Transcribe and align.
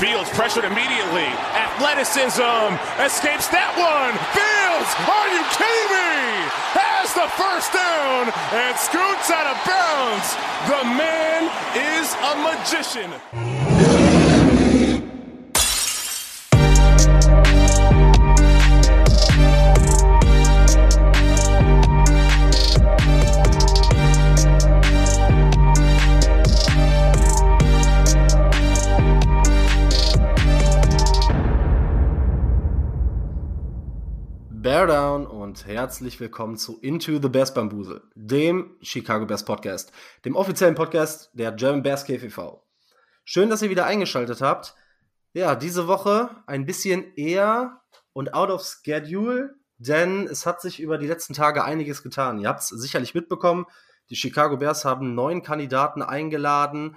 Fields 0.00 0.30
pressured 0.30 0.64
immediately. 0.64 1.28
Athleticism 1.52 2.72
escapes 3.04 3.52
that 3.52 3.68
one. 3.76 4.16
Fields, 4.32 4.90
are 5.04 5.28
you 5.28 5.44
kidding 5.52 5.88
me? 5.92 6.40
Has 6.72 7.12
the 7.12 7.28
first 7.36 7.68
down 7.68 8.32
and 8.56 8.72
scoots 8.80 9.28
out 9.28 9.44
of 9.44 9.60
bounds. 9.68 10.32
The 10.72 10.88
man 10.96 11.52
is 11.76 12.16
a 12.16 12.32
magician. 12.40 13.59
Bear 34.70 35.28
und 35.28 35.66
herzlich 35.66 36.20
willkommen 36.20 36.56
zu 36.56 36.78
Into 36.78 37.20
the 37.20 37.28
Bears 37.28 37.52
Bambusel, 37.52 38.02
dem 38.14 38.76
Chicago 38.80 39.26
Bears 39.26 39.44
Podcast, 39.44 39.90
dem 40.24 40.36
offiziellen 40.36 40.76
Podcast 40.76 41.28
der 41.32 41.50
German 41.50 41.82
Bears 41.82 42.04
KVV. 42.04 42.62
Schön, 43.24 43.50
dass 43.50 43.62
ihr 43.62 43.70
wieder 43.70 43.86
eingeschaltet 43.86 44.40
habt. 44.40 44.76
Ja, 45.32 45.56
diese 45.56 45.88
Woche 45.88 46.30
ein 46.46 46.66
bisschen 46.66 47.16
eher 47.16 47.80
und 48.12 48.32
out 48.32 48.50
of 48.50 48.62
schedule, 48.62 49.56
denn 49.78 50.28
es 50.28 50.46
hat 50.46 50.60
sich 50.60 50.78
über 50.78 50.98
die 50.98 51.08
letzten 51.08 51.34
Tage 51.34 51.64
einiges 51.64 52.04
getan. 52.04 52.38
Ihr 52.38 52.48
habt 52.48 52.60
es 52.60 52.68
sicherlich 52.68 53.12
mitbekommen, 53.12 53.66
die 54.08 54.14
Chicago 54.14 54.56
Bears 54.56 54.84
haben 54.84 55.16
neun 55.16 55.42
Kandidaten 55.42 56.00
eingeladen 56.00 56.94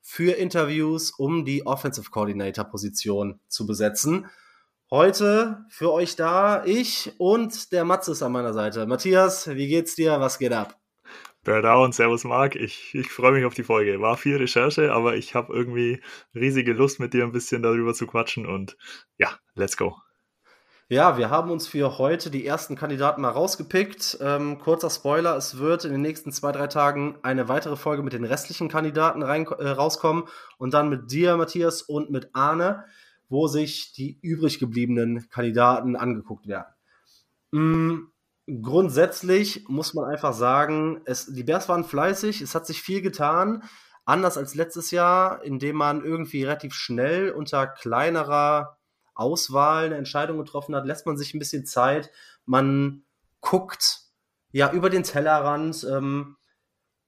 für 0.00 0.32
Interviews, 0.32 1.12
um 1.12 1.44
die 1.44 1.66
Offensive 1.66 2.10
Coordinator 2.10 2.64
Position 2.64 3.38
zu 3.46 3.64
besetzen. 3.64 4.28
Heute 4.92 5.64
für 5.70 5.90
euch 5.90 6.16
da 6.16 6.66
ich 6.66 7.14
und 7.16 7.72
der 7.72 7.82
Matze 7.86 8.12
ist 8.12 8.22
an 8.22 8.30
meiner 8.30 8.52
Seite. 8.52 8.84
Matthias, 8.84 9.48
wie 9.48 9.66
geht's 9.66 9.94
dir? 9.94 10.20
Was 10.20 10.38
geht 10.38 10.52
ab? 10.52 10.78
Bear 11.44 11.80
und 11.80 11.94
Servus 11.94 12.24
Marc. 12.24 12.56
Ich, 12.56 12.94
ich 12.94 13.10
freue 13.10 13.32
mich 13.32 13.46
auf 13.46 13.54
die 13.54 13.62
Folge. 13.62 14.02
War 14.02 14.18
viel 14.18 14.36
Recherche, 14.36 14.92
aber 14.92 15.16
ich 15.16 15.34
habe 15.34 15.54
irgendwie 15.54 16.02
riesige 16.34 16.74
Lust, 16.74 17.00
mit 17.00 17.14
dir 17.14 17.24
ein 17.24 17.32
bisschen 17.32 17.62
darüber 17.62 17.94
zu 17.94 18.06
quatschen 18.06 18.44
und 18.44 18.76
ja, 19.16 19.30
let's 19.54 19.78
go. 19.78 19.96
Ja, 20.90 21.16
wir 21.16 21.30
haben 21.30 21.50
uns 21.50 21.66
für 21.68 21.96
heute 21.96 22.30
die 22.30 22.44
ersten 22.44 22.76
Kandidaten 22.76 23.22
mal 23.22 23.30
rausgepickt. 23.30 24.18
Ähm, 24.20 24.58
kurzer 24.58 24.90
Spoiler, 24.90 25.38
es 25.38 25.56
wird 25.56 25.86
in 25.86 25.92
den 25.92 26.02
nächsten 26.02 26.32
zwei, 26.32 26.52
drei 26.52 26.66
Tagen 26.66 27.16
eine 27.22 27.48
weitere 27.48 27.76
Folge 27.76 28.02
mit 28.02 28.12
den 28.12 28.24
restlichen 28.24 28.68
Kandidaten 28.68 29.22
rein, 29.22 29.46
äh, 29.46 29.68
rauskommen 29.68 30.24
und 30.58 30.74
dann 30.74 30.90
mit 30.90 31.10
dir, 31.10 31.38
Matthias, 31.38 31.80
und 31.80 32.10
mit 32.10 32.28
Arne 32.34 32.84
wo 33.32 33.46
sich 33.46 33.94
die 33.94 34.18
übrig 34.20 34.58
gebliebenen 34.58 35.26
Kandidaten 35.30 35.96
angeguckt 35.96 36.46
werden. 36.46 36.74
Mhm. 37.50 38.08
Grundsätzlich 38.46 39.64
muss 39.68 39.94
man 39.94 40.04
einfach 40.04 40.34
sagen, 40.34 41.00
es, 41.06 41.32
die 41.32 41.42
Bears 41.42 41.68
waren 41.68 41.84
fleißig, 41.84 42.42
es 42.42 42.54
hat 42.54 42.66
sich 42.66 42.82
viel 42.82 43.00
getan, 43.00 43.62
anders 44.04 44.36
als 44.36 44.54
letztes 44.54 44.90
Jahr, 44.90 45.42
indem 45.44 45.76
man 45.76 46.04
irgendwie 46.04 46.42
relativ 46.42 46.74
schnell 46.74 47.30
unter 47.30 47.66
kleinerer 47.66 48.76
Auswahl 49.14 49.86
eine 49.86 49.96
Entscheidung 49.96 50.36
getroffen 50.36 50.74
hat, 50.74 50.84
lässt 50.84 51.06
man 51.06 51.16
sich 51.16 51.32
ein 51.32 51.38
bisschen 51.38 51.64
Zeit, 51.64 52.10
man 52.44 53.02
guckt 53.40 54.00
ja 54.50 54.72
über 54.72 54.90
den 54.90 55.04
Tellerrand, 55.04 55.86
ähm, 55.90 56.36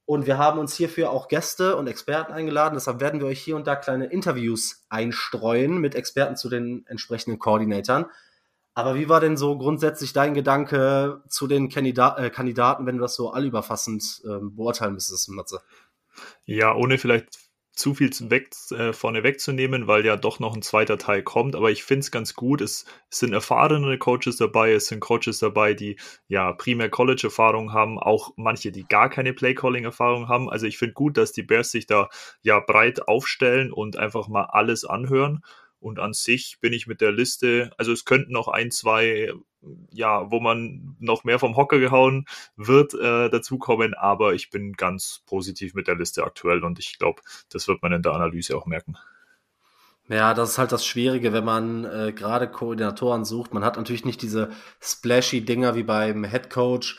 und 0.07 0.27
wir 0.27 0.37
haben 0.37 0.59
uns 0.59 0.75
hierfür 0.75 1.11
auch 1.11 1.29
Gäste 1.29 1.77
und 1.77 1.87
Experten 1.87 2.33
eingeladen. 2.33 2.75
Deshalb 2.75 3.01
werden 3.01 3.21
wir 3.21 3.27
euch 3.27 3.41
hier 3.41 3.57
und 3.57 3.67
da 3.67 3.75
kleine 3.75 4.07
Interviews 4.07 4.85
einstreuen 4.89 5.79
mit 5.79 5.95
Experten 5.95 6.37
zu 6.37 6.49
den 6.49 6.85
entsprechenden 6.87 7.39
Koordinatoren. 7.39 8.07
Aber 8.75 8.97
wie 8.97 9.09
war 9.09 9.21
denn 9.21 9.37
so 9.37 9.57
grundsätzlich 9.57 10.13
dein 10.13 10.35
Gedanke 10.35 11.23
zu 11.29 11.47
den 11.47 11.69
Kandida 11.69 12.19
äh, 12.19 12.31
Kandidaten, 12.31 12.87
wenn 12.87 12.97
du 12.97 13.03
das 13.03 13.15
so 13.15 13.31
allüberfassend 13.31 14.23
äh, 14.25 14.41
beurteilen 14.43 14.95
müsstest, 14.95 15.29
Matze? 15.31 15.61
Ja, 16.45 16.75
ohne 16.75 16.99
vielleicht 16.99 17.39
zu 17.75 17.95
viel 17.95 18.11
weg, 18.31 18.51
äh, 18.71 18.93
vorne 18.93 19.23
wegzunehmen, 19.25 19.87
weil 19.87 20.05
ja 20.05 20.17
doch 20.17 20.39
noch 20.39 20.55
ein 20.55 20.63
zweiter 20.63 20.97
Teil 20.97 21.23
kommt. 21.23 21.57
Aber 21.57 21.71
ich 21.71 21.83
finde 21.83 22.01
es 22.01 22.11
ganz 22.11 22.35
gut. 22.35 22.61
Es, 22.61 22.85
es, 23.11 23.19
sind 23.19 23.33
erfahrene 23.33 23.99
Coaches 23.99 24.37
dabei, 24.37 24.73
es 24.73 24.87
sind 24.87 25.01
Coaches 25.01 25.41
dabei, 25.41 25.75
die 25.75 25.97
ja 26.29 26.53
primär 26.53 26.89
College-Erfahrung 26.89 27.73
haben, 27.73 27.99
auch 27.99 28.33
manche, 28.37 28.71
die 28.71 28.85
gar 28.85 29.11
keine 29.11 29.33
Play-Calling-Erfahrung 29.33 30.29
haben. 30.29 30.49
Also 30.49 30.67
ich 30.67 30.79
finde 30.79 30.95
gut, 30.95 31.17
dass 31.17 31.33
die 31.33 31.43
Bears 31.43 31.71
sich 31.71 31.87
da 31.87 32.09
ja 32.43 32.61
breit 32.61 33.09
aufstellen 33.09 33.73
und 33.73 33.97
einfach 33.97 34.29
mal 34.29 34.45
alles 34.45 34.85
anhören. 34.85 35.43
Und 35.85 35.99
an 35.99 36.15
sich 36.15 36.57
bin 36.63 36.73
ich 36.73 36.87
mit 36.87 37.03
der 37.03 37.13
Liste, 37.13 37.71
also 37.77 37.93
es 37.93 38.07
könnten 38.07 38.33
noch 38.33 38.49
ein, 38.49 38.71
zwei, 38.71 39.35
ja, 39.93 40.31
wo 40.31 40.41
man 40.41 40.97
noch 40.99 41.25
mehr 41.25 41.39
vom 41.39 41.57
Hocker 41.57 41.79
gehauen 41.79 42.25
wird, 42.57 42.95
äh, 42.95 43.29
dazukommen, 43.29 43.93
aber 43.93 44.33
ich 44.33 44.49
bin 44.49 44.73
ganz 44.73 45.23
positiv 45.27 45.75
mit 45.75 45.87
der 45.87 45.97
Liste 45.97 46.25
aktuell 46.25 46.65
und 46.65 46.79
ich 46.79 46.99
glaube, 46.99 47.21
das 47.51 47.69
wird 47.69 47.83
man 47.83 47.93
in 47.93 48.01
der 48.01 48.13
Analyse 48.13 48.57
auch 48.57 48.65
merken. 48.65 48.97
Ja, 50.09 50.33
das 50.33 50.53
ist 50.53 50.59
halt 50.59 50.73
das 50.73 50.87
Schwierige, 50.87 51.35
wenn 51.35 51.45
man 51.45 51.85
äh, 51.85 52.13
gerade 52.17 52.51
Koordinatoren 52.51 53.27
sucht. 53.27 53.53
Man 53.53 53.63
hat 53.63 53.77
natürlich 53.77 54.07
nicht 54.07 54.23
diese 54.23 54.53
splashy 54.81 55.45
Dinger 55.45 55.77
wie 55.77 55.83
beim 55.83 56.25
Head 56.25 56.49
Coach, 56.49 56.99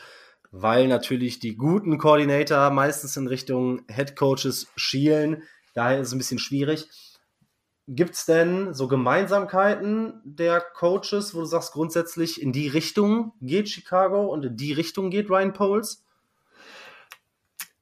weil 0.52 0.86
natürlich 0.86 1.40
die 1.40 1.56
guten 1.56 1.98
Koordinator 1.98 2.70
meistens 2.70 3.16
in 3.16 3.26
Richtung 3.26 3.82
Head 3.88 4.14
Coaches 4.14 4.68
schielen. 4.76 5.42
Daher 5.74 5.98
ist 5.98 6.08
es 6.08 6.14
ein 6.14 6.18
bisschen 6.18 6.38
schwierig. 6.38 6.88
Gibt 7.88 8.14
es 8.14 8.24
denn 8.24 8.74
so 8.74 8.88
Gemeinsamkeiten 8.88 10.20
der 10.24 10.60
Coaches, 10.60 11.34
wo 11.34 11.40
du 11.40 11.44
sagst, 11.44 11.72
grundsätzlich 11.72 12.42
in 12.42 12.52
die 12.52 12.66
Richtung 12.66 13.32
geht 13.40 13.68
Chicago 13.68 14.26
und 14.26 14.44
in 14.44 14.56
die 14.56 14.72
Richtung 14.72 15.08
geht 15.10 15.30
Ryan 15.30 15.52
Poles? 15.52 16.04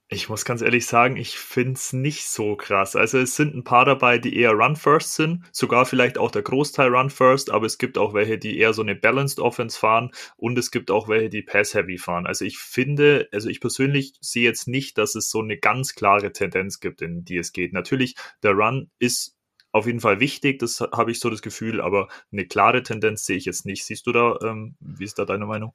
Ich 0.09 0.29
muss 0.29 0.45
ganz 0.45 0.61
ehrlich 0.61 0.87
sagen, 0.87 1.17
ich 1.17 1.39
finde 1.39 1.73
es 1.73 1.95
nicht 1.95 2.27
so 2.27 2.55
krass. 2.55 2.95
Also 2.95 3.19
es 3.19 3.35
sind 3.35 3.55
ein 3.55 3.65
paar 3.65 3.87
dabei, 3.87 4.19
die 4.19 4.37
eher 4.37 4.53
Run-First 4.53 5.15
sind, 5.15 5.45
sogar 5.51 5.87
vielleicht 5.87 6.19
auch 6.19 6.31
der 6.31 6.43
Großteil 6.43 6.95
Run-First, 6.95 7.51
aber 7.51 7.65
es 7.65 7.79
gibt 7.79 7.97
auch 7.97 8.13
welche, 8.13 8.37
die 8.37 8.59
eher 8.59 8.75
so 8.75 8.83
eine 8.83 8.95
Balanced 8.95 9.41
Offense 9.41 9.79
fahren 9.79 10.11
und 10.37 10.59
es 10.59 10.71
gibt 10.71 10.91
auch 10.91 11.09
welche, 11.09 11.31
die 11.31 11.43
Pass-Heavy 11.43 11.97
fahren. 11.97 12.27
Also 12.27 12.45
ich 12.45 12.59
finde, 12.59 13.29
also 13.33 13.49
ich 13.49 13.61
persönlich 13.61 14.13
sehe 14.21 14.45
jetzt 14.45 14.69
nicht, 14.69 14.99
dass 14.99 15.15
es 15.15 15.31
so 15.31 15.41
eine 15.41 15.57
ganz 15.57 15.95
klare 15.95 16.33
Tendenz 16.33 16.81
gibt, 16.81 17.01
in 17.01 17.25
die 17.25 17.39
es 17.39 17.53
geht. 17.53 17.73
Natürlich, 17.73 18.15
der 18.43 18.53
Run 18.53 18.91
ist 18.99 19.35
auf 19.75 19.87
jeden 19.87 19.99
Fall 19.99 20.21
wichtig, 20.21 20.61
das 20.61 20.81
habe 20.81 21.11
ich 21.11 21.19
so 21.19 21.29
das 21.29 21.43
Gefühl, 21.43 21.81
aber 21.81 22.07
eine 22.31 22.47
klare 22.47 22.85
Tendenz 22.85 23.27
sehe 23.27 23.37
ich 23.37 23.45
jetzt 23.45 23.67
nicht. 23.67 23.85
Siehst 23.85 24.07
du 24.07 24.13
da, 24.13 24.39
ähm, 24.45 24.77
wie 24.79 25.03
ist 25.03 25.19
da 25.19 25.25
deine 25.25 25.47
Meinung? 25.47 25.75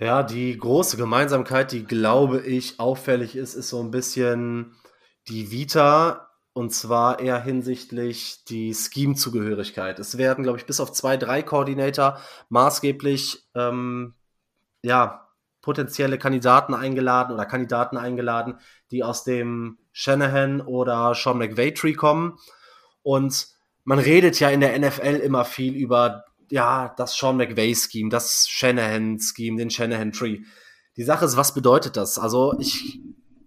Ja, 0.00 0.24
die 0.24 0.58
große 0.58 0.96
Gemeinsamkeit, 0.96 1.70
die 1.70 1.84
glaube 1.84 2.40
ich 2.40 2.80
auffällig 2.80 3.36
ist, 3.36 3.54
ist 3.54 3.68
so 3.68 3.80
ein 3.80 3.92
bisschen 3.92 4.74
die 5.28 5.52
Vita 5.52 6.30
und 6.52 6.74
zwar 6.74 7.20
eher 7.20 7.40
hinsichtlich 7.40 8.44
die 8.48 8.74
Scheme-Zugehörigkeit. 8.74 10.00
Es 10.00 10.18
werden, 10.18 10.42
glaube 10.42 10.58
ich, 10.58 10.66
bis 10.66 10.80
auf 10.80 10.90
zwei, 10.90 11.16
drei 11.16 11.44
Koordinator 11.44 12.18
maßgeblich 12.48 13.48
ähm, 13.54 14.14
ja, 14.82 15.28
potenzielle 15.62 16.18
Kandidaten 16.18 16.74
eingeladen 16.74 17.32
oder 17.32 17.46
Kandidaten 17.46 17.96
eingeladen, 17.96 18.58
die 18.90 19.04
aus 19.04 19.22
dem 19.22 19.78
Shanahan 19.92 20.60
oder 20.60 21.14
Sean 21.14 21.38
McVay 21.38 21.72
Tree 21.72 21.92
kommen. 21.92 22.36
Und 23.02 23.48
man 23.84 23.98
redet 23.98 24.38
ja 24.40 24.50
in 24.50 24.60
der 24.60 24.78
NFL 24.78 25.20
immer 25.22 25.44
viel 25.44 25.74
über 25.74 26.24
ja, 26.50 26.94
das 26.96 27.16
Sean 27.16 27.36
McVay-Scheme, 27.36 28.10
das 28.10 28.48
Shanahan-Scheme, 28.48 29.58
den 29.58 29.70
Shanahan-Tree. 29.70 30.40
Die 30.96 31.02
Sache 31.02 31.24
ist, 31.24 31.36
was 31.36 31.54
bedeutet 31.54 31.96
das? 31.96 32.18
Also 32.18 32.54
ich 32.58 33.00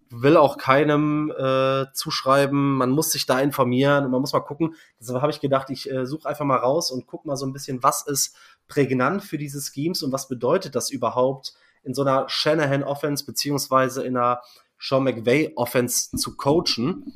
will 0.10 0.38
auch 0.38 0.58
keinem 0.58 1.32
äh, 1.38 1.86
zuschreiben, 1.94 2.76
man 2.76 2.92
muss 2.92 3.12
sich 3.12 3.26
da 3.26 3.40
informieren 3.40 4.06
und 4.06 4.12
man 4.12 4.22
muss 4.22 4.34
mal 4.34 4.42
gucken. 4.42 4.76
Deshalb 5.00 5.22
habe 5.22 5.32
ich 5.32 5.40
gedacht, 5.40 5.70
ich 5.70 5.90
äh, 5.90 6.06
suche 6.06 6.28
einfach 6.28 6.46
mal 6.46 6.58
raus 6.58 6.92
und 6.92 7.08
gucke 7.08 7.28
mal 7.28 7.38
so 7.38 7.46
ein 7.46 7.54
bisschen, 7.54 7.82
was 7.82 8.06
ist 8.06 8.36
prägnant 8.68 9.24
für 9.24 9.38
diese 9.38 9.62
Schemes 9.62 10.04
und 10.04 10.12
was 10.12 10.28
bedeutet 10.28 10.76
das 10.76 10.90
überhaupt 10.90 11.54
in 11.84 11.94
so 11.94 12.02
einer 12.02 12.28
Shanahan-Offense 12.28 13.26
beziehungsweise 13.26 14.04
in 14.04 14.18
einer 14.18 14.42
Sean 14.78 15.04
McVay-Offense 15.04 16.18
zu 16.18 16.36
coachen. 16.36 17.14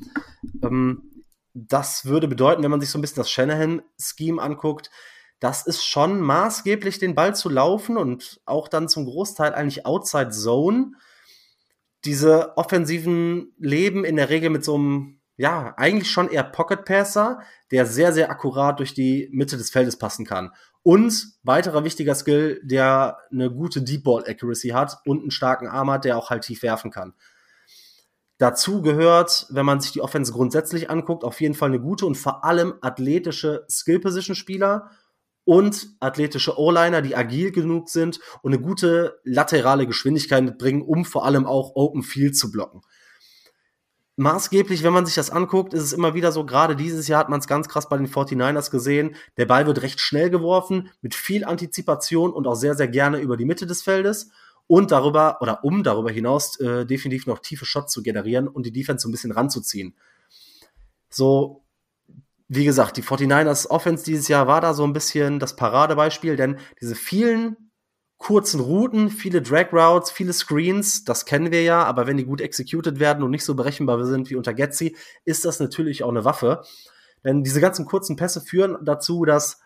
Ähm, 0.62 1.15
das 1.56 2.04
würde 2.04 2.28
bedeuten, 2.28 2.62
wenn 2.62 2.70
man 2.70 2.80
sich 2.80 2.90
so 2.90 2.98
ein 2.98 3.00
bisschen 3.00 3.16
das 3.16 3.30
Shanahan-Scheme 3.30 4.40
anguckt, 4.40 4.90
das 5.40 5.66
ist 5.66 5.84
schon 5.84 6.20
maßgeblich, 6.20 6.98
den 6.98 7.14
Ball 7.14 7.34
zu 7.34 7.48
laufen 7.48 7.96
und 7.96 8.40
auch 8.44 8.68
dann 8.68 8.88
zum 8.88 9.06
Großteil 9.06 9.54
eigentlich 9.54 9.86
Outside 9.86 10.30
Zone. 10.30 10.92
Diese 12.04 12.56
offensiven 12.56 13.54
leben 13.58 14.04
in 14.04 14.16
der 14.16 14.28
Regel 14.28 14.50
mit 14.50 14.64
so 14.64 14.76
einem, 14.76 15.20
ja, 15.36 15.74
eigentlich 15.76 16.10
schon 16.10 16.30
eher 16.30 16.44
Pocket 16.44 16.84
Passer, 16.84 17.40
der 17.70 17.86
sehr, 17.86 18.12
sehr 18.12 18.30
akkurat 18.30 18.78
durch 18.78 18.94
die 18.94 19.28
Mitte 19.32 19.56
des 19.56 19.70
Feldes 19.70 19.98
passen 19.98 20.24
kann. 20.24 20.52
Und 20.82 21.26
weiterer 21.42 21.84
wichtiger 21.84 22.14
Skill, 22.14 22.60
der 22.62 23.18
eine 23.30 23.50
gute 23.50 23.82
Deep 23.82 24.04
Ball 24.04 24.24
Accuracy 24.26 24.68
hat 24.68 24.98
und 25.04 25.20
einen 25.20 25.30
starken 25.30 25.68
Arm 25.68 25.90
hat, 25.90 26.04
der 26.04 26.16
auch 26.16 26.30
halt 26.30 26.44
tief 26.44 26.62
werfen 26.62 26.90
kann 26.90 27.14
Dazu 28.38 28.82
gehört, 28.82 29.46
wenn 29.48 29.64
man 29.64 29.80
sich 29.80 29.92
die 29.92 30.02
Offense 30.02 30.32
grundsätzlich 30.32 30.90
anguckt, 30.90 31.24
auf 31.24 31.40
jeden 31.40 31.54
Fall 31.54 31.70
eine 31.70 31.80
gute 31.80 32.04
und 32.04 32.16
vor 32.16 32.44
allem 32.44 32.74
athletische 32.82 33.64
Skill-Position-Spieler 33.70 34.90
und 35.44 35.88
athletische 36.00 36.58
O-Liner, 36.58 37.00
die 37.00 37.16
agil 37.16 37.52
genug 37.52 37.88
sind 37.88 38.20
und 38.42 38.52
eine 38.52 38.60
gute 38.60 39.20
laterale 39.24 39.86
Geschwindigkeit 39.86 40.44
mitbringen, 40.44 40.82
um 40.82 41.04
vor 41.04 41.24
allem 41.24 41.46
auch 41.46 41.76
Open 41.76 42.02
Field 42.02 42.36
zu 42.36 42.50
blocken. 42.50 42.82
Maßgeblich, 44.18 44.82
wenn 44.82 44.94
man 44.94 45.06
sich 45.06 45.14
das 45.14 45.30
anguckt, 45.30 45.74
ist 45.74 45.82
es 45.82 45.92
immer 45.92 46.14
wieder 46.14 46.32
so, 46.32 46.44
gerade 46.46 46.74
dieses 46.74 47.06
Jahr 47.06 47.20
hat 47.20 47.28
man 47.28 47.40
es 47.40 47.46
ganz 47.46 47.68
krass 47.68 47.88
bei 47.88 47.98
den 47.98 48.08
49ers 48.08 48.70
gesehen, 48.70 49.14
der 49.36 49.44
Ball 49.44 49.66
wird 49.66 49.82
recht 49.82 50.00
schnell 50.00 50.30
geworfen, 50.30 50.90
mit 51.02 51.14
viel 51.14 51.44
Antizipation 51.44 52.32
und 52.32 52.46
auch 52.46 52.54
sehr, 52.54 52.74
sehr 52.74 52.88
gerne 52.88 53.18
über 53.18 53.36
die 53.36 53.44
Mitte 53.44 53.66
des 53.66 53.82
Feldes 53.82 54.30
und 54.66 54.90
darüber 54.90 55.38
oder 55.40 55.64
um 55.64 55.82
darüber 55.82 56.10
hinaus 56.10 56.58
äh, 56.60 56.86
definitiv 56.86 57.26
noch 57.26 57.38
tiefe 57.38 57.64
Shots 57.64 57.92
zu 57.92 58.02
generieren 58.02 58.48
und 58.48 58.66
die 58.66 58.72
Defense 58.72 59.02
so 59.02 59.08
ein 59.08 59.12
bisschen 59.12 59.32
ranzuziehen. 59.32 59.94
So, 61.08 61.64
wie 62.48 62.64
gesagt, 62.64 62.96
die 62.96 63.02
49ers 63.02 63.68
Offense 63.68 64.04
dieses 64.04 64.28
Jahr 64.28 64.46
war 64.46 64.60
da 64.60 64.74
so 64.74 64.84
ein 64.84 64.92
bisschen 64.92 65.38
das 65.38 65.56
Paradebeispiel, 65.56 66.36
denn 66.36 66.58
diese 66.80 66.94
vielen 66.94 67.56
kurzen 68.18 68.60
Routen, 68.60 69.10
viele 69.10 69.42
Drag 69.42 69.72
Routes, 69.72 70.10
viele 70.10 70.32
Screens, 70.32 71.04
das 71.04 71.26
kennen 71.26 71.52
wir 71.52 71.62
ja, 71.62 71.84
aber 71.84 72.06
wenn 72.06 72.16
die 72.16 72.24
gut 72.24 72.40
executed 72.40 72.98
werden 72.98 73.22
und 73.22 73.30
nicht 73.30 73.44
so 73.44 73.54
berechenbar 73.54 74.04
sind 74.06 74.30
wie 74.30 74.36
unter 74.36 74.54
Getzi, 74.54 74.96
ist 75.24 75.44
das 75.44 75.60
natürlich 75.60 76.02
auch 76.02 76.08
eine 76.08 76.24
Waffe. 76.24 76.62
Denn 77.24 77.42
diese 77.42 77.60
ganzen 77.60 77.84
kurzen 77.84 78.16
Pässe 78.16 78.40
führen 78.40 78.78
dazu, 78.84 79.24
dass 79.24 79.60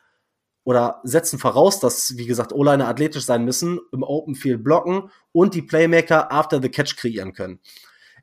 oder 0.64 1.00
setzen 1.04 1.38
voraus, 1.38 1.80
dass, 1.80 2.16
wie 2.16 2.26
gesagt, 2.26 2.52
O-Liner 2.52 2.88
athletisch 2.88 3.24
sein 3.24 3.44
müssen, 3.44 3.80
im 3.92 4.02
Open 4.02 4.34
Field 4.34 4.62
blocken 4.62 5.10
und 5.32 5.54
die 5.54 5.62
Playmaker 5.62 6.30
after 6.32 6.60
the 6.60 6.68
catch 6.68 6.96
kreieren 6.96 7.32
können. 7.32 7.60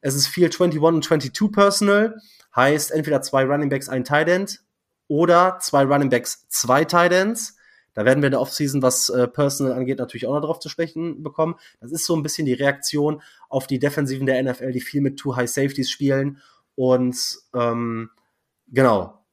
Es 0.02 0.16
ist 0.16 0.28
viel 0.28 0.46
21 0.46 0.82
und 0.82 1.04
22 1.04 1.52
Personal, 1.52 2.18
heißt 2.56 2.92
entweder 2.92 3.22
zwei 3.22 3.44
Running 3.44 3.70
Backs, 3.70 3.90
ein 3.90 4.04
Tight 4.04 4.30
End 4.30 4.62
oder 5.08 5.58
zwei 5.60 5.84
Running 5.84 6.10
Backs, 6.10 6.48
zwei 6.50 6.86
Tight 6.86 7.12
Ends. 7.12 7.56
Da 7.94 8.06
werden 8.06 8.22
wir 8.22 8.28
in 8.28 8.32
der 8.32 8.42
Offseason, 8.42 8.84
was 8.84 9.10
äh, 9.10 9.28
Personal 9.28 9.74
angeht, 9.74 9.98
natürlich 9.98 10.28
auch 10.28 10.34
noch 10.34 10.42
drauf 10.42 10.60
zu 10.60 10.70
sprechen 10.70 11.24
bekommen. 11.24 11.56
Das 11.82 11.92
ist 11.92 12.06
so 12.06 12.16
ein 12.16 12.22
bisschen 12.22 12.46
die 12.46 12.54
Reaktion 12.54 13.24
auf 13.50 13.66
die 13.66 13.80
Defensiven 13.80 14.28
der 14.28 14.42
NFL, 14.44 14.72
die 14.72 14.82
viel 14.82 15.02
mit 15.02 15.18
Two 15.18 15.36
High 15.36 15.50
Safeties 15.50 15.90
spielen. 15.90 16.40
Und 16.76 17.18
ähm, 17.56 18.12
genau, 18.68 19.26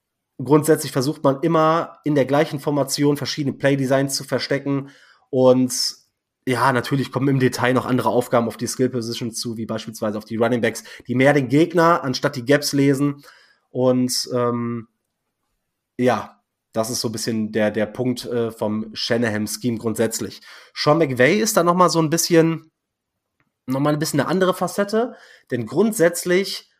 grundsätzlich 0.42 0.92
versucht 0.92 1.22
man 1.22 1.40
immer 1.42 1.98
in 2.04 2.14
der 2.14 2.24
gleichen 2.24 2.60
Formation 2.60 3.16
verschiedene 3.16 3.56
Playdesigns 3.56 4.16
zu 4.16 4.24
verstecken 4.24 4.90
und 5.30 6.04
ja, 6.46 6.72
natürlich 6.72 7.10
kommen 7.10 7.28
im 7.28 7.40
Detail 7.40 7.72
noch 7.72 7.86
andere 7.86 8.10
Aufgaben 8.10 8.48
auf 8.48 8.56
die 8.56 8.66
Skill 8.66 8.90
Positions 8.90 9.40
zu, 9.40 9.56
wie 9.56 9.66
beispielsweise 9.66 10.18
auf 10.18 10.26
die 10.26 10.36
Running 10.36 10.60
Backs, 10.60 10.84
die 11.06 11.14
mehr 11.14 11.32
den 11.32 11.48
Gegner 11.48 12.04
anstatt 12.04 12.36
die 12.36 12.44
Gaps 12.44 12.72
lesen. 12.72 13.24
Und 13.70 14.28
ähm, 14.34 14.88
ja, 15.96 16.42
das 16.72 16.90
ist 16.90 17.00
so 17.00 17.08
ein 17.08 17.12
bisschen 17.12 17.52
der, 17.52 17.70
der 17.70 17.86
Punkt 17.86 18.26
äh, 18.26 18.50
vom 18.50 18.90
Shanahan-Scheme 18.94 19.78
grundsätzlich. 19.78 20.42
Sean 20.74 20.98
McVay 20.98 21.38
ist 21.38 21.56
da 21.56 21.62
noch 21.62 21.74
mal 21.74 21.88
so 21.88 22.00
ein 22.00 22.10
bisschen, 22.10 22.70
noch 23.66 23.80
mal 23.80 23.94
ein 23.94 23.98
bisschen 23.98 24.20
eine 24.20 24.28
andere 24.28 24.52
Facette, 24.52 25.14
denn 25.50 25.64
grundsätzlich 25.64 26.70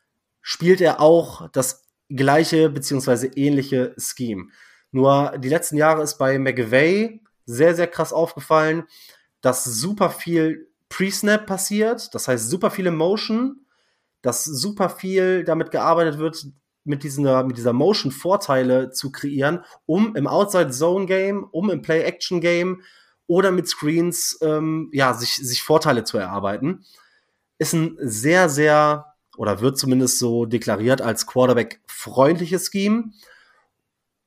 spielt 0.43 0.83
er 0.83 1.01
auch 1.01 1.49
das 1.53 1.84
gleiche 2.17 2.71
beziehungsweise 2.71 3.27
ähnliche 3.29 3.95
Scheme. 3.99 4.49
Nur 4.91 5.35
die 5.39 5.49
letzten 5.49 5.77
Jahre 5.77 6.03
ist 6.03 6.19
bei 6.19 6.39
McVay 6.39 7.21
sehr, 7.47 7.75
sehr 7.75 7.87
krass 7.87 8.13
aufgefallen, 8.13 8.85
dass 9.41 9.65
super 9.65 10.11
viel 10.11 10.69
Pre-Snap 10.89 11.47
passiert, 11.47 12.15
das 12.15 12.29
heißt 12.29 12.49
super 12.49 12.71
viele 12.71 12.91
Motion, 12.91 13.67
dass 14.23 14.45
super 14.45 14.89
viel 14.89 15.45
damit 15.45 15.71
gearbeitet 15.71 16.19
wird, 16.19 16.47
mit 16.85 17.03
dieser, 17.03 17.45
mit 17.45 17.57
dieser 17.57 17.73
Motion 17.73 18.13
Vorteile 18.13 18.91
zu 18.91 19.11
kreieren, 19.11 19.65
um 19.87 20.15
im 20.17 20.27
Outside 20.27 20.71
Zone 20.71 21.07
Game, 21.07 21.45
um 21.51 21.71
im 21.71 21.83
Play 21.83 22.03
Action 22.03 22.41
Game 22.41 22.83
oder 23.27 23.51
mit 23.51 23.67
Screens, 23.67 24.39
ähm, 24.43 24.91
ja, 24.93 25.15
sich, 25.15 25.35
sich 25.35 25.63
Vorteile 25.63 26.05
zu 26.05 26.19
erarbeiten. 26.19 26.85
Ist 27.59 27.73
ein 27.73 27.97
sehr, 27.99 28.49
sehr 28.49 29.14
oder 29.37 29.61
wird 29.61 29.79
zumindest 29.79 30.19
so 30.19 30.47
deklariert 30.47 31.01
als 31.01 31.27
Quarterback-freundliches 31.27 32.71
Scheme. 32.71 33.13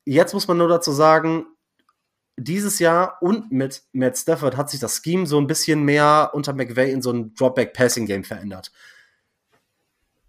Jetzt 0.06 0.34
muss 0.34 0.48
man 0.48 0.58
nur 0.58 0.68
dazu 0.68 0.92
sagen, 0.92 1.46
dieses 2.38 2.80
Jahr 2.80 3.18
und 3.22 3.52
mit 3.52 3.84
Matt 3.94 4.18
Stafford 4.18 4.56
hat 4.56 4.70
sich 4.70 4.80
das 4.80 5.02
Scheme 5.04 5.26
so 5.26 5.40
ein 5.40 5.48
bisschen 5.48 5.84
mehr 5.84 6.32
unter 6.34 6.54
McVay 6.54 6.92
in 6.92 7.02
so 7.02 7.12
ein 7.12 7.34
Dropback-Passing-Game 7.34 8.24
verändert. 8.24 8.72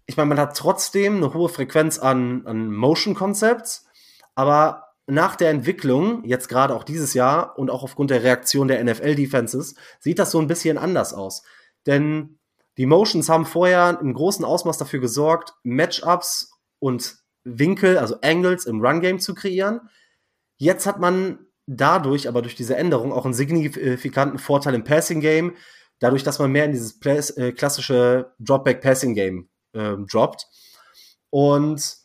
Ich 0.07 0.17
meine, 0.17 0.29
man 0.29 0.39
hat 0.39 0.57
trotzdem 0.57 1.17
eine 1.17 1.35
hohe 1.35 1.49
Frequenz 1.49 1.99
an, 1.99 2.45
an 2.47 2.73
Motion-Concepts, 2.73 3.85
aber 4.33 4.85
nach 5.05 5.35
der 5.35 5.51
Entwicklung, 5.51 6.23
jetzt 6.23 6.49
gerade 6.49 6.75
auch 6.75 6.83
dieses 6.83 7.13
Jahr 7.13 7.57
und 7.59 7.69
auch 7.69 7.83
aufgrund 7.83 8.09
der 8.09 8.23
Reaktion 8.23 8.67
der 8.67 8.83
NFL-Defenses, 8.83 9.75
sieht 9.99 10.17
das 10.17 10.31
so 10.31 10.39
ein 10.39 10.47
bisschen 10.47 10.79
anders 10.79 11.13
aus. 11.13 11.43
Denn 11.85 12.38
die 12.79 12.85
Motions 12.85 13.27
haben 13.27 13.45
vorher 13.45 13.99
im 14.01 14.13
großen 14.13 14.45
Ausmaß 14.45 14.77
dafür 14.77 15.01
gesorgt, 15.01 15.53
Matchups 15.63 16.49
und 16.79 17.17
Winkel, 17.43 17.97
also 17.97 18.21
Angles 18.21 18.65
im 18.65 18.79
Run-Game 18.79 19.19
zu 19.19 19.35
kreieren. 19.35 19.81
Jetzt 20.55 20.85
hat 20.85 20.97
man 20.97 21.39
dadurch, 21.67 22.29
aber 22.29 22.41
durch 22.41 22.55
diese 22.55 22.77
Änderung, 22.77 23.11
auch 23.11 23.25
einen 23.25 23.33
signifikanten 23.33 24.39
Vorteil 24.39 24.75
im 24.75 24.85
Passing-Game, 24.85 25.57
dadurch, 25.99 26.23
dass 26.23 26.39
man 26.39 26.53
mehr 26.53 26.63
in 26.63 26.71
dieses 26.71 27.01
äh, 27.35 27.51
klassische 27.51 28.33
Dropback-Passing-Game 28.39 29.49
äh, 29.73 29.97
droppt. 30.09 30.47
Und 31.31 31.97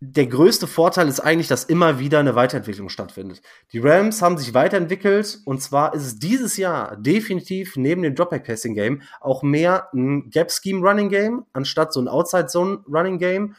der 0.00 0.26
größte 0.28 0.68
Vorteil 0.68 1.08
ist 1.08 1.18
eigentlich, 1.18 1.48
dass 1.48 1.64
immer 1.64 1.98
wieder 1.98 2.20
eine 2.20 2.36
Weiterentwicklung 2.36 2.88
stattfindet. 2.88 3.42
Die 3.72 3.80
Rams 3.80 4.22
haben 4.22 4.38
sich 4.38 4.54
weiterentwickelt 4.54 5.40
und 5.44 5.60
zwar 5.60 5.92
ist 5.94 6.04
es 6.04 6.18
dieses 6.20 6.56
Jahr 6.56 6.96
definitiv 6.96 7.76
neben 7.76 8.02
dem 8.02 8.14
Dropback 8.14 8.44
Passing 8.44 8.74
Game 8.74 9.02
auch 9.20 9.42
mehr 9.42 9.88
ein 9.92 10.30
Gap 10.30 10.52
Scheme 10.52 10.86
Running 10.86 11.08
Game 11.08 11.46
anstatt 11.52 11.92
so 11.92 12.00
ein 12.00 12.06
Outside 12.06 12.46
Zone 12.46 12.84
Running 12.86 13.18
Game, 13.18 13.56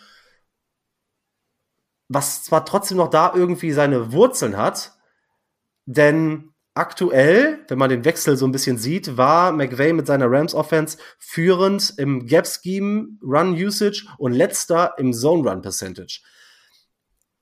was 2.07 2.43
zwar 2.43 2.65
trotzdem 2.65 2.97
noch 2.97 3.09
da 3.09 3.33
irgendwie 3.35 3.71
seine 3.73 4.13
Wurzeln 4.13 4.55
hat, 4.55 4.93
denn 5.85 6.53
aktuell, 6.73 7.65
wenn 7.67 7.77
man 7.77 7.89
den 7.89 8.05
Wechsel 8.05 8.37
so 8.37 8.47
ein 8.47 8.53
bisschen 8.53 8.77
sieht, 8.77 9.17
war 9.17 9.51
McVay 9.51 9.91
mit 9.91 10.07
seiner 10.07 10.31
Rams 10.31 10.55
Offense 10.55 10.97
führend 11.17 11.95
im 11.97 12.25
Gap 12.25 12.47
Scheme 12.47 13.17
Run 13.21 13.53
Usage 13.53 14.07
und 14.17 14.31
letzter 14.31 14.93
im 14.97 15.11
Zone 15.11 15.49
Run 15.49 15.61
Percentage. 15.61 16.21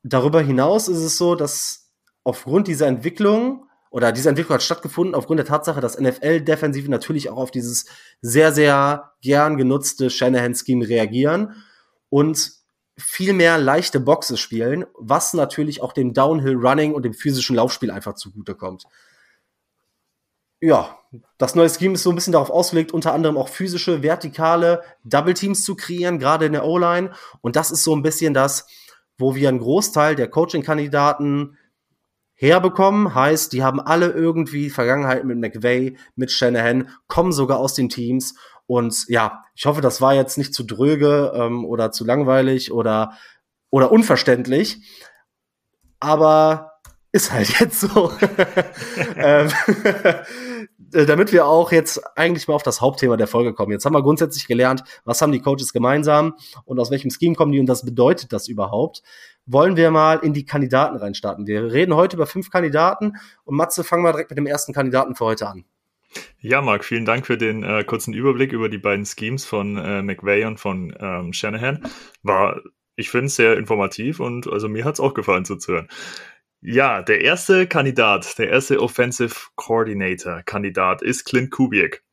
Darüber 0.09 0.41
hinaus 0.41 0.87
ist 0.87 0.99
es 0.99 1.17
so, 1.17 1.35
dass 1.35 1.91
aufgrund 2.23 2.67
dieser 2.67 2.87
Entwicklung 2.87 3.65
oder 3.89 4.11
diese 4.11 4.29
Entwicklung 4.29 4.55
hat 4.55 4.63
stattgefunden 4.63 5.15
aufgrund 5.15 5.39
der 5.39 5.45
Tatsache, 5.45 5.81
dass 5.81 5.99
NFL-Defensive 5.99 6.89
natürlich 6.89 7.29
auch 7.29 7.37
auf 7.37 7.51
dieses 7.51 7.85
sehr, 8.21 8.51
sehr 8.51 9.13
gern 9.21 9.57
genutzte 9.57 10.09
Shanahan-Scheme 10.09 10.87
reagieren 10.87 11.55
und 12.09 12.51
viel 12.97 13.33
mehr 13.33 13.57
leichte 13.57 13.99
Boxes 13.99 14.39
spielen, 14.39 14.85
was 14.97 15.33
natürlich 15.33 15.81
auch 15.81 15.93
dem 15.93 16.13
Downhill-Running 16.13 16.93
und 16.93 17.03
dem 17.03 17.13
physischen 17.13 17.55
Laufspiel 17.55 17.91
einfach 17.91 18.15
zugutekommt 18.15 18.87
ja, 20.59 20.97
das 21.37 21.55
neue 21.55 21.69
Scheme 21.69 21.93
ist 21.93 22.03
so 22.03 22.11
ein 22.11 22.15
bisschen 22.15 22.33
darauf 22.33 22.49
ausgelegt, 22.49 22.91
unter 22.91 23.13
anderem 23.13 23.37
auch 23.37 23.49
physische, 23.49 24.01
vertikale 24.01 24.81
Double 25.03 25.33
Teams 25.33 25.63
zu 25.63 25.75
kreieren, 25.75 26.19
gerade 26.19 26.45
in 26.45 26.53
der 26.53 26.65
O-Line. 26.65 27.11
Und 27.41 27.55
das 27.55 27.71
ist 27.71 27.83
so 27.83 27.95
ein 27.95 28.01
bisschen 28.01 28.33
das, 28.33 28.67
wo 29.17 29.35
wir 29.35 29.49
einen 29.49 29.59
Großteil 29.59 30.15
der 30.15 30.29
Coaching-Kandidaten 30.29 31.57
herbekommen. 32.35 33.15
Heißt, 33.15 33.51
die 33.53 33.63
haben 33.63 33.79
alle 33.79 34.11
irgendwie 34.11 34.69
Vergangenheit 34.69 35.25
mit 35.25 35.37
McVay, 35.39 35.97
mit 36.15 36.31
Shanahan, 36.31 36.89
kommen 37.07 37.31
sogar 37.31 37.57
aus 37.57 37.73
den 37.73 37.89
Teams. 37.89 38.35
Und 38.67 39.05
ja, 39.07 39.43
ich 39.55 39.65
hoffe, 39.65 39.81
das 39.81 40.01
war 40.01 40.13
jetzt 40.13 40.37
nicht 40.37 40.53
zu 40.53 40.63
dröge 40.63 41.31
ähm, 41.33 41.65
oder 41.65 41.91
zu 41.91 42.05
langweilig 42.05 42.71
oder, 42.71 43.13
oder 43.69 43.91
unverständlich. 43.91 44.81
Aber 45.99 46.73
ist 47.11 47.31
halt 47.31 47.49
jetzt 47.59 47.79
so. 47.79 48.11
ähm, 50.93 51.05
damit 51.07 51.31
wir 51.31 51.45
auch 51.45 51.71
jetzt 51.71 52.01
eigentlich 52.17 52.47
mal 52.47 52.53
auf 52.55 52.63
das 52.63 52.81
Hauptthema 52.81 53.17
der 53.17 53.27
Folge 53.27 53.53
kommen. 53.53 53.71
Jetzt 53.71 53.85
haben 53.85 53.93
wir 53.93 54.03
grundsätzlich 54.03 54.47
gelernt, 54.47 54.83
was 55.05 55.21
haben 55.21 55.31
die 55.31 55.41
Coaches 55.41 55.73
gemeinsam 55.73 56.35
und 56.65 56.79
aus 56.79 56.91
welchem 56.91 57.11
Scheme 57.11 57.35
kommen 57.35 57.51
die 57.51 57.59
und 57.59 57.67
was 57.67 57.85
bedeutet 57.85 58.33
das 58.33 58.47
überhaupt. 58.47 59.03
Wollen 59.45 59.75
wir 59.77 59.91
mal 59.91 60.19
in 60.19 60.33
die 60.33 60.45
Kandidaten 60.45 60.97
reinstarten. 60.97 61.47
Wir 61.47 61.71
reden 61.71 61.95
heute 61.95 62.17
über 62.17 62.27
fünf 62.27 62.49
Kandidaten 62.49 63.13
und 63.45 63.55
Matze, 63.55 63.83
fangen 63.83 64.03
wir 64.03 64.11
direkt 64.11 64.31
mit 64.31 64.37
dem 64.37 64.47
ersten 64.47 64.73
Kandidaten 64.73 65.15
für 65.15 65.25
heute 65.25 65.47
an. 65.47 65.65
Ja, 66.39 66.61
Marc, 66.61 66.85
vielen 66.85 67.05
Dank 67.05 67.25
für 67.25 67.37
den 67.37 67.63
äh, 67.63 67.83
kurzen 67.83 68.13
Überblick 68.13 68.53
über 68.53 68.69
die 68.69 68.77
beiden 68.77 69.05
Schemes 69.05 69.45
von 69.45 69.77
äh, 69.77 70.01
McVay 70.01 70.45
und 70.45 70.59
von 70.59 70.95
ähm, 70.99 71.33
Shanahan. 71.33 71.83
War, 72.23 72.61
ich 72.95 73.09
finde, 73.09 73.29
sehr 73.29 73.57
informativ 73.57 74.19
und 74.19 74.47
also 74.47 74.69
mir 74.69 74.85
hat 74.85 74.95
es 74.95 74.99
auch 74.99 75.13
gefallen 75.13 75.45
zuzuhören. 75.45 75.89
Ja, 76.61 77.03
der 77.03 77.21
erste 77.21 77.67
Kandidat, 77.67 78.39
der 78.39 78.49
erste 78.49 78.81
Offensive 78.81 79.35
Coordinator 79.55 80.41
Kandidat 80.41 81.03
ist 81.03 81.25
Clint 81.25 81.51
Kubiak. 81.51 82.03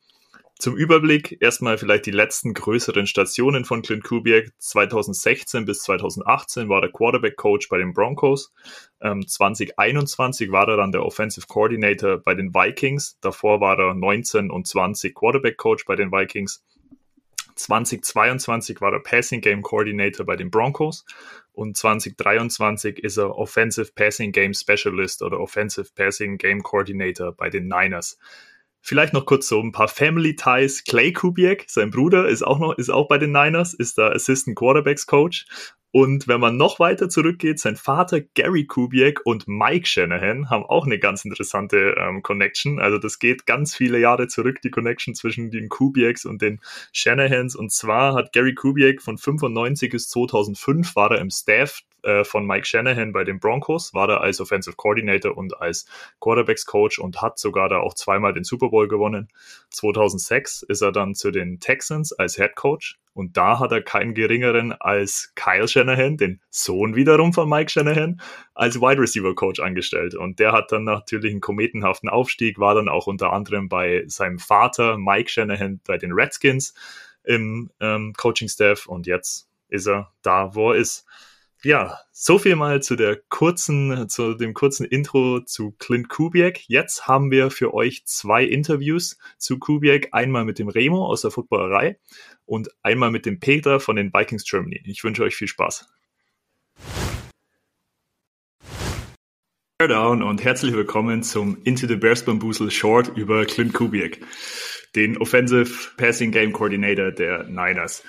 Zum 0.59 0.77
Überblick 0.77 1.39
erstmal 1.41 1.79
vielleicht 1.79 2.05
die 2.07 2.11
letzten 2.11 2.53
größeren 2.53 3.07
Stationen 3.07 3.65
von 3.65 3.81
Clint 3.81 4.05
Kubiak. 4.05 4.53
2016 4.59 5.65
bis 5.65 5.83
2018 5.83 6.69
war 6.69 6.83
er 6.83 6.93
Quarterback 6.93 7.37
Coach 7.37 7.71
bei 7.71 7.79
den 7.79 7.95
Broncos. 7.95 8.53
Ähm, 9.01 9.27
2021 9.27 10.53
war 10.53 10.69
er 10.69 10.77
dann 10.77 10.93
der 10.93 11.05
Offensive 11.05 11.47
Coordinator 11.49 12.19
bei 12.19 12.35
den 12.35 12.53
Vikings. 12.55 13.19
Davor 13.23 13.63
war 13.63 13.79
er 13.79 13.95
19 13.95 14.51
und 14.51 14.67
20 14.67 15.15
Quarterback 15.15 15.57
Coach 15.57 15.87
bei 15.87 15.97
den 15.97 16.13
Vikings. 16.13 16.63
2022 17.57 18.81
war 18.81 18.93
er 18.93 19.01
Passing 19.01 19.41
Game 19.41 19.63
Coordinator 19.63 20.27
bei 20.27 20.37
den 20.37 20.51
Broncos 20.51 21.05
und 21.54 21.76
2023 21.76 22.99
ist 22.99 23.16
er 23.16 23.37
Offensive 23.37 23.92
Passing 23.94 24.32
Game 24.32 24.52
Specialist 24.52 25.23
oder 25.23 25.40
Offensive 25.40 25.88
Passing 25.94 26.37
Game 26.37 26.62
Coordinator 26.62 27.32
bei 27.32 27.49
den 27.49 27.68
Niners. 27.68 28.18
Vielleicht 28.80 29.14
noch 29.14 29.25
kurz 29.25 29.49
so 29.49 29.61
ein 29.61 29.73
paar 29.73 29.88
Family 29.88 30.37
Ties. 30.37 30.84
Clay 30.84 31.12
Kubiak, 31.12 31.64
sein 31.68 31.90
Bruder, 31.90 32.28
ist 32.28 32.42
auch 32.42 32.58
noch, 32.58 32.76
ist 32.76 32.90
auch 32.90 33.08
bei 33.08 33.16
den 33.16 33.32
Niners, 33.32 33.73
ist 33.73 33.96
der 33.96 34.12
Assistant 34.12 34.56
Quarterbacks 34.56 35.06
Coach. 35.06 35.46
Und 35.95 36.27
wenn 36.27 36.41
man 36.41 36.57
noch 36.57 36.81
weiter 36.81 37.09
zurückgeht, 37.09 37.61
sein 37.61 37.77
Vater 37.77 38.21
Gary 38.21 38.67
Kubiak 38.67 39.21
und 39.23 39.47
Mike 39.47 39.87
Shanahan 39.87 40.51
haben 40.51 40.65
auch 40.65 40.87
eine 40.87 40.99
ganz 40.99 41.25
interessante 41.25 41.95
ähm, 41.97 42.21
Connection. 42.21 42.81
Also 42.81 42.99
das 42.99 43.21
geht 43.21 43.47
ganz 43.47 43.77
viele 43.77 44.01
Jahre 44.01 44.27
zurück, 44.27 44.61
die 44.65 44.73
Connection 44.73 45.15
zwischen 45.15 45.53
den 45.53 45.69
Kubiaks 45.69 46.25
und 46.25 46.43
den 46.43 46.61
Shanahans. 46.91 47.55
Und 47.55 47.71
zwar 47.71 48.15
hat 48.15 48.33
Gary 48.33 48.55
Kubiak 48.55 49.03
von 49.03 49.19
95 49.19 49.93
bis 49.93 50.09
2005 50.09 50.97
war 50.97 51.13
er 51.13 51.21
im 51.21 51.31
Staff 51.31 51.83
äh, 52.04 52.25
von 52.25 52.46
Mike 52.46 52.66
Shanahan 52.66 53.12
bei 53.12 53.25
den 53.25 53.40
Broncos, 53.40 53.94
war 53.94 54.06
da 54.06 54.18
als 54.18 54.40
Offensive 54.40 54.76
Coordinator 54.76 55.37
und 55.37 55.61
als 55.61 55.87
Quarterbacks 56.20 56.66
Coach 56.66 56.99
und 56.99 57.23
hat 57.23 57.38
sogar 57.38 57.68
da 57.68 57.78
auch 57.78 57.94
zweimal 57.94 58.32
den 58.32 58.44
Super 58.44 58.68
Bowl 58.68 58.88
gewonnen. 58.88 59.28
2006 59.70 60.62
ist 60.62 60.82
er 60.82 60.92
dann 60.92 61.14
zu 61.14 61.30
den 61.30 61.61
Texans 61.61 62.12
als 62.12 62.37
Head 62.37 62.54
Coach 62.56 62.99
und 63.14 63.37
da 63.37 63.61
hat 63.61 63.73
er 63.73 63.80
keinen 63.80 64.14
geringeren 64.14 64.73
als 64.73 65.32
Kyle 65.37 65.68
Shanahan, 65.68 66.16
den 66.16 66.40
Sohn 66.50 66.96
wiederum 66.96 67.32
von 67.32 67.49
Mike 67.49 67.70
Shanahan, 67.70 68.20
als 68.54 68.80
Wide 68.80 69.00
Receiver 69.00 69.34
Coach 69.34 69.61
angestellt. 69.61 70.14
Und 70.14 70.40
der 70.40 70.52
hat 70.52 70.73
dann 70.73 70.84
natürlich 70.84 71.30
einen 71.30 71.40
kometenhaften 71.40 72.08
Aufstieg, 72.08 72.58
war 72.58 72.75
dann 72.75 72.88
auch 72.88 73.06
unter 73.06 73.32
anderem 73.32 73.68
bei 73.68 74.04
seinem 74.08 74.38
Vater 74.38 74.99
Mike 74.99 75.30
Shanahan 75.30 75.80
bei 75.87 75.96
den 75.96 76.12
Redskins 76.12 76.75
im 77.23 77.70
ähm, 77.80 78.12
Coaching 78.16 78.49
Staff 78.49 78.87
und 78.87 79.06
jetzt 79.06 79.49
ist 79.68 79.87
er 79.87 80.12
da, 80.23 80.54
wo 80.54 80.73
er 80.73 80.78
ist 80.78 81.06
ja, 81.64 81.99
so 82.12 82.38
viel 82.38 82.56
mal 82.56 82.83
zu 82.83 82.94
der 82.94 83.16
kurzen, 83.30 84.09
zu 84.09 84.35
dem 84.35 84.52
kurzen 84.52 84.85
Intro 84.85 85.40
zu 85.40 85.73
Clint 85.78 86.11
Kubiak. 86.11 86.68
Jetzt 86.68 87.09
haben 87.09 87.30
wir 87.30 87.50
für 87.50 87.73
euch 87.73 88.04
zwei 88.04 88.44
Interviews 88.44 89.16
zu 89.38 89.59
Kubiak. 89.59 90.09
Einmal 90.12 90.44
mit 90.44 90.59
dem 90.59 90.68
Remo 90.68 91.06
aus 91.06 91.23
der 91.23 91.30
Footballerei 91.30 91.99
und 92.44 92.68
einmal 92.83 93.11
mit 93.11 93.25
dem 93.25 93.40
Peter 93.40 93.80
von 93.80 93.97
den 93.97 94.12
Vikings 94.12 94.44
Germany. 94.44 94.83
Ich 94.85 95.02
wünsche 95.04 95.23
euch 95.23 95.37
viel 95.37 95.49
Spaß. 95.49 95.88
Down 99.78 100.23
und 100.23 100.42
herzlich 100.42 100.73
willkommen 100.75 101.23
zum 101.23 101.59
Into 101.64 101.87
the 101.87 101.97
Bears 101.97 102.25
Bamboozle 102.25 102.71
Short 102.71 103.12
über 103.16 103.44
Clint 103.44 103.75
Kubiak, 103.75 104.18
den 104.94 105.18
Offensive 105.18 105.90
Passing 105.97 106.30
Game 106.30 106.52
Coordinator 106.52 107.11
der 107.11 107.44
Niners. 107.44 108.02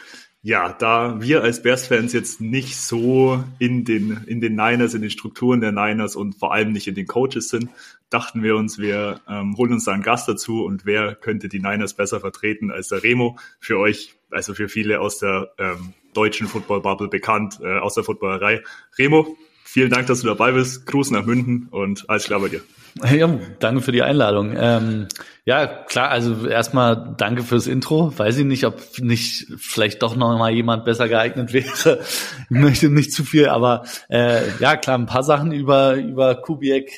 Ja, 0.45 0.73
da 0.73 1.19
wir 1.21 1.41
als 1.41 1.63
Bears-Fans 1.63 2.13
jetzt 2.13 2.39
nicht 2.39 2.77
so 2.77 3.43
in 3.57 3.83
den, 3.83 4.23
in 4.27 4.41
den 4.41 4.53
Niners, 4.53 4.93
in 4.93 5.01
den 5.01 5.09
Strukturen 5.09 5.59
der 5.59 5.71
Niners 5.71 6.15
und 6.15 6.35
vor 6.35 6.53
allem 6.53 6.71
nicht 6.71 6.87
in 6.87 6.93
den 6.93 7.07
Coaches 7.07 7.49
sind, 7.49 7.71
dachten 8.11 8.43
wir 8.43 8.55
uns, 8.55 8.77
wir 8.77 9.21
ähm, 9.27 9.57
holen 9.57 9.73
uns 9.73 9.85
da 9.85 9.93
einen 9.93 10.03
Gast 10.03 10.27
dazu 10.27 10.63
und 10.63 10.85
wer 10.85 11.15
könnte 11.15 11.49
die 11.49 11.57
Niners 11.57 11.95
besser 11.95 12.19
vertreten 12.19 12.69
als 12.69 12.89
der 12.89 13.01
Remo? 13.01 13.39
Für 13.59 13.79
euch, 13.79 14.13
also 14.29 14.53
für 14.53 14.69
viele 14.69 15.01
aus 15.01 15.17
der 15.17 15.49
ähm, 15.57 15.93
deutschen 16.13 16.45
Football-Bubble 16.45 17.07
bekannt, 17.07 17.59
äh, 17.63 17.79
aus 17.79 17.95
der 17.95 18.03
Footballerei. 18.03 18.61
Remo, 18.99 19.35
vielen 19.63 19.89
Dank, 19.89 20.05
dass 20.05 20.21
du 20.21 20.27
dabei 20.27 20.51
bist. 20.51 20.85
Gruß 20.85 21.09
nach 21.09 21.25
München 21.25 21.69
und 21.71 22.07
alles 22.07 22.25
klar 22.25 22.39
bei 22.39 22.49
dir. 22.49 22.61
Ja, 23.11 23.27
danke 23.59 23.81
für 23.81 23.91
die 23.91 24.03
Einladung. 24.03 24.55
Ähm, 24.57 25.07
ja, 25.43 25.67
klar, 25.67 26.09
also 26.09 26.47
erstmal 26.47 27.13
danke 27.17 27.43
fürs 27.43 27.67
Intro. 27.67 28.17
Weiß 28.17 28.37
ich 28.37 28.45
nicht, 28.45 28.65
ob 28.65 28.81
nicht 28.99 29.47
vielleicht 29.57 30.01
doch 30.01 30.15
noch 30.15 30.37
mal 30.37 30.51
jemand 30.51 30.85
besser 30.85 31.07
geeignet 31.07 31.53
wäre. 31.53 31.99
Ich 32.49 32.57
möchte 32.57 32.89
nicht 32.89 33.11
zu 33.11 33.23
viel, 33.23 33.49
aber 33.49 33.83
äh, 34.09 34.43
ja, 34.59 34.77
klar, 34.77 34.97
ein 34.97 35.07
paar 35.07 35.23
Sachen 35.23 35.51
über, 35.51 35.95
über 35.95 36.35
Kubiak 36.35 36.89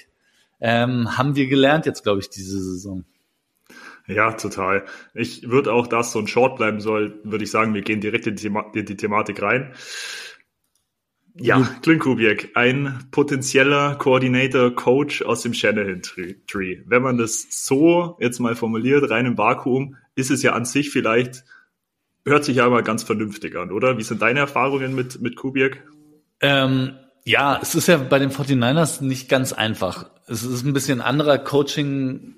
ähm, 0.60 1.18
haben 1.18 1.36
wir 1.36 1.48
gelernt 1.48 1.86
jetzt, 1.86 2.04
glaube 2.04 2.20
ich, 2.20 2.30
diese 2.30 2.62
Saison. 2.62 3.04
Ja, 4.08 4.32
total. 4.34 4.86
Ich 5.14 5.50
würde 5.50 5.74
auch, 5.74 5.88
dass 5.88 6.12
so 6.14 6.20
ein 6.20 6.28
Short 6.28 6.58
bleiben 6.58 6.80
soll, 6.80 7.20
würde 7.24 7.44
ich 7.44 7.52
sagen, 7.52 7.74
wir 7.74 7.82
gehen 7.82 8.00
direkt 8.00 8.26
in 8.28 8.36
die, 8.36 8.44
Thema 8.44 8.66
in 8.74 8.86
die 8.86 8.96
Thematik 8.96 9.42
rein. 9.42 9.74
Ja, 11.40 11.62
Clint 11.82 12.02
Kubiak, 12.02 12.50
ein 12.56 13.08
potenzieller 13.12 13.96
Coordinator, 13.96 14.74
Coach 14.74 15.22
aus 15.22 15.42
dem 15.42 15.54
Shanahan 15.54 16.02
Tree. 16.02 16.80
Wenn 16.86 17.02
man 17.02 17.18
das 17.18 17.48
so 17.50 18.18
jetzt 18.20 18.40
mal 18.40 18.56
formuliert, 18.56 19.10
rein 19.10 19.26
im 19.26 19.38
Vakuum, 19.38 19.96
ist 20.16 20.32
es 20.32 20.42
ja 20.42 20.54
an 20.54 20.66
sich 20.66 20.90
vielleicht, 20.90 21.44
hört 22.26 22.44
sich 22.44 22.58
ja 22.58 22.66
aber 22.66 22.82
ganz 22.82 23.04
vernünftig 23.04 23.56
an, 23.56 23.72
oder? 23.72 23.98
Wie 23.98 24.04
sind 24.04 24.22
deine 24.22 24.40
Erfahrungen 24.40 24.96
mit, 24.96 25.22
mit 25.22 25.36
Kubiak? 25.36 25.84
Ähm, 26.42 26.96
ja, 27.24 27.60
es 27.62 27.76
ist 27.76 27.88
ja 27.88 27.98
bei 27.98 28.20
den 28.20 28.32
49ers 28.32 29.04
nicht 29.04 29.30
ganz 29.30 29.54
einfach. 29.54 30.10
Es 30.28 30.44
ist 30.44 30.66
ein 30.66 30.74
bisschen 30.74 31.02
anderer 31.02 31.38
Coaching 31.38 32.36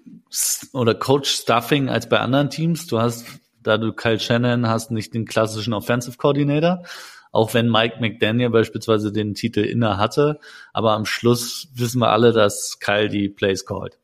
oder 0.74 0.94
Coach-Stuffing 0.94 1.89
als 1.89 2.10
bei 2.10 2.20
anderen 2.20 2.50
Teams. 2.50 2.88
Du 2.88 3.00
hast, 3.00 3.25
da 3.62 3.77
du 3.77 3.94
Kyle 3.94 4.20
Shannon 4.20 4.68
hast, 4.68 4.91
nicht 4.91 5.13
den 5.13 5.25
klassischen 5.25 5.74
Offensive 5.74 6.18
Coordinator 6.18 6.84
auch 7.31 7.53
wenn 7.53 7.69
Mike 7.69 7.98
McDaniel 8.00 8.50
beispielsweise 8.50 9.12
den 9.12 9.36
Titel 9.36 9.62
inne 9.62 9.98
hatte. 9.98 10.39
Aber 10.74 10.93
am 10.93 11.05
Schluss 11.05 11.69
wissen 11.74 12.00
wir 12.00 12.09
alle, 12.09 12.33
dass 12.33 12.79
Kyle 12.79 13.09
die 13.09 13.29
Plays 13.29 13.65
called. 13.65 13.98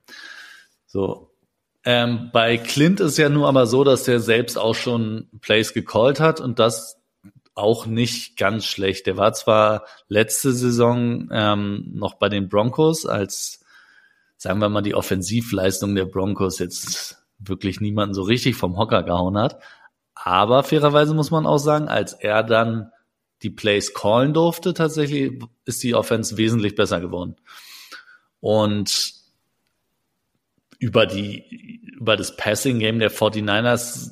So. 0.86 1.32
Ähm, 1.84 2.30
bei 2.34 2.58
Clint 2.58 3.00
ist 3.00 3.18
ja 3.18 3.30
nur 3.30 3.48
aber 3.48 3.68
so, 3.68 3.84
dass 3.84 4.04
der 4.04 4.20
selbst 4.20 4.58
auch 4.58 4.74
schon 4.74 5.30
Plays 5.42 5.74
gecallt 5.74 6.20
hat 6.20 6.40
und 6.40 6.58
das 6.58 7.00
auch 7.54 7.86
nicht 7.86 8.38
ganz 8.38 8.66
schlecht. 8.66 9.08
Der 9.08 9.18
war 9.18 9.34
zwar 9.34 9.86
letzte 10.08 10.52
Saison 10.52 11.30
ähm, 11.32 11.92
noch 11.94 12.16
bei 12.16 12.28
den 12.28 12.50
Broncos, 12.50 13.06
als 13.06 13.64
sagen 14.38 14.60
wir 14.60 14.70
mal 14.70 14.82
die 14.82 14.96
Offensivleistung 14.96 15.96
der 15.96 16.06
Broncos 16.06 16.60
jetzt 16.60 17.24
wirklich 17.38 17.82
niemanden 17.82 18.14
so 18.14 18.24
richtig 18.24 18.56
vom 18.56 18.78
Hocker 18.78 19.04
gehauen 19.04 19.38
hat. 19.38 19.62
Aber 20.16 20.64
fairerweise 20.64 21.14
muss 21.14 21.32
man 21.32 21.46
auch 21.46 21.58
sagen, 21.58 21.88
als 21.88 22.14
er 22.14 22.44
dann 22.44 22.92
die 23.46 23.52
Plays 23.52 23.94
callen 23.94 24.34
durfte, 24.34 24.74
tatsächlich 24.74 25.40
ist 25.66 25.84
die 25.84 25.94
Offense 25.94 26.36
wesentlich 26.36 26.74
besser 26.74 27.00
geworden. 27.00 27.36
Und 28.40 29.14
über 30.80 31.06
die, 31.06 31.80
über 31.96 32.18
das 32.18 32.36
Passing 32.36 32.80
Game 32.80 32.98
der 33.00 33.12
49ers 33.12 34.10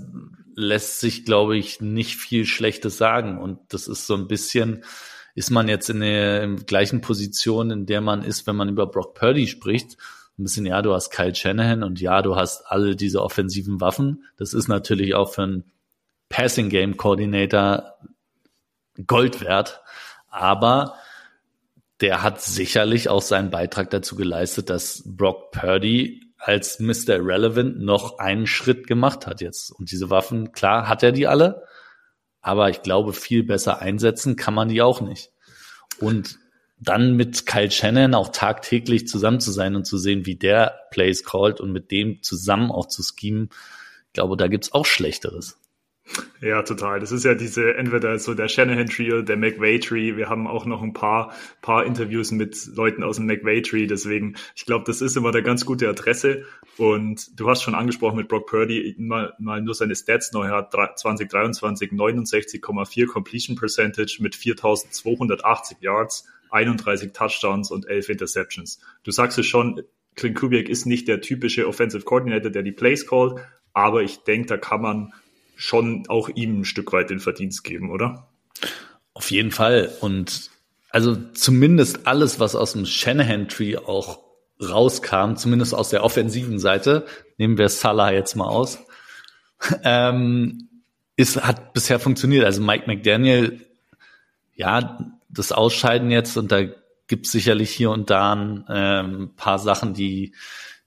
lässt 0.55 0.99
sich, 0.99 1.25
glaube 1.25 1.57
ich, 1.57 1.81
nicht 1.81 2.15
viel 2.15 2.45
Schlechtes 2.45 2.97
sagen. 2.97 3.39
Und 3.39 3.59
das 3.69 3.87
ist 3.87 4.05
so 4.05 4.13
ein 4.13 4.27
bisschen, 4.27 4.83
ist 5.33 5.49
man 5.49 5.67
jetzt 5.67 5.89
in 5.89 6.01
der 6.01 6.47
gleichen 6.47 7.01
Position, 7.01 7.71
in 7.71 7.85
der 7.87 8.01
man 8.01 8.21
ist, 8.21 8.45
wenn 8.45 8.55
man 8.55 8.69
über 8.69 8.85
Brock 8.85 9.15
Purdy 9.15 9.47
spricht. 9.47 9.97
Ein 10.37 10.43
bisschen, 10.43 10.67
ja, 10.67 10.83
du 10.83 10.93
hast 10.93 11.09
Kyle 11.09 11.33
Shanahan 11.33 11.81
und 11.81 11.99
ja, 11.99 12.21
du 12.21 12.35
hast 12.35 12.67
alle 12.67 12.95
diese 12.95 13.21
offensiven 13.21 13.81
Waffen. 13.81 14.25
Das 14.37 14.53
ist 14.53 14.67
natürlich 14.67 15.15
auch 15.15 15.33
für 15.33 15.43
einen 15.43 15.63
Passing 16.29 16.69
Game 16.69 16.97
Coordinator 16.97 17.97
Gold 19.07 19.41
wert. 19.41 19.81
Aber 20.29 20.95
der 22.01 22.23
hat 22.23 22.41
sicherlich 22.41 23.09
auch 23.09 23.21
seinen 23.21 23.49
Beitrag 23.49 23.89
dazu 23.89 24.15
geleistet, 24.15 24.69
dass 24.69 25.03
Brock 25.05 25.51
Purdy 25.51 26.21
als 26.37 26.79
Mr. 26.79 27.15
Irrelevant 27.15 27.79
noch 27.79 28.19
einen 28.19 28.47
Schritt 28.47 28.87
gemacht 28.87 29.27
hat 29.27 29.41
jetzt. 29.41 29.71
Und 29.71 29.91
diese 29.91 30.09
Waffen, 30.09 30.51
klar, 30.51 30.89
hat 30.89 31.03
er 31.03 31.13
die 31.13 31.27
alle, 31.27 31.63
aber 32.41 32.69
ich 32.69 32.81
glaube, 32.81 33.13
viel 33.13 33.43
besser 33.43 33.81
einsetzen 33.81 34.35
kann 34.35 34.53
man 34.53 34.67
die 34.67 34.81
auch 34.81 34.99
nicht. 34.99 35.31
Und 35.99 36.39
dann 36.77 37.15
mit 37.15 37.45
Kyle 37.45 37.71
Shannon 37.71 38.13
auch 38.13 38.29
tagtäglich 38.29 39.07
zusammen 39.07 39.39
zu 39.39 39.51
sein 39.51 39.77
und 39.77 39.85
zu 39.85 39.97
sehen, 39.97 40.25
wie 40.25 40.35
der 40.35 40.81
Plays 40.91 41.23
callt 41.23 41.61
und 41.61 41.71
mit 41.71 41.91
dem 41.91 42.21
zusammen 42.21 42.71
auch 42.71 42.87
zu 42.87 43.01
schemen, 43.03 43.49
glaube, 44.13 44.37
da 44.37 44.47
gibt's 44.47 44.71
auch 44.73 44.85
Schlechteres. 44.85 45.59
Ja, 46.41 46.61
total. 46.61 46.99
Das 46.99 47.13
ist 47.13 47.23
ja 47.23 47.33
diese, 47.35 47.75
entweder 47.75 48.19
so 48.19 48.33
der 48.33 48.49
Shanahan 48.49 48.87
Trio, 48.87 49.21
der 49.21 49.37
McVay 49.37 49.79
Tree. 49.79 50.17
Wir 50.17 50.29
haben 50.29 50.47
auch 50.47 50.65
noch 50.65 50.81
ein 50.81 50.91
paar, 50.91 51.33
paar 51.61 51.85
Interviews 51.85 52.31
mit 52.31 52.67
Leuten 52.75 53.01
aus 53.03 53.15
dem 53.15 53.25
McVay 53.25 53.61
Tree. 53.61 53.87
Deswegen, 53.87 54.35
ich 54.55 54.65
glaube, 54.65 54.83
das 54.85 55.01
ist 55.01 55.15
immer 55.15 55.31
der 55.31 55.41
ganz 55.41 55.65
gute 55.65 55.87
Adresse. 55.87 56.43
Und 56.77 57.39
du 57.39 57.49
hast 57.49 57.63
schon 57.63 57.75
angesprochen 57.75 58.17
mit 58.17 58.27
Brock 58.27 58.47
Purdy, 58.47 58.95
mal, 58.97 59.33
mal 59.39 59.61
nur 59.61 59.73
seine 59.73 59.95
Stats 59.95 60.33
neu 60.33 60.49
hat 60.49 60.73
2023 60.73 61.91
69,4 61.91 63.07
Completion 63.07 63.55
Percentage 63.55 64.17
mit 64.19 64.35
4280 64.35 65.77
Yards, 65.79 66.27
31 66.51 67.13
Touchdowns 67.13 67.71
und 67.71 67.87
11 67.87 68.09
Interceptions. 68.09 68.79
Du 69.03 69.11
sagst 69.11 69.39
es 69.39 69.45
schon, 69.45 69.81
Clint 70.15 70.35
Kubiak 70.35 70.67
ist 70.67 70.85
nicht 70.85 71.07
der 71.07 71.21
typische 71.21 71.67
Offensive 71.67 72.03
Coordinator, 72.03 72.51
der 72.51 72.63
die 72.63 72.71
Plays 72.71 73.07
callt, 73.07 73.35
aber 73.73 74.03
ich 74.03 74.23
denke, 74.23 74.47
da 74.47 74.57
kann 74.57 74.81
man 74.81 75.13
schon 75.63 76.03
auch 76.09 76.27
ihm 76.27 76.59
ein 76.59 76.65
Stück 76.65 76.91
weit 76.91 77.09
den 77.09 77.21
Verdienst 77.21 77.63
geben, 77.63 77.89
oder? 77.89 78.27
Auf 79.13 79.31
jeden 79.31 79.51
Fall. 79.51 79.95
Und 80.01 80.51
also 80.89 81.15
zumindest 81.33 82.05
alles, 82.05 82.39
was 82.41 82.55
aus 82.55 82.73
dem 82.73 82.85
Shanahan-Tree 82.85 83.77
auch 83.77 84.19
rauskam, 84.61 85.35
zumindest 85.35 85.73
aus 85.73 85.89
der 85.89 86.03
offensiven 86.03 86.59
Seite, 86.59 87.05
nehmen 87.37 87.57
wir 87.57 87.69
Salah 87.69 88.11
jetzt 88.11 88.35
mal 88.35 88.47
aus, 88.47 88.79
ähm, 89.83 90.67
ist, 91.15 91.41
hat 91.41 91.73
bisher 91.73 91.99
funktioniert. 91.99 92.43
Also 92.43 92.61
Mike 92.61 92.83
McDaniel, 92.87 93.65
ja, 94.55 94.99
das 95.29 95.53
Ausscheiden 95.53 96.11
jetzt 96.11 96.35
und 96.35 96.51
da 96.51 96.63
gibt 97.07 97.25
es 97.25 97.31
sicherlich 97.31 97.71
hier 97.71 97.89
und 97.91 98.09
da 98.09 98.33
ein 98.33 98.65
ähm, 98.69 99.31
paar 99.37 99.59
Sachen, 99.59 99.93
die, 99.93 100.35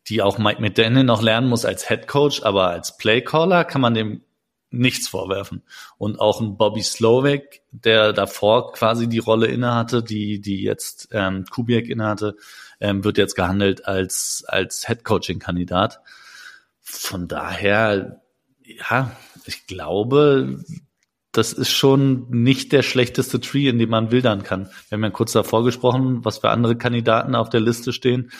die 0.08 0.20
auch 0.20 0.36
Mike 0.36 0.60
McDaniel 0.60 1.04
noch 1.04 1.22
lernen 1.22 1.48
muss 1.48 1.64
als 1.64 1.88
Head 1.88 2.06
Coach, 2.06 2.42
aber 2.42 2.68
als 2.68 2.98
Playcaller 2.98 3.64
kann 3.64 3.80
man 3.80 3.94
dem 3.94 4.20
nichts 4.70 5.08
vorwerfen. 5.08 5.62
Und 5.98 6.20
auch 6.20 6.40
ein 6.40 6.56
Bobby 6.56 6.82
Slovak, 6.82 7.60
der 7.70 8.12
davor 8.12 8.72
quasi 8.72 9.08
die 9.08 9.18
Rolle 9.18 9.46
innehatte, 9.46 10.02
die, 10.02 10.40
die 10.40 10.62
jetzt 10.62 11.08
ähm, 11.12 11.44
Kubiak 11.50 11.88
innehatte, 11.88 12.36
ähm, 12.80 13.04
wird 13.04 13.18
jetzt 13.18 13.36
gehandelt 13.36 13.86
als, 13.86 14.44
als 14.46 14.86
Head 14.86 15.04
Coaching 15.04 15.38
Kandidat. 15.38 16.00
Von 16.80 17.28
daher, 17.28 18.22
ja, 18.62 19.16
ich 19.44 19.66
glaube, 19.66 20.64
das 21.32 21.52
ist 21.52 21.70
schon 21.70 22.30
nicht 22.30 22.72
der 22.72 22.82
schlechteste 22.82 23.40
Tree, 23.40 23.68
in 23.68 23.78
dem 23.78 23.90
man 23.90 24.10
wildern 24.10 24.42
kann. 24.42 24.70
Wir 24.88 24.96
haben 24.96 25.04
ja 25.04 25.10
kurz 25.10 25.32
davor 25.32 25.64
gesprochen, 25.64 26.24
was 26.24 26.38
für 26.38 26.50
andere 26.50 26.76
Kandidaten 26.76 27.34
auf 27.34 27.50
der 27.50 27.60
Liste 27.60 27.92
stehen. 27.92 28.30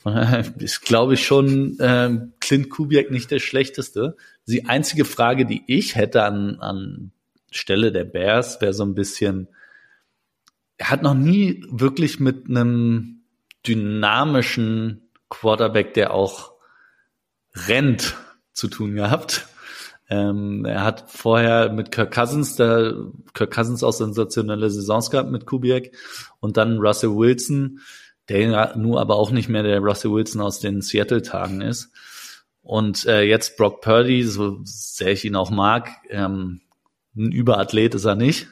Von 0.00 0.14
daher 0.14 0.44
ist, 0.58 0.80
glaube 0.80 1.14
ich, 1.14 1.24
schon 1.24 1.78
äh, 1.78 2.10
Clint 2.40 2.70
Kubiak 2.70 3.10
nicht 3.10 3.30
der 3.30 3.38
schlechteste. 3.38 4.16
Die 4.46 4.64
einzige 4.66 5.04
Frage, 5.04 5.44
die 5.44 5.62
ich 5.66 5.94
hätte 5.94 6.22
an, 6.22 6.58
an 6.60 7.12
Stelle 7.50 7.92
der 7.92 8.04
Bears, 8.04 8.60
wäre 8.62 8.72
so 8.72 8.84
ein 8.84 8.94
bisschen, 8.94 9.48
er 10.78 10.90
hat 10.90 11.02
noch 11.02 11.14
nie 11.14 11.64
wirklich 11.68 12.18
mit 12.18 12.48
einem 12.48 13.24
dynamischen 13.66 15.10
Quarterback, 15.28 15.92
der 15.92 16.14
auch 16.14 16.52
rennt, 17.54 18.16
zu 18.52 18.68
tun 18.68 18.94
gehabt. 18.94 19.46
Ähm, 20.08 20.64
er 20.64 20.82
hat 20.82 21.10
vorher 21.10 21.70
mit 21.70 21.92
Kirk 21.92 22.12
Cousins, 22.12 22.56
der 22.56 22.94
Kirk 23.32 23.52
Cousins 23.54 23.84
auch 23.84 23.92
sensationelle 23.92 24.70
Saisons 24.70 25.10
gehabt 25.10 25.30
mit 25.30 25.46
Kubiak 25.46 25.92
und 26.40 26.56
dann 26.56 26.78
Russell 26.78 27.14
Wilson, 27.14 27.80
der 28.30 28.76
nur 28.76 29.00
aber 29.00 29.16
auch 29.16 29.30
nicht 29.30 29.48
mehr 29.48 29.62
der 29.62 29.80
Russell 29.80 30.12
Wilson 30.12 30.40
aus 30.40 30.60
den 30.60 30.80
Seattle-Tagen 30.80 31.60
ist. 31.60 31.90
Und 32.62 33.06
äh, 33.06 33.22
jetzt 33.22 33.56
Brock 33.56 33.80
Purdy, 33.80 34.22
so 34.22 34.60
sehr 34.62 35.12
ich 35.12 35.24
ihn 35.24 35.36
auch 35.36 35.50
mag, 35.50 35.90
ähm, 36.08 36.60
ein 37.16 37.32
Überathlet 37.32 37.94
ist 37.94 38.04
er 38.04 38.14
nicht. 38.14 38.48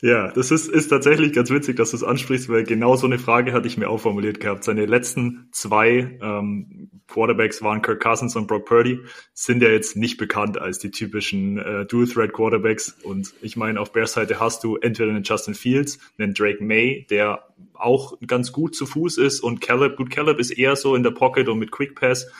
Ja, 0.00 0.30
das 0.30 0.52
ist, 0.52 0.68
ist 0.68 0.88
tatsächlich 0.88 1.32
ganz 1.32 1.50
witzig, 1.50 1.74
dass 1.74 1.90
du 1.90 1.96
es 1.96 2.04
ansprichst, 2.04 2.48
weil 2.48 2.62
genau 2.62 2.94
so 2.94 3.06
eine 3.06 3.18
Frage 3.18 3.52
hatte 3.52 3.66
ich 3.66 3.76
mir 3.76 3.90
auch 3.90 3.98
formuliert 3.98 4.38
gehabt. 4.38 4.62
Seine 4.62 4.86
letzten 4.86 5.48
zwei 5.50 6.16
ähm, 6.22 6.88
Quarterbacks 7.08 7.62
waren 7.62 7.82
Kirk 7.82 8.00
Cousins 8.00 8.36
und 8.36 8.46
Brock 8.46 8.64
Purdy, 8.66 9.00
sind 9.34 9.60
ja 9.60 9.70
jetzt 9.70 9.96
nicht 9.96 10.16
bekannt 10.16 10.56
als 10.56 10.78
die 10.78 10.92
typischen 10.92 11.58
äh, 11.58 11.84
Dual-Threat-Quarterbacks. 11.86 12.98
Und 13.02 13.34
ich 13.42 13.56
meine, 13.56 13.80
auf 13.80 13.92
Bears 13.92 14.12
Seite 14.12 14.38
hast 14.38 14.62
du 14.62 14.76
entweder 14.76 15.10
einen 15.10 15.24
Justin 15.24 15.54
Fields, 15.54 15.98
einen 16.16 16.32
Drake 16.32 16.62
May, 16.62 17.04
der 17.10 17.48
auch 17.74 18.16
ganz 18.24 18.52
gut 18.52 18.76
zu 18.76 18.86
Fuß 18.86 19.18
ist 19.18 19.40
und 19.40 19.60
Caleb, 19.60 19.96
gut, 19.96 20.10
Caleb 20.10 20.38
ist 20.38 20.52
eher 20.52 20.76
so 20.76 20.94
in 20.94 21.02
der 21.02 21.10
Pocket 21.10 21.48
und 21.48 21.58
mit 21.58 21.72
Quick 21.72 21.96
Pass, 21.96 22.30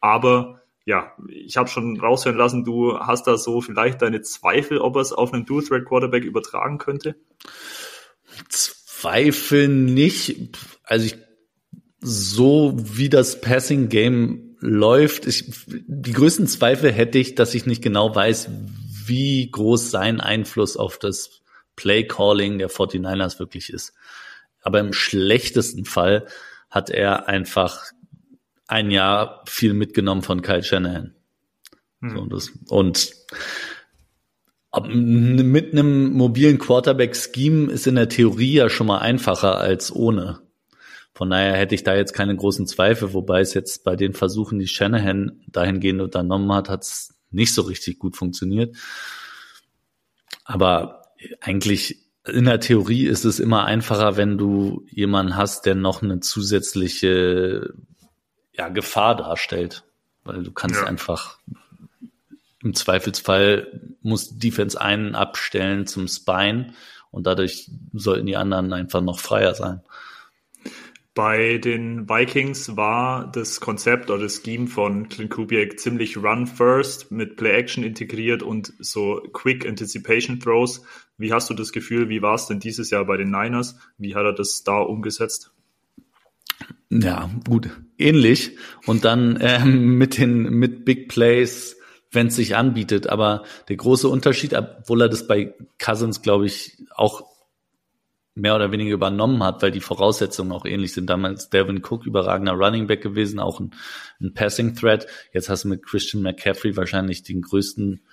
aber 0.00 0.63
ja, 0.86 1.12
ich 1.28 1.56
habe 1.56 1.68
schon 1.68 1.98
raushören 1.98 2.36
lassen, 2.36 2.64
du 2.64 2.98
hast 2.98 3.26
da 3.26 3.38
so 3.38 3.60
vielleicht 3.60 4.02
deine 4.02 4.20
Zweifel, 4.20 4.78
ob 4.78 4.96
er 4.96 5.02
es 5.02 5.12
auf 5.12 5.32
einen 5.32 5.46
Dual-Threat-Quarterback 5.46 6.24
übertragen 6.24 6.78
könnte? 6.78 7.16
Zweifel 8.48 9.68
nicht. 9.68 10.58
Also 10.82 11.06
ich, 11.06 11.16
so 12.00 12.74
wie 12.76 13.08
das 13.08 13.40
Passing-Game 13.40 14.56
läuft, 14.60 15.26
ich, 15.26 15.44
die 15.66 16.12
größten 16.12 16.46
Zweifel 16.46 16.92
hätte 16.92 17.18
ich, 17.18 17.34
dass 17.34 17.54
ich 17.54 17.64
nicht 17.64 17.82
genau 17.82 18.14
weiß, 18.14 18.50
wie 19.06 19.50
groß 19.50 19.90
sein 19.90 20.20
Einfluss 20.20 20.76
auf 20.76 20.98
das 20.98 21.42
Play-Calling 21.76 22.58
der 22.58 22.70
49ers 22.70 23.38
wirklich 23.38 23.70
ist. 23.70 23.94
Aber 24.62 24.80
im 24.80 24.92
schlechtesten 24.92 25.84
Fall 25.84 26.26
hat 26.70 26.90
er 26.90 27.28
einfach 27.28 27.84
ein 28.74 28.90
Jahr 28.90 29.44
viel 29.46 29.72
mitgenommen 29.72 30.22
von 30.22 30.42
Kyle 30.42 30.64
Shanahan. 30.64 31.14
Hm. 32.00 32.10
So, 32.10 32.26
das, 32.26 32.50
und 32.68 33.14
mit 34.88 35.72
einem 35.72 36.12
mobilen 36.12 36.58
Quarterback-Scheme 36.58 37.70
ist 37.70 37.86
in 37.86 37.94
der 37.94 38.08
Theorie 38.08 38.54
ja 38.54 38.68
schon 38.68 38.88
mal 38.88 38.98
einfacher 38.98 39.58
als 39.58 39.94
ohne. 39.94 40.40
Von 41.14 41.30
daher 41.30 41.54
hätte 41.54 41.76
ich 41.76 41.84
da 41.84 41.94
jetzt 41.94 42.14
keine 42.14 42.34
großen 42.34 42.66
Zweifel, 42.66 43.12
wobei 43.12 43.40
es 43.40 43.54
jetzt 43.54 43.84
bei 43.84 43.94
den 43.94 44.12
Versuchen, 44.12 44.58
die 44.58 44.66
Shanahan 44.66 45.44
dahingehend 45.46 46.00
unternommen 46.00 46.52
hat, 46.52 46.68
hat 46.68 46.82
es 46.82 47.14
nicht 47.30 47.54
so 47.54 47.62
richtig 47.62 48.00
gut 48.00 48.16
funktioniert. 48.16 48.74
Aber 50.44 51.12
eigentlich 51.40 52.10
in 52.26 52.46
der 52.46 52.58
Theorie 52.58 53.06
ist 53.06 53.24
es 53.24 53.38
immer 53.38 53.66
einfacher, 53.66 54.16
wenn 54.16 54.36
du 54.36 54.84
jemanden 54.90 55.36
hast, 55.36 55.64
der 55.64 55.76
noch 55.76 56.02
eine 56.02 56.18
zusätzliche 56.18 57.72
ja, 58.56 58.68
Gefahr 58.68 59.16
darstellt. 59.16 59.84
Weil 60.24 60.42
du 60.42 60.52
kannst 60.52 60.80
ja. 60.80 60.86
einfach 60.86 61.38
im 62.62 62.74
Zweifelsfall 62.74 63.80
muss 64.00 64.38
Defense 64.38 64.80
einen 64.80 65.14
abstellen 65.14 65.86
zum 65.86 66.08
Spine 66.08 66.72
und 67.10 67.26
dadurch 67.26 67.70
sollten 67.92 68.26
die 68.26 68.36
anderen 68.36 68.72
einfach 68.72 69.02
noch 69.02 69.20
freier 69.20 69.54
sein. 69.54 69.82
Bei 71.14 71.58
den 71.58 72.08
Vikings 72.08 72.76
war 72.76 73.30
das 73.30 73.60
Konzept 73.60 74.10
oder 74.10 74.24
das 74.24 74.42
Scheme 74.42 74.66
von 74.66 75.08
Clint 75.08 75.30
Kubiak 75.30 75.78
ziemlich 75.78 76.16
Run 76.16 76.48
First 76.48 77.12
mit 77.12 77.36
Play 77.36 77.52
Action 77.52 77.84
integriert 77.84 78.42
und 78.42 78.72
so 78.80 79.22
Quick 79.32 79.64
Anticipation 79.64 80.40
Throws. 80.40 80.82
Wie 81.16 81.32
hast 81.32 81.48
du 81.50 81.54
das 81.54 81.70
Gefühl, 81.70 82.08
wie 82.08 82.20
war 82.20 82.34
es 82.34 82.48
denn 82.48 82.58
dieses 82.58 82.90
Jahr 82.90 83.04
bei 83.04 83.16
den 83.16 83.30
Niners? 83.30 83.78
Wie 83.96 84.16
hat 84.16 84.24
er 84.24 84.32
das 84.32 84.64
da 84.64 84.78
umgesetzt? 84.78 85.53
Ja, 86.90 87.30
gut, 87.48 87.70
ähnlich. 87.98 88.56
Und 88.86 89.04
dann 89.04 89.38
ähm, 89.40 89.94
mit 89.98 90.18
den 90.18 90.50
mit 90.50 90.84
Big 90.84 91.08
Plays, 91.08 91.76
wenn 92.12 92.28
es 92.28 92.36
sich 92.36 92.56
anbietet. 92.56 93.08
Aber 93.08 93.44
der 93.68 93.76
große 93.76 94.08
Unterschied, 94.08 94.54
obwohl 94.54 95.02
er 95.02 95.08
das 95.08 95.26
bei 95.26 95.54
Cousins, 95.78 96.22
glaube 96.22 96.46
ich, 96.46 96.78
auch 96.94 97.34
mehr 98.36 98.56
oder 98.56 98.72
weniger 98.72 98.94
übernommen 98.94 99.42
hat, 99.44 99.62
weil 99.62 99.70
die 99.70 99.80
Voraussetzungen 99.80 100.52
auch 100.52 100.64
ähnlich 100.64 100.92
sind. 100.92 101.08
Damals 101.08 101.50
Devin 101.50 101.82
Cook 101.84 102.04
überragender 102.04 102.52
Running 102.52 102.86
Back 102.88 103.02
gewesen, 103.02 103.38
auch 103.38 103.60
ein, 103.60 103.74
ein 104.20 104.34
Passing 104.34 104.74
Threat. 104.74 105.06
Jetzt 105.32 105.48
hast 105.48 105.64
du 105.64 105.68
mit 105.68 105.84
Christian 105.84 106.22
McCaffrey 106.22 106.76
wahrscheinlich 106.76 107.22
den 107.22 107.42
größten 107.42 108.04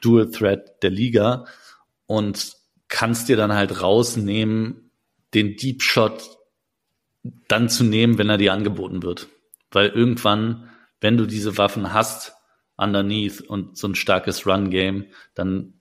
Dual 0.00 0.30
Threat 0.30 0.82
der 0.82 0.90
Liga 0.90 1.44
und 2.06 2.52
kannst 2.88 3.28
dir 3.28 3.36
dann 3.36 3.54
halt 3.54 3.80
rausnehmen, 3.80 4.90
den 5.34 5.56
Deep 5.56 5.82
Shot 5.82 6.39
dann 7.48 7.68
zu 7.68 7.84
nehmen, 7.84 8.18
wenn 8.18 8.30
er 8.30 8.38
dir 8.38 8.52
angeboten 8.52 9.02
wird. 9.02 9.28
Weil 9.70 9.88
irgendwann, 9.88 10.70
wenn 11.00 11.16
du 11.16 11.26
diese 11.26 11.58
Waffen 11.58 11.92
hast, 11.92 12.34
underneath 12.76 13.40
und 13.42 13.76
so 13.76 13.88
ein 13.88 13.94
starkes 13.94 14.46
Run-Game, 14.46 15.06
dann 15.34 15.74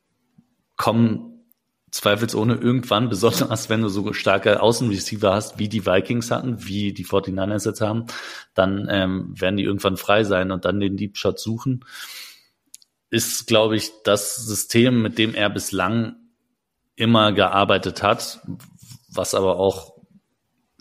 kommen 0.76 1.30
zweifelsohne 1.92 2.56
irgendwann, 2.56 3.10
besonders 3.10 3.70
wenn 3.70 3.82
du 3.82 3.90
so 3.90 4.14
starke 4.14 4.62
Außenreceiver 4.62 5.34
hast, 5.34 5.60
wie 5.60 5.70
die 5.70 5.86
Vikings 5.86 6.30
hatten, 6.32 6.66
wie 6.66 6.94
die 6.94 7.06
49ers 7.06 7.66
jetzt 7.66 7.82
haben, 7.82 8.06
dann 8.54 8.88
ähm, 8.90 9.34
werden 9.40 9.58
die 9.58 9.64
irgendwann 9.64 9.98
frei 9.98 10.24
sein 10.24 10.52
und 10.52 10.66
dann 10.66 10.80
den 10.80 10.98
Deep 10.98 11.18
Shot 11.18 11.40
suchen. 11.40 11.86
Ist, 13.10 13.48
glaube 13.48 13.76
ich, 13.76 13.92
das 14.04 14.36
System, 14.36 15.02
mit 15.02 15.18
dem 15.18 15.34
er 15.34 15.50
bislang 15.50 16.16
immer 16.96 17.32
gearbeitet 17.32 18.04
hat, 18.04 18.42
was 19.12 19.34
aber 19.34 19.58
auch 19.58 19.99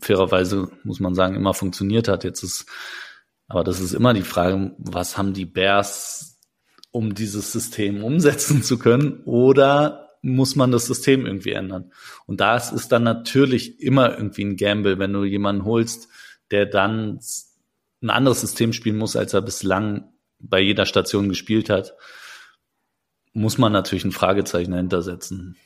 fairerweise, 0.00 0.70
muss 0.84 1.00
man 1.00 1.14
sagen, 1.14 1.34
immer 1.34 1.54
funktioniert 1.54 2.08
hat. 2.08 2.24
Jetzt 2.24 2.42
ist, 2.42 2.66
aber 3.46 3.64
das 3.64 3.80
ist 3.80 3.92
immer 3.92 4.14
die 4.14 4.22
Frage, 4.22 4.74
was 4.78 5.16
haben 5.18 5.32
die 5.32 5.46
Bears, 5.46 6.38
um 6.90 7.14
dieses 7.14 7.52
System 7.52 8.02
umsetzen 8.02 8.62
zu 8.62 8.78
können? 8.78 9.22
Oder 9.24 10.10
muss 10.22 10.56
man 10.56 10.72
das 10.72 10.86
System 10.86 11.26
irgendwie 11.26 11.52
ändern? 11.52 11.92
Und 12.26 12.40
das 12.40 12.72
ist 12.72 12.92
dann 12.92 13.02
natürlich 13.02 13.80
immer 13.80 14.16
irgendwie 14.16 14.44
ein 14.44 14.56
Gamble, 14.56 14.98
wenn 14.98 15.12
du 15.12 15.24
jemanden 15.24 15.64
holst, 15.64 16.08
der 16.50 16.66
dann 16.66 17.20
ein 18.02 18.10
anderes 18.10 18.40
System 18.40 18.72
spielen 18.72 18.96
muss, 18.96 19.16
als 19.16 19.34
er 19.34 19.42
bislang 19.42 20.12
bei 20.38 20.60
jeder 20.60 20.86
Station 20.86 21.28
gespielt 21.28 21.68
hat, 21.68 21.94
muss 23.32 23.58
man 23.58 23.72
natürlich 23.72 24.04
ein 24.04 24.12
Fragezeichen 24.12 24.70
dahinter 24.70 25.02
setzen. 25.02 25.56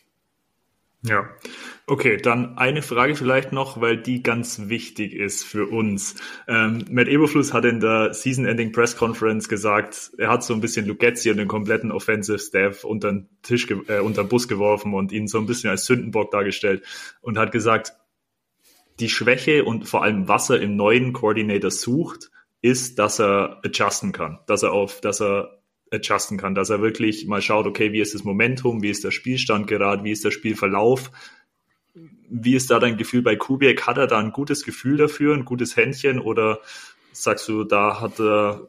Ja, 1.02 1.28
Okay, 1.92 2.16
dann 2.16 2.56
eine 2.56 2.80
Frage 2.80 3.14
vielleicht 3.14 3.52
noch, 3.52 3.82
weil 3.82 3.98
die 3.98 4.22
ganz 4.22 4.70
wichtig 4.70 5.12
ist 5.12 5.44
für 5.44 5.66
uns. 5.66 6.14
Ähm, 6.48 6.86
Matt 6.90 7.06
Eberfluss 7.06 7.52
hat 7.52 7.66
in 7.66 7.80
der 7.80 8.14
Season-Ending 8.14 8.72
Press 8.72 8.96
Conference 8.96 9.46
gesagt, 9.46 10.10
er 10.16 10.30
hat 10.30 10.42
so 10.42 10.54
ein 10.54 10.62
bisschen 10.62 10.86
Lugetzi 10.86 11.30
und 11.30 11.36
den 11.36 11.48
kompletten 11.48 11.92
Offensive 11.92 12.38
Staff 12.38 12.84
unter 12.84 13.12
den 13.12 13.28
Tisch, 13.42 13.70
äh, 13.88 13.98
unter 13.98 14.24
den 14.24 14.30
Bus 14.30 14.48
geworfen 14.48 14.94
und 14.94 15.12
ihn 15.12 15.28
so 15.28 15.36
ein 15.36 15.44
bisschen 15.44 15.68
als 15.68 15.84
Sündenbock 15.84 16.30
dargestellt 16.30 16.82
und 17.20 17.36
hat 17.36 17.52
gesagt, 17.52 17.92
die 18.98 19.10
Schwäche 19.10 19.62
und 19.66 19.86
vor 19.86 20.02
allem 20.02 20.28
was 20.28 20.48
er 20.48 20.62
im 20.62 20.76
neuen 20.76 21.12
Coordinator 21.12 21.70
sucht, 21.70 22.30
ist, 22.62 22.98
dass 22.98 23.20
er 23.20 23.60
adjusten 23.66 24.12
kann, 24.12 24.38
dass 24.46 24.62
er 24.62 24.72
auf, 24.72 25.02
dass 25.02 25.20
er 25.20 25.60
adjusten 25.90 26.38
kann, 26.38 26.54
dass 26.54 26.70
er 26.70 26.80
wirklich 26.80 27.26
mal 27.26 27.42
schaut, 27.42 27.66
okay, 27.66 27.92
wie 27.92 28.00
ist 28.00 28.14
das 28.14 28.24
Momentum, 28.24 28.82
wie 28.82 28.88
ist 28.88 29.04
der 29.04 29.10
Spielstand 29.10 29.66
gerade, 29.66 30.04
wie 30.04 30.12
ist 30.12 30.24
der 30.24 30.30
Spielverlauf 30.30 31.10
wie 32.32 32.56
ist 32.56 32.70
da 32.70 32.78
dein 32.78 32.96
Gefühl 32.96 33.22
bei 33.22 33.36
Kubiak? 33.36 33.86
Hat 33.86 33.98
er 33.98 34.06
da 34.06 34.18
ein 34.18 34.32
gutes 34.32 34.64
Gefühl 34.64 34.96
dafür, 34.96 35.34
ein 35.34 35.44
gutes 35.44 35.76
Händchen 35.76 36.18
oder 36.18 36.60
sagst 37.12 37.46
du, 37.48 37.64
da 37.64 38.00
hat 38.00 38.18
er, 38.18 38.66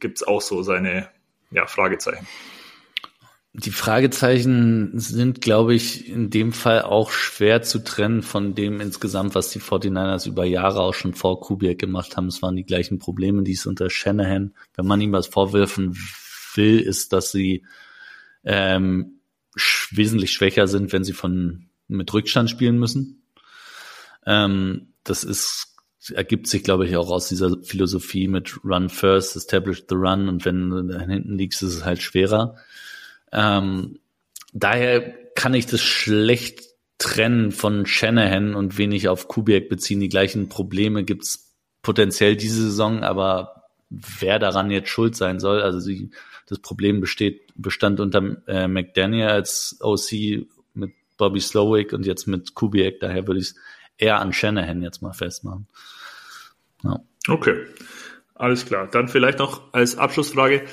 gibt's 0.00 0.22
auch 0.22 0.40
so 0.40 0.62
seine 0.62 1.08
ja, 1.50 1.66
Fragezeichen? 1.66 2.26
Die 3.54 3.70
Fragezeichen 3.70 4.98
sind, 4.98 5.42
glaube 5.42 5.74
ich, 5.74 6.08
in 6.08 6.30
dem 6.30 6.54
Fall 6.54 6.80
auch 6.80 7.10
schwer 7.10 7.60
zu 7.60 7.84
trennen 7.84 8.22
von 8.22 8.54
dem 8.54 8.80
insgesamt, 8.80 9.34
was 9.34 9.50
die 9.50 9.60
49ers 9.60 10.26
über 10.26 10.46
Jahre 10.46 10.80
auch 10.80 10.94
schon 10.94 11.12
vor 11.12 11.38
Kubiak 11.38 11.78
gemacht 11.78 12.16
haben. 12.16 12.28
Es 12.28 12.40
waren 12.40 12.56
die 12.56 12.64
gleichen 12.64 12.98
Probleme, 12.98 13.42
die 13.42 13.52
es 13.52 13.66
unter 13.66 13.90
Shanahan, 13.90 14.54
wenn 14.74 14.86
man 14.86 15.02
ihm 15.02 15.12
was 15.12 15.26
vorwerfen 15.26 15.98
will, 16.54 16.80
ist, 16.80 17.12
dass 17.12 17.30
sie 17.30 17.66
ähm, 18.42 19.20
wesentlich 19.90 20.32
schwächer 20.32 20.66
sind, 20.66 20.94
wenn 20.94 21.04
sie 21.04 21.12
von 21.12 21.68
mit 21.92 22.12
Rückstand 22.12 22.50
spielen 22.50 22.78
müssen. 22.78 23.22
Ähm, 24.26 24.88
das 25.04 25.24
ist, 25.24 25.74
ergibt 26.14 26.46
sich, 26.46 26.62
glaube 26.62 26.86
ich, 26.86 26.96
auch 26.96 27.10
aus 27.10 27.28
dieser 27.28 27.56
Philosophie 27.62 28.28
mit 28.28 28.64
Run 28.64 28.88
first, 28.88 29.36
establish 29.36 29.84
the 29.88 29.94
run 29.94 30.28
und 30.28 30.44
wenn 30.44 30.70
du 30.70 30.98
hinten 30.98 31.38
liegst, 31.38 31.62
ist 31.62 31.76
es 31.76 31.84
halt 31.84 32.02
schwerer. 32.02 32.56
Ähm, 33.32 33.98
daher 34.52 35.00
kann 35.34 35.54
ich 35.54 35.66
das 35.66 35.80
schlecht 35.80 36.62
trennen 36.98 37.50
von 37.50 37.86
Shanahan 37.86 38.54
und 38.54 38.78
wenig 38.78 39.08
auf 39.08 39.26
Kubiak 39.26 39.68
beziehen. 39.68 40.00
Die 40.00 40.08
gleichen 40.08 40.48
Probleme 40.48 41.04
gibt's 41.04 41.56
potenziell 41.82 42.36
diese 42.36 42.62
Saison, 42.62 43.02
aber 43.02 43.64
wer 43.90 44.38
daran 44.38 44.70
jetzt 44.70 44.88
schuld 44.88 45.16
sein 45.16 45.40
soll, 45.40 45.62
also 45.62 45.80
sie, 45.80 46.10
das 46.46 46.60
Problem 46.60 47.00
besteht, 47.00 47.42
bestand 47.56 48.00
unter 48.00 48.36
äh, 48.46 48.68
McDaniel 48.68 49.28
als 49.28 49.78
OC 49.80 50.46
Bobby 51.22 51.38
Slowick 51.38 51.92
und 51.92 52.04
jetzt 52.04 52.26
mit 52.26 52.56
Kubiak. 52.56 52.98
Daher 52.98 53.28
würde 53.28 53.38
ich 53.38 53.50
es 53.50 53.54
eher 53.96 54.18
an 54.18 54.32
Shanahan 54.32 54.82
jetzt 54.82 55.02
mal 55.02 55.12
festmachen. 55.12 55.68
Ja. 56.82 56.98
Okay, 57.28 57.64
alles 58.34 58.66
klar. 58.66 58.88
Dann 58.88 59.06
vielleicht 59.06 59.38
noch 59.38 59.72
als 59.72 59.96
Abschlussfrage. 59.96 60.64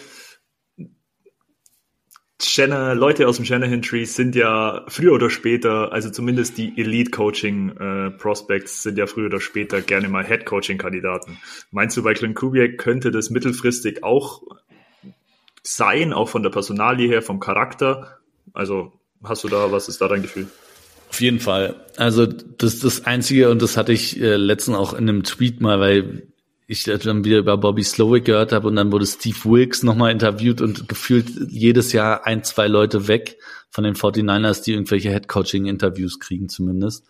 Shanna, 2.42 2.94
Leute 2.94 3.28
aus 3.28 3.36
dem 3.36 3.46
Shanahan 3.46 3.84
Tree 3.84 4.06
sind 4.06 4.34
ja 4.34 4.86
früher 4.88 5.14
oder 5.14 5.30
später, 5.30 5.92
also 5.92 6.10
zumindest 6.10 6.58
die 6.58 6.74
Elite 6.82 7.12
Coaching 7.12 7.78
äh, 7.78 8.10
Prospects 8.10 8.82
sind 8.82 8.98
ja 8.98 9.06
früher 9.06 9.28
oder 9.28 9.40
später 9.40 9.82
gerne 9.82 10.10
mal 10.10 10.26
Head 10.26 10.48
Coaching 10.48 10.80
Kandidaten. 10.80 11.38
Meinst 11.70 11.96
du, 11.96 12.02
bei 12.02 12.16
Clint 12.16 12.36
Kubiak 12.36 12.80
könnte 12.80 13.12
das 13.12 13.30
mittelfristig 13.30 14.04
auch 14.04 14.42
sein, 15.62 16.12
auch 16.12 16.30
von 16.30 16.42
der 16.42 16.50
Personalie 16.50 17.08
her, 17.08 17.22
vom 17.22 17.40
Charakter? 17.40 18.18
Also 18.54 18.99
hast 19.24 19.44
du 19.44 19.48
da, 19.48 19.72
was 19.72 19.88
ist 19.88 20.02
da 20.02 20.08
dein 20.08 20.22
Gefühl? 20.22 20.48
Auf 21.10 21.22
jeden 21.22 21.40
Fall. 21.40 21.76
Also 21.98 22.26
das 22.26 22.80
das 22.80 23.06
Einzige, 23.06 23.50
und 23.50 23.62
das 23.62 23.78
hatte 23.78 23.94
ich 23.94 24.20
äh, 24.22 24.36
letztens 24.36 24.78
auch 24.78 24.94
in 24.94 25.10
einem 25.10 25.24
Tweet 25.24 25.60
mal, 25.60 25.80
weil 25.80 26.28
ich 26.68 26.84
dann 26.84 27.26
wieder 27.26 27.40
über 27.40 27.58
Bobby 27.58 27.84
Slowick 27.84 28.26
gehört 28.26 28.52
habe 28.52 28.68
und 28.68 28.76
dann 28.76 28.92
wurde 28.92 29.08
Steve 29.08 29.38
Wilkes 29.44 29.82
nochmal 29.82 30.12
interviewt 30.12 30.62
und 30.62 30.88
gefühlt 30.88 31.28
jedes 31.50 31.94
Jahr 31.94 32.28
ein, 32.28 32.44
zwei 32.44 32.68
Leute 32.68 33.08
weg 33.08 33.38
von 33.72 33.84
den 33.84 33.96
49ers, 33.96 34.64
die 34.64 34.74
irgendwelche 34.74 35.10
Head-Coaching-Interviews 35.10 36.20
kriegen 36.20 36.48
zumindest. 36.48 37.06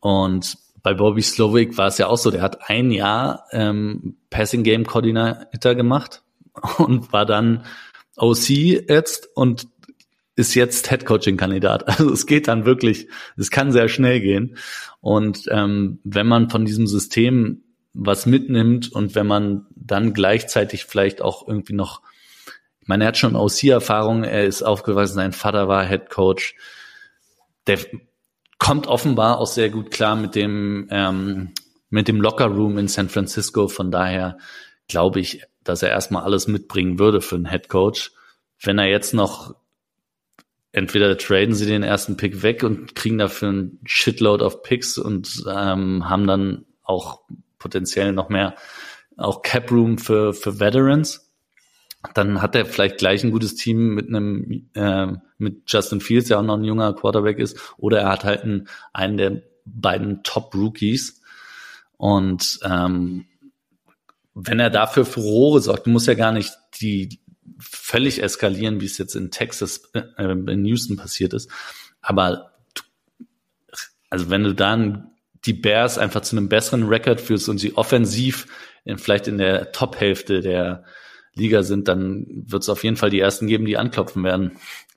Und 0.00 0.58
bei 0.82 0.92
Bobby 0.92 1.22
Slowick 1.22 1.78
war 1.78 1.86
es 1.86 1.96
ja 1.96 2.08
auch 2.08 2.18
so, 2.18 2.30
der 2.30 2.42
hat 2.42 2.68
ein 2.68 2.90
Jahr 2.90 3.46
ähm, 3.52 4.16
Passing 4.28 4.62
Game 4.62 4.84
Coordinator 4.84 5.74
gemacht 5.74 6.22
und 6.76 7.14
war 7.14 7.24
dann 7.24 7.64
OC 8.16 8.48
jetzt 8.50 9.30
und 9.34 9.68
ist 10.34 10.54
jetzt 10.54 10.88
Head-Coaching-Kandidat. 10.88 11.84
Also 11.86 12.12
es 12.12 12.26
geht 12.26 12.48
dann 12.48 12.64
wirklich, 12.64 13.08
es 13.36 13.50
kann 13.50 13.72
sehr 13.72 13.88
schnell 13.88 14.20
gehen. 14.20 14.56
Und 15.00 15.46
ähm, 15.50 16.00
wenn 16.04 16.26
man 16.26 16.50
von 16.50 16.64
diesem 16.64 16.86
System 16.86 17.62
was 17.94 18.24
mitnimmt 18.24 18.90
und 18.90 19.14
wenn 19.14 19.26
man 19.26 19.66
dann 19.74 20.14
gleichzeitig 20.14 20.86
vielleicht 20.86 21.20
auch 21.20 21.46
irgendwie 21.46 21.74
noch, 21.74 22.02
ich 22.80 22.88
meine, 22.88 23.04
er 23.04 23.08
hat 23.08 23.18
schon 23.18 23.36
OC-Erfahrung, 23.36 24.24
er 24.24 24.44
ist 24.44 24.62
aufgewachsen, 24.62 25.14
sein 25.14 25.32
Vater 25.32 25.68
war 25.68 25.86
Head 25.86 26.08
Coach, 26.08 26.54
der 27.66 27.78
kommt 28.58 28.86
offenbar 28.86 29.38
auch 29.38 29.46
sehr 29.46 29.70
gut 29.70 29.90
klar 29.90 30.16
mit 30.16 30.34
dem 30.34 30.88
ähm, 30.90 31.52
mit 31.90 32.08
dem 32.08 32.20
Locker 32.20 32.46
Room 32.46 32.78
in 32.78 32.88
San 32.88 33.10
Francisco. 33.10 33.68
Von 33.68 33.90
daher 33.90 34.38
glaube 34.88 35.20
ich, 35.20 35.42
dass 35.62 35.82
er 35.82 35.90
erstmal 35.90 36.22
alles 36.22 36.48
mitbringen 36.48 36.98
würde 36.98 37.20
für 37.20 37.34
einen 37.36 37.50
Head 37.50 37.68
Coach. 37.68 38.12
Wenn 38.60 38.78
er 38.78 38.86
jetzt 38.86 39.12
noch 39.12 39.54
entweder 40.72 41.16
traden 41.18 41.54
sie 41.54 41.66
den 41.66 41.82
ersten 41.82 42.16
Pick 42.16 42.42
weg 42.42 42.62
und 42.62 42.94
kriegen 42.94 43.18
dafür 43.18 43.50
ein 43.50 43.78
Shitload 43.84 44.42
of 44.42 44.62
Picks 44.62 44.98
und 44.98 45.44
ähm, 45.48 46.08
haben 46.08 46.26
dann 46.26 46.64
auch 46.82 47.20
potenziell 47.58 48.12
noch 48.12 48.28
mehr 48.28 48.56
auch 49.16 49.42
Cap 49.42 49.70
Room 49.70 49.98
für 49.98 50.32
für 50.32 50.58
Veterans. 50.58 51.30
Dann 52.14 52.42
hat 52.42 52.56
er 52.56 52.66
vielleicht 52.66 52.98
gleich 52.98 53.22
ein 53.22 53.30
gutes 53.30 53.54
Team 53.54 53.94
mit 53.94 54.08
einem 54.08 54.68
äh, 54.74 55.08
mit 55.38 55.62
Justin 55.66 56.00
Fields, 56.00 56.28
der 56.28 56.38
auch 56.38 56.42
noch 56.42 56.56
ein 56.56 56.64
junger 56.64 56.94
Quarterback 56.94 57.38
ist, 57.38 57.58
oder 57.76 58.00
er 58.00 58.08
hat 58.08 58.24
halt 58.24 58.42
einen, 58.42 58.68
einen 58.92 59.16
der 59.18 59.42
beiden 59.64 60.22
Top 60.24 60.54
Rookies 60.54 61.20
und 62.02 62.58
ähm, 62.64 63.26
wenn 64.34 64.58
er 64.58 64.70
dafür 64.70 65.04
Furore 65.04 65.60
sorgt, 65.60 65.86
muss 65.86 66.06
ja 66.06 66.14
gar 66.14 66.32
nicht 66.32 66.52
die 66.80 67.20
völlig 67.92 68.22
eskalieren, 68.22 68.80
wie 68.80 68.86
es 68.86 68.96
jetzt 68.96 69.14
in 69.14 69.30
Texas, 69.30 69.90
äh, 69.92 70.32
in 70.32 70.64
Houston 70.64 70.96
passiert 70.96 71.34
ist. 71.34 71.50
Aber 72.00 72.52
also 74.08 74.30
wenn 74.30 74.44
du 74.44 74.54
dann 74.54 75.10
die 75.44 75.52
Bears 75.52 75.98
einfach 75.98 76.22
zu 76.22 76.34
einem 76.34 76.48
besseren 76.48 76.84
Rekord 76.84 77.20
führst 77.20 77.50
und 77.50 77.58
sie 77.58 77.76
offensiv 77.76 78.46
in, 78.86 78.96
vielleicht 78.96 79.28
in 79.28 79.36
der 79.36 79.72
Top-Hälfte 79.72 80.40
der 80.40 80.84
Liga 81.34 81.62
sind, 81.62 81.86
dann 81.86 82.24
wird 82.46 82.62
es 82.62 82.70
auf 82.70 82.82
jeden 82.82 82.96
Fall 82.96 83.10
die 83.10 83.20
ersten 83.20 83.46
geben, 83.46 83.66
die 83.66 83.76
anklopfen 83.76 84.24
werden. 84.24 84.52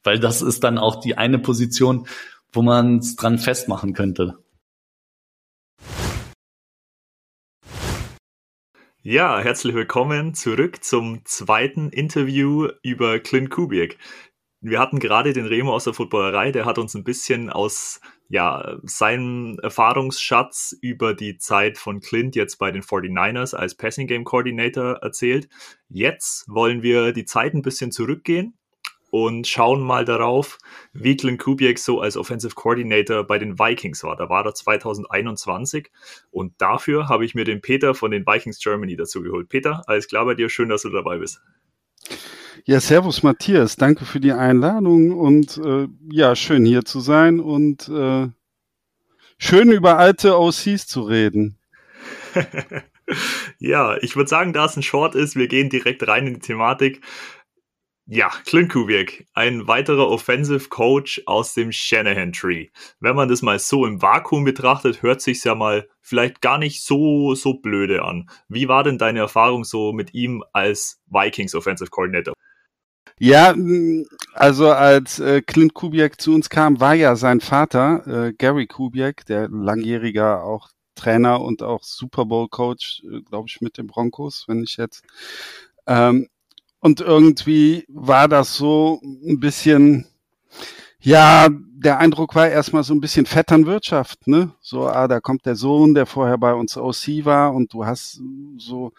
Weil 0.05 0.17
das 0.17 0.41
ist 0.41 0.63
dann 0.63 0.77
auch 0.77 1.01
die 1.01 1.17
eine 1.17 1.39
Position, 1.39 2.07
wo 2.53 2.61
man 2.61 2.99
es 2.99 3.17
dran 3.17 3.39
festmachen 3.39 3.91
könnte. 3.91 4.37
Ja, 9.07 9.39
herzlich 9.39 9.75
willkommen 9.75 10.33
zurück 10.33 10.83
zum 10.83 11.23
zweiten 11.25 11.91
Interview 11.91 12.69
über 12.81 13.19
Clint 13.19 13.51
Kubiak. 13.51 13.97
Wir 14.61 14.79
hatten 14.79 14.97
gerade 14.97 15.31
den 15.31 15.45
Remo 15.45 15.75
aus 15.75 15.83
der 15.83 15.93
Footballerei, 15.93 16.51
der 16.51 16.65
hat 16.65 16.79
uns 16.79 16.95
ein 16.95 17.03
bisschen 17.03 17.51
aus 17.51 18.01
ja, 18.29 18.79
seinem 18.81 19.59
Erfahrungsschatz 19.61 20.75
über 20.81 21.13
die 21.13 21.37
Zeit 21.37 21.77
von 21.77 21.99
Clint 21.99 22.35
jetzt 22.35 22.55
bei 22.55 22.71
den 22.71 22.81
49ers 22.81 23.53
als 23.53 23.75
Passing 23.75 24.07
Game 24.07 24.23
Coordinator 24.23 24.93
erzählt. 25.03 25.49
Jetzt 25.87 26.45
wollen 26.47 26.81
wir 26.81 27.11
die 27.11 27.25
Zeit 27.25 27.53
ein 27.53 27.61
bisschen 27.61 27.91
zurückgehen 27.91 28.57
und 29.15 29.47
schauen 29.47 29.79
mal 29.79 30.03
darauf, 30.03 30.57
wie 30.91 31.15
Clint 31.15 31.39
Kubiak 31.39 31.79
so 31.79 32.01
als 32.01 32.17
Offensive 32.17 32.53
Coordinator 32.53 33.23
bei 33.23 33.39
den 33.39 33.57
Vikings 33.57 34.03
war. 34.03 34.17
Da 34.17 34.27
war 34.27 34.45
er 34.45 34.53
2021 34.53 35.89
und 36.31 36.51
dafür 36.57 37.07
habe 37.07 37.23
ich 37.23 37.33
mir 37.33 37.45
den 37.45 37.61
Peter 37.61 37.95
von 37.95 38.11
den 38.11 38.27
Vikings 38.27 38.59
Germany 38.59 38.97
dazu 38.97 39.21
geholt. 39.21 39.47
Peter, 39.47 39.83
alles 39.87 40.09
klar 40.09 40.25
bei 40.25 40.35
dir, 40.35 40.49
schön, 40.49 40.67
dass 40.67 40.81
du 40.81 40.89
dabei 40.89 41.19
bist. 41.19 41.39
Ja, 42.65 42.81
servus 42.81 43.23
Matthias, 43.23 43.77
danke 43.77 44.03
für 44.03 44.19
die 44.19 44.33
Einladung 44.33 45.13
und 45.13 45.61
äh, 45.63 45.87
ja, 46.11 46.35
schön 46.35 46.65
hier 46.65 46.83
zu 46.83 46.99
sein 46.99 47.39
und 47.39 47.87
äh, 47.87 48.27
schön 49.37 49.71
über 49.71 49.97
alte 49.97 50.37
OCs 50.37 50.87
zu 50.87 51.03
reden. 51.03 51.57
ja, 53.59 53.95
ich 54.01 54.15
würde 54.15 54.29
sagen, 54.29 54.51
da 54.51 54.65
es 54.65 54.75
ein 54.75 54.83
Short 54.83 55.15
ist, 55.15 55.37
wir 55.37 55.47
gehen 55.47 55.69
direkt 55.69 56.05
rein 56.05 56.27
in 56.27 56.33
die 56.33 56.39
Thematik. 56.41 57.01
Ja, 58.07 58.29
Clint 58.45 58.71
Kubiak, 58.71 59.25
ein 59.33 59.67
weiterer 59.67 60.07
Offensive 60.07 60.69
Coach 60.69 61.23
aus 61.25 61.55
dem 61.55 61.71
Shanahan 61.71 62.33
Tree. 62.33 62.67
Wenn 62.99 63.15
man 63.15 63.29
das 63.29 63.41
mal 63.41 63.57
so 63.57 63.83
im 63.87 63.99
Vakuum 63.99 64.43
betrachtet, 64.43 65.01
hört 65.01 65.21
sich's 65.21 65.43
ja 65.43 65.55
mal 65.55 65.87
vielleicht 66.01 66.39
gar 66.39 66.59
nicht 66.59 66.83
so 66.83 67.33
so 67.33 67.55
blöde 67.55 68.03
an. 68.03 68.29
Wie 68.47 68.67
war 68.67 68.83
denn 68.83 68.99
deine 68.99 69.19
Erfahrung 69.19 69.63
so 69.63 69.91
mit 69.91 70.13
ihm 70.13 70.43
als 70.53 71.01
Vikings 71.07 71.55
Offensive 71.55 71.89
Coordinator? 71.89 72.35
Ja, 73.17 73.55
also 74.33 74.69
als 74.69 75.19
äh, 75.19 75.41
Clint 75.41 75.73
Kubiak 75.73 76.21
zu 76.21 76.35
uns 76.35 76.49
kam, 76.49 76.79
war 76.79 76.93
ja 76.93 77.15
sein 77.15 77.41
Vater, 77.41 78.27
äh, 78.27 78.33
Gary 78.33 78.67
Kubiak, 78.67 79.25
der 79.25 79.49
langjähriger 79.49 80.43
auch 80.43 80.69
Trainer 80.93 81.41
und 81.41 81.63
auch 81.63 81.81
Super 81.83 82.25
Bowl 82.25 82.49
Coach, 82.49 83.01
äh, 83.03 83.21
glaube 83.21 83.47
ich, 83.49 83.61
mit 83.61 83.79
den 83.79 83.87
Broncos, 83.87 84.45
wenn 84.47 84.61
ich 84.61 84.77
jetzt. 84.77 85.03
Ähm, 85.87 86.27
und 86.85 87.01
irgendwie 87.01 87.83
war 87.87 88.27
das 88.27 88.55
so 88.55 89.01
ein 89.03 89.39
bisschen, 89.39 90.05
ja, 90.99 91.47
der 91.49 91.97
Eindruck 91.97 92.35
war 92.35 92.47
erstmal 92.47 92.83
so 92.83 92.93
ein 92.93 93.01
bisschen 93.01 93.25
Vetternwirtschaft, 93.25 94.27
ne? 94.27 94.51
So, 94.61 94.85
ah, 94.85 95.07
da 95.07 95.19
kommt 95.19 95.47
der 95.47 95.55
Sohn, 95.55 95.95
der 95.95 96.05
vorher 96.05 96.37
bei 96.37 96.53
uns 96.53 96.77
OC 96.77 97.25
war 97.25 97.55
und 97.55 97.73
du 97.73 97.87
hast 97.87 98.21
so 98.59 98.93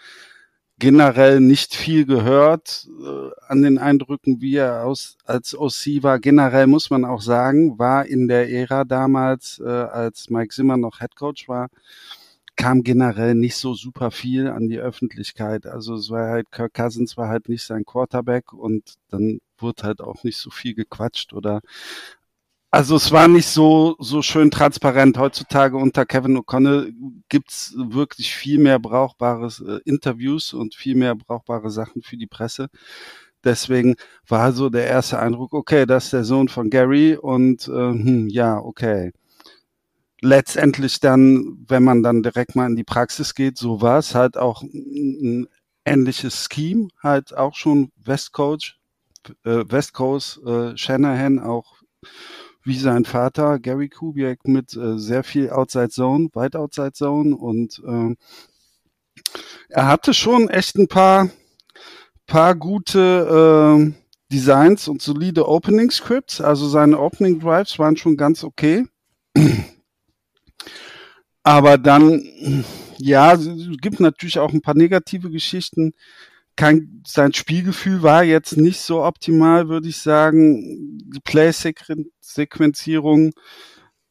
generell 0.81 1.39
nicht 1.39 1.77
viel 1.77 2.07
gehört 2.07 2.89
äh, 3.05 3.31
an 3.47 3.63
den 3.63 3.79
Eindrücken, 3.79 4.41
wie 4.41 4.57
er 4.57 4.85
aus, 4.85 5.17
als 5.25 5.57
OC 5.57 6.03
war. 6.03 6.19
Generell 6.19 6.67
muss 6.67 6.91
man 6.91 7.05
auch 7.05 7.21
sagen, 7.23 7.79
war 7.79 8.05
in 8.05 8.27
der 8.27 8.51
Ära 8.51 8.83
damals, 8.83 9.63
äh, 9.65 9.69
als 9.69 10.29
Mike 10.29 10.53
Zimmer 10.53 10.77
noch 10.77 10.99
Head 10.99 11.15
Coach 11.15 11.49
war, 11.49 11.69
kam 12.57 12.83
generell 12.83 13.35
nicht 13.35 13.57
so 13.57 13.75
super 13.75 14.11
viel 14.11 14.49
an 14.49 14.69
die 14.69 14.79
Öffentlichkeit. 14.79 15.67
Also 15.67 15.95
es 15.95 16.11
war 16.11 16.29
halt, 16.29 16.51
Kirk 16.53 16.75
Cousins 16.75 17.17
war 17.17 17.29
halt 17.29 17.49
nicht 17.49 17.65
sein 17.65 17.85
Quarterback 17.85 18.53
und 18.53 18.95
dann 19.11 19.41
wurde 19.59 19.85
halt 19.85 20.01
auch 20.01 20.25
nicht 20.25 20.39
so 20.39 20.51
viel 20.51 20.75
gequatscht 20.75 21.33
oder 21.33 21.61
also 22.71 22.97
es 22.97 23.11
war 23.13 23.29
nicht 23.29 23.47
so, 23.47 23.97
so 24.01 24.23
schön 24.23 24.51
transparent. 24.51 25.17
Heutzutage 25.19 25.77
unter 25.77 26.05
Kevin 26.05 26.37
O'Connell 26.37 26.93
gibt's 27.29 27.75
wirklich 27.77 28.35
viel 28.35 28.59
mehr 28.59 28.79
brauchbares 28.79 29.61
äh, 29.61 29.79
Interviews 29.85 30.53
und 30.53 30.75
viel 30.75 30.95
mehr 30.97 31.15
brauchbare 31.15 31.71
Sachen 31.71 32.03
für 32.03 32.17
die 32.17 32.27
Presse. 32.27 32.69
Deswegen 33.45 33.97
war 34.29 34.53
so 34.53 34.71
der 34.71 34.87
erste 34.87 35.19
Eindruck, 35.21 35.55
okay, 35.55 35.87
das 35.87 36.07
ist 36.07 36.13
der 36.15 36.25
Sohn 36.25 36.49
von 36.49 36.69
Gary 36.71 37.17
und 37.17 37.69
äh, 37.69 37.71
hm, 37.73 38.29
ja, 38.29 38.59
okay. 38.59 39.13
Letztendlich 40.27 40.99
dann, 40.99 41.65
wenn 41.69 41.85
man 41.85 42.03
dann 42.03 42.25
direkt 42.25 42.57
mal 42.57 42.67
in 42.67 42.75
die 42.75 42.83
Praxis 42.83 43.33
geht, 43.33 43.59
so 43.59 43.81
war 43.81 44.01
es 44.01 44.17
halt 44.17 44.37
auch 44.37 44.63
ein 44.63 45.47
ähnliches 45.85 46.49
Scheme, 46.51 46.89
halt 47.01 47.37
auch 47.37 47.55
schon 47.55 47.93
West 48.05 48.33
Coast, 48.33 48.75
äh, 49.45 49.63
West 49.69 49.93
Coast 49.93 50.41
äh, 50.45 50.77
Shanahan 50.77 51.39
auch 51.39 51.77
wie 52.65 52.77
sein 52.77 53.05
Vater 53.05 53.61
Gary 53.61 53.89
Kubiak 53.89 54.49
mit 54.49 54.77
äh, 54.77 54.99
sehr 54.99 55.23
viel 55.23 55.51
Outside 55.51 55.91
Zone, 55.91 56.29
weit 56.33 56.57
Outside 56.57 56.93
Zone. 56.93 57.37
Und 57.37 57.81
äh, 57.87 58.17
er 59.69 59.87
hatte 59.87 60.13
schon 60.13 60.51
echt 60.51 60.77
ein 60.77 60.89
paar 60.89 61.31
paar 62.27 62.57
gute 62.57 62.99
äh, 63.79 63.93
Designs 64.33 64.89
und 64.89 65.03
solide 65.03 65.49
Opening 65.49 65.93
Scripts, 65.93 66.41
also 66.41 66.67
seine 66.67 66.99
Opening 66.99 67.39
Drives 67.39 67.79
waren 67.79 67.97
schon 67.97 68.17
ganz 68.17 68.43
okay. 68.43 68.87
Aber 71.47 71.79
dann, 71.79 72.65
ja, 72.99 73.35
es 73.35 73.49
gibt 73.81 74.01
natürlich 74.01 74.41
auch 74.41 74.53
ein 74.53 74.63
paar 74.63 74.75
negative 74.75 75.31
Geschichten 75.31 75.93
kein, 76.57 77.03
sein 77.07 77.33
Spielgefühl 77.35 78.03
war 78.03 78.25
jetzt 78.25 78.57
nicht 78.57 78.81
so 78.81 79.05
optimal, 79.05 79.69
würde 79.69 79.89
ich 79.89 79.99
sagen. 79.99 80.99
Die 81.15 81.21
Play-Sequenzierung 81.21 83.31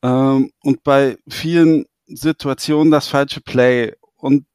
ähm, 0.02 0.52
und 0.64 0.84
bei 0.84 1.18
vielen 1.28 1.88
Situationen 2.06 2.92
das 2.92 3.10
falsche 3.10 3.42
Play. 3.42 3.96
Und 4.16 4.46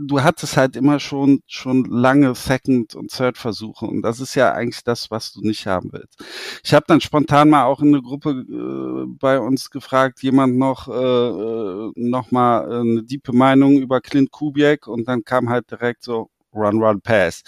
du 0.00 0.22
hattest 0.22 0.56
halt 0.56 0.76
immer 0.76 1.00
schon 1.00 1.42
schon 1.46 1.84
lange 1.84 2.34
Second 2.34 2.94
und 2.94 3.10
Third 3.10 3.38
Versuche 3.38 3.86
und 3.86 4.02
das 4.02 4.20
ist 4.20 4.34
ja 4.34 4.52
eigentlich 4.52 4.84
das, 4.84 5.10
was 5.10 5.32
du 5.32 5.40
nicht 5.42 5.66
haben 5.66 5.90
willst. 5.92 6.22
Ich 6.64 6.74
habe 6.74 6.84
dann 6.88 7.00
spontan 7.00 7.50
mal 7.50 7.64
auch 7.64 7.80
in 7.80 7.88
eine 7.88 8.02
Gruppe 8.02 8.30
äh, 8.30 9.06
bei 9.18 9.38
uns 9.38 9.70
gefragt, 9.70 10.22
jemand 10.22 10.56
noch 10.56 10.88
äh, 10.88 10.92
äh 10.92 11.92
noch 11.96 12.30
mal 12.30 12.70
äh, 12.70 12.80
eine 12.80 13.02
diepe 13.02 13.32
Meinung 13.32 13.78
über 13.78 14.00
Clint 14.00 14.30
Kubiak 14.30 14.86
und 14.86 15.08
dann 15.08 15.24
kam 15.24 15.48
halt 15.48 15.70
direkt 15.70 16.04
so 16.04 16.30
Run, 16.54 16.82
Run, 16.82 17.00
Pass. 17.00 17.42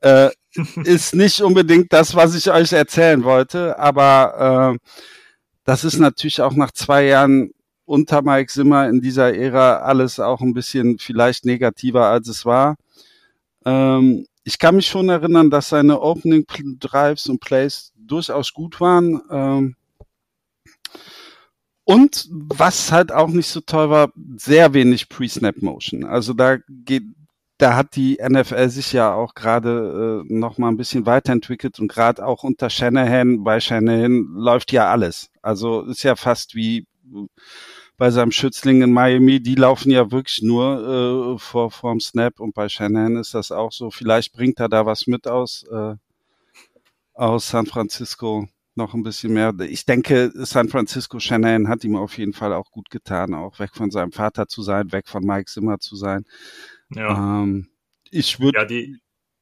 Äh, 0.00 0.30
ist 0.84 1.14
nicht 1.14 1.40
unbedingt 1.42 1.92
das, 1.92 2.14
was 2.14 2.34
ich 2.34 2.50
euch 2.50 2.72
erzählen 2.72 3.22
wollte, 3.24 3.78
aber 3.78 4.74
äh, 4.74 4.88
das 5.64 5.84
ist 5.84 5.98
natürlich 5.98 6.40
auch 6.40 6.54
nach 6.54 6.70
zwei 6.70 7.04
Jahren 7.04 7.50
unter 7.86 8.20
Mike 8.22 8.52
Zimmer 8.52 8.88
in 8.88 9.00
dieser 9.00 9.34
Ära 9.34 9.78
alles 9.78 10.20
auch 10.20 10.40
ein 10.40 10.52
bisschen 10.52 10.98
vielleicht 10.98 11.46
negativer, 11.46 12.06
als 12.06 12.28
es 12.28 12.44
war. 12.44 12.76
Ähm, 13.64 14.26
ich 14.44 14.58
kann 14.58 14.76
mich 14.76 14.86
schon 14.86 15.08
erinnern, 15.08 15.50
dass 15.50 15.70
seine 15.70 16.00
Opening 16.00 16.46
Drives 16.78 17.28
und 17.28 17.40
Plays 17.40 17.92
durchaus 17.96 18.52
gut 18.52 18.80
waren. 18.80 19.20
Ähm, 19.30 19.76
und 21.84 22.28
was 22.30 22.90
halt 22.90 23.12
auch 23.12 23.28
nicht 23.28 23.48
so 23.48 23.60
toll 23.60 23.90
war, 23.90 24.12
sehr 24.36 24.74
wenig 24.74 25.08
Pre-Snap 25.08 25.62
Motion. 25.62 26.04
Also 26.04 26.32
da 26.32 26.58
geht, 26.68 27.04
da 27.58 27.76
hat 27.76 27.94
die 27.94 28.18
NFL 28.20 28.68
sich 28.68 28.92
ja 28.92 29.14
auch 29.14 29.34
gerade 29.34 30.24
äh, 30.28 30.32
noch 30.32 30.58
mal 30.58 30.68
ein 30.68 30.76
bisschen 30.76 31.06
weiterentwickelt 31.06 31.78
und 31.78 31.88
gerade 31.88 32.26
auch 32.26 32.42
unter 32.42 32.70
Shanahan, 32.70 33.44
bei 33.44 33.60
Shanahan 33.60 34.26
läuft 34.34 34.72
ja 34.72 34.90
alles. 34.90 35.30
Also 35.42 35.82
ist 35.82 36.02
ja 36.02 36.16
fast 36.16 36.56
wie 36.56 36.86
bei 37.96 38.10
seinem 38.10 38.30
Schützling 38.30 38.82
in 38.82 38.92
Miami, 38.92 39.40
die 39.40 39.54
laufen 39.54 39.90
ja 39.90 40.10
wirklich 40.10 40.42
nur 40.42 41.36
äh, 41.36 41.38
vor 41.38 41.70
vorm 41.70 42.00
Snap 42.00 42.40
und 42.40 42.54
bei 42.54 42.68
Shanahan 42.68 43.16
ist 43.16 43.34
das 43.34 43.52
auch 43.52 43.72
so. 43.72 43.90
Vielleicht 43.90 44.32
bringt 44.32 44.60
er 44.60 44.68
da 44.68 44.84
was 44.84 45.06
mit 45.06 45.26
aus 45.26 45.64
äh, 45.70 45.94
aus 47.14 47.48
San 47.48 47.66
Francisco 47.66 48.46
noch 48.74 48.92
ein 48.92 49.02
bisschen 49.02 49.32
mehr. 49.32 49.54
Ich 49.60 49.86
denke, 49.86 50.30
San 50.34 50.68
Francisco 50.68 51.18
Shanahan 51.18 51.68
hat 51.68 51.82
ihm 51.84 51.96
auf 51.96 52.18
jeden 52.18 52.34
Fall 52.34 52.52
auch 52.52 52.70
gut 52.70 52.90
getan, 52.90 53.32
auch 53.34 53.58
weg 53.58 53.70
von 53.72 53.90
seinem 53.90 54.12
Vater 54.12 54.46
zu 54.48 54.62
sein, 54.62 54.92
weg 54.92 55.08
von 55.08 55.24
Mike 55.24 55.46
Zimmer 55.46 55.78
zu 55.78 55.96
sein. 55.96 56.24
Ja. 56.94 57.42
Ähm, 57.42 57.68
ich 58.10 58.38
würde 58.38 58.66
ja, 58.68 58.86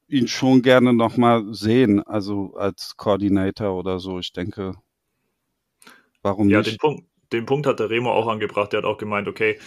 ihn 0.07 0.27
schon 0.29 0.61
gerne 0.61 0.93
nochmal 0.93 1.53
sehen, 1.53 2.01
also 2.03 2.55
als 2.55 2.95
Koordinator 2.95 3.77
oder 3.77 3.99
so. 3.99 4.19
Ich 4.19 4.31
denke, 4.31 4.75
warum 6.21 6.49
ja, 6.49 6.59
nicht? 6.59 6.71
Den 6.71 6.77
Punkt, 6.77 7.03
den 7.35 7.45
Punkt 7.45 7.67
hat 7.67 7.79
der 7.79 7.89
Remo 7.89 8.11
auch 8.11 8.27
angebracht. 8.27 8.73
Der 8.73 8.79
hat 8.79 8.85
auch 8.85 8.97
gemeint, 8.97 9.27
okay, 9.27 9.59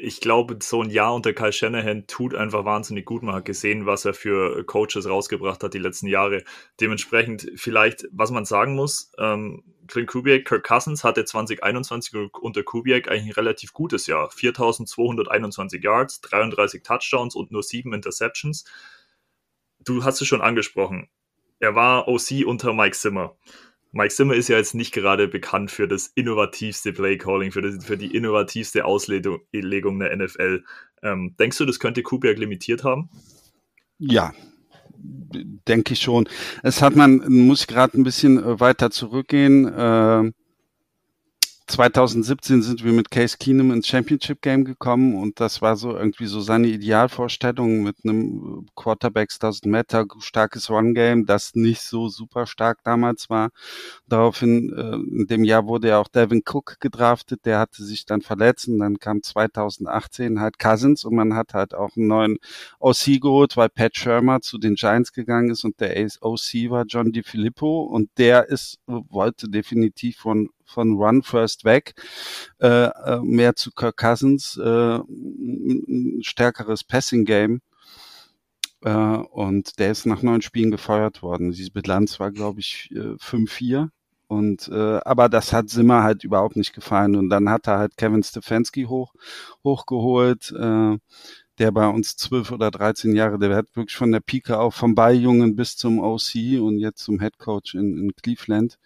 ich 0.00 0.20
glaube, 0.20 0.58
so 0.60 0.82
ein 0.82 0.90
Jahr 0.90 1.14
unter 1.14 1.32
Kyle 1.32 1.52
Shanahan 1.52 2.06
tut 2.06 2.34
einfach 2.34 2.64
wahnsinnig 2.64 3.04
gut. 3.04 3.22
Man 3.22 3.34
hat 3.34 3.44
gesehen, 3.44 3.86
was 3.86 4.04
er 4.04 4.14
für 4.14 4.64
Coaches 4.64 5.08
rausgebracht 5.08 5.62
hat 5.62 5.74
die 5.74 5.78
letzten 5.78 6.06
Jahre. 6.06 6.42
Dementsprechend 6.80 7.50
vielleicht, 7.56 8.06
was 8.12 8.30
man 8.30 8.44
sagen 8.44 8.74
muss, 8.74 9.12
ähm, 9.18 9.62
Clint 9.86 10.08
Kubiak, 10.08 10.44
Kirk 10.44 10.64
Cousins 10.64 11.02
hatte 11.02 11.24
2021 11.24 12.30
unter 12.40 12.62
Kubiak 12.62 13.08
eigentlich 13.08 13.26
ein 13.26 13.32
relativ 13.32 13.72
gutes 13.72 14.06
Jahr. 14.06 14.30
4221 14.30 15.82
Yards, 15.82 16.20
33 16.20 16.82
Touchdowns 16.82 17.34
und 17.34 17.50
nur 17.50 17.62
sieben 17.62 17.92
Interceptions. 17.92 18.64
Du 19.80 20.04
hast 20.04 20.20
es 20.20 20.28
schon 20.28 20.42
angesprochen. 20.42 21.08
Er 21.58 21.74
war 21.74 22.08
OC 22.08 22.46
unter 22.46 22.72
Mike 22.72 22.96
Zimmer. 22.96 23.36
Mike 23.92 24.14
Zimmer 24.14 24.34
ist 24.34 24.48
ja 24.48 24.56
jetzt 24.56 24.74
nicht 24.74 24.92
gerade 24.92 25.26
bekannt 25.26 25.70
für 25.70 25.88
das 25.88 26.08
innovativste 26.14 26.92
Playcalling, 26.92 27.50
für, 27.50 27.80
für 27.80 27.96
die 27.96 28.14
innovativste 28.14 28.84
Auslegung 28.84 29.40
der 29.98 30.16
NFL. 30.16 30.64
Ähm, 31.02 31.34
denkst 31.38 31.58
du, 31.58 31.64
das 31.64 31.80
könnte 31.80 32.02
Kubiak 32.02 32.38
limitiert 32.38 32.84
haben? 32.84 33.10
Ja, 33.98 34.32
denke 35.68 35.94
ich 35.94 36.00
schon. 36.00 36.28
Es 36.62 36.82
hat 36.82 36.94
man, 36.94 37.18
muss 37.28 37.62
ich 37.62 37.66
gerade 37.66 37.98
ein 37.98 38.04
bisschen 38.04 38.38
äh, 38.38 38.60
weiter 38.60 38.90
zurückgehen. 38.90 39.66
Äh, 39.66 40.32
2017 41.70 42.62
sind 42.62 42.84
wir 42.84 42.92
mit 42.92 43.12
Case 43.12 43.36
Keenum 43.38 43.70
ins 43.70 43.86
Championship 43.86 44.42
Game 44.42 44.64
gekommen 44.64 45.14
und 45.14 45.38
das 45.38 45.62
war 45.62 45.76
so 45.76 45.96
irgendwie 45.96 46.26
so 46.26 46.40
seine 46.40 46.66
Idealvorstellung 46.66 47.84
mit 47.84 47.96
einem 48.02 48.66
Quarterback 48.74 49.30
doesn't 49.30 49.68
matter, 49.68 50.04
starkes 50.18 50.68
Run 50.68 50.94
Game, 50.94 51.26
das 51.26 51.54
nicht 51.54 51.82
so 51.82 52.08
super 52.08 52.48
stark 52.48 52.80
damals 52.82 53.30
war. 53.30 53.50
Daraufhin, 54.08 54.72
äh, 54.72 55.20
in 55.20 55.26
dem 55.28 55.44
Jahr 55.44 55.66
wurde 55.66 55.88
ja 55.88 55.98
auch 56.00 56.08
Devin 56.08 56.42
Cook 56.44 56.80
gedraftet, 56.80 57.46
der 57.46 57.60
hatte 57.60 57.84
sich 57.84 58.04
dann 58.04 58.20
verletzt 58.20 58.66
und 58.66 58.80
dann 58.80 58.98
kam 58.98 59.22
2018 59.22 60.40
halt 60.40 60.58
Cousins 60.58 61.04
und 61.04 61.14
man 61.14 61.34
hat 61.34 61.54
halt 61.54 61.74
auch 61.74 61.96
einen 61.96 62.08
neuen 62.08 62.38
OC 62.80 63.20
geholt, 63.20 63.56
weil 63.56 63.68
Pat 63.68 63.96
Shermer 63.96 64.40
zu 64.40 64.58
den 64.58 64.74
Giants 64.74 65.12
gegangen 65.12 65.50
ist 65.50 65.64
und 65.64 65.78
der 65.78 65.94
OC 66.20 66.68
war 66.68 66.84
John 66.84 67.12
DiFilippo 67.12 67.82
und 67.82 68.10
der 68.18 68.48
ist, 68.48 68.80
wollte 68.86 69.48
definitiv 69.48 70.16
von 70.16 70.48
von 70.70 70.94
Run 70.96 71.22
First 71.22 71.64
weg, 71.64 71.94
äh, 72.60 72.86
äh, 72.86 73.20
mehr 73.22 73.56
zu 73.56 73.70
Kirk 73.72 73.96
Cousins, 73.96 74.56
äh, 74.56 74.98
ein 74.98 76.20
stärkeres 76.22 76.84
Passing 76.84 77.24
Game. 77.24 77.60
Äh, 78.82 78.90
und 78.90 79.78
der 79.78 79.90
ist 79.90 80.06
nach 80.06 80.22
neun 80.22 80.42
Spielen 80.42 80.70
gefeuert 80.70 81.22
worden. 81.22 81.52
Diese 81.52 81.70
Bilanz 81.70 82.18
war, 82.20 82.30
glaube 82.30 82.60
ich, 82.60 82.90
5-4. 82.92 83.84
Äh, 83.84 83.88
und 84.28 84.68
äh, 84.68 85.00
aber 85.04 85.28
das 85.28 85.52
hat 85.52 85.70
Simmer 85.70 86.04
halt 86.04 86.22
überhaupt 86.22 86.54
nicht 86.54 86.72
gefallen. 86.72 87.16
Und 87.16 87.30
dann 87.30 87.50
hat 87.50 87.66
er 87.66 87.78
halt 87.78 87.96
Kevin 87.96 88.22
Stefanski 88.22 88.84
hoch 88.84 89.12
hochgeholt, 89.64 90.52
äh, 90.52 90.98
der 91.58 91.72
bei 91.72 91.88
uns 91.88 92.16
zwölf 92.16 92.52
oder 92.52 92.70
dreizehn 92.70 93.14
Jahre, 93.14 93.38
der 93.38 93.54
hat 93.56 93.66
wirklich 93.74 93.96
von 93.96 94.12
der 94.12 94.20
Pike 94.20 94.58
auf, 94.58 94.74
vom 94.74 94.94
Balljungen 94.94 95.56
bis 95.56 95.76
zum 95.76 95.98
OC 95.98 96.60
und 96.60 96.78
jetzt 96.78 97.02
zum 97.02 97.20
Head 97.20 97.38
Coach 97.38 97.74
in, 97.74 97.98
in 97.98 98.14
Cleveland 98.14 98.78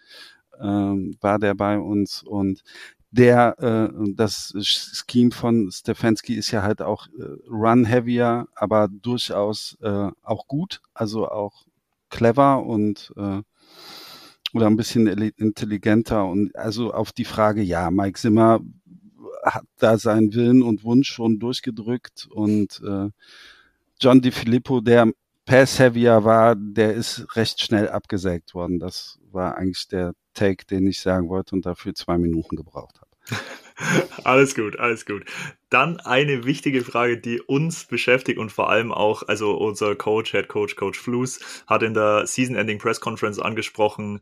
ähm, 0.60 1.16
war 1.20 1.38
der 1.38 1.54
bei 1.54 1.78
uns 1.78 2.22
und 2.22 2.62
der 3.10 3.56
äh, 3.60 4.12
das 4.14 4.52
Scheme 4.60 5.30
von 5.30 5.70
Stefanski 5.70 6.34
ist 6.34 6.50
ja 6.50 6.62
halt 6.62 6.82
auch 6.82 7.06
äh, 7.18 7.48
run 7.48 7.84
heavier, 7.84 8.48
aber 8.56 8.88
durchaus 8.88 9.78
äh, 9.82 10.10
auch 10.22 10.48
gut, 10.48 10.80
also 10.94 11.28
auch 11.28 11.64
clever 12.10 12.64
und 12.64 13.12
äh, 13.16 13.42
oder 14.52 14.66
ein 14.66 14.76
bisschen 14.76 15.06
intelligenter 15.06 16.26
und 16.26 16.54
also 16.56 16.92
auf 16.92 17.12
die 17.12 17.24
Frage 17.24 17.62
ja, 17.62 17.90
Mike 17.90 18.18
Zimmer 18.18 18.60
hat 19.44 19.64
da 19.78 19.98
seinen 19.98 20.34
Willen 20.34 20.62
und 20.62 20.84
Wunsch 20.84 21.08
schon 21.08 21.38
durchgedrückt 21.38 22.28
und 22.30 22.80
äh, 22.84 23.10
John 24.00 24.20
DiFilippo, 24.20 24.80
der 24.80 25.12
Pass-Heavier 25.44 26.24
war, 26.24 26.56
der 26.56 26.94
ist 26.94 27.36
recht 27.36 27.60
schnell 27.60 27.88
abgesägt 27.88 28.54
worden. 28.54 28.78
Das 28.78 29.18
war 29.34 29.56
eigentlich 29.56 29.88
der 29.88 30.14
Take, 30.34 30.64
den 30.66 30.86
ich 30.86 31.00
sagen 31.00 31.28
wollte 31.28 31.54
und 31.54 31.66
dafür 31.66 31.94
zwei 31.94 32.18
Minuten 32.18 32.56
gebraucht 32.56 33.00
habe. 33.00 33.10
Alles 34.24 34.54
gut, 34.54 34.78
alles 34.78 35.04
gut. 35.04 35.24
Dann 35.68 35.98
eine 36.00 36.44
wichtige 36.44 36.84
Frage, 36.84 37.18
die 37.18 37.40
uns 37.40 37.84
beschäftigt 37.84 38.38
und 38.38 38.52
vor 38.52 38.70
allem 38.70 38.92
auch, 38.92 39.24
also 39.26 39.56
unser 39.56 39.96
Coach, 39.96 40.30
Head 40.30 40.48
Coach, 40.48 40.76
Coach 40.76 40.98
Flus, 40.98 41.40
hat 41.66 41.82
in 41.82 41.92
der 41.92 42.26
Season-Ending 42.26 42.78
Press 42.78 43.00
Conference 43.00 43.38
angesprochen, 43.40 44.20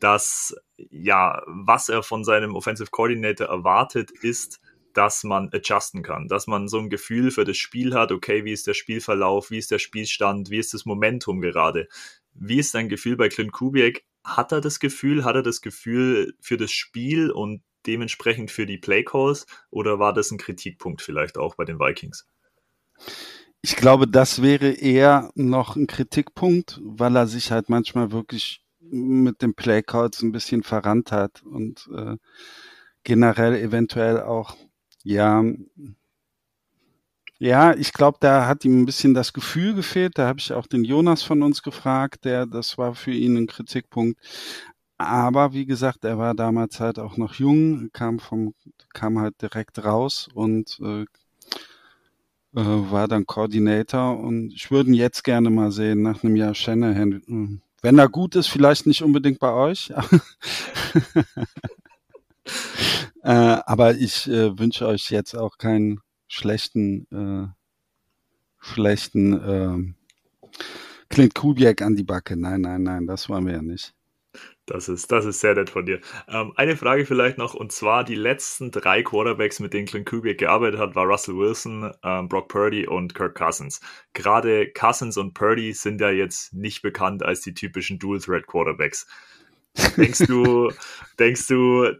dass 0.00 0.54
ja, 0.90 1.42
was 1.46 1.88
er 1.88 2.02
von 2.02 2.24
seinem 2.24 2.54
Offensive 2.54 2.90
Coordinator 2.90 3.46
erwartet, 3.46 4.10
ist, 4.10 4.60
dass 4.94 5.22
man 5.22 5.50
adjusten 5.52 6.02
kann, 6.02 6.28
dass 6.28 6.46
man 6.46 6.66
so 6.66 6.78
ein 6.78 6.90
Gefühl 6.90 7.30
für 7.30 7.44
das 7.44 7.56
Spiel 7.56 7.94
hat, 7.94 8.10
okay, 8.10 8.44
wie 8.44 8.52
ist 8.52 8.66
der 8.66 8.74
Spielverlauf, 8.74 9.50
wie 9.50 9.58
ist 9.58 9.70
der 9.70 9.78
Spielstand, 9.78 10.50
wie 10.50 10.58
ist 10.58 10.74
das 10.74 10.86
Momentum 10.86 11.40
gerade. 11.40 11.88
Wie 12.34 12.58
ist 12.58 12.74
dein 12.74 12.88
Gefühl 12.88 13.16
bei 13.16 13.28
Clint 13.28 13.52
Kubiak? 13.52 14.02
Hat 14.36 14.52
er 14.52 14.60
das 14.60 14.80
Gefühl, 14.80 15.24
hat 15.24 15.36
er 15.36 15.42
das 15.42 15.60
Gefühl 15.60 16.34
für 16.40 16.56
das 16.56 16.70
Spiel 16.70 17.30
und 17.30 17.62
dementsprechend 17.86 18.50
für 18.50 18.66
die 18.66 18.78
Playcalls 18.78 19.46
oder 19.70 19.98
war 19.98 20.12
das 20.12 20.30
ein 20.30 20.38
Kritikpunkt 20.38 21.02
vielleicht 21.02 21.38
auch 21.38 21.54
bei 21.54 21.64
den 21.64 21.78
Vikings? 21.78 22.26
Ich 23.62 23.76
glaube, 23.76 24.06
das 24.06 24.42
wäre 24.42 24.70
eher 24.70 25.30
noch 25.34 25.76
ein 25.76 25.86
Kritikpunkt, 25.86 26.80
weil 26.82 27.16
er 27.16 27.26
sich 27.26 27.50
halt 27.50 27.68
manchmal 27.68 28.12
wirklich 28.12 28.64
mit 28.80 29.42
den 29.42 29.54
Playcalls 29.54 30.22
ein 30.22 30.32
bisschen 30.32 30.62
verrannt 30.62 31.12
hat 31.12 31.42
und 31.42 31.88
äh, 31.94 32.16
generell 33.02 33.56
eventuell 33.56 34.20
auch, 34.22 34.56
ja, 35.02 35.42
ja, 37.38 37.74
ich 37.74 37.92
glaube, 37.92 38.18
da 38.20 38.46
hat 38.46 38.64
ihm 38.64 38.82
ein 38.82 38.86
bisschen 38.86 39.14
das 39.14 39.32
Gefühl 39.32 39.74
gefehlt. 39.74 40.18
Da 40.18 40.26
habe 40.26 40.40
ich 40.40 40.52
auch 40.52 40.66
den 40.66 40.84
Jonas 40.84 41.22
von 41.22 41.42
uns 41.42 41.62
gefragt, 41.62 42.24
der, 42.24 42.46
das 42.46 42.78
war 42.78 42.94
für 42.94 43.12
ihn 43.12 43.36
ein 43.36 43.46
Kritikpunkt. 43.46 44.18
Aber 44.98 45.52
wie 45.52 45.66
gesagt, 45.66 46.04
er 46.04 46.18
war 46.18 46.34
damals 46.34 46.80
halt 46.80 46.98
auch 46.98 47.16
noch 47.16 47.34
jung, 47.34 47.90
kam 47.92 48.18
vom, 48.18 48.54
kam 48.92 49.20
halt 49.20 49.40
direkt 49.40 49.84
raus 49.84 50.28
und 50.34 50.78
äh, 50.82 51.02
äh, 51.02 51.06
war 52.90 53.06
dann 53.06 53.26
Koordinator 53.26 54.18
und 54.18 54.52
ich 54.52 54.72
würde 54.72 54.90
ihn 54.90 54.94
jetzt 54.94 55.22
gerne 55.22 55.50
mal 55.50 55.70
sehen 55.70 56.02
nach 56.02 56.24
einem 56.24 56.34
Jahr 56.34 56.54
Shanahan. 56.54 57.60
Wenn 57.82 57.98
er 57.98 58.08
gut 58.08 58.34
ist, 58.34 58.48
vielleicht 58.48 58.86
nicht 58.86 59.02
unbedingt 59.02 59.38
bei 59.38 59.52
euch. 59.52 59.90
äh, 63.22 63.58
aber 63.66 63.94
ich 63.94 64.26
äh, 64.28 64.58
wünsche 64.58 64.88
euch 64.88 65.10
jetzt 65.10 65.36
auch 65.36 65.58
keinen 65.58 66.00
schlechten, 66.28 67.06
äh, 67.10 67.48
schlechten 68.60 69.32
äh, 69.32 69.94
Clint 71.08 71.34
Kubiak 71.34 71.82
an 71.82 71.96
die 71.96 72.04
Backe. 72.04 72.36
Nein, 72.36 72.60
nein, 72.60 72.82
nein, 72.82 73.06
das 73.06 73.28
wollen 73.28 73.46
wir 73.46 73.54
ja 73.54 73.62
nicht. 73.62 73.94
Das 74.66 74.88
ist, 74.88 75.10
das 75.10 75.24
ist 75.24 75.40
sehr 75.40 75.54
nett 75.54 75.70
von 75.70 75.86
dir. 75.86 76.00
Ähm, 76.28 76.52
eine 76.56 76.76
Frage 76.76 77.06
vielleicht 77.06 77.38
noch, 77.38 77.54
und 77.54 77.72
zwar 77.72 78.04
die 78.04 78.14
letzten 78.14 78.70
drei 78.70 79.02
Quarterbacks, 79.02 79.60
mit 79.60 79.72
denen 79.72 79.86
Clint 79.86 80.06
Kubiak 80.06 80.36
gearbeitet 80.36 80.78
hat, 80.78 80.94
war 80.94 81.06
Russell 81.06 81.36
Wilson, 81.36 81.90
ähm, 82.04 82.28
Brock 82.28 82.48
Purdy 82.48 82.86
und 82.86 83.14
Kirk 83.14 83.34
Cousins. 83.34 83.80
Gerade 84.12 84.70
Cousins 84.70 85.16
und 85.16 85.32
Purdy 85.32 85.72
sind 85.72 86.00
ja 86.02 86.10
jetzt 86.10 86.52
nicht 86.52 86.82
bekannt 86.82 87.22
als 87.22 87.40
die 87.40 87.54
typischen 87.54 87.98
Dual-Threat-Quarterbacks. 87.98 89.06
Denkst 89.96 90.26
du, 90.26 90.70
denkst 91.18 91.46
du, 91.46 91.94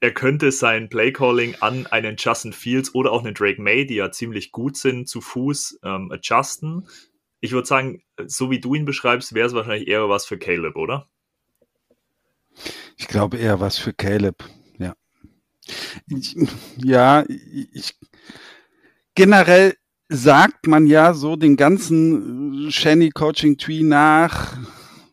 er 0.00 0.12
könnte 0.12 0.52
sein 0.52 0.88
Playcalling 0.88 1.56
an 1.60 1.86
einen 1.86 2.16
Justin 2.18 2.52
Fields 2.52 2.94
oder 2.94 3.12
auch 3.12 3.24
einen 3.24 3.34
Drake 3.34 3.60
May, 3.60 3.86
die 3.86 3.96
ja 3.96 4.10
ziemlich 4.10 4.52
gut 4.52 4.76
sind, 4.76 5.08
zu 5.08 5.20
Fuß 5.20 5.80
ähm, 5.82 6.10
adjusten? 6.12 6.86
Ich 7.40 7.52
würde 7.52 7.66
sagen, 7.66 8.02
so 8.26 8.50
wie 8.50 8.60
du 8.60 8.74
ihn 8.74 8.84
beschreibst, 8.84 9.34
wäre 9.34 9.46
es 9.46 9.54
wahrscheinlich 9.54 9.88
eher 9.88 10.08
was 10.08 10.26
für 10.26 10.38
Caleb, 10.38 10.76
oder? 10.76 11.08
Ich 12.96 13.08
glaube 13.08 13.38
eher 13.38 13.60
was 13.60 13.78
für 13.78 13.94
Caleb, 13.94 14.44
ja. 14.78 14.94
Ich, 16.08 16.36
ja, 16.76 17.24
ich, 17.28 17.94
generell 19.14 19.74
sagt 20.10 20.66
man 20.66 20.86
ja 20.86 21.14
so 21.14 21.36
den 21.36 21.56
ganzen 21.56 22.70
Shanny 22.70 23.10
Coaching 23.10 23.56
Tree 23.56 23.82
nach, 23.82 24.58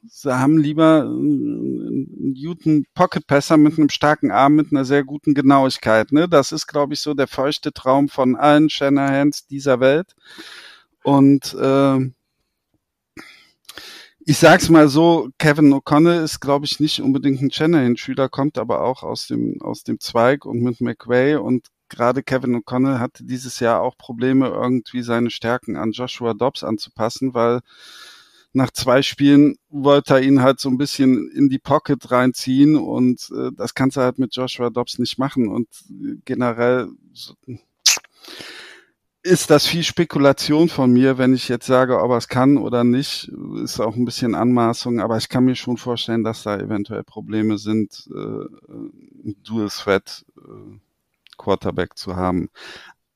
sie 0.10 0.38
haben 0.38 0.58
lieber 0.58 1.06
einen 1.97 2.36
guten 2.36 2.86
Pocket 2.93 3.25
Passer 3.25 3.57
mit 3.57 3.77
einem 3.77 3.89
starken 3.89 4.31
Arm 4.31 4.55
mit 4.55 4.71
einer 4.71 4.86
sehr 4.86 5.03
guten 5.03 5.33
Genauigkeit. 5.33 6.12
Ne? 6.12 6.27
Das 6.29 6.51
ist, 6.51 6.67
glaube 6.67 6.93
ich, 6.93 6.99
so 6.99 7.13
der 7.13 7.27
feuchte 7.27 7.73
Traum 7.73 8.10
von 8.10 8.36
allen 8.36 8.69
Shanahans 8.69 9.47
dieser 9.47 9.79
Welt. 9.79 10.13
Und 11.03 11.53
äh, 11.53 12.12
ich 14.29 14.38
sag's 14.38 14.67
mal 14.67 14.89
so, 14.89 15.29
Kevin 15.38 15.73
O'Connell 15.73 16.21
ist, 16.21 16.41
glaube 16.41 16.65
ich, 16.65 16.81
nicht 16.81 17.01
unbedingt 17.01 17.41
ein 17.41 17.49
Shanahan-Schüler, 17.49 18.27
kommt 18.27 18.57
aber 18.57 18.83
auch 18.83 19.01
aus 19.03 19.27
dem, 19.27 19.62
aus 19.62 19.83
dem 19.83 20.01
Zweig 20.01 20.45
und 20.45 20.62
mit 20.62 20.81
McVay 20.81 21.36
und 21.36 21.67
gerade 21.88 22.23
Kevin 22.23 22.57
O'Connell 22.57 22.99
hatte 22.99 23.23
dieses 23.23 23.62
Jahr 23.62 23.81
auch 23.81 23.97
Probleme, 23.97 24.47
irgendwie 24.47 25.01
seine 25.01 25.29
Stärken 25.29 25.77
an 25.77 25.91
Joshua 25.91 26.33
Dobbs 26.33 26.65
anzupassen, 26.65 27.33
weil 27.33 27.62
nach 28.58 28.72
zwei 28.72 29.02
Spielen 29.02 29.56
wollte 29.70 30.15
er 30.15 30.22
ihn 30.22 30.41
halt 30.41 30.60
so 30.60 30.70
ein 30.70 30.78
bisschen 30.78 31.30
in 31.32 31.48
die 31.48 31.60
Pocket 31.60 32.12
reinziehen 32.12 32.76
und 32.76 33.30
äh, 33.32 33.52
das 33.56 33.74
kannst 33.74 33.98
du 33.98 34.02
halt 34.02 34.20
mit 34.20 34.36
Joshua 34.36 34.70
Dobbs 34.70 35.00
nicht 35.00 35.17
machen 35.17 35.48
und 35.48 35.67
generell 36.26 36.89
so, 37.13 37.36
ist 39.24 39.50
das 39.50 39.67
viel 39.67 39.84
Spekulation 39.84 40.70
von 40.70 40.91
mir, 40.91 41.17
wenn 41.17 41.34
ich 41.34 41.50
jetzt 41.50 41.67
sage, 41.67 42.02
ob 42.02 42.12
er 42.12 42.17
es 42.17 42.30
kann 42.30 42.58
oder 42.58 42.84
nicht, 42.84 43.30
ist 43.62 43.80
auch 43.80 43.96
ein 43.96 44.06
bisschen 44.06 44.36
Anmaßung, 44.36 45.02
aber 45.02 45.17
ich 45.17 45.30
kann 45.30 45.46
mir 45.46 45.56
schon 45.56 45.78
vorstellen, 45.78 46.24
dass 46.24 46.43
da 46.43 46.58
eventuell 46.58 47.04
Probleme 47.04 47.58
sind, 47.58 48.10
äh, 48.10 49.34
Dual 49.43 49.70
Threat 49.70 50.26
äh, 50.38 50.80
Quarterback 51.38 51.98
zu 51.98 52.15
haben. 52.15 52.50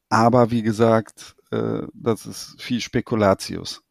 Aber 0.10 0.52
wie 0.52 0.62
gesagt, 0.62 1.36
äh, 1.52 1.84
das 1.94 2.26
ist 2.26 2.62
viel 2.62 2.82
Spekulatius. 2.82 3.82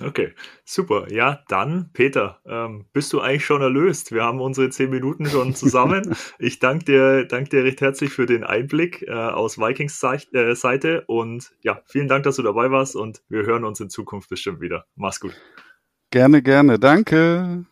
Okay, 0.00 0.32
super. 0.64 1.12
Ja, 1.12 1.44
dann, 1.48 1.90
Peter, 1.92 2.40
ähm, 2.46 2.86
bist 2.92 3.12
du 3.12 3.20
eigentlich 3.20 3.44
schon 3.44 3.60
erlöst? 3.60 4.10
Wir 4.12 4.22
haben 4.24 4.40
unsere 4.40 4.70
zehn 4.70 4.88
Minuten 4.88 5.26
schon 5.26 5.54
zusammen. 5.54 6.16
ich 6.38 6.58
danke 6.60 6.84
dir, 6.86 7.24
danke 7.26 7.50
dir 7.50 7.64
recht 7.64 7.80
herzlich 7.80 8.10
für 8.10 8.26
den 8.26 8.42
Einblick 8.42 9.02
äh, 9.02 9.12
aus 9.12 9.58
Vikings 9.58 10.02
äh, 10.02 10.54
Seite 10.54 11.04
und 11.06 11.52
ja, 11.60 11.82
vielen 11.86 12.08
Dank, 12.08 12.24
dass 12.24 12.36
du 12.36 12.42
dabei 12.42 12.70
warst 12.70 12.96
und 12.96 13.22
wir 13.28 13.44
hören 13.44 13.64
uns 13.64 13.80
in 13.80 13.90
Zukunft 13.90 14.30
bestimmt 14.30 14.60
wieder. 14.60 14.86
Mach's 14.96 15.20
gut. 15.20 15.34
Gerne, 16.10 16.42
gerne. 16.42 16.78
Danke. 16.78 17.66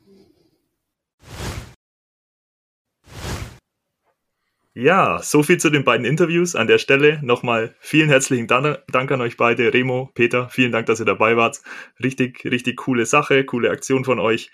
Ja, 4.73 5.21
so 5.21 5.43
viel 5.43 5.59
zu 5.59 5.69
den 5.69 5.83
beiden 5.83 6.07
Interviews. 6.07 6.55
An 6.55 6.69
der 6.69 6.79
Stelle 6.79 7.19
nochmal 7.23 7.75
vielen 7.81 8.09
herzlichen 8.09 8.47
Dank 8.47 9.11
an 9.11 9.21
euch 9.21 9.37
beide, 9.37 9.75
Remo, 9.75 10.11
Peter. 10.15 10.49
Vielen 10.49 10.71
Dank, 10.71 10.87
dass 10.87 11.01
ihr 11.01 11.07
dabei 11.07 11.37
wart. 11.37 11.61
Richtig, 12.03 12.45
richtig 12.45 12.77
coole 12.77 13.05
Sache, 13.05 13.45
coole 13.45 13.71
Aktion 13.71 14.05
von 14.05 14.21
euch. 14.21 14.53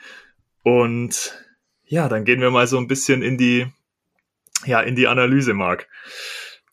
Und 0.62 1.34
ja, 1.84 2.08
dann 2.08 2.24
gehen 2.24 2.40
wir 2.40 2.50
mal 2.50 2.66
so 2.66 2.78
ein 2.78 2.88
bisschen 2.88 3.22
in 3.22 3.36
die, 3.36 3.66
ja, 4.64 4.80
in 4.80 4.96
die 4.96 5.06
Analyse, 5.06 5.52
Marc. 5.52 5.86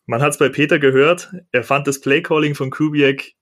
Man 0.06 0.22
hat 0.22 0.32
es 0.32 0.38
bei 0.38 0.48
Peter 0.48 0.78
gehört. 0.78 1.32
Er 1.52 1.64
fand 1.64 1.86
das 1.86 2.00
Playcalling 2.00 2.54
von 2.54 2.70
Kubiak 2.70 3.34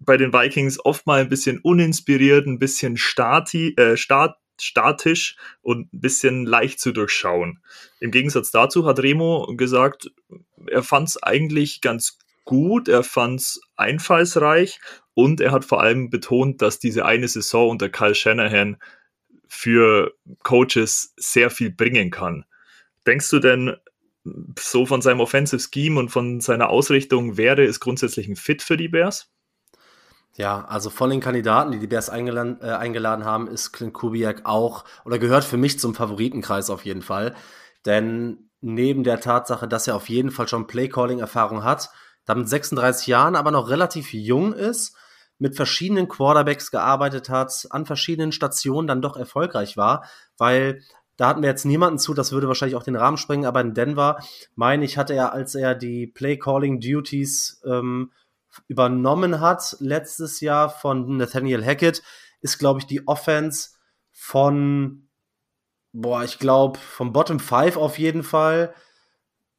bei 0.00 0.16
den 0.16 0.32
Vikings 0.32 0.78
oft 0.84 1.06
mal 1.06 1.20
ein 1.20 1.28
bisschen 1.28 1.58
uninspiriert, 1.58 2.46
ein 2.46 2.58
bisschen 2.58 2.96
stati, 2.96 3.74
äh, 3.76 3.96
start, 3.96 4.36
statisch 4.62 5.36
und 5.62 5.92
ein 5.92 6.00
bisschen 6.00 6.46
leicht 6.46 6.80
zu 6.80 6.92
durchschauen. 6.92 7.62
Im 8.00 8.10
Gegensatz 8.10 8.50
dazu 8.50 8.86
hat 8.86 9.00
Remo 9.00 9.52
gesagt, 9.56 10.10
er 10.66 10.82
fand 10.82 11.08
es 11.08 11.22
eigentlich 11.22 11.80
ganz 11.80 12.18
gut, 12.44 12.88
er 12.88 13.04
fand 13.04 13.40
es 13.40 13.60
einfallsreich 13.76 14.80
und 15.14 15.40
er 15.40 15.52
hat 15.52 15.64
vor 15.64 15.82
allem 15.82 16.10
betont, 16.10 16.62
dass 16.62 16.78
diese 16.78 17.04
eine 17.04 17.28
Saison 17.28 17.70
unter 17.70 17.88
Kyle 17.88 18.14
Shanahan 18.14 18.78
für 19.48 20.14
Coaches 20.42 21.14
sehr 21.16 21.50
viel 21.50 21.70
bringen 21.70 22.10
kann. 22.10 22.44
Denkst 23.06 23.30
du 23.30 23.38
denn, 23.38 23.76
so 24.58 24.86
von 24.86 25.02
seinem 25.02 25.20
Offensive 25.20 25.62
Scheme 25.62 25.98
und 25.98 26.10
von 26.10 26.40
seiner 26.40 26.68
Ausrichtung 26.68 27.36
wäre 27.36 27.64
es 27.64 27.80
grundsätzlich 27.80 28.28
ein 28.28 28.36
Fit 28.36 28.62
für 28.62 28.76
die 28.76 28.88
Bears? 28.88 29.30
Ja, 30.38 30.64
also 30.66 30.88
von 30.88 31.10
den 31.10 31.20
Kandidaten, 31.20 31.72
die 31.72 31.80
die 31.80 31.88
Bears 31.88 32.10
eingeladen, 32.10 32.58
äh, 32.62 32.70
eingeladen 32.70 33.24
haben, 33.24 33.48
ist 33.48 33.72
Clint 33.72 33.92
Kubiak 33.92 34.42
auch 34.44 34.84
oder 35.04 35.18
gehört 35.18 35.42
für 35.42 35.56
mich 35.56 35.80
zum 35.80 35.96
Favoritenkreis 35.96 36.70
auf 36.70 36.84
jeden 36.84 37.02
Fall. 37.02 37.34
Denn 37.84 38.48
neben 38.60 39.02
der 39.02 39.18
Tatsache, 39.20 39.66
dass 39.66 39.88
er 39.88 39.96
auf 39.96 40.08
jeden 40.08 40.30
Fall 40.30 40.46
schon 40.46 40.68
Playcalling-Erfahrung 40.68 41.64
hat, 41.64 41.90
damit 42.24 42.48
36 42.48 43.08
Jahren 43.08 43.34
aber 43.34 43.50
noch 43.50 43.68
relativ 43.68 44.12
jung 44.12 44.52
ist, 44.52 44.96
mit 45.38 45.56
verschiedenen 45.56 46.06
Quarterbacks 46.06 46.70
gearbeitet 46.70 47.28
hat, 47.30 47.66
an 47.70 47.84
verschiedenen 47.84 48.30
Stationen 48.30 48.86
dann 48.86 49.02
doch 49.02 49.16
erfolgreich 49.16 49.76
war, 49.76 50.04
weil 50.36 50.82
da 51.16 51.26
hatten 51.26 51.42
wir 51.42 51.48
jetzt 51.48 51.64
niemanden 51.64 51.98
zu, 51.98 52.14
das 52.14 52.30
würde 52.30 52.46
wahrscheinlich 52.46 52.76
auch 52.76 52.84
den 52.84 52.94
Rahmen 52.94 53.16
sprengen, 53.16 53.44
aber 53.44 53.60
in 53.60 53.74
Denver, 53.74 54.20
meine 54.54 54.84
ich, 54.84 54.98
hatte 54.98 55.14
er, 55.14 55.32
als 55.32 55.56
er 55.56 55.74
die 55.74 56.06
Play-Calling-Duties 56.06 57.62
ähm, 57.66 58.12
übernommen 58.66 59.40
hat 59.40 59.76
letztes 59.80 60.40
Jahr 60.40 60.70
von 60.70 61.16
Nathaniel 61.16 61.64
Hackett, 61.64 62.02
ist, 62.40 62.58
glaube 62.58 62.80
ich, 62.80 62.86
die 62.86 63.06
Offense 63.06 63.70
von, 64.10 65.08
boah, 65.92 66.24
ich 66.24 66.38
glaube, 66.38 66.78
vom 66.78 67.12
Bottom 67.12 67.40
5 67.40 67.76
auf 67.76 67.98
jeden 67.98 68.22
Fall 68.22 68.74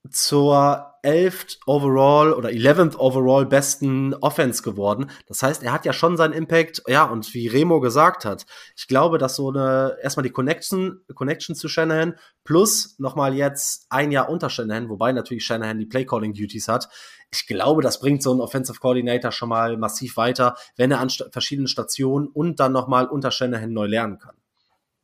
zur 0.10 0.89
11th 1.04 1.58
overall 1.66 2.34
oder 2.34 2.50
11th 2.50 2.98
overall 2.98 3.46
besten 3.46 4.14
Offense 4.16 4.64
geworden. 4.64 5.10
Das 5.28 5.44
heißt, 5.44 5.64
er 5.64 5.72
hat 5.72 5.86
ja 5.86 5.94
schon 5.94 6.18
seinen 6.18 6.34
Impact, 6.34 6.84
ja, 6.88 7.06
und 7.06 7.34
wie 7.34 7.48
Remo 7.48 7.80
gesagt 7.80 8.26
hat, 8.26 8.46
ich 8.76 8.88
glaube, 8.88 9.18
dass 9.18 9.36
so 9.36 9.50
eine, 9.50 9.98
erstmal 10.02 10.24
die 10.24 10.32
Connection, 10.32 11.02
Connection 11.14 11.56
zu 11.56 11.68
Shanahan 11.68 12.16
plus 12.44 12.96
nochmal 13.00 13.36
jetzt 13.36 13.88
ein 13.90 14.12
Jahr 14.12 14.30
unter 14.30 14.50
Shanahan, 14.50 14.90
wobei 14.90 15.12
natürlich 15.12 15.46
Shanahan 15.46 15.80
die 15.80 15.86
Play-Calling 15.86 16.34
Duties 16.34 16.68
hat. 16.68 16.90
Ich 17.32 17.46
glaube, 17.46 17.82
das 17.82 18.00
bringt 18.00 18.24
so 18.24 18.32
einen 18.32 18.42
Offensive 18.42 18.80
Coordinator 18.80 19.32
schon 19.32 19.50
mal 19.50 19.78
massiv 19.78 20.18
weiter, 20.18 20.56
wenn 20.76 20.92
er 20.92 21.00
an 21.00 21.10
st 21.10 21.30
verschiedenen 21.32 21.68
Stationen 21.68 22.28
und 22.28 22.60
dann 22.60 22.72
nochmal 22.72 23.08
unter 23.08 23.32
Shanahan 23.32 23.72
neu 23.72 23.86
lernen 23.86 24.18
kann. 24.18 24.36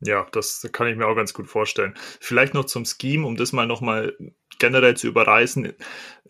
Ja, 0.00 0.26
das 0.32 0.68
kann 0.72 0.88
ich 0.88 0.96
mir 0.96 1.06
auch 1.06 1.14
ganz 1.14 1.32
gut 1.32 1.48
vorstellen. 1.48 1.94
Vielleicht 2.20 2.52
noch 2.52 2.66
zum 2.66 2.84
Scheme, 2.84 3.26
um 3.26 3.36
das 3.36 3.52
mal 3.52 3.66
nochmal 3.66 4.14
generell 4.58 4.96
zu 4.96 5.08
überreißen. 5.08 5.72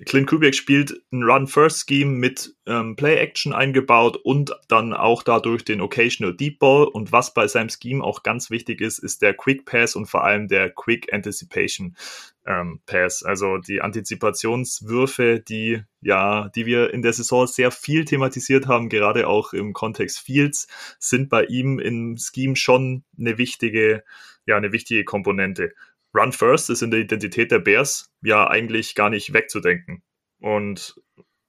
Clint 0.05 0.27
Kubiak 0.27 0.55
spielt 0.55 1.03
ein 1.11 1.23
Run-First-Scheme 1.23 2.11
mit 2.11 2.55
ähm, 2.67 2.97
Play-Action 2.97 3.55
eingebaut 3.55 4.19
und 4.23 4.55
dann 4.69 4.93
auch 4.93 5.23
dadurch 5.23 5.65
den 5.65 5.81
Occasional 5.81 6.37
Deep 6.37 6.59
Ball. 6.59 6.85
Und 6.85 7.13
was 7.13 7.33
bei 7.33 7.49
seinem 7.49 7.71
Scheme 7.71 8.05
auch 8.05 8.23
ganz 8.23 8.51
wichtig 8.51 8.81
ist, 8.81 8.99
ist 8.99 9.23
der 9.23 9.33
Quick 9.35 9.65
Pass 9.65 9.97
und 9.97 10.07
vor 10.07 10.25
allem 10.25 10.49
der 10.49 10.71
Quick 10.71 11.13
Anticipation 11.13 11.97
ähm, 12.47 12.81
Pass. 12.85 13.23
Also 13.23 13.57
die 13.57 13.81
Antizipationswürfe, 13.81 15.41
die 15.41 15.83
ja, 16.03 16.51
die 16.55 16.67
wir 16.67 16.93
in 16.93 17.03
der 17.03 17.13
Saison 17.13 17.47
sehr 17.47 17.71
viel 17.71 18.05
thematisiert 18.05 18.67
haben, 18.67 18.89
gerade 18.89 19.27
auch 19.27 19.53
im 19.53 19.73
Kontext 19.73 20.21
Fields, 20.21 20.69
sind 20.99 21.29
bei 21.29 21.45
ihm 21.45 21.79
im 21.79 22.17
Scheme 22.17 22.55
schon 22.55 23.03
eine 23.19 23.39
wichtige, 23.39 24.05
ja, 24.47 24.57
eine 24.57 24.73
wichtige 24.73 25.05
Komponente. 25.05 25.73
Run 26.15 26.33
First 26.33 26.71
ist 26.71 26.83
in 26.83 26.91
der 26.91 27.01
Identität 27.01 27.51
der 27.51 27.59
Bears 27.59 28.11
ja 28.23 28.49
eigentlich 28.49 28.95
gar 28.95 29.11
nicht 29.11 29.33
wegzudenken. 29.33 30.03
Und 30.41 31.01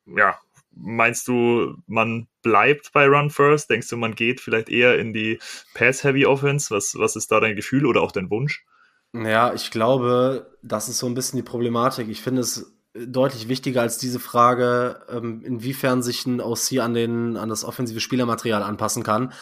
ja, 0.05 0.37
meinst 0.71 1.27
du, 1.27 1.75
man 1.87 2.27
bleibt 2.41 2.91
bei 2.93 3.07
Run 3.07 3.29
First? 3.29 3.69
Denkst 3.69 3.89
du, 3.89 3.97
man 3.97 4.15
geht 4.15 4.41
vielleicht 4.41 4.69
eher 4.69 4.99
in 4.99 5.13
die 5.13 5.39
Pass-Heavy 5.73 6.25
Offense? 6.25 6.73
Was, 6.73 6.95
was 6.97 7.15
ist 7.15 7.31
da 7.31 7.39
dein 7.39 7.55
Gefühl 7.55 7.85
oder 7.85 8.01
auch 8.01 8.11
dein 8.11 8.29
Wunsch? 8.29 8.65
Ja, 9.13 9.53
ich 9.53 9.71
glaube, 9.71 10.57
das 10.61 10.89
ist 10.89 10.99
so 10.99 11.07
ein 11.07 11.13
bisschen 11.13 11.37
die 11.37 11.43
Problematik. 11.43 12.09
Ich 12.09 12.21
finde 12.21 12.41
es 12.41 12.73
deutlich 12.93 13.47
wichtiger 13.47 13.81
als 13.81 13.97
diese 13.97 14.19
Frage, 14.19 15.05
ähm, 15.09 15.41
inwiefern 15.43 16.01
sich 16.01 16.25
ein 16.25 16.41
OC 16.41 16.79
an, 16.79 16.93
den, 16.93 17.37
an 17.37 17.49
das 17.49 17.63
offensive 17.63 17.99
Spielermaterial 17.99 18.63
anpassen 18.63 19.03
kann. 19.03 19.33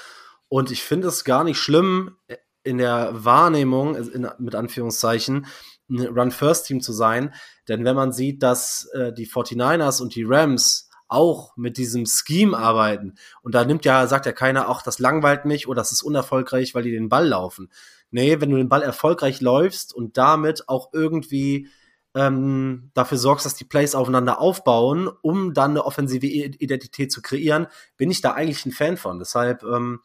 Und 0.47 0.71
ich 0.71 0.83
finde 0.83 1.07
es 1.07 1.23
gar 1.23 1.43
nicht 1.43 1.57
schlimm, 1.57 2.17
in 2.65 2.79
der 2.79 3.11
Wahrnehmung, 3.13 3.95
in, 3.95 4.27
mit 4.39 4.55
Anführungszeichen, 4.55 5.45
ein 5.89 5.99
Run-First-Team 6.01 6.81
zu 6.81 6.91
sein. 6.91 7.33
Denn 7.67 7.85
wenn 7.85 7.95
man 7.95 8.11
sieht, 8.11 8.43
dass 8.43 8.89
äh, 8.93 9.13
die 9.13 9.27
49ers 9.27 10.01
und 10.01 10.15
die 10.15 10.23
Rams 10.23 10.89
auch 11.07 11.55
mit 11.55 11.77
diesem 11.77 12.05
Scheme 12.07 12.57
arbeiten, 12.57 13.13
und 13.43 13.53
da 13.53 13.63
nimmt 13.63 13.85
ja, 13.85 14.07
sagt 14.07 14.25
ja 14.25 14.31
keiner, 14.31 14.67
auch 14.67 14.81
das 14.81 14.97
langweilt 14.97 15.45
mich 15.45 15.67
oder 15.67 15.81
das 15.81 15.91
ist 15.91 16.01
unerfolgreich, 16.01 16.73
weil 16.73 16.83
die 16.83 16.91
den 16.91 17.09
Ball 17.09 17.27
laufen. 17.27 17.69
Nee, 18.09 18.41
wenn 18.41 18.49
du 18.49 18.57
den 18.57 18.69
Ball 18.69 18.81
erfolgreich 18.81 19.41
läufst 19.41 19.93
und 19.93 20.17
damit 20.17 20.67
auch 20.67 20.89
irgendwie 20.91 21.69
ähm, 22.15 22.89
dafür 22.95 23.17
sorgst, 23.19 23.45
dass 23.45 23.55
die 23.55 23.65
Plays 23.65 23.93
aufeinander 23.93 24.39
aufbauen, 24.39 25.09
um 25.21 25.53
dann 25.53 25.71
eine 25.71 25.85
offensive 25.85 26.25
Identität 26.25 27.11
zu 27.11 27.21
kreieren, 27.21 27.67
bin 27.97 28.09
ich 28.09 28.21
da 28.21 28.31
eigentlich 28.31 28.65
ein 28.65 28.71
Fan 28.71 28.97
von. 28.97 29.19
Deshalb, 29.19 29.63
ähm, 29.63 29.99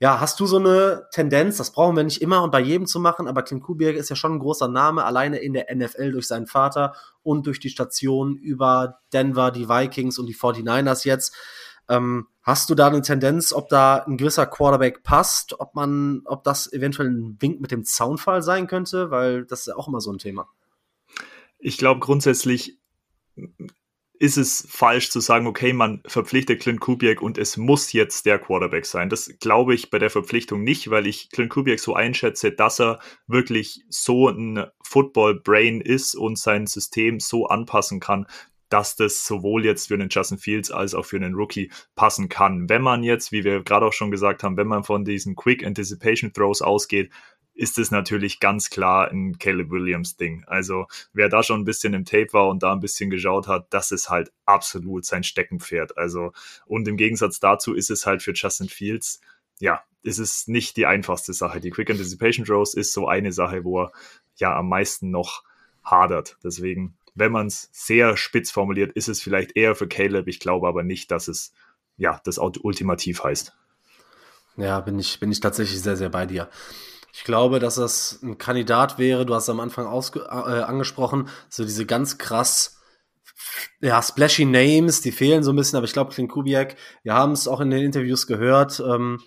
ja, 0.00 0.20
hast 0.20 0.38
du 0.38 0.46
so 0.46 0.58
eine 0.58 1.08
Tendenz, 1.10 1.56
das 1.56 1.72
brauchen 1.72 1.96
wir 1.96 2.04
nicht 2.04 2.22
immer 2.22 2.42
und 2.44 2.52
bei 2.52 2.60
jedem 2.60 2.86
zu 2.86 3.00
machen, 3.00 3.26
aber 3.26 3.42
Clint 3.42 3.64
Kubiak 3.64 3.96
ist 3.96 4.10
ja 4.10 4.16
schon 4.16 4.34
ein 4.34 4.38
großer 4.38 4.68
Name, 4.68 5.04
alleine 5.04 5.38
in 5.38 5.52
der 5.52 5.74
NFL 5.74 6.12
durch 6.12 6.28
seinen 6.28 6.46
Vater 6.46 6.94
und 7.22 7.46
durch 7.46 7.58
die 7.58 7.68
Station 7.68 8.36
über 8.36 9.00
Denver, 9.12 9.50
die 9.50 9.68
Vikings 9.68 10.18
und 10.18 10.26
die 10.26 10.36
49ers 10.36 11.04
jetzt. 11.04 11.34
Ähm, 11.88 12.28
hast 12.42 12.70
du 12.70 12.74
da 12.76 12.86
eine 12.86 13.02
Tendenz, 13.02 13.52
ob 13.52 13.68
da 13.70 14.04
ein 14.04 14.18
gewisser 14.18 14.46
Quarterback 14.46 15.02
passt, 15.02 15.58
ob 15.58 15.74
man, 15.74 16.22
ob 16.26 16.44
das 16.44 16.72
eventuell 16.72 17.08
ein 17.08 17.36
Wink 17.40 17.60
mit 17.60 17.72
dem 17.72 17.84
Zaunfall 17.84 18.42
sein 18.42 18.68
könnte, 18.68 19.10
weil 19.10 19.46
das 19.46 19.60
ist 19.60 19.66
ja 19.66 19.76
auch 19.76 19.88
immer 19.88 20.00
so 20.00 20.12
ein 20.12 20.18
Thema. 20.18 20.48
Ich 21.58 21.76
glaube 21.76 21.98
grundsätzlich 21.98 22.78
ist 24.20 24.36
es 24.36 24.66
falsch 24.68 25.10
zu 25.10 25.20
sagen, 25.20 25.46
okay, 25.46 25.72
man 25.72 26.02
verpflichtet 26.06 26.60
Clint 26.60 26.80
Kubiak 26.80 27.22
und 27.22 27.38
es 27.38 27.56
muss 27.56 27.92
jetzt 27.92 28.26
der 28.26 28.38
Quarterback 28.38 28.84
sein. 28.84 29.08
Das 29.08 29.32
glaube 29.38 29.74
ich 29.74 29.90
bei 29.90 29.98
der 29.98 30.10
Verpflichtung 30.10 30.64
nicht, 30.64 30.90
weil 30.90 31.06
ich 31.06 31.30
Clint 31.30 31.50
Kubiak 31.50 31.78
so 31.78 31.94
einschätze, 31.94 32.50
dass 32.50 32.80
er 32.80 32.98
wirklich 33.26 33.84
so 33.88 34.28
ein 34.28 34.66
Football-Brain 34.82 35.80
ist 35.80 36.14
und 36.14 36.38
sein 36.38 36.66
System 36.66 37.20
so 37.20 37.46
anpassen 37.46 38.00
kann, 38.00 38.26
dass 38.68 38.96
das 38.96 39.24
sowohl 39.24 39.64
jetzt 39.64 39.88
für 39.88 39.94
einen 39.94 40.10
Justin 40.10 40.38
Fields 40.38 40.70
als 40.70 40.94
auch 40.94 41.04
für 41.04 41.16
einen 41.16 41.34
Rookie 41.34 41.70
passen 41.94 42.28
kann. 42.28 42.68
Wenn 42.68 42.82
man 42.82 43.02
jetzt, 43.02 43.32
wie 43.32 43.44
wir 43.44 43.62
gerade 43.62 43.86
auch 43.86 43.92
schon 43.92 44.10
gesagt 44.10 44.42
haben, 44.42 44.56
wenn 44.56 44.66
man 44.66 44.84
von 44.84 45.04
diesen 45.04 45.36
Quick 45.36 45.64
Anticipation 45.64 46.32
Throws 46.32 46.60
ausgeht, 46.60 47.10
ist 47.58 47.76
es 47.76 47.90
natürlich 47.90 48.38
ganz 48.38 48.70
klar 48.70 49.10
ein 49.10 49.38
Caleb 49.38 49.70
Williams 49.70 50.16
Ding. 50.16 50.44
Also 50.46 50.86
wer 51.12 51.28
da 51.28 51.42
schon 51.42 51.60
ein 51.60 51.64
bisschen 51.64 51.92
im 51.92 52.04
Tape 52.04 52.32
war 52.32 52.48
und 52.48 52.62
da 52.62 52.72
ein 52.72 52.78
bisschen 52.78 53.10
geschaut 53.10 53.48
hat, 53.48 53.66
das 53.70 53.90
ist 53.90 54.08
halt 54.08 54.30
absolut 54.46 55.04
sein 55.04 55.24
Steckenpferd. 55.24 55.98
Also 55.98 56.32
und 56.66 56.86
im 56.86 56.96
Gegensatz 56.96 57.40
dazu 57.40 57.74
ist 57.74 57.90
es 57.90 58.06
halt 58.06 58.22
für 58.22 58.32
Justin 58.32 58.68
Fields, 58.68 59.20
ja, 59.58 59.82
ist 60.02 60.18
es 60.18 60.46
nicht 60.46 60.76
die 60.76 60.86
einfachste 60.86 61.32
Sache. 61.32 61.60
Die 61.60 61.70
Quick 61.70 61.90
Anticipation 61.90 62.46
Throws 62.46 62.74
ist 62.74 62.92
so 62.92 63.08
eine 63.08 63.32
Sache, 63.32 63.64
wo 63.64 63.82
er 63.82 63.92
ja 64.36 64.56
am 64.56 64.68
meisten 64.68 65.10
noch 65.10 65.42
hadert. 65.82 66.38
Deswegen 66.44 66.94
wenn 67.16 67.32
man 67.32 67.48
es 67.48 67.68
sehr 67.72 68.16
spitz 68.16 68.52
formuliert, 68.52 68.92
ist 68.92 69.08
es 69.08 69.20
vielleicht 69.20 69.56
eher 69.56 69.74
für 69.74 69.88
Caleb. 69.88 70.28
Ich 70.28 70.38
glaube 70.38 70.68
aber 70.68 70.84
nicht, 70.84 71.10
dass 71.10 71.26
es 71.26 71.52
ja 71.96 72.20
das 72.22 72.38
ultimativ 72.38 73.24
heißt. 73.24 73.52
Ja, 74.56 74.78
bin 74.78 75.00
ich, 75.00 75.18
bin 75.18 75.32
ich 75.32 75.40
tatsächlich 75.40 75.80
sehr, 75.82 75.96
sehr 75.96 76.10
bei 76.10 76.26
dir. 76.26 76.48
Ich 77.18 77.24
glaube, 77.24 77.58
dass 77.58 77.74
das 77.74 78.20
ein 78.22 78.38
Kandidat 78.38 78.96
wäre, 78.96 79.26
du 79.26 79.34
hast 79.34 79.48
am 79.48 79.58
Anfang 79.58 79.86
äh, 79.86 80.20
angesprochen, 80.28 81.28
so 81.48 81.64
diese 81.64 81.84
ganz 81.84 82.16
krass, 82.16 82.78
ja, 83.80 84.00
splashy 84.00 84.44
Names, 84.44 85.00
die 85.00 85.10
fehlen 85.10 85.42
so 85.42 85.52
ein 85.52 85.56
bisschen, 85.56 85.78
aber 85.78 85.86
ich 85.86 85.92
glaube, 85.92 86.12
Clint 86.12 86.30
Kubiak, 86.30 86.76
wir 87.02 87.14
haben 87.14 87.32
es 87.32 87.48
auch 87.48 87.60
in 87.60 87.70
den 87.70 87.84
Interviews 87.84 88.28
gehört, 88.28 88.78
ähm, 88.78 89.18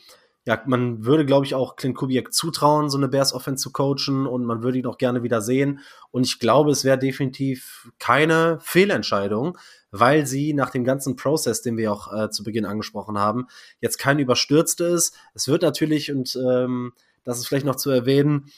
ja, 0.46 0.64
man 0.68 1.04
würde, 1.04 1.26
glaube 1.26 1.46
ich, 1.46 1.54
auch 1.54 1.76
Clint 1.76 1.98
Kubiak 1.98 2.34
zutrauen, 2.34 2.89
so 2.89 2.98
eine 2.98 3.10
Bears 3.10 3.34
Offense 3.34 3.62
zu 3.62 3.74
coachen 3.74 4.26
und 4.26 4.46
man 4.46 4.64
würde 4.64 4.78
ihn 4.78 4.88
auch 4.88 4.98
gerne 4.98 5.22
wieder 5.22 5.42
sehen. 5.42 5.82
Und 6.12 6.26
ich 6.26 6.39
glaube, 6.39 6.72
es 6.72 6.86
wäre 6.86 6.98
definitiv 6.98 7.92
keine 8.00 8.60
Fehlentscheidung, 8.62 9.58
weil 9.92 10.26
sie 10.26 10.54
nach 10.54 10.70
dem 10.70 10.86
ganzen 10.86 11.18
Prozess, 11.18 11.62
den 11.62 11.76
wir 11.76 11.92
auch 11.92 12.12
äh, 12.14 12.30
zu 12.30 12.46
Beginn 12.46 12.66
angesprochen 12.66 13.18
haben, 13.18 13.48
jetzt 13.82 14.00
kein 14.00 14.18
überstürzte 14.18 14.86
ist. 14.86 15.14
Es 15.34 15.50
wird 15.50 15.62
natürlich, 15.62 16.10
und 16.10 16.38
ähm, 16.38 16.94
das 17.24 17.40
ist 17.40 17.48
vielleicht 17.48 17.66
noch 17.66 17.76
zu 17.76 17.90
erwähnen, 17.90 18.52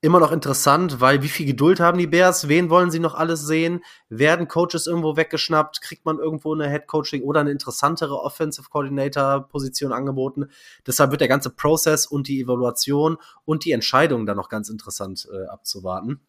immer 0.00 0.20
noch 0.20 0.30
interessant, 0.30 1.00
weil 1.00 1.22
wie 1.22 1.28
viel 1.28 1.46
Geduld 1.46 1.80
haben 1.80 1.98
die 1.98 2.06
Bears? 2.06 2.48
Wen 2.48 2.70
wollen 2.70 2.90
sie 2.90 3.00
noch 3.00 3.14
alles 3.14 3.46
sehen? 3.46 3.82
Werden 4.08 4.46
Coaches 4.46 4.86
irgendwo 4.86 5.16
weggeschnappt? 5.16 5.80
Kriegt 5.80 6.04
man 6.04 6.18
irgendwo 6.18 6.54
eine 6.54 6.70
Head 6.70 6.86
Coaching 6.86 7.22
oder 7.22 7.40
eine 7.40 7.50
interessantere 7.50 8.20
Offensive 8.20 8.68
Coordinator 8.68 9.48
Position 9.48 9.92
angeboten? 9.92 10.48
Deshalb 10.86 11.10
wird 11.10 11.22
der 11.22 11.28
ganze 11.28 11.50
Prozess 11.50 12.06
und 12.06 12.28
die 12.28 12.40
Evaluation 12.40 13.16
und 13.44 13.64
die 13.64 13.72
Entscheidung 13.72 14.26
dann 14.26 14.36
noch 14.36 14.48
ganz 14.48 14.68
interessant 14.68 15.26
äh, 15.32 15.46
abzuwarten. 15.46 16.20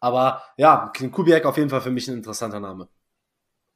Aber 0.00 0.42
ja, 0.56 0.92
Kubiak 1.12 1.44
auf 1.44 1.56
jeden 1.58 1.70
Fall 1.70 1.82
für 1.82 1.90
mich 1.90 2.08
ein 2.08 2.16
interessanter 2.16 2.60
Name. 2.60 2.88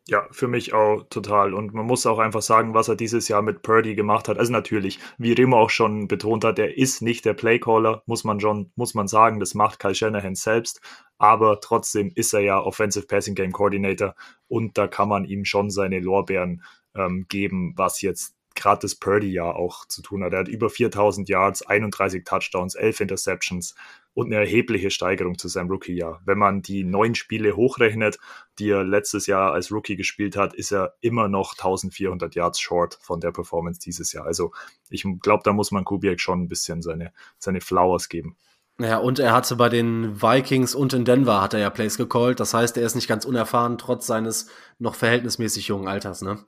Ja, 0.06 0.28
für 0.30 0.48
mich 0.48 0.74
auch 0.74 1.04
total. 1.08 1.54
Und 1.54 1.72
man 1.72 1.86
muss 1.86 2.04
auch 2.04 2.18
einfach 2.18 2.42
sagen, 2.42 2.74
was 2.74 2.88
er 2.88 2.96
dieses 2.96 3.28
Jahr 3.28 3.40
mit 3.40 3.62
Purdy 3.62 3.94
gemacht 3.94 4.28
hat. 4.28 4.38
Also 4.38 4.52
natürlich, 4.52 4.98
wie 5.16 5.32
Remo 5.32 5.58
auch 5.58 5.70
schon 5.70 6.08
betont 6.08 6.44
hat, 6.44 6.58
er 6.58 6.76
ist 6.76 7.00
nicht 7.00 7.24
der 7.24 7.32
Playcaller, 7.32 8.02
muss 8.04 8.22
man 8.22 8.38
schon, 8.38 8.70
muss 8.76 8.92
man 8.92 9.08
sagen, 9.08 9.40
das 9.40 9.54
macht 9.54 9.78
Kyle 9.78 9.94
Shanahan 9.94 10.34
selbst. 10.34 10.82
Aber 11.16 11.58
trotzdem 11.60 12.12
ist 12.14 12.34
er 12.34 12.40
ja 12.40 12.60
Offensive 12.60 13.06
Passing 13.06 13.34
Game 13.34 13.52
Coordinator 13.52 14.14
und 14.46 14.76
da 14.76 14.88
kann 14.88 15.08
man 15.08 15.24
ihm 15.24 15.46
schon 15.46 15.70
seine 15.70 16.00
Lorbeeren 16.00 16.62
ähm, 16.94 17.24
geben, 17.30 17.72
was 17.76 18.02
jetzt 18.02 18.34
gerade 18.54 18.82
das 18.82 18.94
Purdy 18.94 19.32
ja 19.32 19.44
auch 19.44 19.86
zu 19.86 20.02
tun 20.02 20.22
hat. 20.22 20.34
Er 20.34 20.40
hat 20.40 20.48
über 20.48 20.68
4000 20.68 21.30
Yards, 21.30 21.62
31 21.62 22.24
Touchdowns, 22.24 22.74
11 22.74 23.00
Interceptions 23.00 23.74
und 24.14 24.26
eine 24.26 24.36
erhebliche 24.36 24.90
Steigerung 24.90 25.36
zu 25.36 25.48
seinem 25.48 25.70
Rookie-Jahr. 25.70 26.22
Wenn 26.24 26.38
man 26.38 26.62
die 26.62 26.84
neun 26.84 27.14
Spiele 27.14 27.56
hochrechnet, 27.56 28.18
die 28.58 28.70
er 28.70 28.84
letztes 28.84 29.26
Jahr 29.26 29.52
als 29.52 29.72
Rookie 29.72 29.96
gespielt 29.96 30.36
hat, 30.36 30.54
ist 30.54 30.72
er 30.72 30.94
immer 31.00 31.28
noch 31.28 31.52
1400 31.52 32.34
Yards 32.34 32.60
short 32.60 32.98
von 33.02 33.20
der 33.20 33.32
Performance 33.32 33.80
dieses 33.80 34.12
Jahr. 34.12 34.24
Also 34.24 34.52
ich 34.88 35.04
glaube, 35.20 35.42
da 35.44 35.52
muss 35.52 35.72
man 35.72 35.84
Kubiak 35.84 36.20
schon 36.20 36.42
ein 36.42 36.48
bisschen 36.48 36.80
seine, 36.80 37.12
seine 37.38 37.60
Flowers 37.60 38.08
geben. 38.08 38.36
Ja, 38.78 38.98
und 38.98 39.20
er 39.20 39.32
hatte 39.32 39.54
bei 39.54 39.68
den 39.68 40.20
Vikings 40.20 40.74
und 40.74 40.92
in 40.94 41.04
Denver 41.04 41.40
hat 41.40 41.54
er 41.54 41.60
ja 41.60 41.70
Plays 41.70 41.96
gecallt. 41.96 42.40
Das 42.40 42.54
heißt, 42.54 42.76
er 42.76 42.84
ist 42.84 42.96
nicht 42.96 43.06
ganz 43.06 43.24
unerfahren, 43.24 43.78
trotz 43.78 44.06
seines 44.06 44.48
noch 44.78 44.96
verhältnismäßig 44.96 45.68
jungen 45.68 45.86
Alters, 45.86 46.22
ne? 46.22 46.44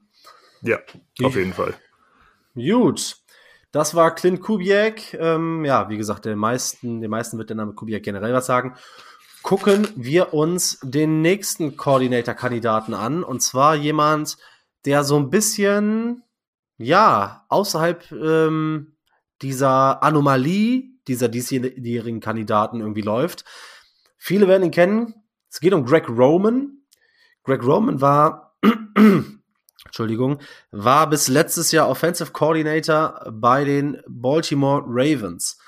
Ja, 0.63 0.79
auf 1.23 1.37
jeden 1.37 1.53
Fall. 1.53 1.75
Gut. 2.55 3.17
Das 3.77 3.95
war 3.95 4.15
Clint 4.15 4.41
Kubiak. 4.41 5.13
Ähm, 5.13 5.63
ja, 5.63 5.91
wie 5.91 5.99
gesagt, 5.99 6.25
den 6.25 6.39
meisten, 6.39 7.03
den 7.03 7.11
meisten 7.11 7.37
wird 7.37 7.51
der 7.51 7.59
Name 7.59 7.75
Kubiak 7.75 8.03
generell 8.03 8.33
was 8.33 8.47
sagen. 8.47 8.75
Gucken 9.43 9.87
wir 9.97 10.33
uns 10.33 10.79
den 10.83 11.21
nächsten 11.21 11.77
Coordinator-Kandidaten 11.77 12.95
an. 12.95 13.23
Und 13.23 13.43
zwar 13.43 13.75
jemand, 13.75 14.39
der 14.87 15.05
so 15.05 15.19
ein 15.19 15.29
bisschen, 15.29 16.23
ja, 16.79 17.45
außerhalb 17.51 18.11
ähm, 18.13 18.97
dieser 19.43 20.03
Anomalie 20.03 20.85
dieser 21.07 21.29
diesjährigen 21.29 22.21
Kandidaten 22.21 22.81
irgendwie 22.81 23.03
läuft. 23.03 23.45
Viele 24.17 24.49
werden 24.49 24.63
ihn 24.63 24.71
kennen. 24.71 25.17
Es 25.51 25.61
geht 25.61 25.75
um 25.75 25.85
Greg 25.85 26.09
Roman. 26.09 26.79
Greg 27.45 27.63
Roman 27.63 28.01
war 28.01 28.57
Entschuldigung, 29.87 30.39
war 30.71 31.09
bis 31.09 31.29
letztes 31.29 31.73
Jahr 31.73 31.89
Offensive 31.89 32.33
Coordinator 32.33 33.25
bei 33.33 33.65
den 33.65 34.03
Baltimore 34.07 34.85
Ravens. 34.87 35.59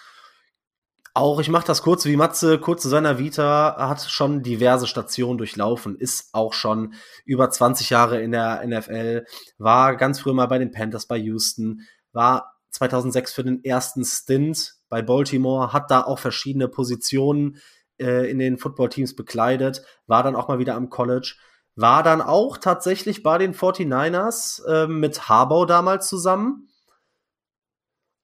Auch 1.14 1.40
ich 1.40 1.48
mache 1.48 1.66
das 1.66 1.82
kurz 1.82 2.04
wie 2.04 2.16
Matze, 2.16 2.60
kurz 2.60 2.82
zu 2.82 2.88
seiner 2.88 3.18
Vita, 3.18 3.74
hat 3.76 4.02
schon 4.02 4.42
diverse 4.42 4.86
Stationen 4.86 5.38
durchlaufen, 5.38 5.96
ist 5.96 6.28
auch 6.32 6.52
schon 6.52 6.94
über 7.24 7.50
20 7.50 7.90
Jahre 7.90 8.20
in 8.20 8.30
der 8.30 8.64
NFL, 8.64 9.24
war 9.58 9.96
ganz 9.96 10.20
früher 10.20 10.34
mal 10.34 10.46
bei 10.46 10.58
den 10.58 10.70
Panthers 10.70 11.06
bei 11.06 11.16
Houston, 11.16 11.80
war 12.12 12.54
2006 12.70 13.32
für 13.32 13.42
den 13.42 13.64
ersten 13.64 14.04
Stint 14.04 14.76
bei 14.88 15.02
Baltimore, 15.02 15.72
hat 15.72 15.90
da 15.90 16.02
auch 16.02 16.20
verschiedene 16.20 16.68
Positionen 16.68 17.56
äh, 17.98 18.30
in 18.30 18.38
den 18.38 18.58
Footballteams 18.58 19.16
bekleidet, 19.16 19.82
war 20.06 20.22
dann 20.22 20.36
auch 20.36 20.46
mal 20.46 20.60
wieder 20.60 20.76
am 20.76 20.88
College, 20.88 21.34
war 21.78 22.02
dann 22.02 22.20
auch 22.20 22.58
tatsächlich 22.58 23.22
bei 23.22 23.38
den 23.38 23.54
49ers 23.54 24.64
äh, 24.66 24.86
mit 24.88 25.28
Harbaugh 25.28 25.64
damals 25.64 26.08
zusammen 26.08 26.68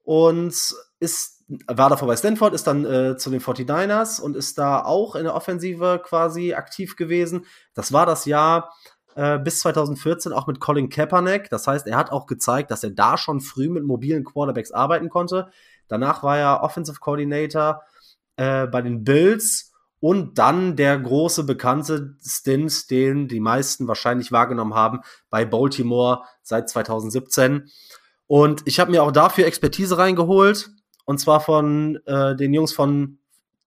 und 0.03 0.55
ist, 0.99 1.45
war 1.69 1.89
davor 1.89 2.09
bei 2.09 2.17
Stanford, 2.17 2.53
ist 2.53 2.67
dann 2.67 2.85
äh, 2.85 3.17
zu 3.17 3.31
den 3.31 3.41
49ers 3.41 4.21
und 4.21 4.37
ist 4.37 4.59
da 4.59 4.85
auch 4.85 5.15
in 5.15 5.23
der 5.23 5.37
Offensive 5.37 6.03
quasi 6.05 6.55
aktiv 6.55 6.97
gewesen. 6.97 7.47
Das 7.75 7.93
war 7.93 8.07
das 8.07 8.25
Jahr 8.25 8.75
äh, 9.15 9.39
bis 9.39 9.61
2014 9.61 10.33
auch 10.33 10.49
mit 10.49 10.59
Colin 10.59 10.89
Kaepernick. 10.89 11.49
Das 11.49 11.69
heißt, 11.69 11.87
er 11.87 11.97
hat 11.97 12.11
auch 12.11 12.27
gezeigt, 12.27 12.73
dass 12.73 12.83
er 12.83 12.91
da 12.91 13.17
schon 13.17 13.41
früh 13.41 13.69
mit 13.69 13.85
mobilen 13.85 14.25
Quarterbacks 14.25 14.73
arbeiten 14.73 15.09
konnte. 15.09 15.49
Danach 15.87 16.25
war 16.25 16.39
er 16.39 16.63
Offensive 16.65 16.99
Coordinator 16.99 17.83
äh, 18.37 18.67
bei 18.67 18.83
den 18.83 19.05
Bills 19.05 19.74
und 20.05 20.37
dann 20.37 20.77
der 20.77 20.99
große 20.99 21.45
bekannte 21.45 22.15
Stint, 22.23 22.91
den 22.91 23.27
die 23.27 23.41
meisten 23.41 23.89
wahrscheinlich 23.89 24.33
wahrgenommen 24.33 24.75
haben 24.75 25.01
bei 25.31 25.47
Baltimore 25.47 26.25
seit 26.43 26.69
2017. 26.69 27.71
Und 28.27 28.61
ich 28.67 28.81
habe 28.81 28.91
mir 28.91 29.03
auch 29.03 29.13
dafür 29.13 29.47
Expertise 29.47 29.97
reingeholt. 29.97 30.69
Und 31.07 31.21
zwar 31.21 31.41
von 31.41 31.99
äh, 32.05 32.37
den 32.37 32.53
Jungs 32.53 32.75
von 32.75 33.17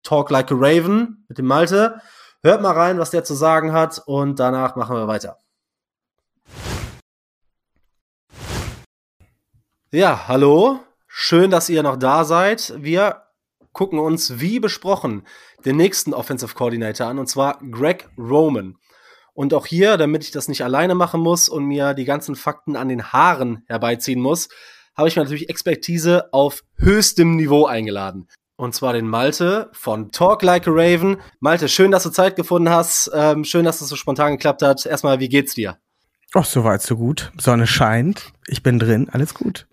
Talk 0.04 0.30
Like 0.30 0.52
a 0.52 0.56
Raven 0.56 1.26
mit 1.28 1.40
dem 1.40 1.48
Malte. 1.48 2.02
Hört 2.44 2.62
mal 2.62 2.74
rein, 2.74 3.00
was 3.00 3.10
der 3.10 3.24
zu 3.24 3.34
sagen 3.34 3.74
hat. 3.74 4.04
Und 4.06 4.38
danach 4.38 4.76
machen 4.76 4.96
wir 4.96 5.08
weiter. 5.08 5.40
Ja, 9.90 10.28
hallo. 10.28 10.82
Schön, 11.08 11.50
dass 11.50 11.68
ihr 11.68 11.82
noch 11.82 11.98
da 11.98 12.26
seid. 12.26 12.76
Wir 12.78 13.24
gucken 13.78 14.00
uns, 14.00 14.40
wie 14.40 14.60
besprochen, 14.60 15.24
den 15.66 15.78
nächsten 15.78 16.14
Offensive 16.14 16.54
Coordinator 16.54 17.08
an, 17.08 17.20
und 17.20 17.28
zwar 17.28 17.60
Greg 17.72 18.10
Roman. 18.18 18.78
Und 19.34 19.54
auch 19.54 19.66
hier, 19.68 19.98
damit 19.98 20.24
ich 20.24 20.32
das 20.32 20.48
nicht 20.48 20.64
alleine 20.64 20.96
machen 20.96 21.22
muss 21.22 21.48
und 21.48 21.66
mir 21.66 21.94
die 21.94 22.06
ganzen 22.06 22.36
Fakten 22.36 22.76
an 22.76 22.90
den 22.90 23.12
Haaren 23.14 23.64
herbeiziehen 23.68 24.20
muss, 24.20 24.50
habe 24.96 25.08
ich 25.08 25.16
mir 25.16 25.24
natürlich 25.24 25.50
Expertise 25.50 26.34
auf 26.34 26.64
höchstem 26.78 27.36
Niveau 27.36 27.66
eingeladen. 27.66 28.28
Und 28.56 28.74
zwar 28.74 28.94
den 28.94 29.08
Malte 29.08 29.70
von 29.74 30.12
Talk 30.12 30.42
Like 30.42 30.68
a 30.68 30.72
Raven. 30.74 31.18
Malte, 31.40 31.70
schön, 31.70 31.92
dass 31.92 32.02
du 32.02 32.10
Zeit 32.10 32.36
gefunden 32.36 32.70
hast. 32.70 33.12
Ähm, 33.14 33.44
schön, 33.44 33.64
dass 33.64 33.82
es 33.82 33.90
so 33.90 33.96
spontan 33.96 34.32
geklappt 34.32 34.64
hat. 34.64 34.88
Erstmal, 34.88 35.20
wie 35.20 35.30
geht's 35.30 35.54
dir? 35.54 35.78
Ach, 36.34 36.46
soweit, 36.46 36.82
so 36.82 36.98
gut. 36.98 37.32
Sonne 37.38 37.68
scheint. 37.68 38.34
Ich 38.48 38.64
bin 38.64 38.80
drin. 38.80 39.10
Alles 39.12 39.36
gut. 39.36 39.68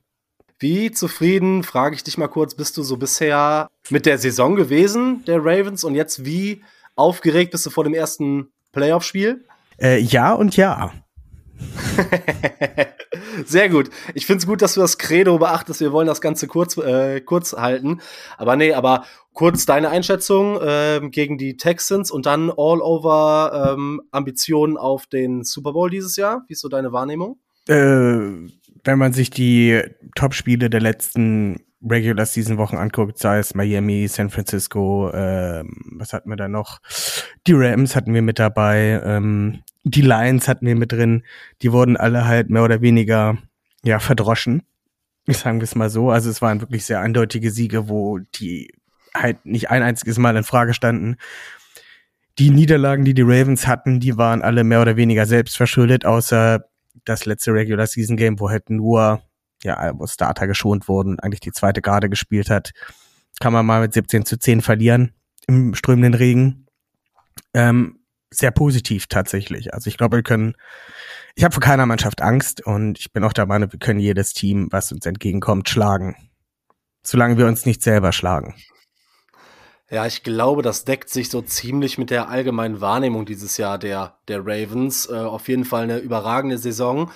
Wie 0.59 0.93
zufrieden, 0.93 1.63
frage 1.63 1.97
ich 1.97 2.05
dich 2.05 2.17
mal 2.17 2.29
kurz, 2.29 2.55
bist 2.55 2.77
du 2.77 2.83
so 2.83 2.97
bisher 2.97 3.69
mit 3.91 4.07
der 4.07 4.19
Saison 4.19 4.55
gewesen, 4.55 5.25
der 5.27 5.45
Ravens? 5.45 5.85
Und 5.85 5.95
jetzt 5.95 6.25
wie 6.25 6.63
aufgeregt 6.95 7.51
bist 7.51 7.67
du 7.67 7.71
vor 7.71 7.85
dem 7.85 7.95
ersten 7.95 8.53
Playoff-Spiel? 8.73 9.45
Äh, 9.81 9.99
ja 10.01 10.33
und 10.33 10.57
ja. 10.57 10.93
Sehr 13.47 13.69
gut. 13.69 13.91
Ich 14.15 14.27
finde 14.27 14.39
es 14.39 14.47
gut, 14.47 14.63
dass 14.63 14.75
du 14.75 14.81
das 14.81 14.99
Credo 14.99 15.39
beachtest. 15.39 15.81
Wir 15.81 15.93
wollen 15.93 16.07
das 16.07 16.21
Ganze 16.21 16.47
kurz, 16.47 16.77
äh, 16.77 17.21
kurz 17.21 17.53
halten. 17.53 18.01
Aber 18.39 18.57
nee, 18.57 18.73
aber 18.73 19.05
kurz 19.33 19.67
deine 19.67 19.89
Einschätzung 19.91 20.61
äh, 20.61 21.01
gegen 21.11 21.39
die 21.39 21.57
Texans 21.57 22.11
und 22.11 22.27
dann 22.27 22.51
all 22.51 22.81
over 22.81 23.75
ähm, 23.75 24.03
Ambitionen 24.11 24.77
auf 24.77 25.07
den 25.07 25.43
Super 25.45 25.73
Bowl 25.73 25.91
dieses 25.91 26.17
Jahr. 26.17 26.45
Wie 26.49 26.53
ist 26.53 26.61
so 26.61 26.69
deine 26.69 26.93
Wahrnehmung? 26.93 27.39
Äh, 27.69 28.49
wenn 28.85 28.99
man 28.99 29.13
sich 29.13 29.31
die 29.31 29.83
Top-Spiele 30.15 30.71
der 30.71 30.81
letzten 30.81 31.61
Regular 31.83 32.25
Season 32.25 32.57
Wochen 32.57 32.77
anguckt, 32.77 33.19
sei 33.19 33.39
es 33.39 33.55
Miami, 33.55 34.09
San 34.09 34.31
Francisco, 34.31 35.11
ähm, 35.13 35.75
was 35.97 36.13
hatten 36.13 36.31
wir 36.31 36.37
da 36.37 36.49
noch? 36.49 36.81
Die 37.47 37.53
Rams 37.53 37.95
hatten 37.95 38.15
wir 38.15 38.23
mit 38.23 38.39
dabei, 38.39 39.03
ähm, 39.05 39.63
die 39.85 40.01
Lions 40.01 40.49
hatten 40.49 40.67
wir 40.67 40.77
mit 40.77 40.93
drin. 40.93 41.25
Die 41.63 41.73
wurden 41.73 41.97
alle 41.97 42.27
halt 42.27 42.49
mehr 42.49 42.65
oder 42.65 42.81
weniger 42.81 43.37
ja 43.83 43.99
verdroschen. 43.99 44.63
Sagen 45.27 45.61
wir 45.61 45.65
es 45.65 45.75
mal 45.75 45.91
so. 45.91 46.11
Also 46.11 46.31
es 46.31 46.41
waren 46.41 46.61
wirklich 46.61 46.85
sehr 46.87 47.01
eindeutige 47.01 47.51
Siege, 47.51 47.89
wo 47.89 48.19
die 48.19 48.73
halt 49.15 49.45
nicht 49.45 49.71
ein 49.71 49.83
einziges 49.83 50.19
Mal 50.19 50.37
in 50.37 50.45
Frage 50.45 50.75
standen. 50.75 51.17
Die 52.39 52.51
Niederlagen, 52.51 53.05
die 53.05 53.15
die 53.15 53.23
Ravens 53.23 53.67
hatten, 53.67 54.01
die 54.01 54.17
waren 54.17 54.43
alle 54.43 54.65
mehr 54.65 54.83
oder 54.83 54.97
weniger 54.97 55.25
selbst 55.25 55.57
verschuldet, 55.57 56.05
außer 56.05 56.65
das 57.05 57.27
letzte 57.27 57.53
Regular 57.53 57.87
Season 57.87 58.17
Game, 58.17 58.41
wo 58.41 58.51
halt 58.51 58.71
nur 58.71 59.23
ja, 59.65 59.93
wo 59.99 60.07
Starter 60.07 60.47
geschont 60.47 60.89
wurden, 60.89 61.19
eigentlich 61.19 61.41
die 61.41 61.53
zweite 61.53 61.81
Garde 61.81 62.09
gespielt 62.09 62.51
hat, 62.51 62.73
kann 63.41 63.53
man 63.53 63.67
mal 63.67 63.81
mit 63.81 63.95
17 63.95 64.25
zu 64.25 64.39
10 64.39 64.61
verlieren 64.61 65.13
im 65.47 65.75
strömenden 65.75 66.15
Regen. 66.15 66.67
Ähm, 67.53 68.01
sehr 68.31 68.51
positiv 68.51 69.07
tatsächlich. 69.07 69.75
Also 69.75 69.89
ich 69.89 69.97
glaube, 69.97 70.19
wir 70.19 70.23
können, 70.23 70.55
ich 71.35 71.45
habe 71.45 71.53
vor 71.53 71.63
keiner 71.63 71.87
Mannschaft 71.87 72.23
Angst 72.23 72.65
und 72.65 72.99
ich 72.99 73.13
bin 73.13 73.25
auch 73.25 73.33
der 73.33 73.47
Meinung, 73.47 73.73
wir 73.73 73.79
können 73.79 74.01
jedes 74.01 74.35
Team, 74.35 74.69
was 74.71 74.93
uns 74.93 75.07
entgegenkommt, 75.07 75.69
schlagen. 75.69 76.17
Solange 77.03 77.39
wir 77.39 77.47
uns 77.47 77.67
nicht 77.67 77.83
selber 77.83 78.13
schlagen. 78.13 78.55
Ja, 79.91 80.07
ich 80.07 80.23
glaube, 80.23 80.63
das 80.63 80.85
deckt 80.85 81.11
sich 81.11 81.29
so 81.29 81.43
ziemlich 81.43 81.99
mit 81.99 82.09
der 82.09 82.31
allgemeinen 82.31 82.81
Wahrnehmung 82.81 83.27
dieses 83.27 83.59
Jahr 83.59 83.79
der, 83.79 84.17
der 84.29 84.41
Ravens. 84.41 85.07
Äh, 85.11 85.17
auf 85.17 85.49
jeden 85.49 85.67
Fall 85.67 85.83
eine 85.83 85.99
überragende 85.99 86.57
Saison. 86.57 87.11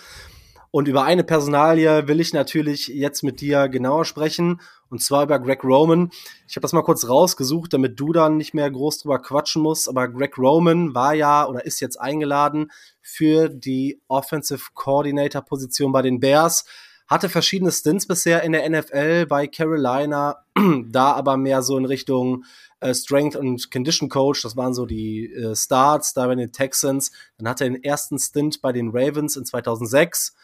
Und 0.71 0.87
über 0.87 1.05
eine 1.05 1.25
Personalie 1.25 2.09
will 2.09 2.21
ich 2.21 2.35
natürlich 2.35 2.89
jetzt 2.89 3.23
mit 3.23 3.41
dir 3.41 3.69
genauer 3.69 4.05
sprechen. 4.05 4.61
Und 4.91 5.03
zwar 5.03 5.23
über 5.23 5.39
Greg 5.39 5.65
Roman. 5.65 6.11
Ich 6.47 6.57
habe 6.57 6.63
das 6.63 6.75
mal 6.75 6.83
kurz 6.83 7.09
rausgesucht, 7.09 7.73
damit 7.73 7.99
du 7.99 8.13
dann 8.13 8.37
nicht 8.37 8.53
mehr 8.53 8.71
groß 8.71 8.99
drüber 8.99 9.19
quatschen 9.19 9.63
musst. 9.63 9.89
Aber 9.89 10.07
Greg 10.09 10.37
Roman 10.37 10.95
war 10.95 11.15
ja 11.15 11.47
oder 11.47 11.65
ist 11.65 11.81
jetzt 11.81 11.99
eingeladen 11.99 12.71
für 13.01 13.49
die 13.49 14.03
Offensive 14.09 14.63
Coordinator 14.75 15.41
Position 15.41 15.91
bei 15.91 16.03
den 16.03 16.21
Bears 16.21 16.67
hatte 17.09 17.29
verschiedene 17.29 17.73
Stints 17.73 18.07
bisher 18.07 18.43
in 18.43 18.53
der 18.53 18.69
NFL 18.69 19.27
bei 19.27 19.47
Carolina, 19.47 20.45
da 20.87 21.13
aber 21.13 21.37
mehr 21.37 21.63
so 21.63 21.79
in 21.79 21.87
Richtung 21.87 22.45
äh, 22.81 22.95
Strength 22.95 23.35
und 23.35 23.71
Condition 23.71 24.09
Coach, 24.09 24.43
das 24.43 24.57
waren 24.57 24.75
so 24.75 24.87
die 24.87 25.33
äh, 25.33 25.57
Starts 25.57 26.13
da 26.13 26.27
bei 26.27 26.35
den 26.35 26.53
Texans. 26.53 27.11
Dann 27.39 27.49
hatte 27.49 27.65
er 27.65 27.71
den 27.71 27.83
ersten 27.83 28.19
Stint 28.19 28.61
bei 28.61 28.73
den 28.73 28.91
Ravens 28.91 29.37
in 29.37 29.45
2006. 29.45 30.35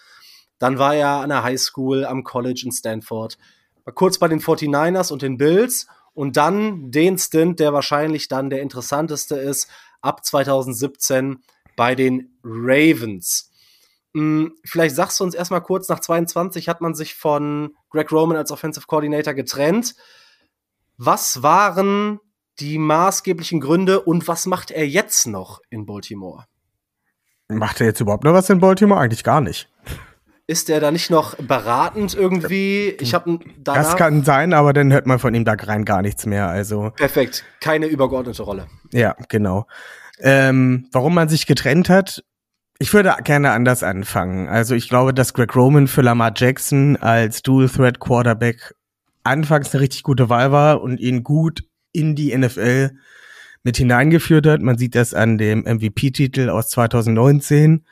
Dann 0.59 0.79
war 0.79 0.95
er 0.95 1.09
an 1.21 1.29
der 1.29 1.45
High 1.45 1.61
School, 1.61 2.05
am 2.05 2.25
College 2.25 2.63
in 2.65 2.73
Stanford. 2.73 3.39
War 3.85 3.95
kurz 3.95 4.19
bei 4.19 4.29
den 4.29 4.41
49ers 4.41 5.13
und 5.13 5.23
den 5.23 5.37
Bills 5.37 5.87
und 6.15 6.37
dann 6.37 6.91
den 6.91 7.19
Stint, 7.19 7.61
der 7.61 7.73
wahrscheinlich 7.73 8.29
dann 8.29 8.49
der 8.49 8.63
interessanteste 8.63 9.37
ist, 9.37 9.69
ab 10.01 10.25
2017 10.25 11.43
bei 11.77 11.95
den 11.95 12.39
Ravens. 12.43 13.51
Hm, 14.15 14.55
vielleicht 14.65 14.95
sagst 14.95 15.19
du 15.19 15.25
uns 15.25 15.35
erstmal 15.35 15.63
kurz, 15.63 15.89
nach 15.89 16.01
22 16.01 16.69
hat 16.69 16.81
man 16.81 16.95
sich 16.95 17.15
von 17.15 17.75
Greg 17.91 18.11
Roman 18.13 18.37
als 18.37 18.53
Offensive 18.53 18.87
Coordinator 18.87 19.35
getrennt. 19.35 19.95
Was 20.97 21.43
waren 21.43 22.21
die 22.61 22.79
maßgeblichen 22.79 23.61
Gründe 23.61 24.01
und 24.01 24.29
was 24.29 24.47
macht 24.47 24.71
er 24.71 24.87
jetzt 24.87 25.27
noch 25.27 25.61
in 25.71 25.87
Baltimore? 25.87 26.45
Macht 27.49 27.81
er 27.81 27.89
jetzt 27.89 28.01
überhaupt 28.01 28.25
noch 28.25 28.33
was 28.33 28.49
in 28.49 28.61
Baltimore? 28.61 29.01
Eigentlich 29.01 29.25
gar 29.25 29.41
nicht. 29.41 29.69
Ist 30.47 30.69
er 30.69 30.79
da 30.79 30.91
nicht 30.91 31.11
noch 31.11 31.37
beratend 31.37 32.15
irgendwie? 32.15 32.91
Ich 33.01 33.15
habe 33.15 33.39
Das 33.59 33.97
kann 33.97 34.25
sein, 34.25 34.53
aber 34.53 34.73
dann 34.73 34.93
hört 34.93 35.07
man 35.07 35.19
von 35.19 35.35
ihm 35.35 35.45
da 35.45 35.55
rein 35.55 35.85
gar 35.85 36.03
nichts 36.03 36.27
mehr. 36.27 36.49
Also 36.49 36.91
perfekt, 36.95 37.45
keine 37.61 37.87
übergeordnete 37.87 38.43
Rolle. 38.43 38.69
Ja, 38.93 39.17
genau. 39.29 39.67
Ähm, 40.21 40.87
warum 40.93 41.15
man 41.15 41.29
sich 41.29 41.47
getrennt 41.47 41.89
hat, 41.89 42.23
ich 42.79 42.93
würde 42.93 43.15
gerne 43.23 43.53
anders 43.53 43.83
anfangen. 43.83 44.49
Also 44.49 44.75
ich 44.75 44.89
glaube, 44.89 45.15
dass 45.15 45.33
Greg 45.33 45.55
Roman 45.55 45.87
für 45.87 46.03
Lamar 46.03 46.33
Jackson 46.35 46.97
als 46.97 47.43
Dual 47.43 47.69
Threat 47.69 48.01
Quarterback 48.01 48.75
anfangs 49.23 49.73
eine 49.73 49.83
richtig 49.83 50.03
gute 50.03 50.29
Wahl 50.29 50.53
war 50.53 50.83
und 50.83 51.01
ihn 51.01 51.23
gut 51.23 51.63
in 51.93 52.17
die 52.17 52.37
NFL 52.37 52.91
mit 53.63 53.77
hineingeführt 53.77 54.47
hat. 54.47 54.61
Man 54.61 54.77
sieht 54.77 54.95
das 54.95 55.15
an 55.15 55.39
dem 55.39 55.61
MVP-Titel 55.61 56.51
aus 56.51 56.69
2019. 56.69 57.85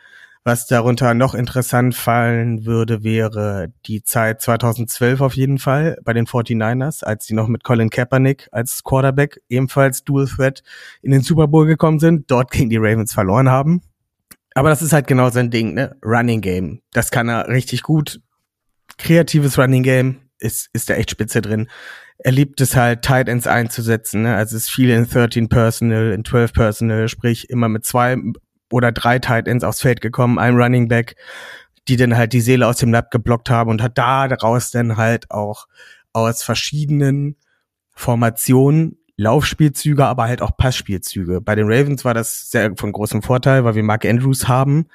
Was 0.44 0.66
darunter 0.66 1.14
noch 1.14 1.34
interessant 1.34 1.94
fallen 1.94 2.66
würde, 2.66 3.04
wäre 3.04 3.72
die 3.86 4.02
Zeit 4.02 4.42
2012 4.42 5.20
auf 5.20 5.34
jeden 5.34 5.58
Fall 5.58 5.96
bei 6.02 6.12
den 6.12 6.26
49ers, 6.26 7.04
als 7.04 7.26
sie 7.26 7.34
noch 7.34 7.46
mit 7.46 7.62
Colin 7.62 7.90
Kaepernick 7.90 8.48
als 8.50 8.82
Quarterback 8.82 9.40
ebenfalls 9.48 10.02
Dual 10.02 10.26
Threat 10.26 10.64
in 11.00 11.12
den 11.12 11.22
Super 11.22 11.46
Bowl 11.46 11.66
gekommen 11.66 12.00
sind, 12.00 12.28
dort 12.28 12.50
gegen 12.50 12.70
die 12.70 12.76
Ravens 12.76 13.12
verloren 13.12 13.50
haben. 13.50 13.82
Aber 14.54 14.68
das 14.68 14.82
ist 14.82 14.92
halt 14.92 15.06
genau 15.06 15.30
sein 15.30 15.50
Ding, 15.50 15.74
ne? 15.74 15.96
Running 16.04 16.40
Game. 16.40 16.82
Das 16.92 17.10
kann 17.10 17.28
er 17.28 17.48
richtig 17.48 17.82
gut. 17.82 18.20
Kreatives 18.98 19.58
Running 19.58 19.82
Game 19.82 20.20
ist, 20.38 20.68
ist 20.72 20.90
da 20.90 20.94
echt 20.94 21.10
spitze 21.10 21.40
drin. 21.40 21.68
Er 22.18 22.32
liebt 22.32 22.60
es 22.60 22.76
halt, 22.76 23.02
Tight 23.02 23.28
Ends 23.28 23.46
einzusetzen. 23.46 24.22
Ne? 24.22 24.36
Also 24.36 24.56
es 24.56 24.64
ist 24.64 24.70
viel 24.70 24.90
in 24.90 25.08
13 25.08 25.48
Personal, 25.48 26.12
in 26.12 26.24
12 26.24 26.52
Personal, 26.52 27.08
sprich 27.08 27.50
immer 27.50 27.68
mit 27.68 27.86
zwei 27.86 28.16
oder 28.70 28.92
drei 28.92 29.18
Tight 29.18 29.48
Ends 29.48 29.64
aufs 29.64 29.80
Feld 29.80 30.00
gekommen, 30.00 30.38
ein 30.38 30.56
Running 30.56 30.88
Back, 30.88 31.16
die 31.88 31.96
dann 31.96 32.16
halt 32.16 32.32
die 32.32 32.40
Seele 32.40 32.66
aus 32.66 32.76
dem 32.76 32.92
Lab 32.92 33.10
geblockt 33.10 33.50
haben 33.50 33.70
und 33.70 33.82
hat 33.82 33.98
da 33.98 34.28
daraus 34.28 34.70
dann 34.70 34.96
halt 34.96 35.30
auch 35.30 35.66
aus 36.12 36.42
verschiedenen 36.42 37.36
Formationen 37.94 38.98
Laufspielzüge, 39.22 40.04
aber 40.04 40.24
halt 40.24 40.42
auch 40.42 40.56
Passspielzüge. 40.56 41.40
Bei 41.40 41.54
den 41.54 41.66
Ravens 41.66 42.04
war 42.04 42.14
das 42.14 42.50
sehr 42.50 42.72
von 42.76 42.92
großem 42.92 43.22
Vorteil, 43.22 43.64
weil 43.64 43.74
wir 43.74 43.82
Mark 43.82 44.04
Andrews 44.04 44.48
haben, 44.48 44.86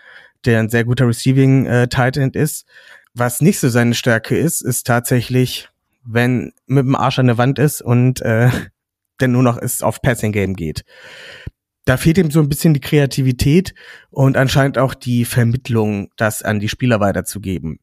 der 0.45 0.59
ein 0.59 0.69
sehr 0.69 0.83
guter 0.83 1.07
Receiving 1.07 1.65
äh, 1.65 1.87
Tight 1.87 2.17
End 2.17 2.35
ist. 2.35 2.65
Was 3.13 3.41
nicht 3.41 3.59
so 3.59 3.69
seine 3.69 3.95
Stärke 3.95 4.37
ist, 4.37 4.61
ist 4.61 4.85
tatsächlich, 4.85 5.69
wenn 6.03 6.53
mit 6.67 6.85
dem 6.85 6.95
Arsch 6.95 7.19
an 7.19 7.27
der 7.27 7.37
Wand 7.37 7.57
ist 7.57 7.81
und 7.81 8.21
äh, 8.21 8.49
denn 9.21 9.31
nur 9.31 9.43
noch 9.43 9.57
es 9.57 9.81
auf 9.81 10.01
Passing 10.01 10.31
Game 10.31 10.55
geht. 10.55 10.83
Da 11.85 11.95
fehlt 11.97 12.17
ihm 12.17 12.29
so 12.29 12.41
ein 12.41 12.49
bisschen 12.49 12.73
die 12.73 12.81
Kreativität 12.81 13.73
und 14.09 14.35
anscheinend 14.35 14.77
auch 14.77 14.93
die 14.93 15.23
Vermittlung, 15.23 16.09
das 16.17 16.43
an 16.43 16.59
die 16.59 16.69
Spieler 16.69 16.99
weiterzugeben. 16.99 17.79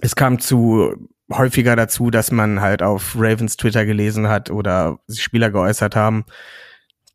Es 0.00 0.14
kam 0.14 0.38
zu 0.38 1.08
häufiger 1.32 1.76
dazu, 1.76 2.10
dass 2.10 2.30
man 2.30 2.60
halt 2.60 2.82
auf 2.82 3.16
Ravens 3.16 3.56
Twitter 3.56 3.84
gelesen 3.84 4.28
hat 4.28 4.50
oder 4.50 4.98
sich 5.06 5.22
Spieler 5.22 5.50
geäußert 5.50 5.96
haben, 5.96 6.24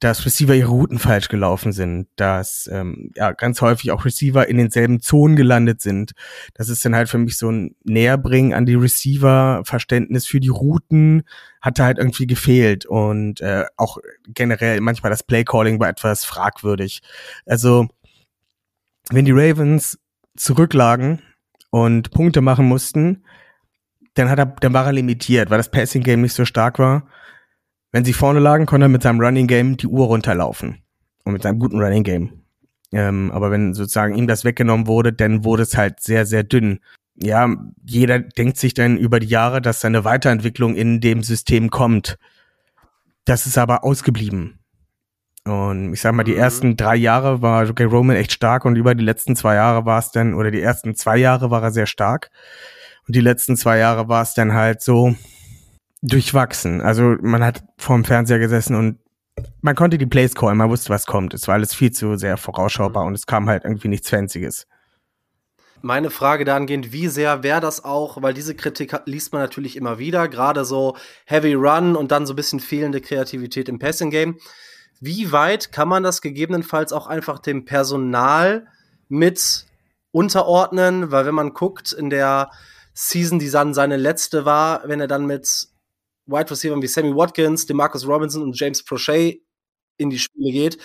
dass 0.01 0.25
Receiver 0.25 0.55
ihre 0.55 0.69
Routen 0.69 0.97
falsch 0.97 1.29
gelaufen 1.29 1.71
sind, 1.71 2.07
dass 2.15 2.67
ähm, 2.73 3.11
ja 3.15 3.33
ganz 3.33 3.61
häufig 3.61 3.91
auch 3.91 4.03
Receiver 4.03 4.47
in 4.49 4.57
denselben 4.57 4.99
Zonen 4.99 5.35
gelandet 5.35 5.79
sind. 5.79 6.13
Das 6.55 6.69
ist 6.69 6.83
dann 6.83 6.95
halt 6.95 7.07
für 7.07 7.19
mich 7.19 7.37
so 7.37 7.51
ein 7.51 7.75
Näherbringen 7.83 8.53
an 8.53 8.65
die 8.65 8.73
Receiver-Verständnis 8.73 10.25
für 10.25 10.39
die 10.39 10.49
Routen, 10.49 11.21
hatte 11.61 11.83
halt 11.83 11.99
irgendwie 11.99 12.25
gefehlt 12.25 12.87
und 12.87 13.41
äh, 13.41 13.65
auch 13.77 13.99
generell 14.27 14.81
manchmal 14.81 15.11
das 15.11 15.21
Playcalling 15.21 15.79
war 15.79 15.87
etwas 15.87 16.25
fragwürdig. 16.25 17.03
Also 17.45 17.87
wenn 19.11 19.25
die 19.25 19.33
Ravens 19.33 19.99
zurücklagen 20.35 21.21
und 21.69 22.09
Punkte 22.09 22.41
machen 22.41 22.65
mussten, 22.65 23.23
dann 24.13 24.29
hat 24.29 24.39
er, 24.39 24.45
dann 24.45 24.73
war 24.73 24.85
er 24.85 24.93
limitiert, 24.93 25.49
weil 25.49 25.57
das 25.57 25.71
Passing 25.71 26.03
Game 26.03 26.21
nicht 26.21 26.33
so 26.33 26.45
stark 26.45 26.79
war. 26.79 27.07
Wenn 27.91 28.05
sie 28.05 28.13
vorne 28.13 28.39
lagen, 28.39 28.65
konnte 28.65 28.85
er 28.85 28.89
mit 28.89 29.03
seinem 29.03 29.19
Running 29.19 29.47
Game 29.47 29.77
die 29.77 29.87
Uhr 29.87 30.07
runterlaufen. 30.07 30.81
Und 31.23 31.33
mit 31.33 31.43
seinem 31.43 31.59
guten 31.59 31.79
Running 31.79 32.03
Game. 32.03 32.41
Ähm, 32.91 33.31
aber 33.31 33.51
wenn 33.51 33.73
sozusagen 33.73 34.15
ihm 34.15 34.27
das 34.27 34.43
weggenommen 34.43 34.87
wurde, 34.87 35.13
dann 35.13 35.43
wurde 35.43 35.63
es 35.63 35.77
halt 35.77 36.01
sehr, 36.01 36.25
sehr 36.25 36.43
dünn. 36.43 36.79
Ja, 37.15 37.49
jeder 37.85 38.19
denkt 38.19 38.57
sich 38.57 38.73
dann 38.73 38.97
über 38.97 39.19
die 39.19 39.27
Jahre, 39.27 39.61
dass 39.61 39.81
seine 39.81 40.03
Weiterentwicklung 40.03 40.75
in 40.75 40.99
dem 40.99 41.23
System 41.23 41.69
kommt. 41.69 42.17
Das 43.25 43.45
ist 43.45 43.57
aber 43.57 43.83
ausgeblieben. 43.83 44.59
Und 45.43 45.93
ich 45.93 46.01
sag 46.01 46.13
mal, 46.13 46.23
die 46.23 46.33
mhm. 46.33 46.39
ersten 46.39 46.77
drei 46.77 46.95
Jahre 46.95 47.41
war 47.41 47.65
Jockey 47.65 47.83
Roman 47.83 48.15
echt 48.15 48.31
stark 48.31 48.65
und 48.65 48.75
über 48.75 48.95
die 48.95 49.03
letzten 49.03 49.35
zwei 49.35 49.55
Jahre 49.55 49.85
war 49.85 49.99
es 49.99 50.11
dann, 50.11 50.33
oder 50.33 50.51
die 50.51 50.61
ersten 50.61 50.95
zwei 50.95 51.17
Jahre 51.17 51.49
war 51.49 51.63
er 51.63 51.71
sehr 51.71 51.87
stark. 51.87 52.29
Und 53.11 53.15
die 53.17 53.19
letzten 53.19 53.57
zwei 53.57 53.77
Jahre 53.77 54.07
war 54.07 54.21
es 54.21 54.35
dann 54.35 54.53
halt 54.53 54.81
so 54.81 55.13
durchwachsen. 56.01 56.79
Also 56.79 57.17
man 57.19 57.43
hat 57.43 57.61
vorm 57.77 58.05
Fernseher 58.05 58.39
gesessen 58.39 58.73
und 58.73 58.99
man 59.59 59.75
konnte 59.75 59.97
die 59.97 60.05
Plays 60.05 60.33
callen, 60.33 60.55
man 60.55 60.69
wusste, 60.69 60.91
was 60.91 61.07
kommt. 61.07 61.33
Es 61.33 61.45
war 61.45 61.55
alles 61.55 61.75
viel 61.75 61.91
zu 61.91 62.15
sehr 62.15 62.37
vorausschaubar 62.37 63.03
und 63.03 63.13
es 63.13 63.25
kam 63.25 63.49
halt 63.49 63.65
irgendwie 63.65 63.89
nichts 63.89 64.09
Fancyes. 64.09 64.65
Meine 65.81 66.09
Frage 66.09 66.45
dahingehend, 66.45 66.93
wie 66.93 67.09
sehr 67.09 67.43
wäre 67.43 67.59
das 67.59 67.83
auch, 67.83 68.21
weil 68.21 68.33
diese 68.33 68.55
Kritik 68.55 68.97
liest 69.03 69.33
man 69.33 69.41
natürlich 69.41 69.75
immer 69.75 69.99
wieder, 69.99 70.29
gerade 70.29 70.63
so 70.63 70.95
Heavy 71.25 71.55
Run 71.55 71.97
und 71.97 72.13
dann 72.13 72.25
so 72.25 72.31
ein 72.31 72.37
bisschen 72.37 72.61
fehlende 72.61 73.01
Kreativität 73.01 73.67
im 73.67 73.77
Passing 73.77 74.09
Game. 74.09 74.37
Wie 75.01 75.33
weit 75.33 75.73
kann 75.73 75.89
man 75.89 76.03
das 76.03 76.21
gegebenenfalls 76.21 76.93
auch 76.93 77.07
einfach 77.07 77.39
dem 77.39 77.65
Personal 77.65 78.67
mit 79.09 79.65
unterordnen? 80.13 81.11
Weil 81.11 81.25
wenn 81.25 81.35
man 81.35 81.53
guckt, 81.53 81.91
in 81.91 82.09
der 82.09 82.51
Season, 82.93 83.39
die 83.39 83.49
dann 83.49 83.73
seine 83.73 83.97
letzte 83.97 84.45
war, 84.45 84.87
wenn 84.87 84.99
er 84.99 85.07
dann 85.07 85.25
mit 85.25 85.67
Wide 86.25 86.51
Receivers 86.51 86.81
wie 86.81 86.87
Sammy 86.87 87.15
Watkins, 87.15 87.65
DeMarcus 87.65 88.07
Robinson 88.07 88.43
und 88.43 88.59
James 88.59 88.83
Prochet 88.83 89.41
in 89.97 90.09
die 90.09 90.19
Spiele 90.19 90.51
geht. 90.51 90.77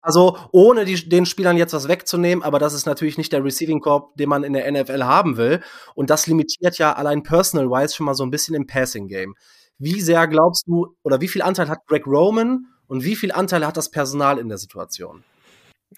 Also 0.00 0.36
ohne 0.52 0.84
die, 0.84 1.08
den 1.08 1.24
Spielern 1.24 1.56
jetzt 1.56 1.72
was 1.72 1.88
wegzunehmen, 1.88 2.44
aber 2.44 2.58
das 2.58 2.74
ist 2.74 2.84
natürlich 2.84 3.16
nicht 3.16 3.32
der 3.32 3.42
Receiving 3.42 3.80
Corp, 3.80 4.14
den 4.16 4.28
man 4.28 4.44
in 4.44 4.52
der 4.52 4.70
NFL 4.70 5.04
haben 5.04 5.38
will. 5.38 5.62
Und 5.94 6.10
das 6.10 6.26
limitiert 6.26 6.76
ja 6.76 6.92
allein 6.92 7.22
personal-wise 7.22 7.94
schon 7.94 8.04
mal 8.04 8.14
so 8.14 8.22
ein 8.22 8.30
bisschen 8.30 8.54
im 8.54 8.66
Passing-Game. 8.66 9.34
Wie 9.78 10.02
sehr 10.02 10.26
glaubst 10.28 10.66
du, 10.66 10.94
oder 11.02 11.22
wie 11.22 11.28
viel 11.28 11.40
Anteil 11.40 11.70
hat 11.70 11.86
Greg 11.86 12.06
Roman 12.06 12.66
und 12.86 13.02
wie 13.02 13.16
viel 13.16 13.32
Anteil 13.32 13.66
hat 13.66 13.78
das 13.78 13.90
Personal 13.90 14.38
in 14.38 14.48
der 14.48 14.58
Situation? 14.58 15.24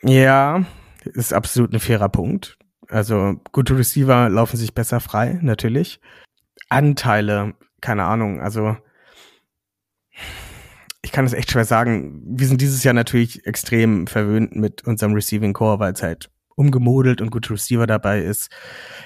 Ja, 0.03 0.65
ist 1.05 1.33
absolut 1.33 1.73
ein 1.73 1.81
fairer 1.81 2.09
Punkt. 2.09 2.59
Also 2.89 3.41
gute 3.53 3.77
Receiver 3.77 4.29
laufen 4.29 4.57
sich 4.57 4.75
besser 4.75 5.01
frei, 5.01 5.39
natürlich. 5.43 6.01
Anteile, 6.69 7.55
keine 7.81 8.05
Ahnung, 8.05 8.41
also 8.41 8.77
ich 11.03 11.13
kann 11.13 11.25
es 11.25 11.33
echt 11.33 11.53
schwer 11.53 11.65
sagen. 11.65 12.21
Wir 12.27 12.49
sind 12.49 12.61
dieses 12.61 12.83
Jahr 12.83 12.95
natürlich 12.95 13.47
extrem 13.47 14.09
verwöhnt 14.09 14.57
mit 14.57 14.85
unserem 14.85 15.15
Receiving 15.15 15.53
Core, 15.53 15.79
weil 15.79 15.93
es 15.93 16.03
halt 16.03 16.31
umgemodelt 16.57 17.21
und 17.21 17.31
gute 17.31 17.53
Receiver 17.53 17.87
dabei 17.87 18.23
ist. 18.23 18.51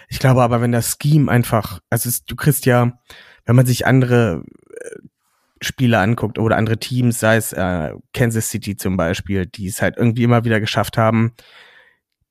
Ich 0.09 0.19
glaube 0.19 0.43
aber, 0.43 0.63
wenn 0.63 0.73
das 0.73 0.97
Scheme 1.01 1.31
einfach, 1.31 1.81
also 1.91 2.09
es, 2.09 2.25
du 2.25 2.37
kriegst 2.37 2.65
ja, 2.65 2.99
wenn 3.45 3.57
man 3.57 3.67
sich 3.67 3.87
andere 3.87 4.45
äh, 4.71 4.97
Spiele 5.61 5.99
anguckt 5.99 6.39
oder 6.39 6.57
andere 6.57 6.79
Teams, 6.79 7.21
sei 7.21 7.37
es 7.37 7.53
äh, 7.53 7.93
Kansas 8.15 8.49
City 8.49 8.77
zum 8.77 8.97
Beispiel, 8.97 9.45
die 9.45 9.67
es 9.67 9.83
halt 9.83 9.99
irgendwie 9.99 10.23
immer 10.23 10.45
wieder 10.45 10.59
geschafft 10.59 10.97
haben, 10.97 11.35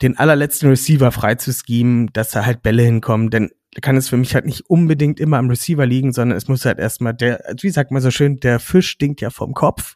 den 0.02 0.18
allerletzten 0.18 0.70
Receiver 0.70 1.12
frei 1.12 1.36
zu 1.36 1.52
schemen, 1.52 2.08
dass 2.14 2.32
da 2.32 2.46
halt 2.46 2.62
Bälle 2.62 2.84
hinkommen, 2.84 3.30
denn 3.30 3.52
kann 3.82 3.98
es 3.98 4.10
für 4.10 4.18
mich 4.18 4.34
halt 4.34 4.46
nicht 4.46 4.70
unbedingt 4.70 5.20
immer 5.20 5.38
am 5.38 5.50
Receiver 5.50 5.86
liegen, 5.86 6.12
sondern 6.12 6.38
es 6.38 6.48
muss 6.48 6.66
halt 6.66 6.80
erstmal 6.80 7.14
der, 7.14 7.44
wie 7.62 7.70
sagt 7.70 7.92
man 7.92 8.02
so 8.02 8.12
schön, 8.12 8.40
der 8.40 8.60
Fisch 8.60 8.90
stinkt 8.90 9.22
ja 9.22 9.30
vom 9.30 9.54
Kopf. 9.54 9.96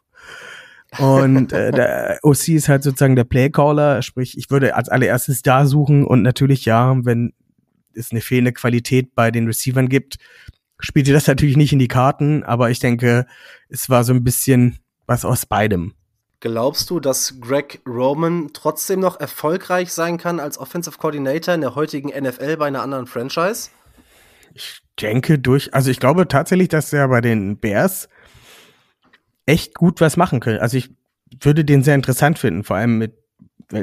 Und 0.98 1.52
äh, 1.52 1.72
der 1.72 2.20
OC 2.22 2.48
ist 2.48 2.68
halt 2.68 2.84
sozusagen 2.84 3.16
der 3.16 3.24
Playcaller, 3.24 4.00
sprich, 4.02 4.38
ich 4.38 4.50
würde 4.50 4.76
als 4.76 4.88
allererstes 4.88 5.42
da 5.42 5.66
suchen 5.66 6.04
und 6.04 6.22
natürlich 6.22 6.64
ja, 6.66 6.94
wenn 7.04 7.32
es 7.94 8.12
eine 8.12 8.20
fehlende 8.20 8.52
Qualität 8.52 9.14
bei 9.14 9.32
den 9.32 9.46
Receivern 9.46 9.88
gibt, 9.88 10.18
spielte 10.78 11.12
das 11.12 11.26
natürlich 11.26 11.56
nicht 11.56 11.72
in 11.72 11.78
die 11.80 11.88
Karten, 11.88 12.44
aber 12.44 12.70
ich 12.70 12.78
denke, 12.78 13.26
es 13.68 13.90
war 13.90 14.04
so 14.04 14.12
ein 14.12 14.22
bisschen 14.22 14.78
was 15.06 15.24
aus 15.24 15.46
beidem. 15.46 15.94
Glaubst 16.44 16.90
du, 16.90 17.00
dass 17.00 17.40
Greg 17.40 17.80
Roman 17.86 18.50
trotzdem 18.52 19.00
noch 19.00 19.18
erfolgreich 19.18 19.94
sein 19.94 20.18
kann 20.18 20.40
als 20.40 20.58
Offensive 20.58 20.98
Coordinator 20.98 21.54
in 21.54 21.62
der 21.62 21.74
heutigen 21.74 22.10
NFL 22.10 22.58
bei 22.58 22.66
einer 22.66 22.82
anderen 22.82 23.06
Franchise? 23.06 23.70
Ich 24.52 24.82
denke 25.00 25.38
durch, 25.38 25.72
also 25.72 25.90
ich 25.90 26.00
glaube 26.00 26.28
tatsächlich, 26.28 26.68
dass 26.68 26.92
er 26.92 27.08
bei 27.08 27.22
den 27.22 27.58
Bears 27.60 28.10
echt 29.46 29.72
gut 29.74 30.02
was 30.02 30.18
machen 30.18 30.40
könnte. 30.40 30.60
Also 30.60 30.76
ich 30.76 30.90
würde 31.40 31.64
den 31.64 31.82
sehr 31.82 31.94
interessant 31.94 32.38
finden, 32.38 32.62
vor 32.62 32.76
allem 32.76 32.98
mit, 32.98 33.14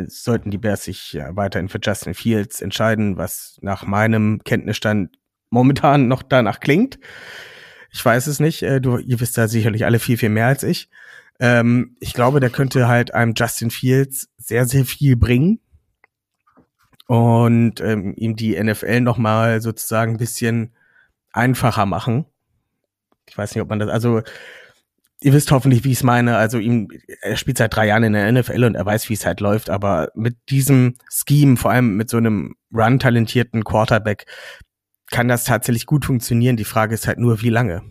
sollten 0.09 0.51
die 0.51 0.59
Bears 0.59 0.83
sich 0.83 1.13
ja 1.13 1.35
weiterhin 1.35 1.67
für 1.67 1.79
Justin 1.81 2.13
Fields 2.13 2.61
entscheiden, 2.61 3.17
was 3.17 3.57
nach 3.61 3.87
meinem 3.87 4.39
Kenntnisstand 4.43 5.17
momentan 5.49 6.07
noch 6.07 6.21
danach 6.21 6.59
klingt. 6.59 6.99
Ich 7.91 8.05
weiß 8.05 8.27
es 8.27 8.39
nicht. 8.39 8.61
Äh, 8.61 8.81
du, 8.81 8.99
ihr 8.99 9.19
wisst 9.19 9.35
da 9.39 9.47
sicherlich 9.47 9.83
alle 9.83 9.97
viel, 9.97 10.17
viel 10.17 10.29
mehr 10.29 10.45
als 10.45 10.61
ich. 10.61 10.91
Ähm, 11.41 11.97
ich 11.99 12.13
glaube, 12.13 12.39
der 12.39 12.51
könnte 12.51 12.87
halt 12.87 13.15
einem 13.15 13.33
Justin 13.35 13.71
Fields 13.71 14.29
sehr, 14.37 14.67
sehr 14.67 14.85
viel 14.85 15.15
bringen 15.17 15.59
und 17.07 17.81
ähm, 17.81 18.13
ihm 18.15 18.35
die 18.35 18.61
NFL 18.61 19.01
nochmal 19.01 19.59
sozusagen 19.59 20.13
ein 20.13 20.17
bisschen 20.17 20.75
einfacher 21.33 21.87
machen. 21.87 22.25
Ich 23.27 23.35
weiß 23.35 23.55
nicht, 23.55 23.61
ob 23.63 23.69
man 23.69 23.79
das, 23.79 23.89
also 23.89 24.21
ihr 25.21 25.33
wisst 25.33 25.51
hoffentlich, 25.51 25.83
wie 25.83 25.91
ich 25.91 25.97
es 25.97 26.03
meine. 26.03 26.37
Also 26.37 26.59
ihm, 26.59 26.89
er 27.21 27.37
spielt 27.37 27.57
seit 27.57 27.75
drei 27.75 27.87
Jahren 27.87 28.03
in 28.03 28.13
der 28.13 28.31
NFL 28.31 28.63
und 28.63 28.75
er 28.75 28.85
weiß, 28.85 29.09
wie 29.09 29.13
es 29.15 29.25
halt 29.25 29.39
läuft. 29.39 29.71
Aber 29.71 30.11
mit 30.13 30.37
diesem 30.49 30.95
Scheme, 31.09 31.57
vor 31.57 31.71
allem 31.71 31.97
mit 31.97 32.09
so 32.11 32.17
einem 32.17 32.55
run-talentierten 32.71 33.63
Quarterback, 33.63 34.27
kann 35.09 35.27
das 35.27 35.43
tatsächlich 35.43 35.87
gut 35.87 36.05
funktionieren. 36.05 36.55
Die 36.55 36.65
Frage 36.65 36.93
ist 36.93 37.07
halt 37.07 37.17
nur, 37.17 37.41
wie 37.41 37.49
lange. 37.49 37.81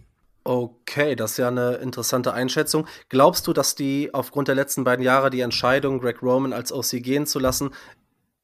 Okay, 0.42 1.16
das 1.16 1.32
ist 1.32 1.36
ja 1.36 1.48
eine 1.48 1.74
interessante 1.76 2.32
Einschätzung. 2.32 2.86
Glaubst 3.10 3.46
du, 3.46 3.52
dass 3.52 3.74
die 3.74 4.14
aufgrund 4.14 4.48
der 4.48 4.54
letzten 4.54 4.84
beiden 4.84 5.04
Jahre 5.04 5.28
die 5.28 5.40
Entscheidung, 5.40 6.00
Greg 6.00 6.22
Roman 6.22 6.54
als 6.54 6.72
OC 6.72 7.02
gehen 7.02 7.26
zu 7.26 7.38
lassen, 7.38 7.70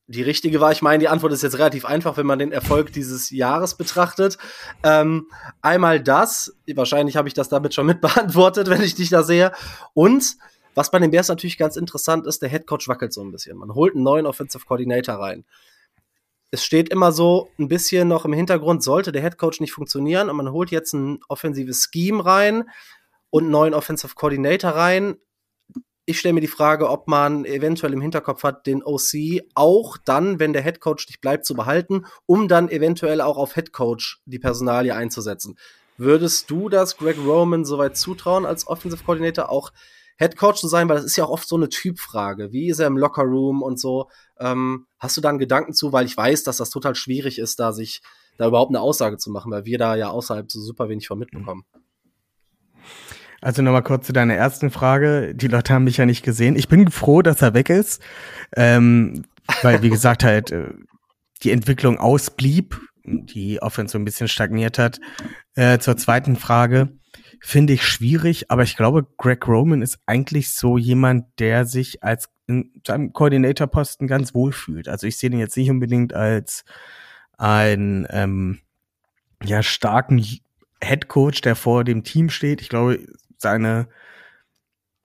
die 0.07 0.23
richtige 0.23 0.61
war? 0.61 0.73
Ich 0.73 0.83
meine, 0.83 0.99
die 1.01 1.09
Antwort 1.09 1.33
ist 1.33 1.43
jetzt 1.43 1.59
relativ 1.59 1.87
einfach, 1.87 2.19
wenn 2.19 2.27
man 2.27 2.39
den 2.39 2.53
Erfolg 2.53 2.93
dieses 2.93 3.31
Jahres 3.31 3.77
betrachtet. 3.77 4.37
Ähm, 4.83 5.29
einmal 5.63 6.03
das, 6.03 6.55
wahrscheinlich 6.75 7.17
habe 7.17 7.29
ich 7.29 7.35
das 7.35 7.49
damit 7.49 7.73
schon 7.73 7.87
mit 7.87 8.03
beantwortet, 8.03 8.69
wenn 8.69 8.83
ich 8.83 8.95
dich 8.95 9.09
da 9.09 9.23
sehe. 9.23 9.53
Und 9.95 10.37
was 10.75 10.91
bei 10.91 10.99
den 10.99 11.11
Bears 11.11 11.29
natürlich 11.29 11.57
ganz 11.57 11.77
interessant 11.77 12.27
ist, 12.27 12.43
der 12.43 12.51
Headcoach 12.51 12.89
wackelt 12.89 13.15
so 13.15 13.23
ein 13.23 13.33
bisschen. 13.33 13.57
Man 13.57 13.75
holt 13.75 13.95
einen 13.95 14.05
neuen 14.05 14.27
Offensive 14.27 14.67
Coordinator 14.67 15.15
rein 15.15 15.47
es 16.57 16.65
steht 16.65 16.89
immer 16.89 17.13
so 17.13 17.51
ein 17.59 17.69
bisschen 17.69 18.09
noch 18.09 18.25
im 18.25 18.33
Hintergrund, 18.33 18.83
sollte 18.83 19.13
der 19.13 19.21
Headcoach 19.21 19.61
nicht 19.61 19.73
funktionieren 19.73 20.31
und 20.31 20.37
man 20.37 20.53
holt 20.53 20.71
jetzt 20.71 20.95
ein 20.95 21.21
offensives 21.29 21.91
Scheme 21.93 22.25
rein 22.25 22.65
und 23.29 23.43
einen 23.45 23.53
neuen 23.53 23.75
Offensive 23.75 24.15
Coordinator 24.15 24.71
rein. 24.71 25.17
Ich 26.07 26.19
stelle 26.19 26.33
mir 26.33 26.41
die 26.41 26.47
Frage, 26.47 26.89
ob 26.89 27.09
man 27.09 27.45
eventuell 27.45 27.93
im 27.93 28.01
Hinterkopf 28.01 28.43
hat, 28.43 28.67
den 28.67 28.83
OC 28.83 29.43
auch 29.55 29.99
dann, 30.03 30.41
wenn 30.41 30.55
der 30.55 30.63
Headcoach 30.63 31.05
nicht 31.09 31.21
bleibt, 31.21 31.45
zu 31.45 31.55
behalten, 31.55 32.07
um 32.25 32.49
dann 32.49 32.71
eventuell 32.71 33.21
auch 33.21 33.37
auf 33.37 33.55
Headcoach 33.55 34.23
die 34.25 34.39
Personalie 34.39 34.95
einzusetzen. 34.95 35.59
Würdest 35.99 36.51
du 36.51 36.71
das 36.71 36.97
Greg 36.97 37.19
Roman 37.19 37.67
soweit 37.67 37.99
zutrauen 37.99 38.47
als 38.47 38.67
Offensive 38.67 39.05
Coordinator 39.05 39.51
auch 39.51 39.73
Head 40.19 40.37
Coach 40.37 40.61
zu 40.61 40.69
sein, 40.69 40.89
weil 40.89 40.97
das 40.97 41.05
ist 41.05 41.17
ja 41.17 41.25
auch 41.25 41.31
oft 41.31 41.49
so 41.49 41.57
eine 41.57 41.69
Typfrage. 41.69 42.53
Wie 42.53 42.69
ist 42.69 42.79
er 42.79 42.87
im 42.87 42.97
Locker 42.97 43.23
Room 43.23 43.63
und 43.63 43.79
so? 43.79 44.09
Ähm, 44.39 44.87
hast 44.99 45.17
du 45.17 45.21
da 45.21 45.29
einen 45.29 45.39
Gedanken 45.39 45.75
zu? 45.75 45.93
Weil 45.93 46.07
ich 46.07 46.17
weiß, 46.17 46.43
dass 46.45 46.57
das 46.57 46.71
total 46.71 46.95
schwierig 46.95 47.39
ist, 47.39 47.61
da 47.61 47.73
sich 47.73 48.03
da 48.39 48.47
überhaupt 48.49 48.71
eine 48.71 48.81
Aussage 48.81 49.19
zu 49.19 49.31
machen, 49.31 49.51
weil 49.51 49.65
wir 49.65 49.79
da 49.79 49.95
ja 49.95 50.09
außerhalb 50.09 50.51
so 50.51 50.61
super 50.61 50.89
wenig 50.89 51.07
von 51.07 51.19
mitbekommen. 51.19 51.65
Also 53.41 53.63
nochmal 53.63 53.83
kurz 53.83 54.07
zu 54.07 54.13
deiner 54.13 54.35
ersten 54.35 54.71
Frage. 54.71 55.35
Die 55.35 55.49
Leute 55.49 55.75
haben 55.75 55.85
mich 55.85 55.99
ja 55.99 56.07
nicht 56.07 56.25
gesehen. 56.25 56.57
Ich 56.57 56.69
bin 56.69 56.91
froh, 56.91 57.23
dass 57.23 57.43
er 57.43 57.55
weg 57.55 57.71
ist, 57.71 58.03
ähm, 58.57 59.25
weil 59.63 59.83
wie 59.83 59.91
gesagt 59.91 60.25
halt 60.25 60.51
äh, 60.51 60.71
die 61.43 61.51
Entwicklung 61.51 61.99
ausblieb, 61.99 62.81
die 63.05 63.63
Offense 63.63 63.93
so 63.93 63.99
ein 63.99 64.05
bisschen 64.05 64.29
stagniert 64.29 64.79
hat. 64.79 65.01
Äh, 65.55 65.79
zur 65.79 65.97
zweiten 65.97 66.37
Frage 66.37 66.89
finde 67.41 67.73
ich 67.73 67.83
schwierig, 67.85 68.51
aber 68.51 68.63
ich 68.63 68.77
glaube, 68.77 69.07
Greg 69.17 69.47
Roman 69.47 69.83
ist 69.83 69.99
eigentlich 70.07 70.55
so 70.55 70.79
jemand, 70.79 71.27
der 71.39 71.65
sich 71.67 72.03
als 72.03 72.29
in 72.47 72.73
seinem 72.87 73.13
Koordinatorposten 73.13 74.07
ganz 74.07 74.35
wohl 74.35 74.53
fühlt. 74.53 74.89
Also 74.89 75.07
ich 75.07 75.17
sehe 75.17 75.31
den 75.31 75.41
jetzt 75.41 75.57
nicht 75.57 75.71
unbedingt 75.71 76.15
als 76.15 76.65
ein 77.39 78.07
ähm, 78.11 78.61
ja 79.43 79.63
starken 79.63 80.25
Head 80.83 81.09
Coach, 81.09 81.41
der 81.41 81.57
vor 81.57 81.85
dem 81.85 82.05
Team 82.05 82.31
steht. 82.31 82.61
Ich 82.61 82.69
glaube, 82.69 83.01
seine 83.37 83.89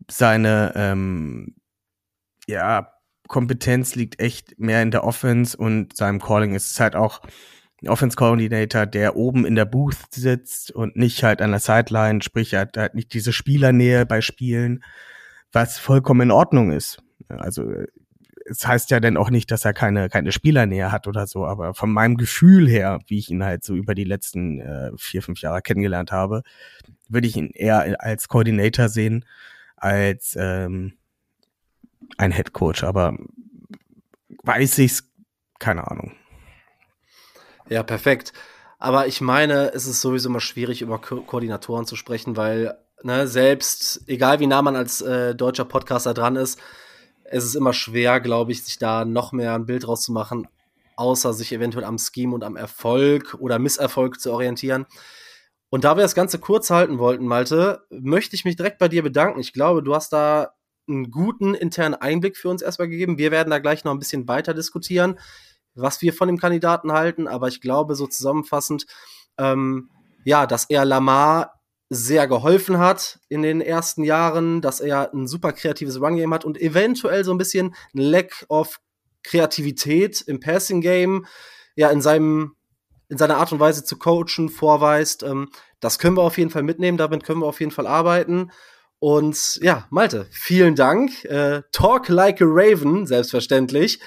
seine 0.10 0.74
ähm, 0.76 1.56
ja 2.48 2.94
Kompetenz 3.28 3.96
liegt 3.96 4.20
echt 4.20 4.60
mehr 4.60 4.82
in 4.82 4.92
der 4.92 5.04
Offense 5.04 5.56
und 5.58 5.96
seinem 5.96 6.20
Calling 6.20 6.54
ist 6.54 6.72
es 6.72 6.80
halt 6.80 6.96
auch 6.96 7.22
Offense 7.90 8.16
Coordinator, 8.16 8.86
der 8.86 9.16
oben 9.16 9.46
in 9.46 9.56
der 9.56 9.66
Booth 9.66 9.98
sitzt 10.12 10.72
und 10.72 10.96
nicht 10.96 11.24
halt 11.24 11.42
an 11.42 11.52
der 11.52 11.60
Sideline, 11.60 12.22
sprich 12.22 12.54
er 12.54 12.62
hat 12.62 12.78
halt 12.78 12.96
nicht 12.96 13.14
diese 13.14 13.34
Spielernähe 13.34 14.06
bei 14.06 14.22
Spielen, 14.22 14.84
was 15.52 15.80
vollkommen 15.80 16.22
in 16.22 16.32
Ordnung 16.32 16.72
ist. 16.72 17.02
Also 17.28 17.66
es 18.46 18.68
heißt 18.68 18.92
ja 18.92 19.00
dann 19.00 19.18
auch 19.18 19.30
nicht, 19.30 19.50
dass 19.52 19.66
er 19.66 19.74
keine 19.74 20.10
keine 20.10 20.32
Spielernähe 20.32 20.92
hat 20.92 21.08
oder 21.08 21.26
so, 21.28 21.46
aber 21.46 21.74
von 21.74 21.92
meinem 21.92 22.18
Gefühl 22.18 22.68
her, 22.68 23.00
wie 23.08 23.18
ich 23.18 23.30
ihn 23.30 23.44
halt 23.44 23.64
so 23.64 23.76
über 23.76 23.96
die 23.96 24.04
letzten 24.04 24.60
äh, 24.60 24.92
vier 24.98 25.22
fünf 25.22 25.42
Jahre 25.42 25.62
kennengelernt 25.62 26.12
habe, 26.12 26.44
würde 27.10 27.28
ich 27.28 27.36
ihn 27.36 27.52
eher 27.52 28.02
als 28.02 28.28
Coordinator 28.28 28.90
sehen 28.90 29.26
als 29.76 30.38
ähm, 30.40 30.94
ein 32.18 32.32
Head 32.32 32.54
Coach. 32.54 32.84
Aber 32.84 33.18
weiß 34.44 34.78
ich's, 34.80 35.10
keine 35.60 35.90
Ahnung. 35.90 36.14
Ja, 37.72 37.84
perfekt. 37.84 38.34
Aber 38.80 39.08
ich 39.08 39.22
meine, 39.22 39.74
es 39.74 39.88
ist 39.88 40.02
sowieso 40.02 40.28
immer 40.28 40.42
schwierig, 40.42 40.82
über 40.82 41.00
Ko 41.00 41.22
Koordinatoren 41.22 41.86
zu 41.86 41.96
sprechen, 41.96 42.36
weil 42.36 42.78
ne, 43.02 43.28
selbst, 43.28 44.02
egal 44.08 44.42
wie 44.42 44.48
nah 44.48 44.62
man 44.62 44.76
als 44.76 45.00
äh, 45.02 45.34
deutscher 45.36 45.64
Podcaster 45.64 46.14
dran 46.14 46.36
ist, 46.36 46.60
es 47.24 47.46
ist 47.46 47.56
immer 47.56 47.72
schwer, 47.72 48.20
glaube 48.20 48.52
ich, 48.52 48.62
sich 48.66 48.78
da 48.78 49.06
noch 49.06 49.32
mehr 49.32 49.54
ein 49.56 49.68
Bild 49.68 49.88
rauszumachen, 49.88 50.50
außer 50.98 51.32
sich 51.32 51.54
eventuell 51.54 51.86
am 51.86 51.98
Scheme 51.98 52.36
und 52.36 52.44
am 52.44 52.58
Erfolg 52.58 53.38
oder 53.40 53.58
Misserfolg 53.58 54.20
zu 54.20 54.34
orientieren. 54.34 54.86
Und 55.70 55.86
da 55.86 55.96
wir 55.96 56.02
das 56.02 56.16
Ganze 56.16 56.40
kurz 56.40 56.72
halten 56.72 57.00
wollten, 57.00 57.26
Malte, 57.26 57.86
möchte 57.90 58.36
ich 58.36 58.44
mich 58.44 58.58
direkt 58.58 58.80
bei 58.80 58.90
dir 58.90 59.02
bedanken. 59.02 59.40
Ich 59.40 59.54
glaube, 59.54 59.82
du 59.82 59.96
hast 59.96 60.12
da 60.12 60.56
einen 60.90 61.10
guten 61.10 61.54
internen 61.54 61.96
Einblick 61.96 62.36
für 62.36 62.50
uns 62.50 62.62
erstmal 62.62 62.90
gegeben. 62.90 63.18
Wir 63.18 63.32
werden 63.32 63.50
da 63.50 63.60
gleich 63.60 63.86
noch 63.86 63.94
ein 63.94 64.00
bisschen 64.00 64.28
weiter 64.28 64.54
diskutieren 64.54 65.18
was 65.76 66.02
wir 66.02 66.14
von 66.14 66.28
dem 66.28 66.38
Kandidaten 66.38 66.92
halten, 66.92 67.28
aber 67.28 67.48
ich 67.48 67.62
glaube 67.62 67.96
so 67.96 68.08
zusammenfassend, 68.08 68.86
ähm, 69.38 69.90
ja, 70.24 70.46
dass 70.46 70.66
er 70.70 70.86
Lamar 70.86 71.62
sehr 71.90 72.28
geholfen 72.28 72.78
hat 72.78 73.20
in 73.28 73.42
den 73.42 73.60
ersten 73.60 74.04
Jahren, 74.04 74.62
dass 74.62 74.80
er 74.80 75.14
ein 75.14 75.28
super 75.28 75.52
kreatives 75.52 76.00
Run-Game 76.00 76.34
hat 76.34 76.46
und 76.46 76.60
eventuell 76.60 77.26
so 77.26 77.34
ein 77.34 77.38
bisschen 77.38 77.76
ein 77.94 78.00
Lack 78.00 78.46
of 78.48 78.80
Kreativität 79.24 80.22
im 80.22 80.40
Passing-Game, 80.40 81.26
ja, 81.76 81.90
in 81.90 82.02
seinem, 82.02 82.56
in 83.10 83.18
seiner 83.18 83.38
Art 83.38 83.52
und 83.52 83.60
Weise 83.60 83.84
zu 83.84 83.98
coachen 83.98 84.50
vorweist. 84.50 85.24
Ähm, 85.24 85.50
das 85.82 86.00
können 86.00 86.16
wir 86.16 86.24
auf 86.24 86.38
jeden 86.38 86.50
Fall 86.50 86.64
mitnehmen, 86.64 86.98
damit 86.98 87.24
können 87.26 87.42
wir 87.42 87.48
auf 87.48 87.60
jeden 87.60 87.72
Fall 87.72 87.88
arbeiten. 87.88 88.52
Und 89.00 89.60
ja, 89.62 89.88
Malte, 89.90 90.28
vielen 90.32 90.76
Dank. 90.76 91.26
Äh, 91.26 91.64
talk 91.72 92.08
like 92.08 92.42
a 92.42 92.46
Raven, 92.48 93.06
selbstverständlich. 93.06 94.00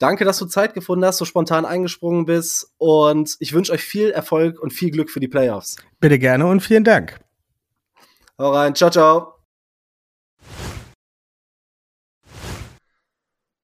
Danke, 0.00 0.24
dass 0.24 0.38
du 0.38 0.46
Zeit 0.46 0.72
gefunden 0.72 1.04
hast, 1.04 1.18
so 1.18 1.26
spontan 1.26 1.66
eingesprungen 1.66 2.24
bist 2.24 2.72
und 2.78 3.36
ich 3.38 3.52
wünsche 3.52 3.70
euch 3.70 3.82
viel 3.82 4.10
Erfolg 4.10 4.58
und 4.58 4.72
viel 4.72 4.90
Glück 4.90 5.10
für 5.10 5.20
die 5.20 5.28
Playoffs. 5.28 5.76
Bitte 6.00 6.18
gerne 6.18 6.46
und 6.46 6.60
vielen 6.60 6.84
Dank. 6.84 7.20
Hau 8.38 8.50
rein, 8.50 8.74
ciao, 8.74 8.90
ciao. 8.90 9.34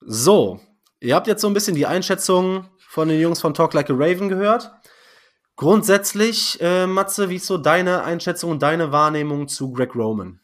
So, 0.01 0.61
ihr 1.01 1.15
habt 1.15 1.27
jetzt 1.27 1.41
so 1.41 1.49
ein 1.49 1.55
bisschen 1.55 1.75
die 1.75 1.87
Einschätzung 1.87 2.69
von 2.77 3.09
den 3.09 3.19
Jungs 3.19 3.41
von 3.41 3.55
Talk 3.55 3.73
Like 3.73 3.89
a 3.89 3.95
Raven 3.95 4.29
gehört. 4.29 4.73
Grundsätzlich, 5.57 6.61
äh, 6.61 6.87
Matze, 6.87 7.31
wie 7.31 7.37
ist 7.37 7.47
so 7.47 7.57
deine 7.57 8.05
Einschätzung 8.05 8.51
und 8.51 8.63
deine 8.63 8.93
Wahrnehmung 8.93 9.49
zu 9.49 9.73
Greg 9.73 9.95
Roman? 9.95 10.41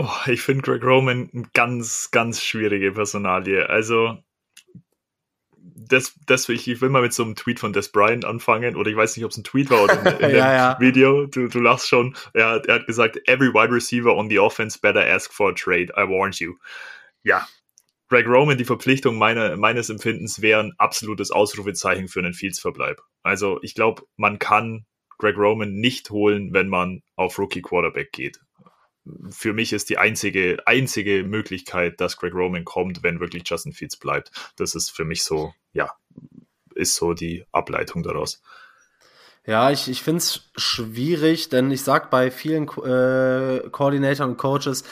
Oh, 0.00 0.08
ich 0.26 0.42
finde 0.42 0.62
Greg 0.62 0.84
Roman 0.84 1.28
eine 1.34 1.48
ganz, 1.54 2.12
ganz 2.12 2.40
schwierige 2.40 2.92
Personalie. 2.92 3.68
Also, 3.68 4.16
das, 5.56 6.14
das, 6.24 6.48
ich, 6.48 6.68
ich 6.68 6.80
will 6.80 6.88
mal 6.88 7.02
mit 7.02 7.12
so 7.12 7.24
einem 7.24 7.34
Tweet 7.34 7.58
von 7.58 7.72
Des 7.72 7.90
Bryant 7.90 8.24
anfangen, 8.24 8.76
oder 8.76 8.88
ich 8.88 8.96
weiß 8.96 9.16
nicht, 9.16 9.24
ob 9.24 9.32
es 9.32 9.38
ein 9.38 9.42
Tweet 9.42 9.70
war 9.70 9.82
oder 9.82 10.00
in, 10.20 10.30
in 10.30 10.36
ja, 10.36 10.52
ja. 10.52 10.80
Video, 10.80 11.26
du, 11.26 11.48
du 11.48 11.58
lachst 11.58 11.88
schon. 11.88 12.14
Er, 12.32 12.62
er 12.68 12.76
hat 12.76 12.86
gesagt, 12.86 13.18
every 13.26 13.52
wide 13.52 13.74
receiver 13.74 14.14
on 14.14 14.30
the 14.30 14.38
offense 14.38 14.78
better 14.78 15.04
ask 15.04 15.32
for 15.32 15.50
a 15.50 15.52
trade, 15.52 15.92
I 15.96 16.08
warn 16.08 16.30
you. 16.32 16.54
Ja, 17.24 17.48
Greg 18.08 18.28
Roman, 18.28 18.56
die 18.56 18.64
Verpflichtung 18.64 19.18
meiner, 19.18 19.56
meines 19.56 19.90
Empfindens 19.90 20.40
wäre 20.40 20.60
ein 20.60 20.74
absolutes 20.78 21.32
Ausrufezeichen 21.32 22.06
für 22.06 22.20
einen 22.20 22.34
Fields-Verbleib. 22.34 23.02
Also 23.24 23.58
ich 23.62 23.74
glaube, 23.74 24.04
man 24.16 24.38
kann 24.38 24.86
Greg 25.18 25.36
Roman 25.36 25.72
nicht 25.72 26.10
holen, 26.10 26.54
wenn 26.54 26.68
man 26.68 27.02
auf 27.16 27.38
Rookie 27.38 27.62
Quarterback 27.62 28.12
geht. 28.12 28.40
Für 29.30 29.52
mich 29.52 29.72
ist 29.72 29.90
die 29.90 29.98
einzige, 29.98 30.58
einzige 30.66 31.24
Möglichkeit, 31.24 32.00
dass 32.00 32.16
Greg 32.16 32.34
Roman 32.34 32.64
kommt, 32.64 33.02
wenn 33.02 33.20
wirklich 33.20 33.42
Justin 33.46 33.72
Fields 33.72 33.96
bleibt. 33.96 34.30
Das 34.56 34.74
ist 34.74 34.90
für 34.90 35.04
mich 35.04 35.24
so, 35.24 35.54
ja, 35.72 35.92
ist 36.74 36.94
so 36.94 37.14
die 37.14 37.44
Ableitung 37.52 38.02
daraus. 38.02 38.42
Ja, 39.46 39.70
ich, 39.70 39.88
ich 39.88 40.02
finde 40.02 40.18
es 40.18 40.50
schwierig, 40.56 41.48
denn 41.48 41.70
ich 41.70 41.82
sag 41.82 42.10
bei 42.10 42.30
vielen 42.30 42.64
äh, 42.64 43.68
Koordinatoren 43.70 44.32
und 44.32 44.36
Coaches, 44.36 44.84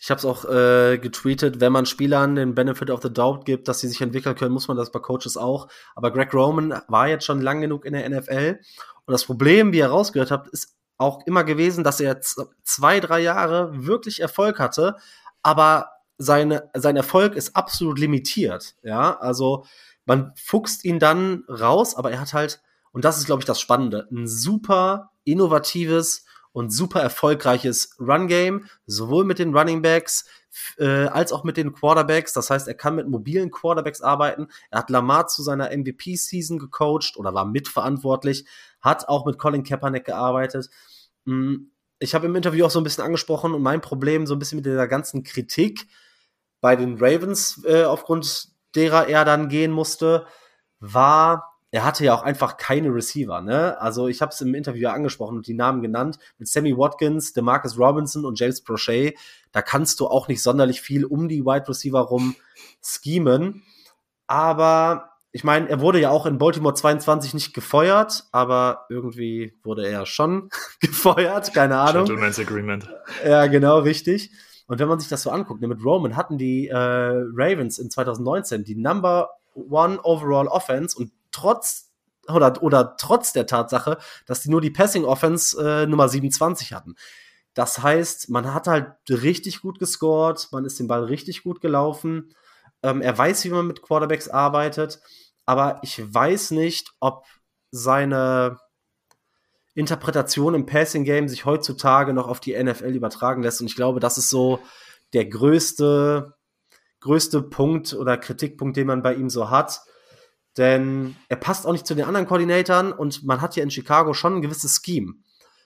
ich 0.00 0.10
habe 0.10 0.18
es 0.18 0.24
auch 0.24 0.44
äh, 0.44 0.98
getweetet, 0.98 1.60
wenn 1.60 1.72
man 1.72 1.86
Spielern 1.86 2.36
den 2.36 2.54
Benefit 2.54 2.90
of 2.90 3.00
the 3.02 3.12
Doubt 3.12 3.46
gibt, 3.46 3.68
dass 3.68 3.80
sie 3.80 3.88
sich 3.88 4.02
entwickeln 4.02 4.36
können, 4.36 4.52
muss 4.52 4.68
man 4.68 4.76
das 4.76 4.92
bei 4.92 4.98
Coaches 4.98 5.36
auch. 5.36 5.66
Aber 5.94 6.10
Greg 6.12 6.32
Roman 6.34 6.80
war 6.88 7.08
jetzt 7.08 7.24
schon 7.24 7.40
lang 7.40 7.62
genug 7.62 7.86
in 7.86 7.94
der 7.94 8.08
NFL. 8.08 8.60
Und 9.06 9.12
das 9.12 9.24
Problem, 9.24 9.72
wie 9.72 9.78
ihr 9.78 9.86
rausgehört 9.86 10.30
habt, 10.30 10.48
ist 10.48 10.76
auch 10.96 11.26
immer 11.26 11.44
gewesen, 11.44 11.84
dass 11.84 12.00
er 12.00 12.20
zwei, 12.20 13.00
drei 13.00 13.20
Jahre 13.20 13.86
wirklich 13.86 14.20
Erfolg 14.20 14.58
hatte, 14.58 14.96
aber 15.42 15.90
seine, 16.18 16.70
sein 16.74 16.96
Erfolg 16.96 17.34
ist 17.34 17.56
absolut 17.56 17.98
limitiert. 17.98 18.76
Ja, 18.82 19.18
also 19.18 19.66
man 20.06 20.32
fuchst 20.36 20.84
ihn 20.84 20.98
dann 20.98 21.44
raus, 21.48 21.96
aber 21.96 22.10
er 22.12 22.20
hat 22.20 22.32
halt 22.32 22.60
und 22.94 23.04
das 23.04 23.18
ist, 23.18 23.26
glaube 23.26 23.40
ich, 23.40 23.46
das 23.46 23.60
Spannende. 23.60 24.06
Ein 24.12 24.28
super 24.28 25.10
innovatives 25.24 26.24
und 26.52 26.70
super 26.70 27.00
erfolgreiches 27.00 27.96
Run-Game, 27.98 28.68
sowohl 28.86 29.24
mit 29.24 29.40
den 29.40 29.54
Running 29.54 29.82
Backs 29.82 30.26
äh, 30.78 31.06
als 31.06 31.32
auch 31.32 31.44
mit 31.44 31.56
den 31.56 31.72
Quarterbacks. 31.72 32.32
Das 32.32 32.50
heißt, 32.50 32.68
er 32.68 32.74
kann 32.74 32.96
mit 32.96 33.08
mobilen 33.08 33.50
Quarterbacks 33.50 34.00
arbeiten. 34.00 34.48
Er 34.70 34.80
hat 34.80 34.90
Lamar 34.90 35.26
zu 35.28 35.42
seiner 35.42 35.70
MVP-Season 35.76 36.58
gecoacht 36.58 37.16
oder 37.16 37.34
war 37.34 37.44
mitverantwortlich, 37.44 38.46
hat 38.80 39.08
auch 39.08 39.26
mit 39.26 39.38
Colin 39.38 39.64
Kaepernick 39.64 40.04
gearbeitet. 40.04 40.70
Hm, 41.26 41.70
ich 41.98 42.14
habe 42.14 42.26
im 42.26 42.36
Interview 42.36 42.66
auch 42.66 42.70
so 42.70 42.80
ein 42.80 42.84
bisschen 42.84 43.04
angesprochen 43.04 43.54
und 43.54 43.62
mein 43.62 43.80
Problem 43.80 44.26
so 44.26 44.34
ein 44.34 44.38
bisschen 44.38 44.56
mit 44.56 44.66
dieser 44.66 44.88
ganzen 44.88 45.22
Kritik 45.22 45.86
bei 46.60 46.76
den 46.76 46.96
Ravens, 46.98 47.62
äh, 47.64 47.84
aufgrund 47.84 48.48
derer 48.74 49.08
er 49.08 49.24
dann 49.24 49.48
gehen 49.48 49.70
musste, 49.70 50.26
war, 50.80 51.53
er 51.74 51.84
hatte 51.84 52.04
ja 52.04 52.14
auch 52.14 52.22
einfach 52.22 52.56
keine 52.56 52.94
Receiver, 52.94 53.40
ne? 53.40 53.76
Also 53.80 54.06
ich 54.06 54.22
habe 54.22 54.30
es 54.30 54.40
im 54.40 54.54
Interview 54.54 54.90
angesprochen 54.90 55.36
und 55.36 55.48
die 55.48 55.54
Namen 55.54 55.82
genannt 55.82 56.20
mit 56.38 56.46
Sammy 56.46 56.78
Watkins, 56.78 57.32
DeMarcus 57.32 57.76
Robinson 57.76 58.24
und 58.24 58.38
James 58.38 58.62
Prochet. 58.62 59.18
Da 59.50 59.60
kannst 59.60 59.98
du 59.98 60.06
auch 60.06 60.28
nicht 60.28 60.40
sonderlich 60.40 60.80
viel 60.80 61.04
um 61.04 61.28
die 61.28 61.44
Wide 61.44 61.68
Receiver 61.68 61.98
rum 61.98 62.36
schemen. 62.80 63.64
Aber 64.28 65.14
ich 65.32 65.42
meine, 65.42 65.68
er 65.68 65.80
wurde 65.80 65.98
ja 65.98 66.10
auch 66.10 66.26
in 66.26 66.38
Baltimore 66.38 66.74
22 66.74 67.34
nicht 67.34 67.54
gefeuert, 67.54 68.28
aber 68.30 68.86
irgendwie 68.88 69.58
wurde 69.64 69.84
er 69.84 70.06
schon 70.06 70.50
gefeuert, 70.80 71.52
keine 71.54 71.78
Ahnung. 71.78 72.04
Gentleman's 72.04 72.38
Agreement. 72.38 72.88
Ja, 73.26 73.48
genau, 73.48 73.80
richtig. 73.80 74.30
Und 74.68 74.78
wenn 74.78 74.86
man 74.86 75.00
sich 75.00 75.08
das 75.08 75.22
so 75.22 75.30
anguckt, 75.30 75.60
ne, 75.60 75.66
mit 75.66 75.84
Roman 75.84 76.14
hatten 76.14 76.38
die 76.38 76.68
äh, 76.68 76.76
Ravens 76.76 77.80
in 77.80 77.90
2019 77.90 78.62
die 78.62 78.76
Number 78.76 79.30
One 79.56 79.98
Overall 80.04 80.46
Offense 80.46 80.96
und 80.96 81.10
trotz 81.34 81.90
oder, 82.28 82.62
oder 82.62 82.96
trotz 82.96 83.32
der 83.32 83.46
Tatsache, 83.46 83.98
dass 84.26 84.40
die 84.40 84.50
nur 84.50 84.60
die 84.60 84.70
Passing 84.70 85.04
Offense 85.04 85.56
äh, 85.62 85.86
Nummer 85.86 86.08
27 86.08 86.72
hatten. 86.72 86.94
Das 87.52 87.82
heißt, 87.82 88.30
man 88.30 88.52
hat 88.52 88.66
halt 88.66 88.92
richtig 89.08 89.60
gut 89.60 89.78
gescored, 89.78 90.48
man 90.50 90.64
ist 90.64 90.78
den 90.80 90.88
Ball 90.88 91.04
richtig 91.04 91.42
gut 91.42 91.60
gelaufen. 91.60 92.34
Ähm, 92.82 93.00
er 93.00 93.16
weiß, 93.16 93.44
wie 93.44 93.50
man 93.50 93.66
mit 93.66 93.82
Quarterbacks 93.82 94.28
arbeitet, 94.28 95.00
aber 95.46 95.80
ich 95.82 96.02
weiß 96.12 96.52
nicht, 96.52 96.92
ob 97.00 97.26
seine 97.70 98.58
Interpretation 99.74 100.54
im 100.54 100.66
Passing 100.66 101.04
Game 101.04 101.28
sich 101.28 101.44
heutzutage 101.44 102.12
noch 102.12 102.28
auf 102.28 102.40
die 102.40 102.60
NFL 102.60 102.94
übertragen 102.94 103.42
lässt. 103.42 103.60
Und 103.60 103.66
ich 103.66 103.76
glaube, 103.76 104.00
das 104.00 104.18
ist 104.18 104.30
so 104.30 104.60
der 105.12 105.26
größte, 105.26 106.34
größte 107.00 107.42
Punkt 107.42 107.92
oder 107.92 108.16
Kritikpunkt, 108.16 108.76
den 108.76 108.86
man 108.86 109.02
bei 109.02 109.14
ihm 109.14 109.28
so 109.28 109.50
hat 109.50 109.80
denn 110.56 111.16
er 111.28 111.36
passt 111.36 111.66
auch 111.66 111.72
nicht 111.72 111.86
zu 111.86 111.94
den 111.94 112.04
anderen 112.04 112.26
Koordinatoren 112.26 112.92
und 112.92 113.24
man 113.24 113.40
hat 113.40 113.56
ja 113.56 113.62
in 113.62 113.70
Chicago 113.70 114.14
schon 114.14 114.36
ein 114.36 114.42
gewisses 114.42 114.80
Scheme. 114.84 115.14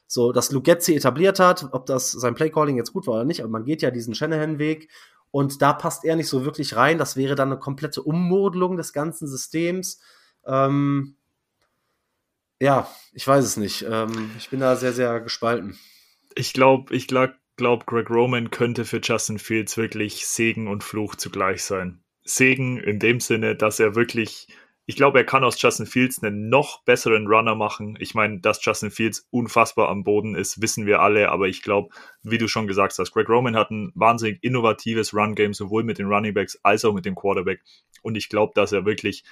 So, 0.07 0.32
dass 0.32 0.51
Lugetzi 0.51 0.95
etabliert 0.95 1.39
hat, 1.39 1.68
ob 1.72 1.84
das 1.84 2.12
sein 2.12 2.34
Playcalling 2.34 2.76
jetzt 2.76 2.93
gut 2.93 3.07
war 3.07 3.14
oder 3.14 3.24
nicht, 3.24 3.41
aber 3.41 3.51
man 3.51 3.64
geht 3.64 3.82
ja 3.82 3.91
diesen 3.91 4.14
Shanahan-Weg 4.14 4.89
und 5.30 5.61
da 5.61 5.74
passt 5.74 6.05
er 6.05 6.16
nicht 6.16 6.28
so 6.28 6.45
wirklich 6.45 6.76
rein. 6.76 6.97
Das 6.97 7.16
wäre 7.16 7.34
dann 7.34 7.49
eine 7.53 7.61
komplette 7.61 8.03
Ummodelung 8.03 8.76
des 8.76 8.95
ganzen 8.95 9.28
Systems. 9.28 10.01
Ähm, 10.47 11.16
ja, 12.61 12.91
ich 13.12 13.26
weiß 13.26 13.45
es 13.45 13.57
nicht. 13.57 13.84
Ähm, 13.89 14.30
ich 14.39 14.49
bin 14.49 14.61
da 14.61 14.76
sehr, 14.76 14.93
sehr 14.93 15.20
gespalten. 15.20 15.78
Ich 16.34 16.55
glaube, 16.55 16.95
ich 16.95 17.07
glaube, 17.07 17.34
glaub, 17.57 17.86
Greg 17.86 18.09
Roman 18.09 18.51
könnte 18.51 18.84
für 18.86 19.01
Justin 19.03 19.39
Fields 19.39 19.76
wirklich 19.76 20.26
Segen 20.26 20.68
und 20.68 20.82
Fluch 20.82 21.16
zugleich 21.16 21.62
sein. 21.62 22.03
Segen 22.24 22.78
in 22.78 22.99
dem 22.99 23.20
Sinne, 23.20 23.57
dass 23.57 23.80
er 23.80 23.95
wirklich 23.95 24.49
ich 24.89 24.97
glaube, 24.97 25.18
er 25.18 25.26
kann 25.26 25.45
aus 25.45 25.61
Justin 25.61 25.84
Fields 25.84 26.22
einen 26.22 26.49
noch 26.49 26.82
besseren 26.82 27.26
Runner 27.26 27.55
machen. 27.55 27.99
Ich 28.01 28.14
meine, 28.14 28.41
dass 28.41 28.64
Justin 28.64 28.91
Fields 28.91 29.28
unfassbar 29.30 29.91
am 29.91 30.03
Boden 30.03 30.34
ist, 30.34 30.62
wissen 30.62 30.86
wir 30.86 31.03
alle, 31.03 31.28
aber 31.28 31.47
ich 31.47 31.61
glaube, 31.61 31.95
wie 32.22 32.39
du 32.39 32.49
schon 32.49 32.66
gesagt 32.66 32.99
hast, 32.99 33.12
Greg 33.12 33.28
Roman 33.28 33.55
hat 33.55 33.70
ein 33.70 33.93
wahnsinnig 33.95 34.43
innovatives 34.43 35.12
Run-Game, 35.12 35.53
sowohl 35.53 35.84
mit 35.84 35.99
den 35.99 36.07
Running 36.07 36.32
Backs 36.32 36.59
als 36.62 36.86
auch 36.86 36.95
mit 36.95 37.05
dem 37.05 37.16
Quarterback. 37.16 37.61
Und 38.01 38.16
ich 38.16 38.30
glaube, 38.30 38.53
dass 38.55 38.72
er 38.72 38.86
wirklich 38.86 39.24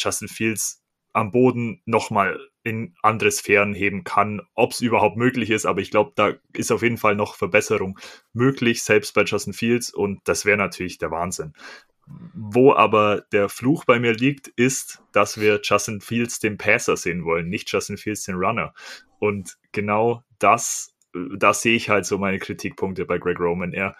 Justin 0.00 0.26
Fields 0.26 0.82
am 1.12 1.30
Boden 1.30 1.80
nochmal 1.84 2.40
in 2.64 2.96
andere 3.02 3.30
Sphären 3.30 3.72
heben 3.72 4.02
kann, 4.02 4.42
ob 4.54 4.72
es 4.72 4.80
überhaupt 4.80 5.16
möglich 5.16 5.50
ist, 5.50 5.64
aber 5.64 5.80
ich 5.80 5.92
glaube, 5.92 6.10
da 6.16 6.32
ist 6.54 6.72
auf 6.72 6.82
jeden 6.82 6.98
Fall 6.98 7.14
noch 7.14 7.36
Verbesserung 7.36 8.00
möglich, 8.32 8.82
selbst 8.82 9.14
bei 9.14 9.22
Justin 9.22 9.52
Fields 9.52 9.94
und 9.94 10.22
das 10.24 10.44
wäre 10.44 10.58
natürlich 10.58 10.98
der 10.98 11.12
Wahnsinn. 11.12 11.52
Wo 12.06 12.72
aber 12.72 13.22
der 13.32 13.48
Fluch 13.48 13.84
bei 13.84 13.98
mir 13.98 14.12
liegt, 14.12 14.48
ist, 14.48 15.02
dass 15.12 15.40
wir 15.40 15.60
Justin 15.62 16.00
Fields 16.00 16.38
den 16.38 16.58
Passer 16.58 16.96
sehen 16.96 17.24
wollen, 17.24 17.48
nicht 17.48 17.72
Justin 17.72 17.96
Fields 17.96 18.24
den 18.24 18.36
Runner. 18.36 18.74
Und 19.18 19.56
genau 19.72 20.22
das, 20.38 20.94
da 21.36 21.54
sehe 21.54 21.76
ich 21.76 21.88
halt 21.88 22.06
so 22.06 22.18
meine 22.18 22.38
Kritikpunkte 22.38 23.06
bei 23.06 23.18
Greg 23.18 23.40
Roman. 23.40 23.72
Er 23.72 23.96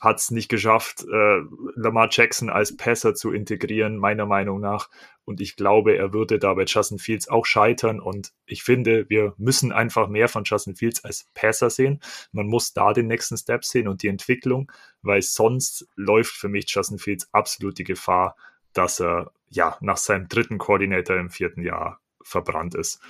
hat 0.00 0.18
es 0.18 0.30
nicht 0.30 0.48
geschafft, 0.48 1.04
äh, 1.04 1.40
Lamar 1.74 2.08
Jackson 2.10 2.48
als 2.48 2.76
Passer 2.76 3.14
zu 3.14 3.32
integrieren, 3.32 3.98
meiner 3.98 4.26
Meinung 4.26 4.60
nach. 4.60 4.88
Und 5.24 5.40
ich 5.40 5.56
glaube, 5.56 5.96
er 5.96 6.12
würde 6.12 6.38
da 6.38 6.54
bei 6.54 6.64
Justin 6.64 6.98
Fields 6.98 7.28
auch 7.28 7.44
scheitern. 7.44 8.00
Und 8.00 8.32
ich 8.46 8.62
finde, 8.62 9.08
wir 9.10 9.34
müssen 9.36 9.72
einfach 9.72 10.08
mehr 10.08 10.28
von 10.28 10.44
Justin 10.44 10.74
Fields 10.74 11.04
als 11.04 11.26
Passer 11.34 11.68
sehen. 11.68 12.00
Man 12.32 12.46
muss 12.46 12.72
da 12.72 12.92
den 12.92 13.06
nächsten 13.08 13.36
Step 13.36 13.64
sehen 13.64 13.88
und 13.88 14.02
die 14.02 14.08
Entwicklung, 14.08 14.72
weil 15.02 15.20
sonst 15.22 15.86
läuft 15.96 16.32
für 16.32 16.48
mich 16.48 16.64
Justin 16.68 16.98
Fields 16.98 17.28
absolut 17.32 17.78
die 17.78 17.84
Gefahr, 17.84 18.36
dass 18.72 19.00
er 19.00 19.30
ja 19.50 19.76
nach 19.80 19.98
seinem 19.98 20.28
dritten 20.28 20.58
Koordinator 20.58 21.16
im 21.16 21.30
vierten 21.30 21.62
Jahr 21.62 22.00
verbrannt 22.22 22.74
ist. 22.74 23.00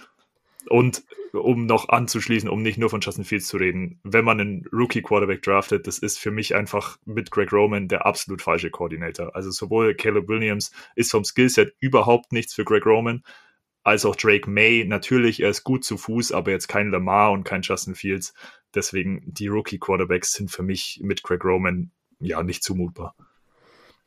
Und 0.68 1.04
um 1.32 1.66
noch 1.66 1.88
anzuschließen, 1.88 2.48
um 2.48 2.62
nicht 2.62 2.78
nur 2.78 2.90
von 2.90 3.00
Justin 3.00 3.24
Fields 3.24 3.48
zu 3.48 3.56
reden, 3.56 4.00
wenn 4.02 4.24
man 4.24 4.40
einen 4.40 4.66
Rookie-Quarterback 4.72 5.42
draftet, 5.42 5.86
das 5.86 5.98
ist 5.98 6.18
für 6.18 6.30
mich 6.30 6.54
einfach 6.54 6.98
mit 7.04 7.30
Greg 7.30 7.52
Roman 7.52 7.88
der 7.88 8.06
absolut 8.06 8.42
falsche 8.42 8.70
Koordinator. 8.70 9.34
Also 9.34 9.50
sowohl 9.50 9.94
Caleb 9.94 10.28
Williams 10.28 10.72
ist 10.96 11.11
vom 11.11 11.24
Skillset 11.24 11.74
überhaupt 11.80 12.32
nichts 12.32 12.54
für 12.54 12.64
Greg 12.64 12.84
Roman, 12.84 13.22
als 13.82 14.04
auch 14.04 14.16
Drake 14.16 14.50
May. 14.50 14.84
Natürlich, 14.84 15.40
er 15.40 15.50
ist 15.50 15.64
gut 15.64 15.84
zu 15.84 15.96
Fuß, 15.96 16.32
aber 16.32 16.50
jetzt 16.50 16.68
kein 16.68 16.90
Lamar 16.90 17.32
und 17.32 17.44
kein 17.44 17.62
Justin 17.62 17.94
Fields. 17.94 18.34
Deswegen, 18.74 19.22
die 19.26 19.48
Rookie-Quarterbacks 19.48 20.32
sind 20.32 20.50
für 20.50 20.62
mich 20.62 21.00
mit 21.02 21.22
Greg 21.22 21.44
Roman 21.44 21.90
ja 22.20 22.42
nicht 22.42 22.62
zumutbar. 22.62 23.14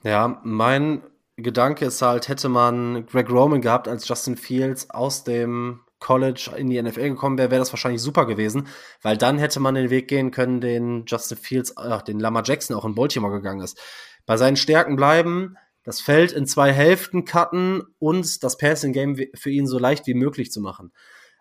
Ja, 0.03 0.41
mein 0.43 1.01
Gedanke 1.37 1.85
ist 1.85 2.01
halt, 2.01 2.27
hätte 2.27 2.49
man 2.49 3.05
Greg 3.07 3.29
Roman 3.29 3.61
gehabt 3.61 3.87
als 3.87 4.07
Justin 4.07 4.37
Fields 4.37 4.89
aus 4.89 5.23
dem 5.23 5.79
College 6.03 6.51
in 6.57 6.69
die 6.69 6.81
NFL 6.81 7.09
gekommen 7.09 7.37
wäre, 7.37 7.49
wäre 7.49 7.59
das 7.59 7.71
wahrscheinlich 7.71 8.01
super 8.01 8.25
gewesen, 8.25 8.67
weil 9.01 9.17
dann 9.17 9.39
hätte 9.39 9.59
man 9.59 9.73
den 9.73 9.89
Weg 9.89 10.09
gehen 10.09 10.31
können, 10.31 10.59
den 10.59 11.05
Justin 11.07 11.37
Fields, 11.37 11.77
ach, 11.77 12.01
den 12.01 12.19
Lamar 12.19 12.43
Jackson 12.45 12.75
auch 12.75 12.85
in 12.85 12.93
Baltimore 12.93 13.33
gegangen 13.33 13.61
ist. 13.61 13.79
Bei 14.25 14.37
seinen 14.37 14.57
Stärken 14.57 14.97
bleiben, 14.97 15.55
das 15.83 16.01
Feld 16.01 16.31
in 16.33 16.45
zwei 16.45 16.71
Hälften 16.71 17.25
cutten 17.25 17.83
und 17.99 18.43
das 18.43 18.57
Passing 18.57 18.93
Game 18.93 19.17
für 19.33 19.49
ihn 19.49 19.65
so 19.65 19.79
leicht 19.79 20.05
wie 20.05 20.13
möglich 20.13 20.51
zu 20.51 20.59
machen. 20.61 20.91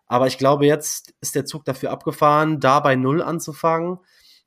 Aber 0.06 0.26
ich 0.26 0.38
glaube, 0.38 0.66
jetzt 0.66 1.14
ist 1.20 1.34
der 1.34 1.44
Zug 1.44 1.64
dafür 1.64 1.90
abgefahren, 1.90 2.60
da 2.60 2.80
bei 2.80 2.96
Null 2.96 3.20
anzufangen. 3.20 3.98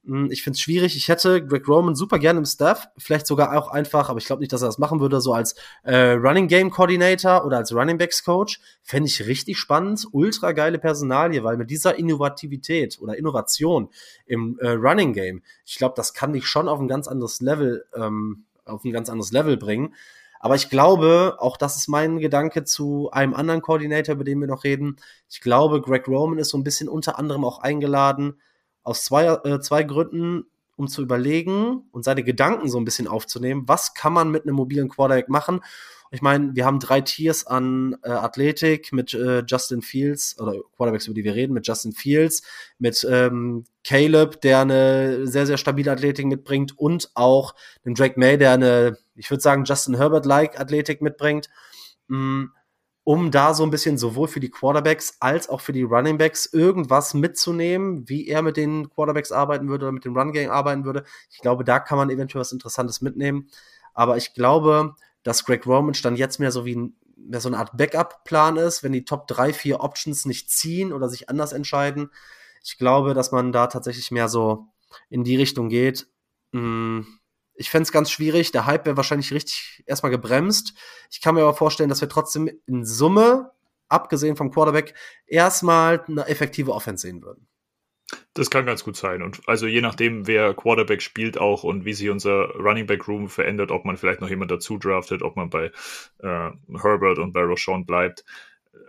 Hm, 0.06 0.30
ich 0.32 0.44
finde 0.44 0.56
es 0.56 0.62
schwierig. 0.62 0.96
Ich 0.96 1.08
hätte 1.08 1.46
Greg 1.46 1.68
Roman 1.68 1.96
super 1.96 2.20
gerne 2.20 2.40
im 2.40 2.46
Staff, 2.46 2.88
vielleicht 2.98 3.26
sogar 3.26 3.58
auch 3.58 3.70
einfach, 3.70 4.10
aber 4.10 4.20
ich 4.20 4.26
glaube 4.26 4.42
nicht, 4.42 4.54
dass 4.54 4.62
er 4.62 4.68
das 4.68 4.78
machen 4.78 5.00
würde, 5.00 5.20
so 5.20 5.34
als 5.34 5.56
äh, 5.84 6.12
Running 6.12 6.48
Game 6.48 6.70
Coordinator 6.70 7.46
oder 7.46 7.58
als 7.58 7.74
Running 7.74 7.98
Backs 7.98 8.24
Coach. 8.24 8.60
Fände 8.84 9.08
ich 9.08 9.26
richtig 9.26 9.58
spannend, 9.58 10.08
ultra 10.12 10.52
geile 10.52 10.78
Personalie, 10.78 11.44
weil 11.44 11.58
mit 11.58 11.72
dieser 11.72 11.98
Innovativität 11.98 13.00
oder 13.02 13.18
Innovation 13.18 13.90
im 14.26 14.60
äh, 14.60 14.70
Running 14.70 15.14
Game, 15.14 15.42
ich 15.66 15.78
glaube, 15.78 15.96
das 15.98 16.14
kann 16.14 16.34
dich 16.34 16.46
schon 16.46 16.68
auf 16.68 16.80
ein 16.80 16.88
ganz 16.88 17.08
anderes 17.08 17.42
Level 17.42 17.86
ähm, 17.96 18.46
auf 18.66 18.84
ein 18.84 18.92
ganz 18.92 19.10
anderes 19.10 19.32
Level 19.32 19.58
bringen. 19.58 19.94
Aber 20.40 20.56
ich 20.56 20.70
glaube, 20.70 21.38
auch 21.40 21.58
das 21.58 21.76
ist 21.78 21.88
mein 21.88 22.20
Gedanke 22.20 22.64
zu 22.64 23.10
einem 23.12 23.34
anderen 23.34 23.62
Koordinator, 23.62 24.16
über 24.16 24.24
den 24.24 24.40
wir 24.40 24.48
noch 24.48 24.64
reden. 24.64 24.98
Ich 25.30 25.42
glaube, 25.42 25.82
Greg 25.82 26.08
Roman 26.08 26.38
ist 26.38 26.50
so 26.50 26.58
ein 26.58 26.64
bisschen 26.64 26.88
unter 26.88 27.18
anderem 27.18 27.44
auch 27.44 27.60
eingeladen, 27.60 28.40
aus 28.86 29.04
zwei, 29.04 29.26
äh, 29.26 29.60
zwei 29.60 29.84
Gründen, 29.84 30.46
um 30.78 30.88
zu 30.88 31.02
überlegen 31.02 31.84
und 31.92 32.04
seine 32.04 32.24
Gedanken 32.24 32.70
so 32.70 32.78
ein 32.78 32.86
bisschen 32.86 33.08
aufzunehmen. 33.08 33.64
Was 33.68 33.94
kann 33.94 34.14
man 34.14 34.32
mit 34.32 34.44
einem 34.44 34.56
mobilen 34.56 34.90
Quarterback 34.90 35.28
machen? 35.28 35.62
Ich 36.12 36.22
meine, 36.22 36.56
wir 36.56 36.66
haben 36.66 36.80
drei 36.80 37.02
Tiers 37.02 37.48
an 37.48 37.98
äh, 38.04 38.10
Athletik 38.10 38.94
mit 38.94 39.14
äh, 39.14 39.44
Justin 39.46 39.82
Fields 39.82 40.40
oder 40.40 40.54
Quarterbacks, 40.78 41.08
über 41.08 41.16
die 41.16 41.24
wir 41.24 41.36
reden, 41.36 41.54
mit 41.54 41.68
Justin 41.68 41.94
Fields, 41.94 42.44
mit 42.78 43.06
ähm, 43.10 43.66
Caleb, 43.84 44.40
der 44.42 44.60
eine 44.60 45.28
sehr, 45.28 45.46
sehr 45.46 45.58
stabile 45.58 45.92
Athletik 45.92 46.28
mitbringt 46.28 46.78
und 46.78 47.10
auch 47.16 47.56
den 47.84 47.96
Drake 47.96 48.20
May, 48.20 48.38
der 48.38 48.52
eine, 48.52 48.98
ich 49.16 49.30
würde 49.30 49.42
sagen, 49.42 49.66
Justin 49.66 49.98
Herbert-like 49.98 50.60
Athletik 50.60 51.02
mitbringt. 51.02 51.50
Mm, 52.08 52.46
um 53.06 53.30
da 53.30 53.54
so 53.54 53.64
ein 53.64 53.70
bisschen 53.70 54.00
sowohl 54.00 54.28
für 54.28 54.40
die 54.40 54.50
Quarterbacks 54.50 55.18
als 55.20 55.48
auch 55.48 55.62
für 55.62 55.72
die 55.72 55.84
Running 55.84 56.18
Backs 56.18 56.48
irgendwas 56.48 57.14
mitzunehmen, 57.14 58.10
wie 58.10 58.28
er 58.28 58.42
mit 58.42 58.58
den 58.58 58.90
Quarterbacks 58.90 59.32
arbeiten 59.32 59.70
würde 59.70 59.86
oder 59.86 59.92
mit 59.92 60.06
dem 60.06 60.18
Run 60.18 60.34
Game 60.34 60.50
arbeiten 60.50 60.86
würde. 60.86 61.06
Ich 61.30 61.38
glaube, 61.38 61.64
da 61.64 61.80
kann 61.80 62.00
man 62.00 62.10
eventuell 62.10 62.42
was 62.42 62.52
Interessantes 62.52 63.02
mitnehmen. 63.02 63.48
Aber 63.94 64.18
ich 64.18 64.34
glaube, 64.34 64.96
dass 65.22 65.46
Greg 65.46 65.68
Roman 65.68 65.96
dann 66.02 66.16
jetzt 66.16 66.40
mehr 66.40 66.52
so 66.52 66.66
wie 66.66 66.76
ein, 66.76 66.96
mehr 67.16 67.42
so 67.42 67.48
eine 67.48 67.60
Art 67.60 67.78
Backup-Plan 67.78 68.58
ist, 68.58 68.82
wenn 68.82 68.92
die 68.92 69.06
Top 69.06 69.28
3, 69.28 69.54
4 69.54 69.82
Options 69.82 70.26
nicht 70.26 70.50
ziehen 70.50 70.92
oder 70.92 71.08
sich 71.08 71.30
anders 71.30 71.54
entscheiden. 71.54 72.10
Ich 72.64 72.80
glaube, 72.80 73.14
dass 73.14 73.32
man 73.32 73.52
da 73.52 73.68
tatsächlich 73.68 74.10
mehr 74.10 74.30
so 74.30 74.66
in 75.10 75.24
die 75.24 75.38
Richtung 75.38 75.70
geht. 75.70 76.08
Hm, 76.54 77.06
ich 77.56 77.70
fände 77.70 77.84
es 77.84 77.92
ganz 77.92 78.12
schwierig. 78.12 78.52
Der 78.52 78.66
Hype 78.66 78.86
wäre 78.86 78.98
wahrscheinlich 78.98 79.34
richtig 79.34 79.84
erstmal 79.86 80.12
gebremst. 80.12 80.74
Ich 81.12 81.22
kann 81.22 81.36
mir 81.36 81.42
aber 81.42 81.54
vorstellen, 81.54 81.90
dass 81.90 82.02
wir 82.02 82.10
trotzdem 82.10 82.50
in 82.68 82.86
Summe, 82.86 83.52
abgesehen 83.88 84.36
vom 84.36 84.52
Quarterback, 84.52 84.94
erstmal 85.26 86.04
eine 86.08 86.28
effektive 86.28 86.74
Offense 86.74 87.08
sehen 87.08 87.22
würden. 87.22 87.48
Das 88.34 88.50
kann 88.50 88.66
ganz 88.66 88.84
gut 88.84 88.96
sein. 88.96 89.24
Und 89.24 89.42
also 89.48 89.66
je 89.66 89.82
nachdem, 89.82 90.28
wer 90.28 90.54
Quarterback 90.54 91.02
spielt 91.02 91.38
auch 91.38 91.64
und 91.64 91.86
wie 91.86 91.94
sich 91.94 92.10
unser 92.10 92.50
Running 92.56 92.86
Back 92.86 93.08
Room 93.08 93.30
verändert, 93.30 93.72
ob 93.72 93.86
man 93.86 93.98
vielleicht 93.98 94.22
noch 94.22 94.30
jemand 94.30 94.52
dazu 94.52 94.78
draftet, 94.78 95.24
ob 95.24 95.36
man 95.36 95.50
bei 95.50 95.72
äh, 96.20 96.52
Herbert 96.82 97.18
und 97.18 97.34
bei 97.34 97.42
Roshan 97.42 97.86
bleibt. 97.86 98.24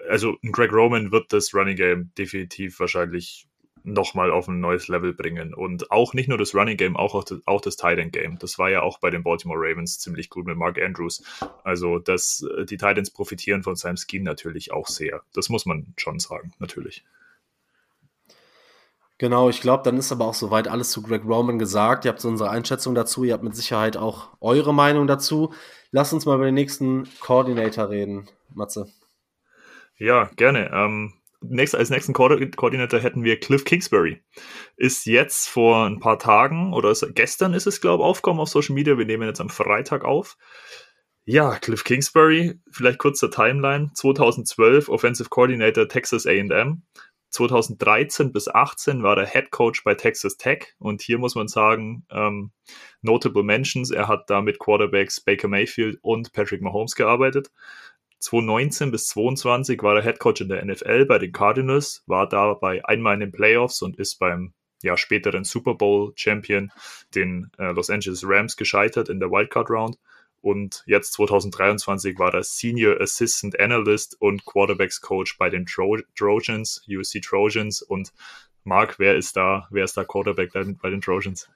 Also 0.09 0.37
Greg 0.53 0.73
Roman 0.73 1.13
wird 1.13 1.33
das 1.33 1.55
Running 1.55 1.77
Game 1.77 2.11
definitiv 2.19 2.79
wahrscheinlich 2.81 3.49
nochmal 3.87 4.31
auf 4.31 4.49
ein 4.49 4.61
neues 4.61 4.89
Level 4.89 5.15
bringen. 5.15 5.55
Und 5.55 5.91
auch 5.91 6.13
nicht 6.13 6.29
nur 6.29 6.39
das 6.39 6.55
Running 6.55 6.77
Game, 6.77 6.97
auch, 6.97 7.25
auch 7.47 7.61
das 7.61 7.77
Tight 7.77 7.99
End 7.99 8.13
Game. 8.13 8.39
Das 8.39 8.59
war 8.59 8.69
ja 8.69 8.83
auch 8.83 8.99
bei 8.99 9.11
den 9.11 9.23
Baltimore 9.23 9.59
Ravens 9.61 9.99
ziemlich 9.99 10.29
gut 10.29 10.47
mit 10.47 10.57
Mark 10.57 10.81
Andrews. 10.81 11.23
Also 11.65 11.99
dass 11.99 12.45
die 12.69 12.77
Tight 12.77 12.99
Ends 12.99 13.11
profitieren 13.11 13.63
von 13.63 13.77
seinem 13.77 13.97
Scheme 13.97 14.25
natürlich 14.25 14.73
auch 14.73 14.89
sehr. 14.89 15.23
Das 15.33 15.49
muss 15.49 15.67
man 15.67 15.95
schon 15.97 16.19
sagen, 16.19 16.53
natürlich. 16.59 17.05
Genau, 19.19 19.49
ich 19.49 19.63
glaube, 19.63 19.83
dann 19.83 19.97
ist 19.97 20.13
aber 20.13 20.27
auch 20.27 20.35
soweit 20.35 20.69
alles 20.69 20.91
zu 20.91 21.01
Greg 21.01 21.25
Roman 21.25 21.59
gesagt. 21.59 22.05
Ihr 22.05 22.11
habt 22.11 22.21
so 22.21 22.29
unsere 22.29 22.51
Einschätzung 22.51 22.95
dazu, 22.95 23.25
ihr 23.25 23.33
habt 23.33 23.45
mit 23.45 23.57
Sicherheit 23.57 23.97
auch 23.97 24.29
eure 24.41 24.75
Meinung 24.75 25.07
dazu. 25.07 25.55
Lass 25.91 26.13
uns 26.13 26.27
mal 26.27 26.35
über 26.35 26.45
den 26.45 26.55
nächsten 26.55 27.09
Coordinator 27.21 27.89
reden, 27.89 28.29
Matze. 28.53 28.89
Ja, 29.97 30.29
gerne. 30.37 30.71
Ähm, 30.71 31.15
nächst, 31.41 31.75
als 31.75 31.91
nächsten 31.91 32.13
Koordinator 32.13 33.01
hätten 33.01 33.25
wir 33.25 33.39
Cliff 33.41 33.65
Kingsbury. 33.65 34.23
Ist 34.77 35.07
jetzt 35.07 35.49
vor 35.49 35.87
ein 35.87 36.01
paar 36.01 36.19
Tagen 36.19 36.73
oder 36.73 36.91
ist, 36.91 37.07
gestern 37.15 37.55
ist 37.55 37.67
es, 37.67 37.81
glaube 37.81 38.03
ich, 38.03 38.07
aufgekommen 38.07 38.41
auf 38.41 38.49
Social 38.49 38.75
Media. 38.75 38.99
Wir 38.99 39.07
nehmen 39.07 39.27
jetzt 39.27 39.41
am 39.41 39.51
Freitag 39.51 40.05
auf. 40.05 40.37
Ja, 41.25 41.59
Cliff 41.59 41.83
Kingsbury, 41.83 42.61
vielleicht 42.71 42.99
kurz 42.99 43.19
zur 43.19 43.31
Timeline. 43.31 43.91
2012 43.95 44.89
Offensive 44.89 45.29
Coordinator 45.29 45.89
Texas 45.89 46.27
AM. 46.27 46.85
2013 47.31 48.33
bis 48.33 48.49
18 48.49 49.03
war 49.03 49.19
er 49.19 49.27
Head 49.27 49.51
Coach 49.51 49.85
bei 49.85 49.95
Texas 49.95 50.37
Tech 50.37 50.75
und 50.79 51.03
hier 51.03 51.19
muss 51.19 51.35
man 51.35 51.49
sagen, 51.49 52.07
ähm, 52.11 52.53
notable 53.03 53.43
Mentions, 53.43 53.91
er 53.91 54.09
hat 54.09 54.31
da 54.31 54.41
mit 54.41 54.59
Quarterbacks 54.59 55.21
Baker 55.21 55.49
Mayfield 55.49 55.99
und 56.01 56.33
Patrick 56.33 56.63
Mahomes 56.63 56.95
gearbeitet. 56.95 57.51
2019 58.21 58.91
bis 58.91 59.07
2022 59.09 59.83
war 59.83 59.97
er 59.97 60.03
Head 60.03 60.19
Coach 60.19 60.41
in 60.41 60.49
der 60.49 60.65
NFL 60.65 61.07
bei 61.07 61.19
den 61.19 61.33
Cardinals, 61.33 62.03
war 62.07 62.29
dabei 62.29 62.85
einmal 62.85 63.15
in 63.15 63.21
den 63.21 63.33
Playoffs 63.33 63.83
und 63.83 63.99
ist 63.99 64.19
beim 64.19 64.53
ja, 64.83 64.97
späteren 64.97 65.45
Super 65.45 65.75
Bowl 65.75 66.13
Champion, 66.17 66.71
den 67.15 67.51
äh, 67.59 67.73
Los 67.73 67.91
Angeles 67.91 68.23
Rams, 68.25 68.57
gescheitert 68.57 69.09
in 69.09 69.21
der 69.21 69.31
Wildcard 69.31 69.71
Round 69.71 69.97
und 70.47 70.85
jetzt 70.87 71.13
2023 71.15 72.21
war 72.21 72.33
er 72.33 72.45
Senior 72.45 73.01
Assistant 73.01 73.59
Analyst 73.59 74.17
und 74.21 74.45
Quarterbacks 74.47 75.01
Coach 75.01 75.37
bei 75.39 75.51
den 75.51 75.67
Tro 75.67 75.99
Trojans, 76.17 76.83
USC 76.89 77.21
Trojans. 77.21 77.83
Und 77.83 78.13
Mark, 78.63 79.01
wer 79.01 79.17
ist 79.17 79.37
da, 79.37 79.67
wer 79.71 79.83
ist 79.83 79.97
da 79.97 80.05
Quarterback 80.05 80.53
bei 80.53 80.91
den 80.91 81.01
Trojans? 81.01 81.49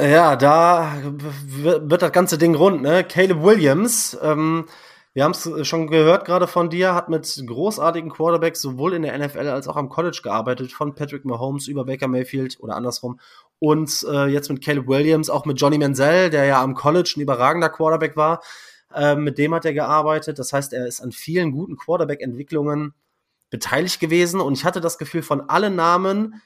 Ja, 0.00 0.34
da 0.34 0.92
wird 1.04 2.02
das 2.02 2.10
ganze 2.10 2.36
Ding 2.36 2.56
rund, 2.56 2.82
ne? 2.82 3.04
Caleb 3.04 3.44
Williams, 3.44 4.18
ähm, 4.20 4.66
wir 5.14 5.24
haben 5.24 5.32
es 5.32 5.66
schon 5.66 5.88
gehört 5.88 6.24
gerade 6.24 6.46
von 6.46 6.70
dir, 6.70 6.94
hat 6.94 7.08
mit 7.08 7.42
großartigen 7.46 8.10
Quarterbacks 8.10 8.62
sowohl 8.62 8.94
in 8.94 9.02
der 9.02 9.18
NFL 9.18 9.48
als 9.48 9.68
auch 9.68 9.76
am 9.76 9.88
College 9.88 10.20
gearbeitet, 10.22 10.72
von 10.72 10.94
Patrick 10.94 11.24
Mahomes 11.24 11.68
über 11.68 11.84
Baker 11.84 12.08
Mayfield 12.08 12.58
oder 12.60 12.76
andersrum 12.76 13.20
und 13.62 14.04
äh, 14.10 14.26
jetzt 14.26 14.50
mit 14.50 14.60
Caleb 14.60 14.88
Williams, 14.88 15.30
auch 15.30 15.44
mit 15.44 15.60
Johnny 15.60 15.78
Manziel, 15.78 16.30
der 16.30 16.46
ja 16.46 16.60
am 16.60 16.74
College 16.74 17.14
ein 17.16 17.20
überragender 17.20 17.68
Quarterback 17.68 18.16
war. 18.16 18.42
Äh, 18.92 19.14
mit 19.14 19.38
dem 19.38 19.54
hat 19.54 19.64
er 19.64 19.72
gearbeitet. 19.72 20.40
Das 20.40 20.52
heißt, 20.52 20.72
er 20.72 20.88
ist 20.88 21.00
an 21.00 21.12
vielen 21.12 21.52
guten 21.52 21.76
Quarterback-Entwicklungen 21.76 22.92
beteiligt 23.50 24.00
gewesen. 24.00 24.40
Und 24.40 24.54
ich 24.54 24.64
hatte 24.64 24.80
das 24.80 24.98
Gefühl, 24.98 25.22
von 25.22 25.48
allen 25.48 25.76
Namen 25.76 26.42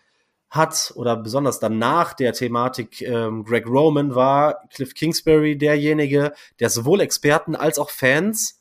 hat, 0.51 0.93
oder 0.95 1.17
besonders 1.17 1.59
dann 1.59 1.79
nach 1.79 2.13
der 2.13 2.35
Thematik 2.35 3.01
ähm, 3.01 3.45
Greg 3.45 3.67
Roman, 3.67 4.15
war 4.15 4.69
Cliff 4.75 4.93
Kingsbury 4.93 5.57
derjenige, 5.57 6.35
der 6.61 6.69
sowohl 6.69 7.01
Experten 7.01 7.57
als 7.57 7.79
auch 7.79 7.89
Fans 7.89 8.56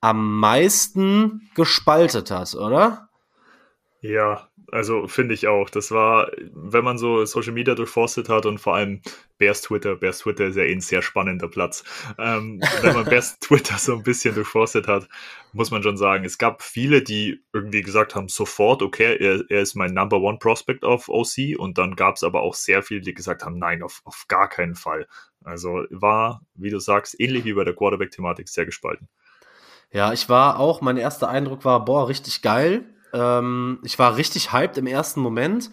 am 0.00 0.38
meisten 0.38 1.50
gespaltet 1.54 2.30
hat, 2.30 2.54
oder? 2.54 3.08
Ja, 4.02 4.48
also 4.72 5.08
finde 5.08 5.34
ich 5.34 5.46
auch. 5.46 5.68
Das 5.68 5.90
war, 5.90 6.30
wenn 6.52 6.84
man 6.84 6.96
so 6.96 7.24
Social 7.24 7.52
Media 7.52 7.74
durchforstet 7.74 8.28
hat 8.28 8.46
und 8.46 8.58
vor 8.58 8.76
allem 8.76 9.02
Bears 9.36 9.62
Twitter, 9.62 9.96
Bears 9.96 10.18
Twitter 10.20 10.46
ist 10.46 10.56
ja 10.56 10.62
eh 10.62 10.72
ein 10.72 10.80
sehr 10.80 11.02
spannender 11.02 11.48
Platz. 11.48 11.84
Ähm, 12.18 12.60
wenn 12.82 12.94
man 12.94 13.04
Bears 13.10 13.38
Twitter 13.40 13.76
so 13.76 13.94
ein 13.96 14.02
bisschen 14.02 14.34
durchforstet 14.34 14.86
hat, 14.86 15.08
muss 15.52 15.70
man 15.70 15.82
schon 15.82 15.96
sagen, 15.96 16.24
es 16.24 16.38
gab 16.38 16.62
viele, 16.62 17.02
die 17.02 17.42
irgendwie 17.52 17.82
gesagt 17.82 18.14
haben, 18.14 18.28
sofort, 18.28 18.82
okay, 18.82 19.16
er, 19.16 19.44
er 19.50 19.60
ist 19.60 19.74
mein 19.74 19.92
Number 19.92 20.18
One 20.18 20.38
Prospect 20.38 20.84
auf 20.84 21.08
OC 21.08 21.58
und 21.58 21.76
dann 21.76 21.96
gab 21.96 22.16
es 22.16 22.22
aber 22.22 22.40
auch 22.42 22.54
sehr 22.54 22.82
viele, 22.82 23.00
die 23.00 23.14
gesagt 23.14 23.44
haben, 23.44 23.58
nein, 23.58 23.82
auf, 23.82 24.00
auf 24.04 24.26
gar 24.28 24.48
keinen 24.48 24.76
Fall. 24.76 25.08
Also 25.44 25.84
war, 25.90 26.42
wie 26.54 26.70
du 26.70 26.78
sagst, 26.78 27.18
ähnlich 27.18 27.44
wie 27.44 27.54
bei 27.54 27.64
der 27.64 27.74
Quarterback-Thematik 27.74 28.48
sehr 28.48 28.66
gespalten. 28.66 29.08
Ja, 29.92 30.12
ich 30.12 30.28
war 30.28 30.58
auch, 30.58 30.80
mein 30.80 30.96
erster 30.96 31.28
Eindruck 31.28 31.64
war, 31.64 31.84
boah, 31.84 32.08
richtig 32.08 32.42
geil 32.42 32.84
ähm, 33.12 33.78
ich 33.82 33.98
war 33.98 34.16
richtig 34.16 34.52
hyped 34.52 34.78
im 34.78 34.86
ersten 34.86 35.20
Moment, 35.20 35.70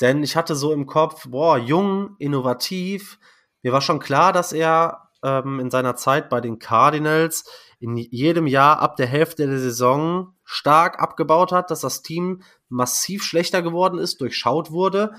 denn 0.00 0.22
ich 0.22 0.36
hatte 0.36 0.54
so 0.56 0.72
im 0.72 0.86
Kopf, 0.86 1.28
boah, 1.28 1.58
jung, 1.58 2.16
innovativ. 2.18 3.18
Mir 3.62 3.72
war 3.72 3.80
schon 3.80 4.00
klar, 4.00 4.32
dass 4.32 4.52
er 4.52 5.10
ähm, 5.22 5.60
in 5.60 5.70
seiner 5.70 5.96
Zeit 5.96 6.28
bei 6.28 6.40
den 6.40 6.58
Cardinals 6.58 7.44
in 7.78 7.96
jedem 7.96 8.46
Jahr 8.46 8.80
ab 8.80 8.96
der 8.96 9.06
Hälfte 9.06 9.46
der 9.46 9.58
Saison 9.58 10.34
stark 10.44 11.00
abgebaut 11.00 11.52
hat, 11.52 11.70
dass 11.70 11.80
das 11.80 12.02
Team 12.02 12.42
massiv 12.68 13.22
schlechter 13.22 13.62
geworden 13.62 13.98
ist, 13.98 14.20
durchschaut 14.20 14.70
wurde. 14.70 15.14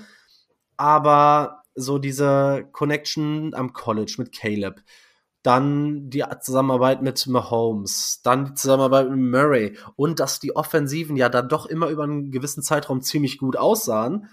Aber 0.76 1.62
so 1.74 1.98
diese 1.98 2.68
Connection 2.72 3.54
am 3.54 3.72
College 3.72 4.16
mit 4.18 4.32
Caleb, 4.32 4.80
dann 5.44 6.08
die 6.08 6.24
Zusammenarbeit 6.40 7.02
mit 7.02 7.26
Mahomes, 7.26 8.22
dann 8.24 8.46
die 8.46 8.54
Zusammenarbeit 8.54 9.10
mit 9.10 9.18
Murray 9.18 9.78
und 9.94 10.18
dass 10.18 10.40
die 10.40 10.56
Offensiven 10.56 11.16
ja 11.16 11.28
dann 11.28 11.50
doch 11.50 11.66
immer 11.66 11.88
über 11.88 12.04
einen 12.04 12.30
gewissen 12.30 12.62
Zeitraum 12.62 13.02
ziemlich 13.02 13.36
gut 13.36 13.54
aussahen. 13.54 14.30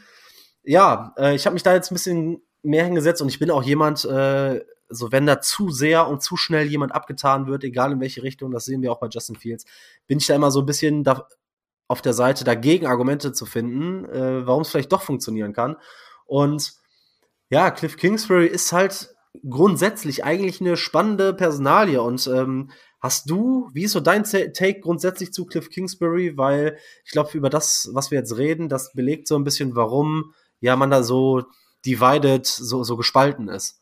Ja, 0.64 1.14
äh, 1.18 1.36
ich 1.36 1.45
habe 1.45 1.53
mich 1.53 1.64
da 1.64 1.74
jetzt 1.74 1.91
ein 1.91 1.95
bisschen 1.95 2.41
mehr 2.64 2.86
hingesetzt 2.86 3.22
und 3.22 3.28
ich 3.28 3.39
bin 3.39 3.51
auch 3.51 3.62
jemand, 3.62 4.05
äh, 4.05 4.64
so 4.88 5.12
wenn 5.12 5.26
da 5.26 5.41
zu 5.41 5.70
sehr 5.70 6.07
und 6.07 6.24
zu 6.24 6.38
schnell 6.38 6.68
jemand 6.68 6.95
abgetan 6.95 7.45
wird, 7.45 7.66
egal 7.66 7.91
in 7.91 7.99
welche 7.99 8.24
Richtung, 8.24 8.51
das 8.51 8.64
sehen 8.64 8.82
wir 8.82 8.93
auch 8.93 8.99
bei 8.99 9.07
Justin 9.07 9.36
Fields, 9.36 9.66
bin 10.07 10.18
ich 10.18 10.28
da 10.28 10.36
immer 10.36 10.49
so 10.49 10.62
ein 10.62 10.66
bisschen 10.66 11.03
da 11.03 11.28
auf 11.89 12.01
der 12.01 12.14
Seite 12.14 12.45
dagegen 12.45 12.88
Argumente 12.88 13.34
zu 13.34 13.45
finden, 13.45 14.05
äh, 14.05 14.47
warum 14.47 14.62
es 14.62 14.70
vielleicht 14.70 14.93
doch 14.93 15.01
funktionieren 15.01 15.51
kann. 15.51 15.76
Und 16.26 16.72
ja, 17.49 17.70
Cliff 17.70 17.97
Kingsbury 17.97 18.47
ist 18.47 18.72
halt 18.72 19.14
grundsätzlich 19.47 20.23
eigentlich 20.23 20.61
eine 20.61 20.77
spannende 20.77 21.34
Personalie. 21.34 22.01
Und 22.01 22.27
ähm, 22.27 22.71
hast 22.99 23.29
du, 23.29 23.69
wie 23.73 23.84
ist 23.84 23.93
so 23.93 23.99
dein 23.99 24.23
Take 24.23 24.79
grundsätzlich 24.82 25.34
zu 25.34 25.45
Cliff 25.45 25.69
Kingsbury? 25.69 26.38
Weil 26.38 26.77
ich 27.05 27.11
glaube, 27.11 27.36
über 27.38 27.49
das, 27.49 27.89
was 27.93 28.11
wir 28.11 28.19
jetzt 28.19 28.38
reden, 28.38 28.69
das 28.69 28.93
belegt 28.93 29.27
so 29.27 29.36
ein 29.36 29.43
bisschen, 29.43 29.75
warum 29.75 30.34
ja 30.59 30.75
man 30.75 30.91
da 30.91 31.03
so 31.03 31.43
divided, 31.86 32.45
so, 32.45 32.84
so 32.84 32.97
gespalten 32.97 33.47
ist. 33.47 33.82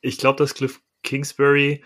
Ich 0.00 0.18
glaube, 0.18 0.38
dass 0.38 0.54
Cliff 0.54 0.80
Kingsbury 1.02 1.82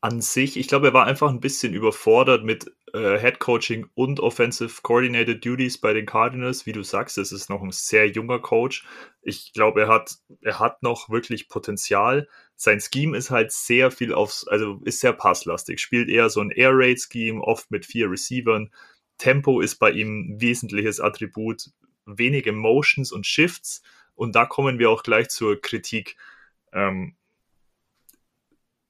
an 0.00 0.20
sich, 0.20 0.56
ich 0.56 0.68
glaube, 0.68 0.88
er 0.88 0.94
war 0.94 1.06
einfach 1.06 1.28
ein 1.28 1.40
bisschen 1.40 1.74
überfordert 1.74 2.44
mit 2.44 2.72
äh, 2.94 3.18
Head 3.18 3.38
Coaching 3.38 3.86
und 3.94 4.20
Offensive 4.20 4.82
Coordinator 4.82 5.34
Duties 5.34 5.78
bei 5.78 5.92
den 5.92 6.06
Cardinals. 6.06 6.66
Wie 6.66 6.72
du 6.72 6.82
sagst, 6.82 7.18
es 7.18 7.32
ist 7.32 7.50
noch 7.50 7.62
ein 7.62 7.70
sehr 7.70 8.08
junger 8.08 8.38
Coach. 8.38 8.86
Ich 9.22 9.52
glaube, 9.52 9.82
er 9.82 9.88
hat, 9.88 10.16
er 10.42 10.58
hat 10.58 10.82
noch 10.82 11.10
wirklich 11.10 11.48
Potenzial. 11.48 12.28
Sein 12.56 12.80
Scheme 12.80 13.16
ist 13.16 13.30
halt 13.30 13.52
sehr 13.52 13.90
viel 13.90 14.14
aufs, 14.14 14.46
also 14.48 14.80
ist 14.84 15.00
sehr 15.00 15.12
passlastig, 15.12 15.80
spielt 15.80 16.08
eher 16.08 16.30
so 16.30 16.40
ein 16.40 16.50
Air 16.50 16.72
Raid 16.72 17.00
Scheme, 17.00 17.42
oft 17.42 17.70
mit 17.70 17.86
vier 17.86 18.10
Receivern. 18.10 18.70
Tempo 19.18 19.60
ist 19.60 19.76
bei 19.76 19.90
ihm 19.90 20.30
ein 20.30 20.40
wesentliches 20.40 21.00
Attribut, 21.00 21.70
wenige 22.06 22.52
Motions 22.52 23.12
und 23.12 23.26
Shifts. 23.26 23.82
Und 24.14 24.34
da 24.34 24.46
kommen 24.46 24.78
wir 24.78 24.90
auch 24.90 25.02
gleich 25.02 25.28
zur 25.28 25.60
Kritik. 25.60 26.16
Ähm, 26.72 27.14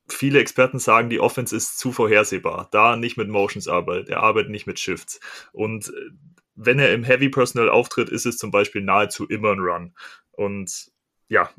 viele 0.09 0.41
Experten 0.41 0.79
sagen, 0.79 1.11
die 1.11 1.21
Offense 1.21 1.55
ist 1.55 1.79
zu 1.79 1.93
vorhersehbar. 1.93 2.69
Da 2.71 2.97
nicht 2.97 3.17
mit 3.17 3.29
Motions 3.29 3.69
arbeitet, 3.69 4.09
er 4.09 4.23
arbeitet 4.23 4.51
nicht 4.51 4.67
mit 4.67 4.79
Shifts. 4.79 5.21
Und 5.53 5.89
äh, 5.89 6.11
wenn 6.55 6.79
er 6.79 6.93
im 6.93 7.05
Heavy 7.05 7.29
Personal 7.29 7.69
auftritt, 7.69 8.09
ist 8.09 8.27
es 8.27 8.37
zum 8.37 8.51
Beispiel 8.51 8.83
nahezu 8.83 9.27
immer 9.27 9.53
ein 9.53 9.61
Run. 9.61 9.95
Und 10.33 10.91
ja, 11.29 11.51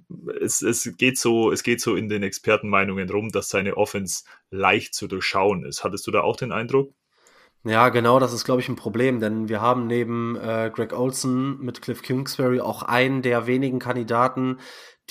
es, 0.42 0.62
es 0.62 0.98
geht 0.98 1.18
so, 1.18 1.52
es 1.52 1.64
geht 1.64 1.80
so 1.80 1.96
in 1.96 2.10
den 2.10 2.24
Expertenmeinungen 2.24 3.10
rum, 3.10 3.30
dass 3.30 3.50
seine 3.50 3.78
Offense 3.78 4.24
leicht 4.50 4.94
zu 4.94 5.08
durchschauen 5.08 5.64
ist. 5.64 5.84
Hattest 5.84 6.08
du 6.08 6.12
da 6.12 6.22
auch 6.22 6.36
den 6.36 6.52
Eindruck? 6.52 6.94
Ja, 7.66 7.90
genau, 7.90 8.20
das 8.20 8.32
ist, 8.34 8.46
glaube 8.46 8.62
ich, 8.62 8.70
ein 8.70 8.78
Problem, 8.78 9.20
denn 9.20 9.50
wir 9.50 9.60
haben 9.60 9.86
neben 9.86 10.38
äh, 10.38 10.72
Greg 10.74 10.94
Olson 10.94 11.60
mit 11.60 11.82
Cliff 11.82 12.02
Kingsbury 12.02 12.62
auch 12.62 12.84
einen 12.84 13.22
der 13.22 13.48
wenigen 13.48 13.80
Kandidaten, 13.80 14.60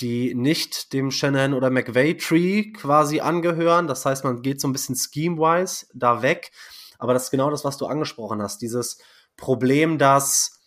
die 0.01 0.33
nicht 0.35 0.93
dem 0.93 1.11
Shannon 1.11 1.53
oder 1.53 1.69
McVay 1.69 2.15
Tree 2.15 2.71
quasi 2.71 3.19
angehören. 3.19 3.87
Das 3.87 4.05
heißt, 4.05 4.23
man 4.23 4.41
geht 4.41 4.61
so 4.61 4.67
ein 4.67 4.73
bisschen 4.73 4.95
scheme-wise 4.95 5.87
da 5.93 6.21
weg. 6.21 6.51
Aber 6.97 7.13
das 7.13 7.25
ist 7.25 7.31
genau 7.31 7.49
das, 7.49 7.63
was 7.63 7.77
du 7.77 7.85
angesprochen 7.85 8.41
hast. 8.41 8.61
Dieses 8.61 8.99
Problem, 9.37 9.97
dass 9.97 10.59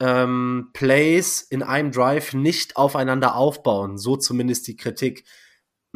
ähm, 0.00 0.70
Plays 0.72 1.42
in 1.42 1.62
einem 1.62 1.92
Drive 1.92 2.34
nicht 2.34 2.76
aufeinander 2.76 3.34
aufbauen. 3.34 3.98
So 3.98 4.16
zumindest 4.16 4.66
die 4.66 4.76
Kritik. 4.76 5.24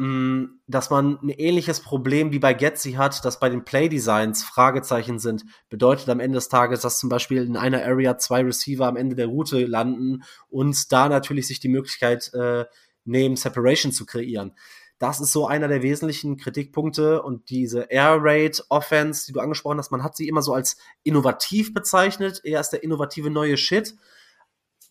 Mm, 0.01 0.61
dass 0.65 0.89
man 0.89 1.19
ein 1.21 1.29
ähnliches 1.29 1.79
Problem 1.79 2.31
wie 2.31 2.39
bei 2.39 2.55
Getzi 2.55 2.93
hat, 2.93 3.23
dass 3.23 3.39
bei 3.39 3.49
den 3.49 3.63
Play-Designs 3.63 4.43
Fragezeichen 4.43 5.19
sind, 5.19 5.45
bedeutet 5.69 6.09
am 6.09 6.19
Ende 6.19 6.37
des 6.37 6.49
Tages, 6.49 6.81
dass 6.81 6.97
zum 6.97 7.07
Beispiel 7.07 7.43
in 7.43 7.55
einer 7.55 7.83
Area 7.83 8.17
zwei 8.17 8.41
Receiver 8.41 8.87
am 8.87 8.97
Ende 8.97 9.15
der 9.15 9.27
Route 9.27 9.63
landen 9.63 10.23
und 10.49 10.91
da 10.91 11.07
natürlich 11.07 11.45
sich 11.45 11.59
die 11.59 11.69
Möglichkeit 11.69 12.33
äh, 12.33 12.65
nehmen, 13.05 13.35
Separation 13.35 13.91
zu 13.91 14.07
kreieren. 14.07 14.55
Das 14.97 15.21
ist 15.21 15.33
so 15.33 15.45
einer 15.45 15.67
der 15.67 15.83
wesentlichen 15.83 16.35
Kritikpunkte 16.35 17.21
und 17.21 17.51
diese 17.51 17.81
Air 17.91 18.17
Raid 18.21 18.65
Offense, 18.69 19.27
die 19.27 19.33
du 19.33 19.39
angesprochen 19.39 19.77
hast, 19.77 19.91
man 19.91 20.03
hat 20.03 20.17
sie 20.17 20.27
immer 20.27 20.41
so 20.41 20.55
als 20.55 20.77
innovativ 21.03 21.75
bezeichnet. 21.75 22.41
Er 22.43 22.59
ist 22.59 22.71
der 22.71 22.81
innovative 22.81 23.29
neue 23.29 23.55
Shit. 23.55 23.93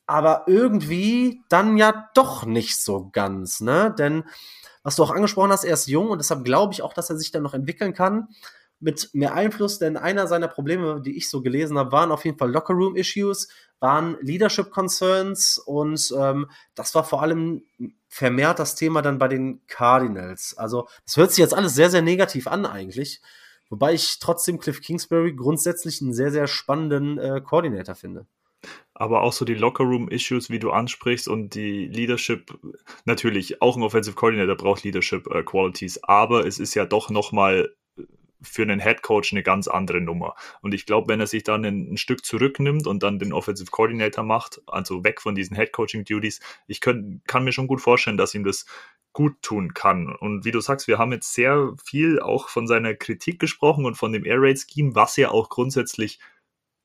Aber 0.07 0.45
irgendwie 0.47 1.43
dann 1.49 1.77
ja 1.77 2.11
doch 2.15 2.45
nicht 2.45 2.81
so 2.81 3.11
ganz, 3.13 3.61
ne? 3.61 3.93
Denn 3.99 4.23
was 4.83 4.97
du 4.97 5.03
auch 5.03 5.11
angesprochen 5.11 5.53
hast, 5.53 5.65
er 5.65 5.75
ist 5.75 5.89
jung 5.89 6.09
und 6.09 6.19
deshalb 6.19 6.45
glaube 6.45 6.73
ich 6.73 6.83
auch, 6.83 6.95
dass 6.95 7.11
er 7.11 7.19
sich 7.19 7.31
dann 7.31 7.43
noch 7.43 7.55
entwickeln 7.55 7.93
kann 7.93 8.29
mit 8.81 9.11
mehr 9.13 9.35
Einfluss, 9.35 9.79
denn 9.79 9.99
einer 9.99 10.27
seiner 10.27 10.49
Probleme, 10.49 11.03
die 11.03 11.17
ich 11.17 11.29
so 11.29 11.43
gelesen 11.43 11.77
habe, 11.79 11.93
waren 11.93 12.11
auf 12.11 12.25
jeden 12.25 12.39
Fall 12.39 12.51
Locker-Room-Issues, 12.51 13.49
waren 13.79 14.17
Leadership-Concerns 14.23 15.59
und 15.59 16.13
ähm, 16.19 16.51
das 16.75 16.95
war 16.95 17.05
vor 17.05 17.23
allem 17.23 17.63
vermehrt 18.09 18.59
das 18.59 18.75
Thema 18.75 19.03
dann 19.03 19.19
bei 19.19 19.29
den 19.29 19.61
Cardinals. 19.67 20.57
Also 20.57 20.89
das 21.05 21.17
hört 21.17 21.31
sich 21.31 21.39
jetzt 21.39 21.55
alles 21.55 21.75
sehr, 21.75 21.91
sehr 21.91 22.03
negativ 22.03 22.47
an 22.47 22.65
eigentlich, 22.65 23.21
wobei 23.69 23.93
ich 23.93 24.19
trotzdem 24.19 24.59
Cliff 24.59 24.81
Kingsbury 24.81 25.35
grundsätzlich 25.35 26.01
einen 26.01 26.15
sehr, 26.15 26.33
sehr 26.33 26.47
spannenden 26.47 27.19
äh, 27.19 27.41
Coordinator 27.43 27.95
finde 27.95 28.27
aber 29.01 29.23
auch 29.23 29.33
so 29.33 29.47
die 29.47 29.55
Locker-Room-Issues, 29.55 30.51
wie 30.51 30.59
du 30.59 30.73
ansprichst 30.73 31.27
und 31.27 31.55
die 31.55 31.87
Leadership, 31.87 32.59
natürlich, 33.07 33.63
auch 33.63 33.77
ein 33.77 33.83
Offensive 33.83 34.15
Coordinator 34.15 34.57
braucht 34.57 34.85
Leadership-Qualities, 34.85 35.97
äh, 35.97 36.01
aber 36.03 36.47
es 36.47 36.59
ist 36.59 36.75
ja 36.75 36.85
doch 36.85 37.09
nochmal 37.09 37.75
für 38.43 38.63
einen 38.63 38.79
Head 38.79 39.03
Coach 39.03 39.33
eine 39.33 39.43
ganz 39.43 39.69
andere 39.69 40.03
Nummer. 40.03 40.35
Und 40.61 40.75
ich 40.75 40.85
glaube, 40.85 41.09
wenn 41.09 41.21
er 41.21 41.27
sich 41.27 41.45
dann 41.45 41.65
ein, 41.65 41.93
ein, 41.93 41.97
Stück 41.97 42.27
zurücknimmt 42.27 42.87
und 42.87 43.03
dann 43.03 43.19
den 43.19 43.33
Offensive 43.33 43.71
Coordinator 43.71 44.23
macht, 44.23 44.61
also 44.67 45.03
weg 45.03 45.23
von 45.23 45.35
diesen 45.35 45.57
Head 45.57 45.73
Coaching 45.73 46.05
Duties, 46.05 46.41
ich 46.67 46.83
könnt, 46.83 47.27
kann 47.27 47.45
mir 47.45 47.53
schon 47.53 47.69
gut 47.69 47.81
vorstellen, 47.81 48.19
dass 48.19 48.35
ihm 48.35 48.45
das 48.45 48.67
gut 49.15 49.41
tun 49.41 49.73
kann. 49.73 50.15
Und 50.15 50.45
wie 50.45 50.51
du 50.51 50.61
sagst, 50.61 50.89
wir 50.89 50.99
haben 50.99 51.13
jetzt 51.13 51.33
sehr 51.33 51.73
viel 51.83 52.21
auch 52.21 52.51
von 52.51 52.67
seiner 52.67 52.95
Kritik 52.95 53.39
gesprochen 53.39 53.87
und 53.87 53.95
von 53.95 54.13
dem 54.13 54.27
Air 54.27 54.43
Raid 54.43 54.59
Scheme, 54.59 54.95
was 54.95 55.17
ja 55.17 55.31
auch 55.31 55.49
grundsätzlich 55.49 56.19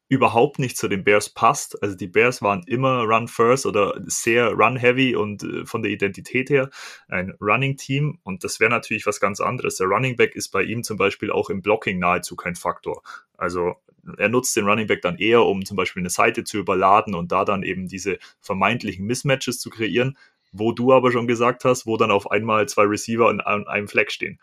überhaupt 0.07 0.59
nicht 0.59 0.77
zu 0.77 0.87
den 0.87 1.03
Bears 1.03 1.29
passt. 1.29 1.81
Also 1.81 1.95
die 1.95 2.07
Bears 2.07 2.41
waren 2.41 2.63
immer 2.67 3.03
Run 3.03 3.27
First 3.27 3.65
oder 3.65 3.99
sehr 4.05 4.51
Run 4.51 4.77
Heavy 4.77 5.15
und 5.15 5.43
äh, 5.43 5.65
von 5.65 5.81
der 5.81 5.91
Identität 5.91 6.49
her 6.49 6.69
ein 7.07 7.33
Running 7.41 7.77
Team 7.77 8.19
und 8.23 8.43
das 8.43 8.59
wäre 8.59 8.69
natürlich 8.69 9.05
was 9.05 9.19
ganz 9.19 9.41
anderes. 9.41 9.77
Der 9.77 9.87
Running 9.87 10.15
Back 10.15 10.35
ist 10.35 10.49
bei 10.49 10.63
ihm 10.63 10.83
zum 10.83 10.97
Beispiel 10.97 11.31
auch 11.31 11.49
im 11.49 11.61
Blocking 11.61 11.99
nahezu 11.99 12.35
kein 12.35 12.55
Faktor. 12.55 13.01
Also 13.37 13.75
er 14.17 14.29
nutzt 14.29 14.55
den 14.55 14.67
Running 14.67 14.87
Back 14.87 15.01
dann 15.01 15.17
eher, 15.17 15.43
um 15.43 15.65
zum 15.65 15.77
Beispiel 15.77 16.01
eine 16.01 16.11
Seite 16.11 16.43
zu 16.43 16.57
überladen 16.57 17.15
und 17.15 17.31
da 17.31 17.43
dann 17.43 17.63
eben 17.63 17.87
diese 17.87 18.19
vermeintlichen 18.39 19.05
Mismatches 19.05 19.59
zu 19.59 19.71
kreieren, 19.71 20.17
wo 20.51 20.71
du 20.71 20.93
aber 20.93 21.11
schon 21.11 21.27
gesagt 21.27 21.65
hast, 21.65 21.87
wo 21.87 21.97
dann 21.97 22.11
auf 22.11 22.29
einmal 22.29 22.67
zwei 22.67 22.83
Receiver 22.83 23.27
an 23.27 23.67
einem 23.67 23.87
Fleck 23.87 24.11
stehen. 24.11 24.39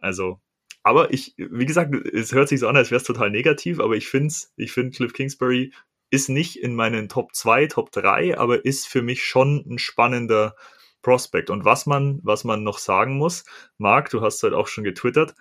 Also 0.00 0.40
aber 0.86 1.12
ich, 1.12 1.34
wie 1.36 1.66
gesagt, 1.66 1.92
es 2.06 2.30
hört 2.30 2.48
sich 2.48 2.60
so 2.60 2.68
an, 2.68 2.76
als 2.76 2.92
wäre 2.92 3.00
es 3.00 3.06
total 3.06 3.28
negativ, 3.28 3.80
aber 3.80 3.96
ich 3.96 4.06
finde 4.06 4.32
ich 4.54 4.70
finde 4.70 4.96
Cliff 4.96 5.12
Kingsbury 5.12 5.72
ist 6.10 6.28
nicht 6.28 6.62
in 6.62 6.76
meinen 6.76 7.08
Top 7.08 7.34
2, 7.34 7.66
Top 7.66 7.90
3, 7.90 8.38
aber 8.38 8.64
ist 8.64 8.86
für 8.86 9.02
mich 9.02 9.24
schon 9.24 9.64
ein 9.68 9.80
spannender 9.80 10.54
Prospect. 11.02 11.50
Und 11.50 11.64
was 11.64 11.86
man, 11.86 12.20
was 12.22 12.44
man 12.44 12.62
noch 12.62 12.78
sagen 12.78 13.18
muss, 13.18 13.44
Marc, 13.78 14.10
du 14.10 14.20
hast 14.20 14.40
halt 14.44 14.54
auch 14.54 14.68
schon 14.68 14.84
getwittert, 14.84 15.34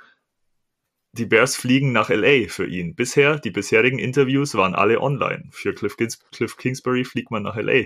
die 1.12 1.28
Bears 1.28 1.56
fliegen 1.56 1.92
nach 1.92 2.10
LA 2.10 2.48
für 2.48 2.66
ihn. 2.66 2.96
Bisher, 2.96 3.38
die 3.38 3.52
bisherigen 3.52 4.00
Interviews 4.00 4.56
waren 4.56 4.74
alle 4.74 5.00
online. 5.00 5.50
Für 5.52 5.76
Cliff, 5.76 5.96
Kings 5.96 6.20
Cliff 6.32 6.58
Kingsbury 6.58 7.06
fliegt 7.06 7.30
man 7.30 7.44
nach 7.44 7.56
LA. 7.56 7.84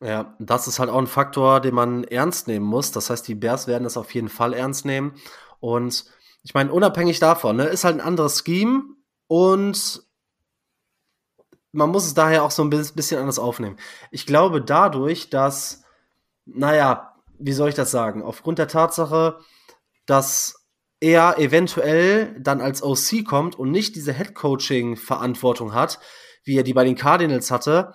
Ja, 0.00 0.36
das 0.38 0.68
ist 0.68 0.78
halt 0.78 0.90
auch 0.90 0.98
ein 0.98 1.08
Faktor, 1.08 1.58
den 1.58 1.74
man 1.74 2.04
ernst 2.04 2.46
nehmen 2.46 2.66
muss. 2.66 2.92
Das 2.92 3.10
heißt, 3.10 3.26
die 3.26 3.34
Bears 3.34 3.66
werden 3.66 3.84
es 3.84 3.96
auf 3.96 4.14
jeden 4.14 4.28
Fall 4.28 4.54
ernst 4.54 4.84
nehmen. 4.84 5.14
Und 5.58 6.04
ich 6.42 6.54
meine, 6.54 6.72
unabhängig 6.72 7.18
davon, 7.18 7.56
ne, 7.56 7.64
ist 7.64 7.84
halt 7.84 7.96
ein 7.96 8.06
anderes 8.06 8.42
Scheme 8.44 8.84
und 9.26 10.02
man 11.72 11.90
muss 11.90 12.06
es 12.06 12.14
daher 12.14 12.44
auch 12.44 12.50
so 12.50 12.62
ein 12.62 12.70
bisschen 12.70 13.20
anders 13.20 13.38
aufnehmen. 13.38 13.76
Ich 14.10 14.26
glaube 14.26 14.62
dadurch, 14.62 15.30
dass, 15.30 15.84
naja, 16.46 17.14
wie 17.38 17.52
soll 17.52 17.68
ich 17.68 17.74
das 17.74 17.90
sagen, 17.90 18.22
aufgrund 18.22 18.58
der 18.58 18.68
Tatsache, 18.68 19.38
dass 20.06 20.66
er 21.00 21.38
eventuell 21.38 22.34
dann 22.40 22.60
als 22.60 22.82
OC 22.82 23.24
kommt 23.24 23.56
und 23.56 23.70
nicht 23.70 23.94
diese 23.94 24.12
Head-Coaching-Verantwortung 24.12 25.72
hat, 25.72 26.00
wie 26.44 26.56
er 26.56 26.64
die 26.64 26.72
bei 26.72 26.84
den 26.84 26.96
Cardinals 26.96 27.50
hatte, 27.50 27.94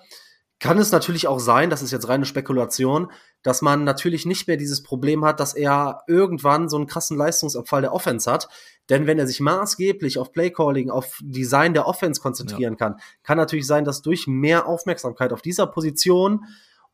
kann 0.59 0.77
es 0.77 0.91
natürlich 0.91 1.27
auch 1.27 1.39
sein, 1.39 1.69
das 1.69 1.81
ist 1.81 1.91
jetzt 1.91 2.07
reine 2.07 2.25
Spekulation, 2.25 3.11
dass 3.41 3.61
man 3.61 3.83
natürlich 3.83 4.25
nicht 4.25 4.47
mehr 4.47 4.55
dieses 4.55 4.81
Problem 4.81 5.25
hat, 5.25 5.39
dass 5.39 5.53
er 5.53 6.03
irgendwann 6.07 6.69
so 6.69 6.77
einen 6.77 6.87
krassen 6.87 7.17
Leistungsabfall 7.17 7.81
der 7.81 7.93
Offense 7.93 8.31
hat. 8.31 8.47
Denn 8.89 9.05
wenn 9.05 9.19
er 9.19 9.27
sich 9.27 9.41
maßgeblich 9.41 10.17
auf 10.17 10.31
Playcalling, 10.31 10.89
auf 10.89 11.19
Design 11.21 11.73
der 11.73 11.87
Offense 11.87 12.21
konzentrieren 12.21 12.73
ja. 12.73 12.77
kann, 12.77 12.95
kann 13.23 13.37
natürlich 13.37 13.67
sein, 13.67 13.83
dass 13.83 14.01
durch 14.01 14.27
mehr 14.27 14.65
Aufmerksamkeit 14.65 15.33
auf 15.33 15.41
dieser 15.41 15.67
Position 15.67 16.45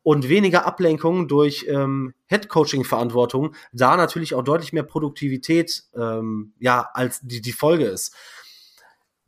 und 0.02 0.28
weniger 0.28 0.66
Ablenkung 0.66 1.28
durch 1.28 1.66
ähm, 1.68 2.14
Head-Coaching-Verantwortung 2.26 3.54
da 3.72 3.96
natürlich 3.96 4.34
auch 4.34 4.42
deutlich 4.42 4.72
mehr 4.72 4.82
Produktivität 4.82 5.84
ähm, 5.94 6.54
ja 6.58 6.88
als 6.94 7.20
die, 7.20 7.40
die 7.40 7.52
Folge 7.52 7.84
ist. 7.84 8.16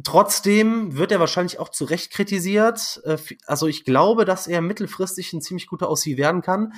Trotzdem 0.05 0.97
wird 0.97 1.13
er 1.13 1.21
wahrscheinlich 1.21 1.59
auch 1.59 1.69
zu 1.69 1.85
Recht 1.85 2.13
kritisiert. 2.13 3.01
Äh, 3.05 3.19
also 3.47 3.67
ich 3.67 3.85
glaube, 3.85 4.25
dass 4.25 4.47
er 4.47 4.61
mittelfristig 4.61 5.33
ein 5.33 5.41
ziemlich 5.41 5.67
guter 5.67 5.89
Aussie 5.89 6.17
werden 6.17 6.43
kann. 6.43 6.73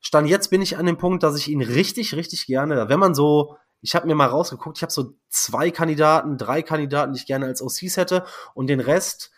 Stand 0.00 0.28
jetzt 0.28 0.48
bin 0.50 0.62
ich 0.62 0.76
an 0.76 0.86
dem 0.86 0.96
Punkt, 0.96 1.22
dass 1.22 1.36
ich 1.36 1.48
ihn 1.48 1.62
richtig, 1.62 2.14
richtig 2.14 2.46
gerne, 2.46 2.88
wenn 2.88 3.00
man 3.00 3.14
so, 3.14 3.56
ich 3.80 3.94
habe 3.94 4.06
mir 4.06 4.14
mal 4.14 4.26
rausgeguckt, 4.26 4.78
ich 4.78 4.82
habe 4.82 4.92
so 4.92 5.14
zwei 5.28 5.70
Kandidaten, 5.70 6.38
drei 6.38 6.62
Kandidaten, 6.62 7.12
die 7.12 7.18
ich 7.18 7.26
gerne 7.26 7.46
als 7.46 7.62
OCs 7.62 7.96
hätte 7.96 8.24
und 8.54 8.68
den 8.68 8.80
Rest 8.80 9.32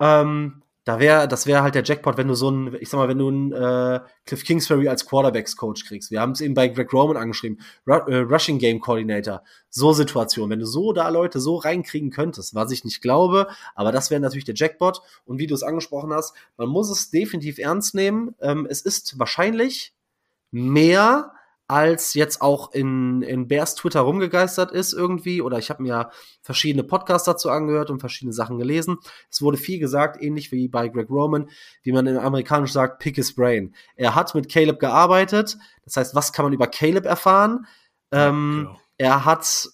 ähm, 0.00 0.62
da 0.88 0.98
wäre, 1.00 1.28
das 1.28 1.46
wäre 1.46 1.62
halt 1.62 1.74
der 1.74 1.84
Jackpot, 1.84 2.16
wenn 2.16 2.28
du 2.28 2.34
so 2.34 2.50
ein, 2.50 2.74
ich 2.80 2.88
sag 2.88 2.96
mal, 2.96 3.08
wenn 3.08 3.18
du 3.18 3.28
einen 3.28 3.52
äh, 3.52 4.00
Cliff 4.24 4.42
Kingsbury 4.42 4.88
als 4.88 5.04
Quarterbacks-Coach 5.04 5.84
kriegst. 5.84 6.10
Wir 6.10 6.22
haben 6.22 6.32
es 6.32 6.40
eben 6.40 6.54
bei 6.54 6.68
Greg 6.68 6.90
Roman 6.94 7.18
angeschrieben, 7.18 7.60
Ru 7.86 7.96
äh, 8.10 8.20
Rushing 8.20 8.58
Game 8.58 8.80
Coordinator. 8.80 9.42
So 9.68 9.92
Situation, 9.92 10.48
wenn 10.48 10.60
du 10.60 10.64
so 10.64 10.94
da 10.94 11.10
Leute 11.10 11.40
so 11.40 11.56
reinkriegen 11.56 12.08
könntest, 12.08 12.54
was 12.54 12.70
ich 12.70 12.86
nicht 12.86 13.02
glaube, 13.02 13.48
aber 13.74 13.92
das 13.92 14.10
wäre 14.10 14.22
natürlich 14.22 14.46
der 14.46 14.54
Jackpot. 14.54 15.02
Und 15.26 15.38
wie 15.38 15.46
du 15.46 15.54
es 15.54 15.62
angesprochen 15.62 16.10
hast, 16.10 16.34
man 16.56 16.70
muss 16.70 16.88
es 16.88 17.10
definitiv 17.10 17.58
ernst 17.58 17.94
nehmen. 17.94 18.34
Ähm, 18.40 18.66
es 18.70 18.80
ist 18.80 19.18
wahrscheinlich 19.18 19.92
mehr 20.50 21.32
als 21.68 22.14
jetzt 22.14 22.40
auch 22.40 22.72
in, 22.72 23.20
in 23.20 23.46
Bears 23.46 23.74
Twitter 23.74 24.00
rumgegeistert 24.00 24.72
ist 24.72 24.94
irgendwie. 24.94 25.42
Oder 25.42 25.58
ich 25.58 25.68
habe 25.68 25.82
mir 25.82 25.88
ja 25.88 26.10
verschiedene 26.40 26.82
Podcasts 26.82 27.26
dazu 27.26 27.50
angehört 27.50 27.90
und 27.90 28.00
verschiedene 28.00 28.32
Sachen 28.32 28.58
gelesen. 28.58 28.96
Es 29.30 29.42
wurde 29.42 29.58
viel 29.58 29.78
gesagt, 29.78 30.20
ähnlich 30.20 30.50
wie 30.50 30.66
bei 30.68 30.88
Greg 30.88 31.10
Roman, 31.10 31.50
wie 31.82 31.92
man 31.92 32.06
in 32.06 32.16
Amerikanisch 32.16 32.72
sagt, 32.72 33.00
pick 33.00 33.16
his 33.16 33.34
brain. 33.34 33.74
Er 33.96 34.14
hat 34.14 34.34
mit 34.34 34.50
Caleb 34.50 34.80
gearbeitet. 34.80 35.58
Das 35.84 35.96
heißt, 35.96 36.14
was 36.14 36.32
kann 36.32 36.46
man 36.46 36.54
über 36.54 36.66
Caleb 36.66 37.04
erfahren? 37.04 37.66
Ähm, 38.12 38.64
genau. 38.64 38.80
Er 38.96 39.24
hat 39.26 39.68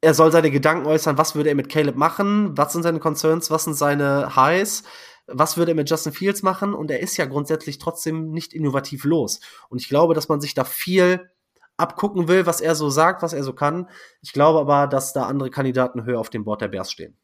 er 0.00 0.14
soll 0.14 0.30
seine 0.30 0.50
Gedanken 0.50 0.86
äußern, 0.86 1.18
was 1.18 1.34
würde 1.34 1.48
er 1.48 1.56
mit 1.56 1.68
Caleb 1.68 1.96
machen, 1.96 2.56
was 2.56 2.72
sind 2.72 2.82
seine 2.84 3.00
Concerns, 3.00 3.50
was 3.50 3.64
sind 3.64 3.74
seine 3.74 4.36
Highs, 4.36 4.84
was 5.28 5.56
würde 5.56 5.72
er 5.72 5.76
mit 5.76 5.88
Justin 5.88 6.12
Fields 6.12 6.42
machen 6.42 6.74
und 6.74 6.90
er 6.90 7.00
ist 7.00 7.16
ja 7.16 7.26
grundsätzlich 7.26 7.78
trotzdem 7.78 8.30
nicht 8.30 8.52
innovativ 8.52 9.04
los. 9.04 9.40
Und 9.68 9.80
ich 9.80 9.88
glaube, 9.88 10.14
dass 10.14 10.28
man 10.28 10.40
sich 10.40 10.54
da 10.54 10.64
viel 10.64 11.30
abgucken 11.76 12.28
will, 12.28 12.46
was 12.46 12.60
er 12.60 12.74
so 12.74 12.90
sagt, 12.90 13.22
was 13.22 13.32
er 13.32 13.44
so 13.44 13.52
kann. 13.52 13.88
Ich 14.20 14.32
glaube 14.32 14.58
aber, 14.58 14.86
dass 14.86 15.12
da 15.12 15.26
andere 15.26 15.50
Kandidaten 15.50 16.04
höher 16.04 16.18
auf 16.18 16.30
dem 16.30 16.44
Board 16.44 16.60
der 16.60 16.68
Bears 16.68 16.90
stehen. 16.90 17.16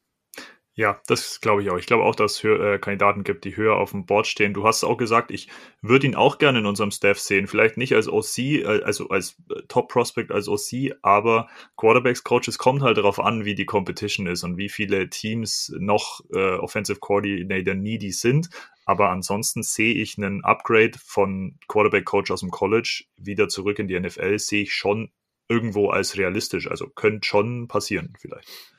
Ja, 0.77 1.01
das 1.07 1.41
glaube 1.41 1.63
ich 1.63 1.71
auch. 1.71 1.79
Ich 1.79 1.87
glaube 1.87 2.03
auch, 2.03 2.17
dass 2.17 2.39
es 2.39 2.45
äh, 2.45 2.79
Kandidaten 2.81 3.23
gibt, 3.23 3.45
die 3.45 3.57
höher 3.57 3.77
auf 3.77 3.93
dem 3.93 4.07
Board 4.07 4.27
stehen. 4.27 4.55
Du 4.55 4.65
hast 4.65 4.83
auch 4.83 4.97
gesagt, 4.97 5.31
ich 5.31 5.49
würde 5.83 6.05
ihn 6.05 6.17
auch 6.17 6.39
gerne 6.39 6.59
in 6.59 6.67
unserem 6.67 6.91
Staff 6.91 7.21
sehen. 7.21 7.47
Vielleicht 7.47 7.77
nicht 7.77 7.95
als 7.95 8.09
OC, 8.09 8.39
äh, 8.39 8.83
also 8.83 9.09
als 9.09 9.37
äh, 9.51 9.63
Top 9.69 9.89
Prospect 9.89 10.33
als 10.33 10.49
OC, 10.49 10.97
aber 11.03 11.49
Quarterbacks 11.77 12.25
Coaches 12.25 12.59
kommt 12.59 12.83
halt 12.83 12.99
darauf 12.99 13.21
an, 13.21 13.45
wie 13.45 13.55
die 13.55 13.67
Competition 13.67 14.27
ist 14.27 14.43
und 14.43 14.57
wie 14.57 14.69
viele 14.69 15.09
Teams 15.09 15.73
noch 15.79 16.23
äh, 16.33 16.57
Offensive 16.57 16.99
Coordinator 16.99 17.75
needy 17.75 18.11
sind. 18.11 18.49
Aber 18.85 19.11
ansonsten 19.11 19.63
sehe 19.63 19.95
ich 19.95 20.19
einen 20.19 20.45
Upgrade 20.45 20.99
von 20.99 21.57
Quarterback 21.69 22.05
Coach 22.05 22.33
aus 22.33 22.41
dem 22.41 22.51
College 22.51 23.05
wieder 23.17 23.49
zurück 23.49 23.79
in 23.79 23.87
die 23.87 23.99
NFL, 23.99 24.41
sehe 24.41 24.65
ich 24.65 24.75
schon 24.75 25.13
irgendwo 25.49 25.91
als 25.91 26.19
realistisch. 26.19 26.69
Also 26.69 26.89
könnte 26.89 27.25
schon 27.29 27.69
passieren 27.69 28.15
vielleicht. 28.19 28.74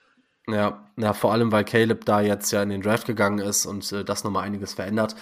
Ja, 0.48 0.92
ja, 0.98 1.14
vor 1.14 1.32
allem, 1.34 1.52
weil 1.52 1.66
Caleb 1.66 2.06
da 2.06 2.22
jetzt 2.22 2.52
ja 2.52 2.62
in 2.62 2.70
den 2.70 2.82
Draft 2.82 3.08
gegangen 3.08 3.40
ist 3.40 3.66
und 3.66 3.92
äh, 3.92 4.06
das 4.06 4.24
nochmal 4.24 4.44
einiges 4.44 4.74
verändert. 4.74 5.16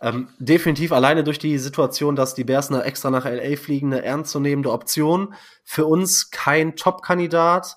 Ähm, 0.00 0.28
definitiv 0.38 0.92
alleine 0.92 1.24
durch 1.24 1.38
die 1.38 1.58
Situation, 1.58 2.16
dass 2.16 2.34
die 2.34 2.44
Bears 2.44 2.70
eine 2.70 2.82
extra 2.82 3.10
nach 3.10 3.24
LA 3.24 3.56
fliegen, 3.56 3.92
eine 3.92 4.02
ernstzunehmende 4.02 4.72
Option. 4.72 5.34
Für 5.62 5.86
uns 5.86 6.30
kein 6.30 6.74
Top-Kandidat, 6.74 7.76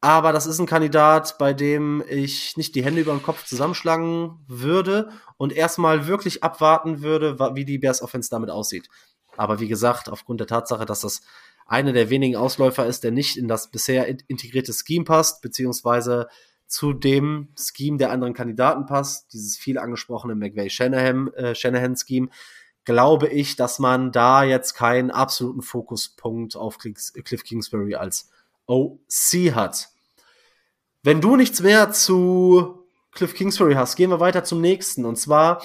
aber 0.00 0.32
das 0.32 0.46
ist 0.46 0.58
ein 0.60 0.66
Kandidat, 0.66 1.38
bei 1.38 1.52
dem 1.52 2.04
ich 2.08 2.56
nicht 2.56 2.74
die 2.74 2.84
Hände 2.84 3.00
über 3.00 3.12
den 3.12 3.22
Kopf 3.22 3.44
zusammenschlagen 3.44 4.44
würde 4.46 5.10
und 5.38 5.52
erstmal 5.52 6.06
wirklich 6.06 6.44
abwarten 6.44 7.02
würde, 7.02 7.38
wie 7.54 7.64
die 7.64 7.78
Bears 7.78 8.02
Offense 8.02 8.30
damit 8.30 8.50
aussieht. 8.50 8.88
Aber 9.36 9.58
wie 9.58 9.68
gesagt, 9.68 10.08
aufgrund 10.08 10.40
der 10.40 10.46
Tatsache, 10.46 10.84
dass 10.84 11.00
das 11.00 11.22
einer 11.68 11.92
der 11.92 12.10
wenigen 12.10 12.36
Ausläufer 12.36 12.86
ist, 12.86 13.04
der 13.04 13.12
nicht 13.12 13.36
in 13.36 13.46
das 13.46 13.70
bisher 13.70 14.08
integrierte 14.08 14.72
Scheme 14.72 15.04
passt, 15.04 15.42
beziehungsweise 15.42 16.28
zu 16.66 16.92
dem 16.92 17.48
Scheme 17.58 17.98
der 17.98 18.10
anderen 18.10 18.34
Kandidaten 18.34 18.86
passt, 18.86 19.32
dieses 19.32 19.56
viel 19.56 19.78
angesprochene 19.78 20.34
McVay-Shanahan-Scheme, 20.34 22.26
äh, 22.26 22.30
glaube 22.84 23.28
ich, 23.28 23.56
dass 23.56 23.78
man 23.78 24.12
da 24.12 24.44
jetzt 24.44 24.74
keinen 24.74 25.10
absoluten 25.10 25.60
Fokuspunkt 25.60 26.56
auf 26.56 26.78
Cliff 26.78 27.44
Kingsbury 27.44 27.94
als 27.94 28.30
OC 28.66 29.52
hat. 29.54 29.88
Wenn 31.02 31.20
du 31.20 31.36
nichts 31.36 31.60
mehr 31.60 31.90
zu 31.90 32.86
Cliff 33.12 33.34
Kingsbury 33.34 33.74
hast, 33.74 33.96
gehen 33.96 34.10
wir 34.10 34.20
weiter 34.20 34.42
zum 34.42 34.62
nächsten. 34.62 35.04
Und 35.04 35.16
zwar 35.16 35.62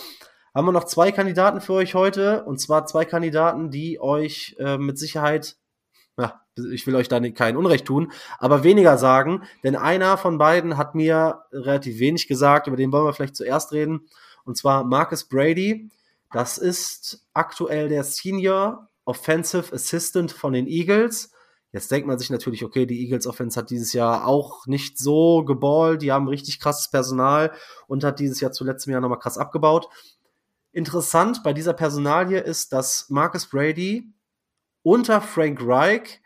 haben 0.53 0.65
wir 0.65 0.73
noch 0.73 0.83
zwei 0.83 1.13
Kandidaten 1.13 1.61
für 1.61 1.73
euch 1.73 1.95
heute. 1.95 2.43
Und 2.43 2.59
zwar 2.59 2.85
zwei 2.87 3.05
Kandidaten, 3.05 3.71
die 3.71 4.01
euch 4.01 4.55
äh, 4.59 4.77
mit 4.77 4.97
Sicherheit 4.97 5.55
ja, 6.17 6.41
ich 6.71 6.85
will 6.85 6.95
euch 6.95 7.07
da 7.07 7.19
kein 7.31 7.57
Unrecht 7.57 7.85
tun, 7.85 8.11
aber 8.39 8.63
weniger 8.63 8.97
sagen, 8.97 9.43
denn 9.63 9.75
einer 9.75 10.17
von 10.17 10.37
beiden 10.37 10.77
hat 10.77 10.95
mir 10.95 11.43
relativ 11.51 11.99
wenig 11.99 12.27
gesagt, 12.27 12.67
über 12.67 12.77
den 12.77 12.91
wollen 12.91 13.05
wir 13.05 13.13
vielleicht 13.13 13.35
zuerst 13.35 13.71
reden, 13.71 14.07
und 14.45 14.57
zwar 14.57 14.83
Marcus 14.83 15.23
Brady. 15.23 15.89
Das 16.31 16.57
ist 16.57 17.27
aktuell 17.33 17.89
der 17.89 18.03
Senior 18.03 18.89
Offensive 19.05 19.73
Assistant 19.73 20.31
von 20.31 20.53
den 20.53 20.67
Eagles. 20.67 21.31
Jetzt 21.71 21.91
denkt 21.91 22.07
man 22.07 22.19
sich 22.19 22.29
natürlich, 22.29 22.63
okay, 22.63 22.85
die 22.85 23.01
Eagles 23.03 23.25
Offense 23.25 23.59
hat 23.59 23.71
dieses 23.71 23.93
Jahr 23.93 24.27
auch 24.27 24.67
nicht 24.67 24.99
so 24.99 25.43
geballt, 25.43 26.03
die 26.03 26.11
haben 26.11 26.27
richtig 26.27 26.59
krasses 26.59 26.89
Personal 26.89 27.51
und 27.87 28.03
hat 28.03 28.19
dieses 28.19 28.39
Jahr 28.41 28.51
zu 28.51 28.63
letztem 28.63 28.91
Jahr 28.93 29.01
nochmal 29.01 29.19
krass 29.19 29.39
abgebaut. 29.39 29.89
Interessant 30.71 31.43
bei 31.43 31.53
dieser 31.53 31.73
Personalie 31.73 32.39
ist, 32.39 32.73
dass 32.73 33.09
Marcus 33.09 33.47
Brady 33.47 34.13
unter 34.83 35.21
Frank 35.21 35.59
Reich 35.61 36.21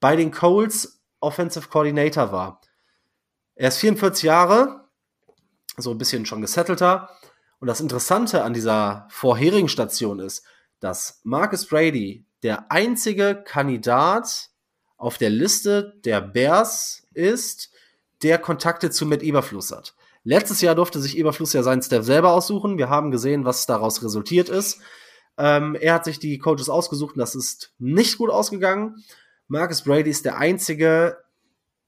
bei 0.00 0.16
den 0.16 0.30
Colts 0.30 1.00
Offensive 1.20 1.68
Coordinator 1.68 2.32
war. 2.32 2.60
Er 3.54 3.68
ist 3.68 3.78
44 3.78 4.24
Jahre, 4.24 4.88
so 5.76 5.90
ein 5.90 5.98
bisschen 5.98 6.26
schon 6.26 6.40
gesettelter. 6.40 7.10
Und 7.58 7.68
das 7.68 7.80
Interessante 7.80 8.42
an 8.42 8.54
dieser 8.54 9.06
vorherigen 9.10 9.68
Station 9.68 10.18
ist, 10.18 10.44
dass 10.80 11.20
Marcus 11.24 11.66
Brady 11.66 12.24
der 12.42 12.70
einzige 12.72 13.42
Kandidat 13.44 14.48
auf 14.96 15.18
der 15.18 15.30
Liste 15.30 15.94
der 16.04 16.20
Bears 16.20 17.06
ist, 17.12 17.70
der 18.22 18.38
Kontakte 18.38 18.90
zu 18.90 19.06
Matt 19.06 19.22
Eberfluss 19.22 19.72
hat. 19.72 19.94
Letztes 20.24 20.60
Jahr 20.60 20.74
durfte 20.74 21.00
sich 21.00 21.16
Eberfluss 21.16 21.52
ja 21.52 21.62
seinen 21.62 21.82
Staff 21.82 22.04
selber 22.04 22.32
aussuchen. 22.32 22.76
Wir 22.76 22.90
haben 22.90 23.10
gesehen, 23.10 23.44
was 23.44 23.66
daraus 23.66 24.02
resultiert 24.02 24.48
ist. 24.48 24.80
Ähm, 25.38 25.74
er 25.74 25.94
hat 25.94 26.04
sich 26.04 26.18
die 26.18 26.38
Coaches 26.38 26.68
ausgesucht 26.68 27.14
und 27.14 27.20
das 27.20 27.34
ist 27.34 27.72
nicht 27.78 28.18
gut 28.18 28.30
ausgegangen. 28.30 29.02
Marcus 29.48 29.82
Brady 29.82 30.10
ist 30.10 30.24
der 30.24 30.38
einzige 30.38 31.18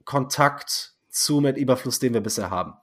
Kontakt 0.05 0.94
zu 1.09 1.40
Matt 1.40 1.59
Eberfluss, 1.59 1.98
den 1.98 2.14
wir 2.14 2.20
bisher 2.20 2.51
haben. 2.51 2.74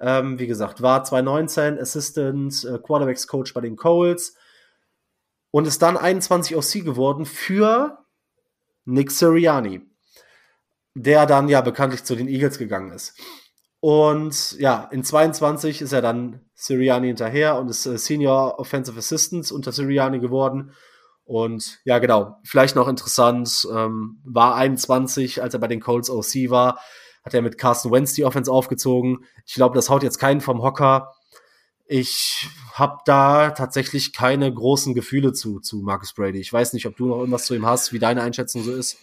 Ähm, 0.00 0.38
wie 0.38 0.46
gesagt, 0.46 0.82
war 0.82 1.04
2019 1.04 1.78
Assistant 1.78 2.64
äh, 2.64 2.78
Quarterbacks 2.78 3.26
Coach 3.28 3.54
bei 3.54 3.60
den 3.60 3.76
Coles 3.76 4.36
und 5.50 5.66
ist 5.66 5.82
dann 5.82 5.96
21 5.96 6.56
OC 6.56 6.84
geworden 6.84 7.26
für 7.26 8.04
Nick 8.84 9.10
Sirianni, 9.10 9.82
der 10.94 11.26
dann 11.26 11.48
ja 11.48 11.60
bekanntlich 11.60 12.02
zu 12.04 12.16
den 12.16 12.28
Eagles 12.28 12.58
gegangen 12.58 12.90
ist. 12.92 13.16
Und 13.84 14.58
ja, 14.58 14.88
in 14.92 15.04
22 15.04 15.82
ist 15.82 15.92
er 15.92 16.00
dann 16.00 16.40
Siriani 16.54 17.08
hinterher 17.08 17.58
und 17.58 17.68
ist 17.68 17.84
äh, 17.84 17.98
Senior 17.98 18.58
Offensive 18.58 18.98
Assistant 18.98 19.52
unter 19.52 19.72
Siriani 19.72 20.20
geworden. 20.20 20.72
Und 21.26 21.80
ja, 21.84 21.98
genau, 21.98 22.38
vielleicht 22.44 22.76
noch 22.76 22.88
interessant, 22.88 23.68
ähm, 23.70 24.22
war 24.24 24.54
21, 24.54 25.42
als 25.42 25.52
er 25.52 25.60
bei 25.60 25.66
den 25.66 25.82
Colts 25.82 26.08
OC 26.08 26.48
war, 26.48 26.78
hat 27.26 27.34
er 27.34 27.42
mit 27.42 27.58
Carsten 27.58 27.92
Wentz 27.92 28.14
die 28.14 28.24
Offense 28.24 28.50
aufgezogen. 28.50 29.26
Ich 29.44 29.52
glaube, 29.52 29.74
das 29.74 29.90
haut 29.90 30.02
jetzt 30.02 30.16
keinen 30.16 30.40
vom 30.40 30.62
Hocker. 30.62 31.12
Ich 31.84 32.48
habe 32.72 33.00
da 33.04 33.50
tatsächlich 33.50 34.14
keine 34.14 34.50
großen 34.50 34.94
Gefühle 34.94 35.34
zu, 35.34 35.60
zu 35.60 35.82
Marcus 35.82 36.14
Brady. 36.14 36.40
Ich 36.40 36.50
weiß 36.50 36.72
nicht, 36.72 36.86
ob 36.86 36.96
du 36.96 37.04
noch 37.04 37.18
irgendwas 37.18 37.44
zu 37.44 37.54
ihm 37.54 37.66
hast, 37.66 37.92
wie 37.92 37.98
deine 37.98 38.22
Einschätzung 38.22 38.62
so 38.62 38.72
ist. 38.72 38.96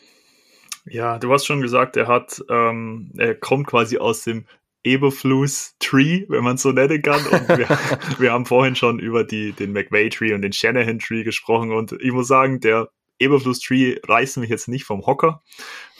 Ja, 0.85 1.19
du 1.19 1.31
hast 1.31 1.45
schon 1.45 1.61
gesagt, 1.61 1.95
er 1.97 2.07
hat, 2.07 2.43
ähm, 2.49 3.11
er 3.15 3.35
kommt 3.35 3.67
quasi 3.67 3.99
aus 3.99 4.23
dem 4.23 4.47
Eberfluss 4.83 5.75
Tree, 5.79 6.25
wenn 6.27 6.43
man 6.43 6.55
es 6.55 6.61
so 6.61 6.71
nennen 6.71 7.01
kann. 7.01 7.25
Und 7.27 7.47
wir, 7.49 7.67
wir 8.19 8.31
haben 8.31 8.45
vorhin 8.45 8.75
schon 8.75 8.99
über 8.99 9.23
die, 9.23 9.51
den 9.53 9.73
McVay 9.73 10.09
Tree 10.09 10.33
und 10.33 10.41
den 10.41 10.53
Shanahan 10.53 10.99
Tree 10.99 11.23
gesprochen. 11.23 11.71
Und 11.71 11.93
ich 11.93 12.11
muss 12.11 12.27
sagen, 12.27 12.59
der 12.59 12.89
Eberfluss 13.19 13.59
Tree 13.59 13.97
reißt 14.07 14.37
mich 14.37 14.49
jetzt 14.49 14.67
nicht 14.67 14.85
vom 14.85 15.05
Hocker. 15.05 15.43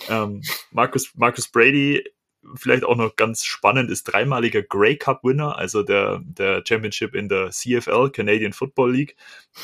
Ähm, 0.09 0.41
Marcus, 0.71 1.11
Marcus 1.15 1.47
Brady, 1.47 2.03
vielleicht 2.55 2.83
auch 2.83 2.95
noch 2.95 3.15
ganz 3.15 3.45
spannend, 3.45 3.91
ist 3.91 4.05
dreimaliger 4.05 4.63
Grey 4.63 4.97
Cup 4.97 5.23
Winner, 5.23 5.57
also 5.57 5.83
der, 5.83 6.21
der 6.23 6.63
Championship 6.67 7.13
in 7.13 7.29
der 7.29 7.51
CFL, 7.51 8.09
Canadian 8.09 8.53
Football 8.53 8.93
League. 8.93 9.15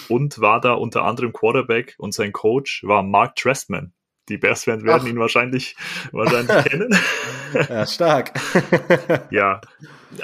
Und 0.07 0.39
war 0.39 0.61
da 0.61 0.73
unter 0.73 1.03
anderem 1.03 1.33
Quarterback 1.33 1.95
und 1.97 2.13
sein 2.13 2.31
Coach 2.31 2.83
war 2.83 3.01
Mark 3.01 3.35
Trestman 3.35 3.93
die 4.29 4.37
Bears-Fans 4.37 4.83
werden 4.83 5.03
Ach. 5.03 5.07
ihn 5.07 5.19
wahrscheinlich, 5.19 5.75
wahrscheinlich 6.11 6.65
kennen. 6.65 6.97
Ja, 7.53 7.85
stark. 7.85 8.33
ja, 9.31 9.61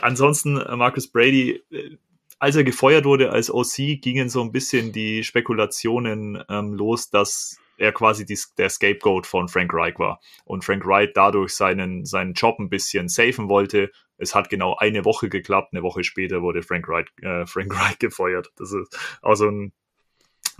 ansonsten 0.01 0.57
äh, 0.57 0.75
Marcus 0.75 1.07
Brady, 1.07 1.61
äh, 1.71 1.97
als 2.39 2.55
er 2.55 2.63
gefeuert 2.63 3.05
wurde 3.05 3.31
als 3.31 3.49
OC, 3.49 4.01
gingen 4.01 4.29
so 4.29 4.41
ein 4.41 4.51
bisschen 4.51 4.91
die 4.91 5.23
Spekulationen 5.23 6.43
ähm, 6.49 6.73
los, 6.73 7.09
dass 7.09 7.57
er 7.77 7.91
quasi 7.91 8.25
die, 8.25 8.37
der 8.57 8.69
Scapegoat 8.69 9.25
von 9.25 9.47
Frank 9.47 9.73
Reich 9.73 9.97
war 9.97 10.19
und 10.45 10.63
Frank 10.63 10.83
Reich 10.85 11.09
dadurch 11.13 11.55
seinen, 11.55 12.05
seinen 12.05 12.33
Job 12.33 12.59
ein 12.59 12.69
bisschen 12.69 13.07
safen 13.07 13.49
wollte. 13.49 13.91
Es 14.17 14.35
hat 14.35 14.49
genau 14.49 14.75
eine 14.77 15.05
Woche 15.05 15.29
geklappt, 15.29 15.69
eine 15.73 15.83
Woche 15.83 16.03
später 16.03 16.41
wurde 16.41 16.61
Frank 16.61 16.87
Reich, 16.87 17.07
äh, 17.21 17.45
Frank 17.45 17.77
Reich 17.77 17.97
gefeuert. 17.99 18.51
Das 18.57 18.71
ist 18.73 18.97
auch 19.21 19.35
so 19.35 19.49
ein 19.49 19.73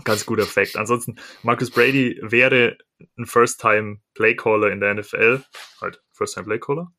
ganz 0.02 0.26
guter 0.26 0.42
Effekt. 0.42 0.76
Ansonsten, 0.76 1.16
Marcus 1.42 1.70
Brady 1.70 2.18
wäre 2.22 2.76
ein 3.16 3.26
First-Time-Playcaller 3.26 4.70
in 4.70 4.80
der 4.80 4.94
NFL. 4.94 5.42
Halt, 5.80 6.02
First-Time-Playcaller? 6.12 6.92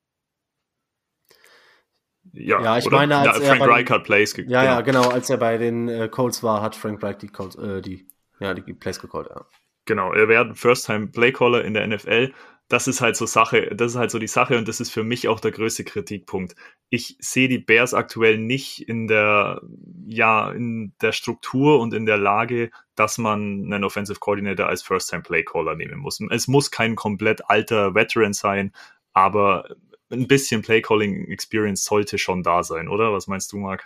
Ja, 2.34 2.62
ja 2.62 2.78
ich 2.78 2.88
oder? 2.88 2.98
meine, 2.98 3.18
als 3.18 3.40
ja, 3.40 3.56
Frank 3.56 3.62
er 3.62 3.68
Reich 3.68 3.90
hat 3.90 4.04
Plays 4.04 4.36
Ja, 4.36 4.44
genau. 4.44 4.64
ja, 4.64 4.82
genau. 4.82 5.10
Als 5.10 5.30
er 5.30 5.38
bei 5.38 5.58
den 5.58 5.90
äh, 5.90 6.08
Colts 6.10 6.44
war, 6.44 6.62
hat 6.62 6.76
Frank 6.76 7.04
Reich 7.04 7.18
die, 7.18 7.28
Colts, 7.28 7.56
äh, 7.56 7.82
die, 7.82 8.08
ja, 8.40 8.54
die 8.54 8.74
Plays 8.74 9.00
gecallt, 9.00 9.28
ja. 9.30 9.46
Genau, 9.86 10.14
er 10.14 10.28
wäre 10.28 10.56
First-Time-Playcaller 10.56 11.64
in 11.64 11.76
der 11.76 11.86
NFL 11.88 12.34
das 12.68 12.88
ist 12.88 13.02
halt 13.02 13.16
so 13.16 13.26
Sache, 13.26 13.76
das 13.76 13.92
ist 13.92 13.98
halt 13.98 14.10
so 14.10 14.18
die 14.18 14.28
Sache 14.28 14.58
und 14.58 14.68
das 14.68 14.80
ist 14.80 14.90
für 14.90 15.04
mich 15.04 15.28
auch 15.28 15.40
der 15.40 15.52
größte 15.52 15.84
Kritikpunkt. 15.84 16.56
Ich 16.90 17.16
sehe 17.20 17.48
die 17.48 17.60
Bears 17.60 17.94
aktuell 17.94 18.40
nicht 18.40 18.88
in 18.88 19.08
der, 19.08 19.62
ja, 20.08 20.52
in 20.52 20.94
der 21.02 21.12
Struktur 21.12 21.80
und 21.80 21.94
in 21.94 22.08
der 22.08 22.18
Lage, 22.18 22.72
dass 22.96 23.20
man 23.20 23.66
einen 23.66 23.84
Offensive 23.84 24.20
Coordinator 24.20 24.68
als 24.68 24.82
First-Time-Play-Caller 24.82 25.76
nehmen 25.76 26.00
muss. 26.00 26.20
Es 26.32 26.48
muss 26.48 26.72
kein 26.72 26.96
komplett 26.96 27.50
alter 27.50 27.94
Veteran 27.94 28.34
sein, 28.34 28.74
aber 29.14 29.68
ein 30.12 30.28
bisschen 30.28 30.64
Play-Calling-Experience 30.64 31.84
sollte 31.84 32.18
schon 32.18 32.42
da 32.42 32.64
sein, 32.64 32.88
oder? 32.88 33.14
Was 33.14 33.28
meinst 33.28 33.52
du, 33.52 33.58
Marc? 33.58 33.86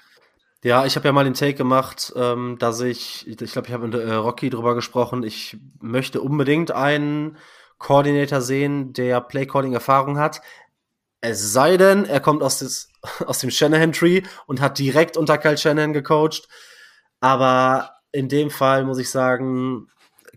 Ja, 0.64 0.86
ich 0.86 0.96
habe 0.96 1.08
ja 1.08 1.14
mal 1.14 1.24
den 1.24 1.34
Take 1.34 1.54
gemacht, 1.54 2.14
ähm, 2.16 2.58
dass 2.60 2.82
ich, 2.82 3.28
ich 3.28 3.38
glaube, 3.38 3.68
ich 3.68 3.74
habe 3.74 3.88
mit 3.88 3.96
äh, 3.96 4.14
Rocky 4.14 4.50
drüber 4.50 4.76
gesprochen, 4.76 5.24
ich 5.24 5.58
möchte 5.82 6.20
unbedingt 6.22 6.72
einen 6.72 7.38
Coordinator 7.80 8.42
sehen, 8.42 8.94
der 8.94 9.22
Play-Calling-Erfahrung 9.22 10.20
hat. 10.20 10.42
Es 11.22 11.52
sei 11.52 11.78
denn, 11.78 12.06
er 12.06 12.20
kommt 12.20 12.44
aus, 12.44 12.60
des, 12.60 12.92
aus 13.26 13.40
dem 13.40 13.50
Shanahan-Tree 13.50 14.22
und 14.46 14.62
hat 14.62 14.78
direkt 14.78 15.18
unter 15.18 15.38
Kyle 15.38 15.58
Shanahan 15.58 15.94
gecoacht. 15.94 16.48
Aber 17.20 17.96
in 18.12 18.30
dem 18.30 18.52
Fall 18.52 18.86
muss 18.86 19.00
ich 19.00 19.10
sagen, 19.10 19.88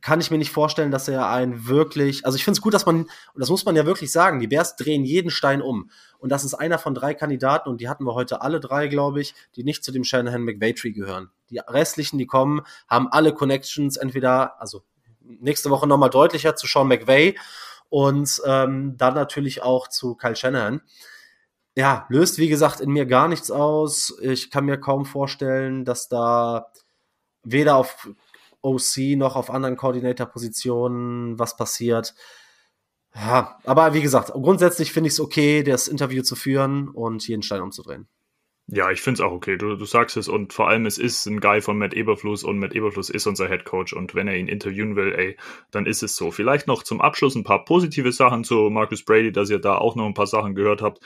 kann 0.03 0.21
ich 0.21 0.31
mir 0.31 0.39
nicht 0.39 0.51
vorstellen, 0.51 0.91
dass 0.91 1.07
er 1.07 1.31
ein 1.31 1.69
wirklich, 1.69 2.27
also 2.27 2.37
ich 2.37 2.45
finde 2.45 2.59
es 2.59 2.61
gut, 2.61 2.75
dass 2.75 2.87
man, 2.87 3.03
und 3.03 3.11
das 3.37 3.51
muss 3.51 3.65
man 3.65 3.77
ja 3.77 3.87
wirklich 3.87 4.11
sagen, 4.11 4.41
die 4.41 4.49
Bears 4.49 4.75
drehen 4.75 5.05
jeden 5.05 5.31
Stein 5.31 5.63
um. 5.63 5.91
Und 6.19 6.31
das 6.31 6.45
ist 6.45 6.55
einer 6.55 6.79
von 6.79 6.95
drei 6.95 7.15
Kandidaten, 7.15 7.69
und 7.69 7.81
die 7.81 7.89
hatten 7.89 8.05
wir 8.05 8.15
heute 8.15 8.43
alle 8.43 8.59
drei, 8.59 8.89
glaube 8.89 9.21
ich, 9.21 9.35
die 9.55 9.63
nicht 9.63 9.85
zu 9.85 9.93
dem 9.93 10.03
Shanahan 10.03 10.43
McVay 10.43 10.75
Tree 10.75 10.91
gehören. 10.91 11.31
Die 11.51 11.59
restlichen, 11.59 12.19
die 12.19 12.27
kommen, 12.27 12.63
haben 12.89 13.09
alle 13.09 13.33
Connections, 13.33 13.97
entweder, 13.97 14.61
also 14.61 14.83
nächste 15.25 15.71
Woche 15.71 15.87
nochmal 15.87 16.11
deutlicher 16.11 16.57
zu 16.57 16.67
Sean 16.67 16.89
McVay 16.89 17.37
und 17.89 18.41
ähm, 18.47 18.97
dann 18.97 19.15
natürlich 19.15 19.63
auch 19.63 19.89
zu 19.89 20.15
Kyle 20.15 20.37
Shanahan. 20.37 20.83
Ja, 21.75 22.07
löst 22.09 22.39
wie 22.39 22.49
gesagt 22.49 22.81
in 22.81 22.91
mir 22.91 23.07
gar 23.07 23.29
nichts 23.29 23.51
aus. 23.51 24.19
Ich 24.21 24.51
kann 24.51 24.67
mir 24.67 24.79
kaum 24.79 25.07
vorstellen, 25.07 25.85
dass 25.85 26.09
da 26.09 26.67
weder 27.45 27.77
auf 27.77 28.09
OC 28.63 29.17
noch 29.17 29.37
auf 29.37 29.51
anderen 29.51 29.77
Coordinator-Positionen 29.77 31.39
was 31.39 31.57
passiert. 31.57 32.15
Ja, 33.15 33.59
aber 33.65 33.93
wie 33.95 34.03
gesagt, 34.03 34.33
grundsätzlich 34.33 34.93
finde 34.93 35.09
ich 35.09 35.15
es 35.15 35.21
okay, 35.21 35.63
das 35.63 35.89
Interview 35.89 36.23
zu 36.23 36.37
führen 36.37 36.89
und 36.89 37.27
jeden 37.29 37.43
Stein 37.43 37.61
umzudrehen. 37.61 38.09
Ja, 38.69 38.91
ich 38.91 39.03
finde 39.03 39.17
es 39.17 39.21
auch 39.21 39.33
okay. 39.33 39.59
Du, 39.59 39.77
du 39.77 39.85
sagst 39.85 40.17
es 40.17 40.29
und 40.29 40.53
vor 40.53 40.69
allem 40.69 40.87
es 40.87 40.97
ist 40.97 41.27
ein 41.27 41.41
Guy 41.41 41.61
von 41.61 41.77
Matt 41.79 41.95
Eberfluss 41.95 42.45
und 42.45 42.59
Matt 42.59 42.75
Eberfluss 42.75 43.11
ist 43.11 43.27
unser 43.27 43.49
Head 43.49 43.65
Coach 43.65 43.93
und 43.93 44.15
wenn 44.15 44.29
er 44.29 44.37
ihn 44.37 44.49
interviewen 44.49 44.97
will, 44.97 45.13
ey, 45.13 45.37
dann 45.73 45.85
ist 45.85 46.03
es 46.03 46.17
so. 46.17 46.31
Vielleicht 46.31 46.67
noch 46.69 46.83
zum 46.83 47.01
Abschluss 47.01 47.35
ein 47.35 47.45
paar 47.45 47.65
positive 47.65 48.13
Sachen 48.13 48.45
zu 48.45 48.71
Marcus 48.71 49.05
Brady, 49.05 49.33
dass 49.33 49.51
ihr 49.51 49.59
da 49.59 49.77
auch 49.77 49.97
noch 49.97 50.07
ein 50.07 50.15
paar 50.15 50.27
Sachen 50.27 50.55
gehört 50.55 50.81
habt. 50.81 51.01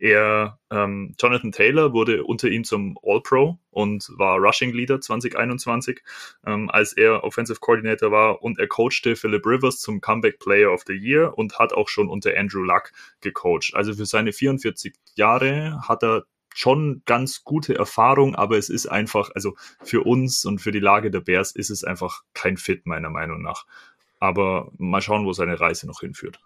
Er, 0.00 0.58
ähm, 0.70 1.14
Jonathan 1.20 1.52
Taylor 1.52 1.92
wurde 1.92 2.24
unter 2.24 2.48
ihm 2.48 2.64
zum 2.64 2.98
All-Pro 3.02 3.58
und 3.70 4.08
war 4.16 4.38
Rushing 4.38 4.72
Leader 4.72 5.00
2021, 5.00 6.00
ähm, 6.46 6.70
als 6.70 6.94
er 6.94 7.22
Offensive 7.22 7.60
Coordinator 7.60 8.10
war 8.10 8.42
und 8.42 8.58
er 8.58 8.66
coachte 8.66 9.14
Philip 9.14 9.44
Rivers 9.44 9.80
zum 9.80 10.00
Comeback 10.00 10.38
Player 10.38 10.72
of 10.72 10.84
the 10.86 10.94
Year 10.94 11.36
und 11.36 11.58
hat 11.58 11.74
auch 11.74 11.88
schon 11.88 12.08
unter 12.08 12.34
Andrew 12.36 12.62
Luck 12.62 12.92
gecoacht. 13.20 13.72
Also 13.74 13.92
für 13.92 14.06
seine 14.06 14.32
44 14.32 14.94
Jahre 15.16 15.80
hat 15.86 16.02
er 16.02 16.24
schon 16.54 17.02
ganz 17.06 17.44
gute 17.44 17.76
Erfahrung, 17.76 18.34
aber 18.34 18.58
es 18.58 18.68
ist 18.68 18.86
einfach, 18.86 19.30
also 19.34 19.54
für 19.82 20.02
uns 20.02 20.44
und 20.44 20.60
für 20.60 20.72
die 20.72 20.80
Lage 20.80 21.10
der 21.10 21.20
Bears 21.20 21.52
ist 21.52 21.70
es 21.70 21.84
einfach 21.84 22.22
kein 22.34 22.56
Fit, 22.56 22.86
meiner 22.86 23.10
Meinung 23.10 23.42
nach. 23.42 23.66
Aber 24.18 24.70
mal 24.76 25.00
schauen, 25.00 25.24
wo 25.24 25.32
seine 25.32 25.60
Reise 25.60 25.86
noch 25.86 26.00
hinführt. 26.00 26.40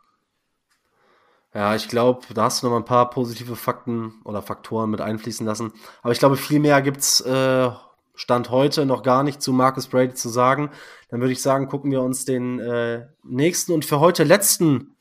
Ja, 1.55 1.74
ich 1.76 1.89
glaube, 1.89 2.22
da 2.35 2.44
hast 2.44 2.62
du 2.62 2.66
noch 2.66 2.72
mal 2.72 2.78
ein 2.78 2.85
paar 2.85 3.10
positive 3.10 3.55
Fakten 3.55 4.14
oder 4.24 4.43
Faktoren 4.43 4.90
mit 4.90 5.01
einfließen 5.01 5.47
lassen. 5.47 5.72
Aber 6.02 6.12
ich 6.12 6.18
glaube, 6.18 6.36
viel 6.36 6.59
mehr 6.59 6.82
gibt's 6.82 7.20
äh, 7.20 7.70
Stand 8.16 8.51
heute 8.51 8.86
noch 8.86 9.02
gar 9.02 9.22
nicht 9.22 9.43
zu 9.43 9.52
Marcus 9.52 9.89
Brady 9.89 10.14
zu 10.14 10.28
sagen. 10.28 10.70
Dann 11.09 11.20
würde 11.20 11.32
ich 11.32 11.43
sagen, 11.43 11.68
gucken 11.68 11.90
wir 11.90 12.02
uns 12.02 12.24
den 12.24 12.60
äh, 12.60 13.06
nächsten 13.22 13.72
und 13.72 13.85
für 13.85 14.01
heute 14.01 14.24
letzten 14.24 14.94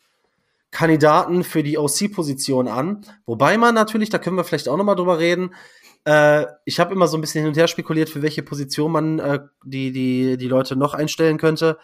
Kandidaten 0.74 1.44
für 1.44 1.64
die 1.64 1.78
OC-Position 1.78 2.68
an. 2.68 3.06
Wobei 3.26 3.58
man 3.58 3.76
natürlich, 3.76 4.10
da 4.10 4.18
können 4.18 4.36
wir 4.36 4.44
vielleicht 4.44 4.68
auch 4.68 4.76
noch 4.76 4.84
mal 4.84 4.96
drüber 4.96 5.20
reden, 5.20 5.54
äh, 6.06 6.48
ich 6.66 6.80
habe 6.80 6.94
immer 6.94 7.08
so 7.08 7.18
ein 7.18 7.22
bisschen 7.22 7.42
hin 7.42 7.50
und 7.50 7.58
her 7.58 7.68
spekuliert, 7.68 8.10
für 8.10 8.22
welche 8.22 8.44
Position 8.44 8.92
man 8.92 9.20
äh, 9.20 9.40
die, 9.64 9.92
die, 9.92 10.38
die 10.38 10.48
Leute 10.48 10.76
noch 10.76 10.94
einstellen 10.94 11.38
könnte. 11.38 11.78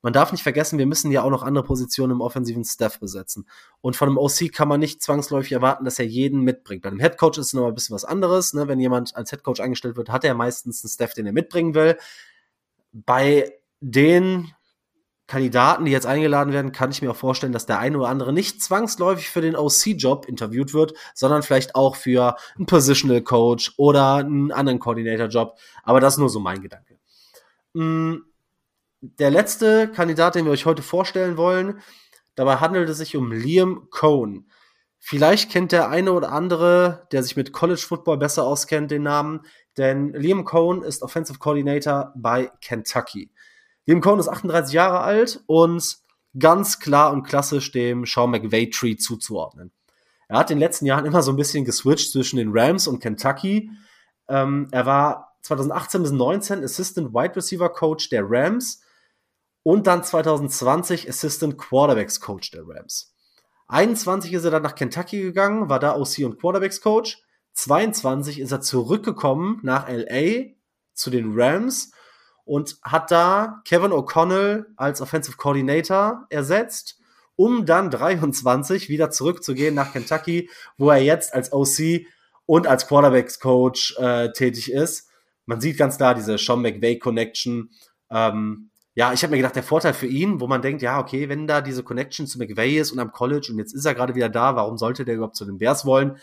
Man 0.00 0.14
darf 0.14 0.32
nicht 0.32 0.42
vergessen, 0.42 0.78
wir 0.78 0.86
müssen 0.86 1.10
ja 1.10 1.22
auch 1.22 1.30
noch 1.30 1.42
andere 1.42 1.64
Positionen 1.64 2.12
im 2.12 2.20
offensiven 2.22 2.64
Staff 2.64 3.00
besetzen. 3.00 3.46
Und 3.82 3.96
von 3.96 4.08
einem 4.08 4.16
OC 4.16 4.50
kann 4.50 4.68
man 4.68 4.80
nicht 4.80 5.02
zwangsläufig 5.02 5.52
erwarten, 5.52 5.84
dass 5.84 5.98
er 5.98 6.06
jeden 6.06 6.40
mitbringt. 6.40 6.82
Bei 6.82 6.88
einem 6.88 7.00
Headcoach 7.00 7.36
ist 7.36 7.48
es 7.48 7.52
noch 7.52 7.66
ein 7.66 7.74
bisschen 7.74 7.94
was 7.94 8.06
anderes. 8.06 8.54
Ne? 8.54 8.66
Wenn 8.66 8.80
jemand 8.80 9.14
als 9.14 9.30
Headcoach 9.30 9.60
eingestellt 9.60 9.96
wird, 9.96 10.08
hat 10.08 10.24
er 10.24 10.34
meistens 10.34 10.82
einen 10.82 10.90
Staff, 10.90 11.12
den 11.12 11.26
er 11.26 11.32
mitbringen 11.32 11.74
will. 11.74 11.98
Bei 12.92 13.52
den 13.80 14.54
Kandidaten, 15.30 15.84
die 15.84 15.92
jetzt 15.92 16.06
eingeladen 16.06 16.52
werden, 16.52 16.72
kann 16.72 16.90
ich 16.90 17.02
mir 17.02 17.12
auch 17.12 17.16
vorstellen, 17.16 17.52
dass 17.52 17.64
der 17.64 17.78
eine 17.78 17.96
oder 17.96 18.08
andere 18.08 18.32
nicht 18.32 18.60
zwangsläufig 18.60 19.30
für 19.30 19.40
den 19.40 19.54
OC-Job 19.54 20.26
interviewt 20.26 20.74
wird, 20.74 20.94
sondern 21.14 21.44
vielleicht 21.44 21.76
auch 21.76 21.94
für 21.94 22.34
einen 22.56 22.66
Positional 22.66 23.22
Coach 23.22 23.72
oder 23.76 24.16
einen 24.16 24.50
anderen 24.50 24.80
Coordinator-Job. 24.80 25.56
Aber 25.84 26.00
das 26.00 26.14
ist 26.14 26.18
nur 26.18 26.30
so 26.30 26.40
mein 26.40 26.62
Gedanke. 26.62 26.98
Mm, 27.74 28.16
der 29.00 29.30
letzte 29.30 29.86
Kandidat, 29.92 30.34
den 30.34 30.46
wir 30.46 30.50
euch 30.50 30.66
heute 30.66 30.82
vorstellen 30.82 31.36
wollen, 31.36 31.80
dabei 32.34 32.56
handelt 32.56 32.88
es 32.88 32.98
sich 32.98 33.16
um 33.16 33.30
Liam 33.30 33.86
Cohn. 33.90 34.50
Vielleicht 34.98 35.52
kennt 35.52 35.70
der 35.70 35.90
eine 35.90 36.10
oder 36.10 36.32
andere, 36.32 37.06
der 37.12 37.22
sich 37.22 37.36
mit 37.36 37.52
College 37.52 37.84
Football 37.86 38.18
besser 38.18 38.44
auskennt, 38.44 38.90
den 38.90 39.04
Namen, 39.04 39.42
denn 39.76 40.12
Liam 40.12 40.44
Cohn 40.44 40.82
ist 40.82 41.04
Offensive 41.04 41.38
Coordinator 41.38 42.12
bei 42.16 42.50
Kentucky. 42.60 43.30
Liam 43.90 44.00
Cohn 44.00 44.20
ist 44.20 44.28
38 44.28 44.72
Jahre 44.72 45.00
alt 45.00 45.42
und 45.46 45.98
ganz 46.38 46.78
klar 46.78 47.12
und 47.12 47.24
klassisch 47.24 47.72
dem 47.72 48.06
Sean 48.06 48.30
McVay 48.30 48.70
Tree 48.70 48.94
zuzuordnen. 48.94 49.72
Er 50.28 50.38
hat 50.38 50.52
in 50.52 50.58
den 50.58 50.60
letzten 50.60 50.86
Jahren 50.86 51.06
immer 51.06 51.22
so 51.22 51.32
ein 51.32 51.36
bisschen 51.36 51.64
geswitcht 51.64 52.12
zwischen 52.12 52.36
den 52.36 52.56
Rams 52.56 52.86
und 52.86 53.00
Kentucky. 53.00 53.68
Ähm, 54.28 54.68
er 54.70 54.86
war 54.86 55.36
2018 55.42 56.02
bis 56.02 56.10
2019 56.10 56.62
Assistant 56.62 57.12
Wide 57.12 57.34
Receiver 57.34 57.68
Coach 57.68 58.10
der 58.10 58.22
Rams 58.30 58.80
und 59.64 59.88
dann 59.88 60.04
2020 60.04 61.08
Assistant 61.08 61.58
Quarterbacks 61.58 62.20
Coach 62.20 62.52
der 62.52 62.62
Rams. 62.68 63.12
21 63.66 64.32
ist 64.32 64.44
er 64.44 64.52
dann 64.52 64.62
nach 64.62 64.76
Kentucky 64.76 65.20
gegangen, 65.20 65.68
war 65.68 65.80
da 65.80 65.96
OC 65.96 66.18
und 66.26 66.38
Quarterbacks 66.38 66.80
Coach. 66.80 67.24
22 67.54 68.38
ist 68.38 68.52
er 68.52 68.60
zurückgekommen 68.60 69.58
nach 69.64 69.88
LA 69.88 70.52
zu 70.94 71.10
den 71.10 71.32
Rams 71.34 71.90
und 72.50 72.78
hat 72.82 73.12
da 73.12 73.62
Kevin 73.64 73.92
O'Connell 73.92 74.66
als 74.74 75.00
Offensive 75.00 75.36
Coordinator 75.36 76.26
ersetzt, 76.30 76.98
um 77.36 77.64
dann 77.64 77.92
23 77.92 78.88
wieder 78.88 79.12
zurückzugehen 79.12 79.72
nach 79.72 79.92
Kentucky, 79.92 80.50
wo 80.76 80.90
er 80.90 81.00
jetzt 81.00 81.32
als 81.32 81.52
OC 81.52 82.06
und 82.46 82.66
als 82.66 82.88
Quarterbacks 82.88 83.38
Coach 83.38 83.96
äh, 83.98 84.32
tätig 84.32 84.72
ist. 84.72 85.10
Man 85.46 85.60
sieht 85.60 85.78
ganz 85.78 85.96
klar 85.96 86.16
diese 86.16 86.38
Sean 86.38 86.60
McVay 86.60 86.98
Connection. 86.98 87.70
Ähm, 88.10 88.70
ja, 88.96 89.12
ich 89.12 89.22
habe 89.22 89.30
mir 89.30 89.36
gedacht, 89.36 89.54
der 89.54 89.62
Vorteil 89.62 89.94
für 89.94 90.08
ihn, 90.08 90.40
wo 90.40 90.48
man 90.48 90.60
denkt, 90.60 90.82
ja, 90.82 90.98
okay, 90.98 91.28
wenn 91.28 91.46
da 91.46 91.60
diese 91.60 91.84
Connection 91.84 92.26
zu 92.26 92.40
McVay 92.40 92.80
ist 92.80 92.90
und 92.90 92.98
am 92.98 93.12
College 93.12 93.50
und 93.52 93.58
jetzt 93.58 93.74
ist 93.74 93.84
er 93.84 93.94
gerade 93.94 94.16
wieder 94.16 94.28
da, 94.28 94.56
warum 94.56 94.76
sollte 94.76 95.04
der 95.04 95.14
überhaupt 95.14 95.36
zu 95.36 95.44
den 95.44 95.58
Bears 95.58 95.86
wollen? 95.86 96.18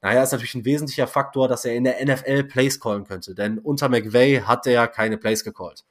Naja, 0.00 0.22
ist 0.22 0.32
natürlich 0.32 0.54
ein 0.54 0.64
wesentlicher 0.64 1.06
Faktor, 1.06 1.48
dass 1.48 1.64
er 1.64 1.74
in 1.74 1.84
der 1.84 2.04
NFL 2.04 2.44
Plays 2.44 2.78
callen 2.78 3.04
könnte, 3.04 3.34
denn 3.34 3.58
unter 3.58 3.88
McVay 3.88 4.42
hat 4.44 4.66
er 4.66 4.86
keine 4.86 5.18
Plays 5.18 5.42
gecallt. 5.42 5.84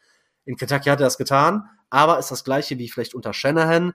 In 0.46 0.56
Kentucky 0.56 0.90
hat 0.90 1.00
er 1.00 1.06
das 1.06 1.18
getan, 1.18 1.70
aber 1.90 2.18
ist 2.18 2.32
das 2.32 2.44
gleiche 2.44 2.78
wie 2.78 2.90
vielleicht 2.90 3.16
unter 3.16 3.34
Shanahan. 3.34 3.94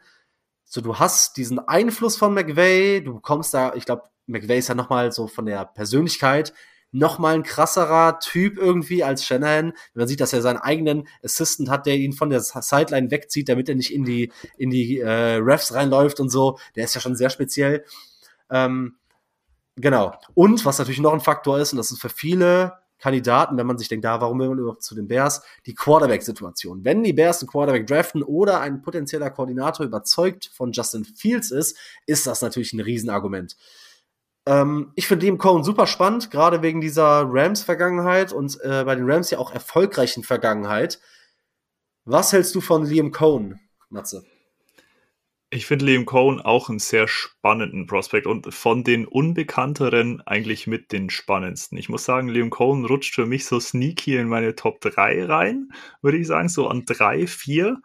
So, 0.65 0.81
du 0.81 0.99
hast 0.99 1.37
diesen 1.39 1.59
Einfluss 1.59 2.17
von 2.17 2.35
McVay, 2.35 3.03
du 3.03 3.15
bekommst 3.15 3.55
da, 3.55 3.75
ich 3.75 3.87
glaube, 3.87 4.03
McVay 4.27 4.59
ist 4.59 4.69
ja 4.69 4.75
nochmal 4.75 5.13
so 5.13 5.29
von 5.29 5.47
der 5.47 5.65
Persönlichkeit 5.65 6.53
nochmal 6.93 7.35
ein 7.35 7.43
krasserer 7.43 8.19
Typ 8.21 8.59
irgendwie 8.59 9.03
als 9.03 9.25
Shanahan. 9.25 9.73
Man 9.95 10.07
sieht, 10.07 10.21
dass 10.21 10.35
er 10.35 10.43
seinen 10.43 10.59
eigenen 10.59 11.09
Assistant 11.25 11.71
hat, 11.71 11.87
der 11.87 11.97
ihn 11.97 12.13
von 12.13 12.31
der 12.31 12.41
Sideline 12.41 13.11
wegzieht, 13.11 13.49
damit 13.49 13.69
er 13.69 13.75
nicht 13.75 13.93
in 13.93 14.05
die, 14.05 14.31
in 14.59 14.71
die 14.71 15.01
äh, 15.01 15.37
Refs 15.37 15.73
reinläuft 15.73 16.21
und 16.21 16.29
so. 16.29 16.59
Der 16.77 16.85
ist 16.85 16.95
ja 16.95 17.01
schon 17.01 17.17
sehr 17.17 17.31
speziell. 17.31 17.85
Ähm, 18.51 18.97
Genau. 19.77 20.15
Und 20.35 20.65
was 20.65 20.79
natürlich 20.79 21.01
noch 21.01 21.13
ein 21.13 21.21
Faktor 21.21 21.59
ist, 21.59 21.73
und 21.73 21.79
das 21.79 21.91
ist 21.91 22.01
für 22.01 22.09
viele 22.11 22.75
Kandidaten, 23.03 23.57
wenn 23.57 23.67
man 23.67 23.79
sich 23.79 23.89
denkt, 23.89 24.05
da, 24.05 24.21
warum 24.21 24.39
will 24.39 24.49
man 24.49 24.59
überhaupt 24.59 24.85
zu 24.85 24.95
den 24.95 25.09
Bears, 25.09 25.43
die 25.67 25.75
Quarterback-Situation. 25.75 26.85
Wenn 26.85 27.03
die 27.03 27.13
Bears 27.13 27.41
einen 27.41 27.49
Quarterback 27.49 27.87
draften 27.87 28.23
oder 28.23 28.61
ein 28.61 28.81
potenzieller 28.81 29.31
Koordinator 29.31 29.85
überzeugt 29.85 30.51
von 30.55 30.71
Justin 30.71 31.05
Fields 31.05 31.51
ist, 31.51 31.77
ist 32.07 32.29
das 32.29 32.43
natürlich 32.43 32.73
ein 32.73 32.81
Riesenargument. 32.81 33.57
Ähm, 34.47 34.93
ich 34.95 35.09
finde 35.09 35.27
Liam 35.27 35.39
Cohen 35.39 35.65
super 35.65 35.89
spannend, 35.89 36.31
gerade 36.31 36.63
wegen 36.63 36.81
dieser 36.81 37.25
Rams-Vergangenheit 37.27 38.33
und 38.33 38.61
äh, 38.63 38.85
bei 38.85 38.95
den 38.95 39.11
Rams 39.11 39.31
ja 39.31 39.39
auch 39.39 39.53
erfolgreichen 39.53 40.23
Vergangenheit. 40.23 41.01
Was 42.05 42.33
hältst 42.33 42.55
du 42.55 42.61
von 42.61 42.87
Liam 42.87 43.11
Cohn, 43.11 43.59
Matze? 43.89 44.25
Ich 45.55 45.67
finde 45.67 45.85
Liam 45.85 46.07
Cohn 46.07 46.41
auch 46.41 46.71
einen 46.71 46.79
sehr 46.79 47.07
spannenden 47.07 47.85
Prospekt 47.85 48.27
und 48.27 48.55
von 48.55 48.85
den 48.85 49.07
Unbekannteren 49.07 50.23
eigentlich 50.23 50.67
mit 50.67 50.93
den 50.93 51.11
spannendsten. 51.11 51.77
Ich 51.77 51.91
muss 51.91 52.07
sagen, 52.07 52.29
Liam 52.29 52.49
Cohn 52.49 52.87
rutscht 52.87 53.15
für 53.15 53.27
mich 53.27 53.45
so 53.45 53.61
sneaky 53.61 54.17
in 54.17 54.29
meine 54.29 54.55
Top 54.57 54.81
3 54.81 55.27
rein, 55.27 55.71
würde 56.01 56.17
ich 56.17 56.27
sagen, 56.27 56.49
so 56.49 56.69
an 56.69 56.87
3, 56.87 57.27
4. 57.27 57.83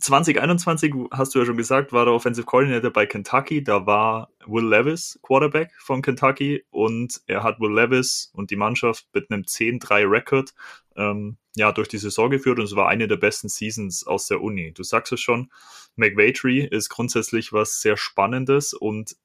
2021, 0.00 0.94
hast 1.10 1.34
du 1.34 1.38
ja 1.38 1.46
schon 1.46 1.56
gesagt, 1.56 1.92
war 1.92 2.04
der 2.04 2.14
Offensive 2.14 2.46
Coordinator 2.46 2.90
bei 2.90 3.06
Kentucky. 3.06 3.62
Da 3.62 3.86
war 3.86 4.30
Will 4.46 4.66
Levis 4.66 5.18
Quarterback 5.22 5.72
von 5.78 6.02
Kentucky 6.02 6.64
und 6.70 7.20
er 7.26 7.42
hat 7.42 7.60
Will 7.60 7.72
Levis 7.72 8.30
und 8.34 8.50
die 8.50 8.56
Mannschaft 8.56 9.06
mit 9.12 9.30
einem 9.30 9.42
10-3-Record 9.42 10.54
ähm, 10.96 11.36
ja, 11.56 11.72
durch 11.72 11.88
die 11.88 11.98
Saison 11.98 12.30
geführt 12.30 12.58
und 12.58 12.64
es 12.64 12.76
war 12.76 12.88
eine 12.88 13.08
der 13.08 13.16
besten 13.16 13.48
Seasons 13.48 14.06
aus 14.06 14.26
der 14.26 14.40
Uni. 14.42 14.72
Du 14.72 14.82
sagst 14.82 15.12
es 15.12 15.20
schon, 15.20 15.50
McVatry 15.96 16.66
ist 16.70 16.88
grundsätzlich 16.88 17.52
was 17.52 17.80
sehr 17.80 17.96
Spannendes 17.96 18.74
und 18.74 19.16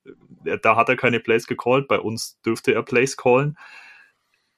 äh, 0.45 0.58
da 0.62 0.76
hat 0.76 0.90
er 0.90 0.95
keine 0.95 1.20
Plays 1.20 1.48
gecallt. 1.48 1.88
Bei 1.88 2.00
uns 2.00 2.40
dürfte 2.41 2.74
er 2.74 2.84
Plays 2.84 3.18
callen. 3.18 3.58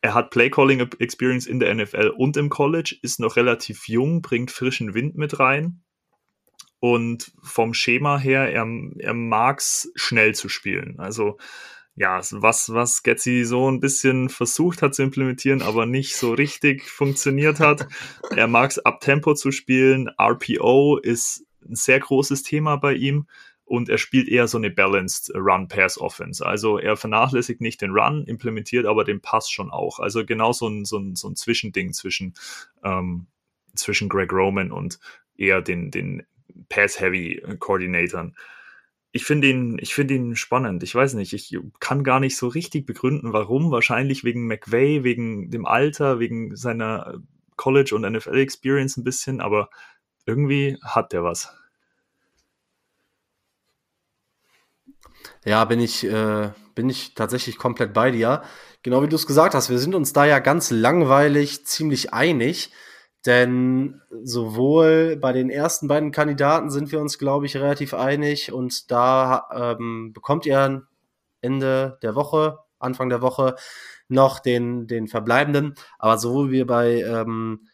Er 0.01 0.13
hat 0.13 0.29
Play-Calling 0.29 0.87
Experience 0.99 1.47
in 1.47 1.59
der 1.59 1.73
NFL 1.73 2.13
und 2.15 2.37
im 2.37 2.49
College, 2.49 2.95
ist 3.01 3.19
noch 3.19 3.37
relativ 3.37 3.87
jung, 3.87 4.21
bringt 4.21 4.51
frischen 4.51 4.93
Wind 4.93 5.15
mit 5.15 5.39
rein 5.39 5.81
und 6.93 7.31
vom 7.41 7.73
Schema 7.73 8.19
her, 8.19 8.53
er, 8.53 8.67
er 8.99 9.13
mag 9.15 9.57
es 9.57 9.91
schnell 9.95 10.35
zu 10.35 10.49
spielen. 10.49 10.99
Also 10.99 11.37
ja, 11.95 12.21
was, 12.31 12.73
was 12.73 13.01
Getzi 13.01 13.43
so 13.43 13.71
ein 13.71 13.79
bisschen 13.79 14.29
versucht 14.29 14.83
hat 14.83 14.93
zu 14.93 15.01
implementieren, 15.01 15.63
aber 15.63 15.87
nicht 15.87 16.15
so 16.15 16.33
richtig 16.33 16.87
funktioniert 16.87 17.59
hat. 17.59 17.87
Er 18.35 18.47
mag 18.47 18.69
es 18.69 18.79
ab 18.79 18.99
Tempo 18.99 19.33
zu 19.33 19.51
spielen. 19.51 20.09
RPO 20.19 20.97
ist 20.97 21.45
ein 21.67 21.75
sehr 21.75 21.99
großes 21.99 22.43
Thema 22.43 22.75
bei 22.75 22.93
ihm 22.93 23.27
und 23.63 23.89
er 23.89 23.97
spielt 23.97 24.27
eher 24.27 24.47
so 24.47 24.57
eine 24.57 24.69
balanced 24.69 25.33
Run-Pass-Offense. 25.33 26.45
Also 26.45 26.77
er 26.77 26.97
vernachlässigt 26.97 27.61
nicht 27.61 27.81
den 27.81 27.91
Run, 27.91 28.25
implementiert 28.25 28.85
aber 28.85 29.05
den 29.05 29.21
Pass 29.21 29.49
schon 29.49 29.71
auch. 29.71 29.99
Also 29.99 30.23
genau 30.23 30.51
so 30.51 30.67
ein, 30.67 30.85
so 30.85 30.99
ein, 30.99 31.15
so 31.15 31.29
ein 31.29 31.35
Zwischending 31.35 31.93
zwischen, 31.93 32.35
ähm, 32.83 33.25
zwischen 33.73 34.07
Greg 34.07 34.31
Roman 34.31 34.71
und 34.71 34.99
eher 35.37 35.61
den, 35.61 35.89
den 35.91 36.23
Pass-Heavy-Koordinatoren. 36.69 38.35
Ich 39.11 39.23
finde 39.25 39.49
ihn, 39.49 39.77
ich 39.79 39.97
ihn 39.97 40.35
spannend. 40.35 40.83
Ich 40.83 40.93
weiß 40.93 41.13
nicht, 41.13 41.33
ich 41.33 41.57
kann 41.79 42.03
gar 42.03 42.19
nicht 42.19 42.35
so 42.35 42.47
richtig 42.47 42.85
begründen, 42.85 43.33
warum. 43.33 43.71
Wahrscheinlich 43.71 44.23
wegen 44.23 44.47
McVay, 44.47 45.03
wegen 45.03 45.51
dem 45.51 45.65
Alter, 45.65 46.19
wegen 46.19 46.55
seiner 46.55 47.21
College- 47.55 47.95
und 47.95 48.03
NFL-Experience 48.03 48.97
ein 48.97 49.03
bisschen, 49.05 49.39
aber 49.39 49.69
irgendwie 50.25 50.77
hat 50.83 51.13
der 51.13 51.23
was. 51.23 51.53
Ja, 55.45 55.63
bin 55.65 55.79
ich, 55.79 56.03
äh, 56.03 56.51
bin 56.73 56.89
ich 56.89 57.13
tatsächlich 57.13 57.57
komplett 57.57 57.93
bei 57.93 58.11
dir. 58.11 58.43
Genau 58.83 59.01
wie 59.01 59.07
du 59.07 59.15
es 59.15 59.27
gesagt 59.27 59.53
hast, 59.55 59.69
wir 59.69 59.79
sind 59.79 59.95
uns 59.95 60.13
da 60.13 60.25
ja 60.25 60.39
ganz 60.39 60.71
langweilig 60.71 61.65
ziemlich 61.65 62.13
einig. 62.13 62.71
Denn 63.25 64.01
sowohl 64.23 65.17
bei 65.17 65.33
den 65.33 65.49
ersten 65.49 65.87
beiden 65.87 66.11
Kandidaten 66.11 66.69
sind 66.69 66.91
wir 66.91 67.01
uns, 67.01 67.17
glaube 67.17 67.45
ich, 67.45 67.57
relativ 67.57 67.93
einig 67.93 68.51
und 68.51 68.91
da 68.91 69.75
ähm, 69.79 70.13
bekommt 70.13 70.45
ihr 70.45 70.83
Ende 71.41 71.97
der 72.01 72.15
Woche, 72.15 72.59
Anfang 72.77 73.09
der 73.09 73.21
Woche 73.21 73.55
noch 74.07 74.39
den, 74.39 74.87
den 74.87 75.07
verbleibenden. 75.07 75.75
Aber 75.97 76.17
sowohl 76.17 76.51
wie 76.51 76.63
bei 76.63 77.01
ähm, 77.01 77.67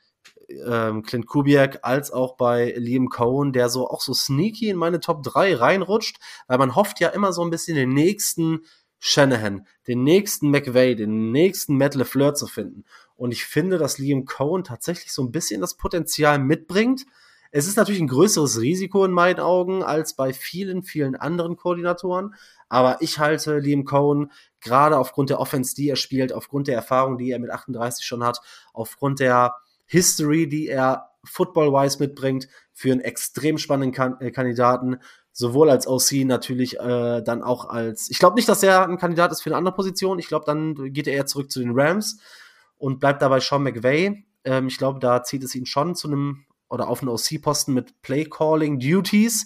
ähm, 0.65 1.03
Clint 1.03 1.27
Kubiak 1.27 1.79
als 1.83 2.11
auch 2.11 2.35
bei 2.37 2.73
Liam 2.77 3.09
Cohen, 3.09 3.53
der 3.53 3.69
so 3.69 3.89
auch 3.89 4.01
so 4.01 4.13
sneaky 4.13 4.69
in 4.69 4.77
meine 4.77 4.99
Top 4.99 5.23
3 5.23 5.55
reinrutscht, 5.55 6.17
weil 6.47 6.57
man 6.57 6.75
hofft 6.75 6.99
ja 6.99 7.09
immer 7.09 7.33
so 7.33 7.43
ein 7.43 7.49
bisschen 7.49 7.75
den 7.75 7.89
nächsten 7.89 8.61
Shanahan, 8.99 9.65
den 9.87 10.03
nächsten 10.03 10.49
McVay, 10.49 10.95
den 10.95 11.31
nächsten 11.31 11.77
Matt 11.77 11.95
LeFleur 11.95 12.35
zu 12.35 12.47
finden. 12.47 12.85
Und 13.21 13.31
ich 13.33 13.45
finde, 13.45 13.77
dass 13.77 13.99
Liam 13.99 14.25
Cohen 14.25 14.63
tatsächlich 14.63 15.13
so 15.13 15.21
ein 15.21 15.31
bisschen 15.31 15.61
das 15.61 15.77
Potenzial 15.77 16.39
mitbringt. 16.39 17.05
Es 17.51 17.67
ist 17.67 17.77
natürlich 17.77 18.01
ein 18.01 18.07
größeres 18.07 18.59
Risiko 18.59 19.05
in 19.05 19.11
meinen 19.11 19.39
Augen 19.39 19.83
als 19.83 20.15
bei 20.15 20.33
vielen, 20.33 20.81
vielen 20.81 21.15
anderen 21.15 21.55
Koordinatoren. 21.55 22.33
Aber 22.67 22.99
ich 22.99 23.19
halte 23.19 23.59
Liam 23.59 23.85
Cohen 23.85 24.31
gerade 24.59 24.97
aufgrund 24.97 25.29
der 25.29 25.39
Offense, 25.39 25.75
die 25.75 25.87
er 25.87 25.97
spielt, 25.97 26.33
aufgrund 26.33 26.67
der 26.67 26.73
Erfahrung, 26.73 27.19
die 27.19 27.29
er 27.29 27.37
mit 27.37 27.51
38 27.51 28.03
schon 28.03 28.23
hat, 28.23 28.41
aufgrund 28.73 29.19
der 29.19 29.53
History, 29.85 30.49
die 30.49 30.67
er 30.67 31.11
football-wise 31.23 31.99
mitbringt, 31.99 32.47
für 32.73 32.91
einen 32.91 33.01
extrem 33.01 33.59
spannenden 33.59 33.91
kan 33.91 34.19
äh, 34.19 34.31
Kandidaten, 34.31 34.97
sowohl 35.31 35.69
als 35.69 35.85
OC 35.85 36.25
natürlich 36.25 36.79
äh, 36.79 37.21
dann 37.21 37.43
auch 37.43 37.65
als. 37.65 38.09
Ich 38.09 38.17
glaube 38.17 38.35
nicht, 38.35 38.49
dass 38.49 38.63
er 38.63 38.89
ein 38.89 38.97
Kandidat 38.97 39.31
ist 39.31 39.43
für 39.43 39.51
eine 39.51 39.57
andere 39.57 39.75
Position. 39.75 40.17
Ich 40.17 40.27
glaube, 40.27 40.45
dann 40.47 40.91
geht 40.91 41.05
er 41.05 41.13
eher 41.13 41.27
zurück 41.27 41.51
zu 41.51 41.59
den 41.59 41.79
Rams 41.79 42.17
und 42.81 42.99
bleibt 42.99 43.21
dabei 43.21 43.39
Sean 43.39 43.63
McVay. 43.63 44.25
Ähm, 44.43 44.67
ich 44.67 44.77
glaube, 44.77 44.99
da 44.99 45.23
zieht 45.23 45.43
es 45.43 45.53
ihn 45.53 45.67
schon 45.67 45.95
zu 45.95 46.07
einem 46.07 46.45
oder 46.67 46.87
auf 46.87 47.01
einen 47.01 47.09
OC-Posten 47.09 47.73
mit 47.73 48.01
Play-Calling-Duties. 48.01 49.45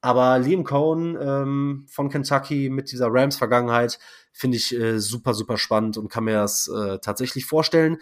Aber 0.00 0.38
Liam 0.40 0.64
Cohen 0.64 1.16
ähm, 1.20 1.86
von 1.88 2.08
Kentucky 2.08 2.70
mit 2.70 2.90
dieser 2.90 3.06
Rams-Vergangenheit 3.08 4.00
finde 4.32 4.56
ich 4.56 4.74
äh, 4.74 4.98
super, 4.98 5.32
super 5.32 5.58
spannend 5.58 5.96
und 5.96 6.08
kann 6.08 6.24
mir 6.24 6.34
das 6.34 6.66
äh, 6.66 6.98
tatsächlich 6.98 7.46
vorstellen. 7.46 7.98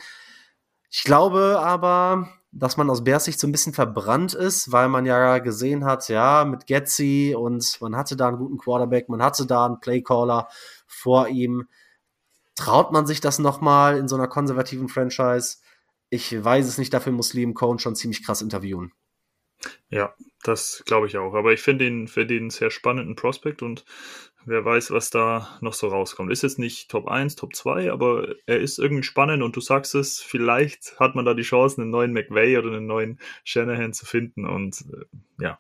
Ich 0.89 1.05
glaube 1.05 1.61
aber, 1.61 2.29
dass 2.53 2.79
man 2.79 2.89
aus 2.89 3.05
Bears 3.05 3.27
Sicht 3.27 3.39
so 3.39 3.47
ein 3.47 3.53
bisschen 3.53 3.75
verbrannt 3.75 4.33
ist, 4.33 4.73
weil 4.73 4.89
man 4.89 5.05
ja 5.05 5.39
gesehen 5.39 5.85
hat, 5.85 6.09
ja, 6.09 6.47
mit 6.47 6.67
Getzi 6.67 7.37
und 7.37 7.79
man 7.83 7.95
hatte 7.95 8.17
da 8.17 8.29
einen 8.29 8.39
guten 8.39 8.57
Quarterback, 8.57 9.11
man 9.11 9.23
hatte 9.23 9.45
da 9.45 9.67
einen 9.67 9.81
Playcaller 9.81 10.49
vor 10.87 11.29
ihm. 11.29 11.69
Traut 12.61 12.93
man 12.93 13.07
sich 13.07 13.23
das 13.23 13.39
nochmal 13.39 13.97
in 13.97 14.07
so 14.07 14.17
einer 14.17 14.29
konservativen 14.29 14.89
Franchise? 14.89 15.57
Ich 16.11 16.45
weiß 16.45 16.67
es 16.67 16.77
nicht, 16.77 16.93
dafür 16.93 17.11
muss 17.11 17.33
Liam 17.33 17.55
Cohn 17.55 17.79
schon 17.79 17.97
ziemlich 17.97 18.23
krass 18.23 18.43
interviewen. 18.43 18.93
Ja, 19.89 20.15
das 20.43 20.83
glaube 20.85 21.07
ich 21.07 21.17
auch. 21.17 21.33
Aber 21.33 21.55
ich 21.55 21.63
finde 21.63 21.87
ihn, 21.87 22.07
ihn 22.15 22.31
einen 22.31 22.51
sehr 22.51 22.71
spannenden 22.71 23.17
Prospekt 23.17 23.63
und 23.63 23.87
wer 24.45 24.63
weiß, 24.63 24.91
was 24.91 25.09
da 25.09 25.57
noch 25.63 25.73
so 25.73 25.89
rauskommt. 25.89 26.31
Ist 26.31 26.43
jetzt 26.43 26.59
nicht 26.59 26.91
Top 26.91 27.09
1, 27.09 27.37
Top 27.37 27.57
2, 27.57 27.91
aber 27.91 28.35
er 28.45 28.61
ist 28.61 28.79
irgendwie 28.79 29.05
spannend 29.05 29.43
und 29.43 29.57
du 29.57 29.63
sagst 29.63 29.95
es, 29.95 30.21
vielleicht 30.21 31.01
hat 31.01 31.15
man 31.15 31.25
da 31.25 31.33
die 31.33 31.43
Chance, 31.43 31.81
einen 31.81 31.91
neuen 31.91 32.13
McVay 32.13 32.59
oder 32.59 32.69
einen 32.69 32.87
neuen 32.87 33.19
Shanahan 33.45 33.95
zu 33.95 34.05
finden 34.05 34.45
und 34.45 34.85
äh, 34.93 35.43
ja, 35.43 35.59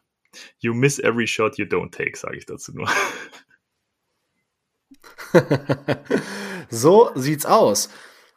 you 0.59 0.74
miss 0.74 0.98
every 0.98 1.27
shot 1.27 1.56
you 1.56 1.64
don't 1.64 1.93
take, 1.93 2.14
sage 2.14 2.36
ich 2.36 2.44
dazu 2.44 2.74
nur. 2.74 2.90
so 6.70 7.10
sieht's 7.14 7.46
aus. 7.46 7.90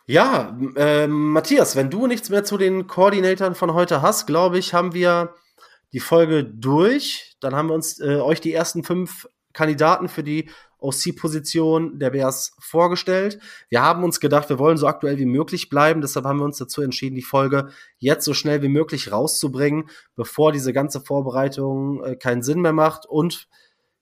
Ja, 0.05 0.57
äh, 0.75 1.07
Matthias, 1.07 1.75
wenn 1.75 1.89
du 1.89 2.07
nichts 2.07 2.29
mehr 2.29 2.43
zu 2.43 2.57
den 2.57 2.87
Koordinatoren 2.87 3.55
von 3.55 3.73
heute 3.73 4.01
hast, 4.01 4.27
glaube 4.27 4.57
ich, 4.57 4.73
haben 4.73 4.93
wir 4.93 5.33
die 5.93 6.01
Folge 6.01 6.43
durch. 6.43 7.37
Dann 7.39 7.55
haben 7.55 7.69
wir 7.69 7.75
uns 7.75 7.99
äh, 7.99 8.17
euch 8.17 8.41
die 8.41 8.53
ersten 8.53 8.83
fünf 8.83 9.27
Kandidaten 9.53 10.09
für 10.09 10.23
die 10.23 10.49
OC-Position 10.79 11.99
der 11.99 12.09
Bears 12.09 12.55
vorgestellt. 12.59 13.39
Wir 13.69 13.81
haben 13.81 14.03
uns 14.03 14.19
gedacht, 14.19 14.49
wir 14.49 14.59
wollen 14.59 14.77
so 14.77 14.87
aktuell 14.87 15.17
wie 15.17 15.25
möglich 15.25 15.69
bleiben. 15.69 16.01
Deshalb 16.01 16.25
haben 16.25 16.39
wir 16.39 16.45
uns 16.45 16.57
dazu 16.57 16.81
entschieden, 16.81 17.15
die 17.15 17.21
Folge 17.21 17.69
jetzt 17.97 18.25
so 18.25 18.33
schnell 18.33 18.61
wie 18.61 18.67
möglich 18.67 19.11
rauszubringen, 19.11 19.89
bevor 20.15 20.51
diese 20.51 20.73
ganze 20.73 20.99
Vorbereitung 20.99 22.03
äh, 22.03 22.15
keinen 22.17 22.43
Sinn 22.43 22.59
mehr 22.59 22.73
macht 22.73 23.05
und 23.05 23.47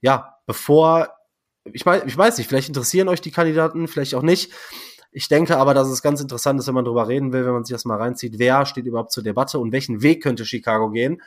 ja, 0.01 0.37
bevor 0.47 1.09
ich, 1.65 1.85
ich 1.85 2.17
weiß 2.17 2.37
nicht, 2.37 2.47
vielleicht 2.47 2.67
interessieren 2.67 3.09
euch 3.09 3.21
die 3.21 3.31
Kandidaten, 3.31 3.87
vielleicht 3.87 4.15
auch 4.15 4.21
nicht. 4.21 4.51
Ich 5.11 5.27
denke 5.27 5.57
aber, 5.57 5.73
dass 5.73 5.89
es 5.89 6.01
ganz 6.01 6.21
interessant 6.21 6.59
ist, 6.59 6.67
wenn 6.67 6.75
man 6.75 6.85
drüber 6.85 7.07
reden 7.07 7.33
will, 7.33 7.45
wenn 7.45 7.53
man 7.53 7.65
sich 7.65 7.73
das 7.73 7.85
mal 7.85 7.97
reinzieht, 7.97 8.39
wer 8.39 8.65
steht 8.65 8.85
überhaupt 8.85 9.11
zur 9.11 9.23
Debatte 9.23 9.59
und 9.59 9.71
welchen 9.71 10.01
Weg 10.01 10.23
könnte 10.23 10.45
Chicago 10.45 10.89
gehen. 10.89 11.21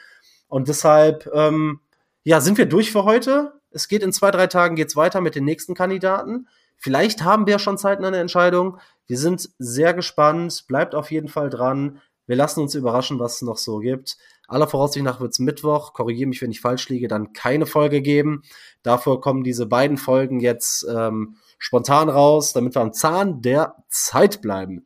Und 0.48 0.69
deshalb, 0.69 1.31
ähm, 1.35 1.81
ja, 2.23 2.40
sind 2.40 2.56
wir 2.56 2.66
durch 2.66 2.93
für 2.93 3.05
heute. 3.05 3.61
Es 3.70 3.89
geht 3.89 4.02
in 4.02 4.12
zwei, 4.12 4.31
drei 4.31 4.47
Tagen 4.47 4.77
geht's 4.77 4.97
weiter 4.97 5.20
mit 5.20 5.35
den 5.35 5.44
nächsten 5.44 5.74
Kandidaten. 5.74 6.48
Vielleicht 6.77 7.24
haben 7.24 7.47
wir 7.47 7.59
schon 7.59 7.77
Zeit 7.77 7.98
in 7.98 8.05
eine 8.05 8.19
Entscheidung. 8.19 8.78
Wir 9.06 9.19
sind 9.19 9.51
sehr 9.59 9.93
gespannt. 9.93 10.65
Bleibt 10.66 10.94
auf 10.94 11.11
jeden 11.11 11.28
Fall 11.28 11.51
dran. 11.51 12.01
Wir 12.27 12.36
lassen 12.36 12.61
uns 12.61 12.74
überraschen, 12.74 13.19
was 13.19 13.36
es 13.36 13.43
noch 13.43 13.59
so 13.59 13.78
gibt. 13.78 14.16
Aller 14.46 14.68
Voraussicht 14.68 15.04
nach 15.04 15.20
wird 15.20 15.32
es 15.32 15.38
Mittwoch, 15.38 15.92
korrigiere 15.92 16.28
mich, 16.28 16.42
wenn 16.42 16.50
ich 16.50 16.60
falsch 16.60 16.88
liege, 16.88 17.08
dann 17.08 17.32
keine 17.32 17.66
Folge 17.66 18.02
geben. 18.02 18.42
Dafür 18.82 19.20
kommen 19.20 19.42
diese 19.42 19.66
beiden 19.66 19.96
Folgen 19.96 20.40
jetzt 20.40 20.86
ähm, 20.88 21.36
spontan 21.58 22.08
raus, 22.08 22.52
damit 22.52 22.74
wir 22.74 22.82
am 22.82 22.92
Zahn 22.92 23.40
der 23.40 23.76
Zeit 23.88 24.42
bleiben. 24.42 24.84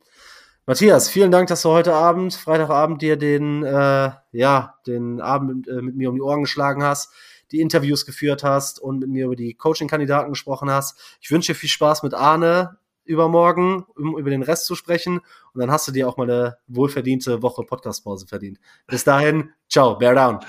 Matthias, 0.65 1.09
vielen 1.09 1.31
Dank, 1.31 1.47
dass 1.47 1.63
du 1.63 1.69
heute 1.69 1.93
Abend, 1.93 2.33
Freitagabend, 2.33 3.01
dir 3.01 3.17
den, 3.17 3.63
äh, 3.63 4.11
ja, 4.31 4.75
den 4.85 5.19
Abend 5.19 5.67
äh, 5.67 5.81
mit 5.81 5.95
mir 5.95 6.09
um 6.09 6.15
die 6.15 6.21
Ohren 6.21 6.43
geschlagen 6.43 6.83
hast, 6.83 7.11
die 7.51 7.59
Interviews 7.59 8.05
geführt 8.05 8.43
hast 8.43 8.79
und 8.79 8.99
mit 8.99 9.09
mir 9.09 9.25
über 9.25 9.35
die 9.35 9.55
Coaching-Kandidaten 9.55 10.29
gesprochen 10.29 10.69
hast. 10.69 11.17
Ich 11.21 11.31
wünsche 11.31 11.53
dir 11.53 11.59
viel 11.59 11.69
Spaß 11.69 12.03
mit 12.03 12.13
Arne 12.13 12.77
übermorgen, 13.09 13.85
um 13.95 14.17
über 14.17 14.29
den 14.29 14.43
Rest 14.43 14.65
zu 14.65 14.75
sprechen. 14.75 15.19
Und 15.53 15.59
dann 15.59 15.71
hast 15.71 15.87
du 15.87 15.91
dir 15.91 16.07
auch 16.07 16.17
mal 16.17 16.29
eine 16.29 16.57
wohlverdiente 16.67 17.41
Woche 17.41 17.63
Podcastpause 17.63 18.27
verdient. 18.27 18.59
Bis 18.85 19.03
dahin, 19.03 19.49
ciao, 19.67 19.95
bear 19.97 20.13
down. 20.13 20.39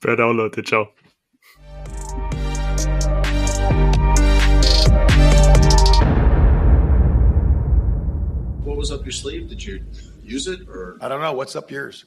Bear 0.00 0.16
down, 0.16 0.36
Leute, 0.36 0.62
ciao. 0.62 0.88
What 8.64 8.76
was 8.76 8.92
up 8.92 9.02
your 9.04 9.12
sleeve? 9.12 9.48
Did 9.48 9.64
you 9.64 9.80
use 10.22 10.46
it 10.46 10.68
or? 10.68 10.98
I 11.00 11.08
don't 11.08 11.20
know. 11.20 11.32
What's 11.32 11.56
up 11.56 11.70
yours? 11.70 12.02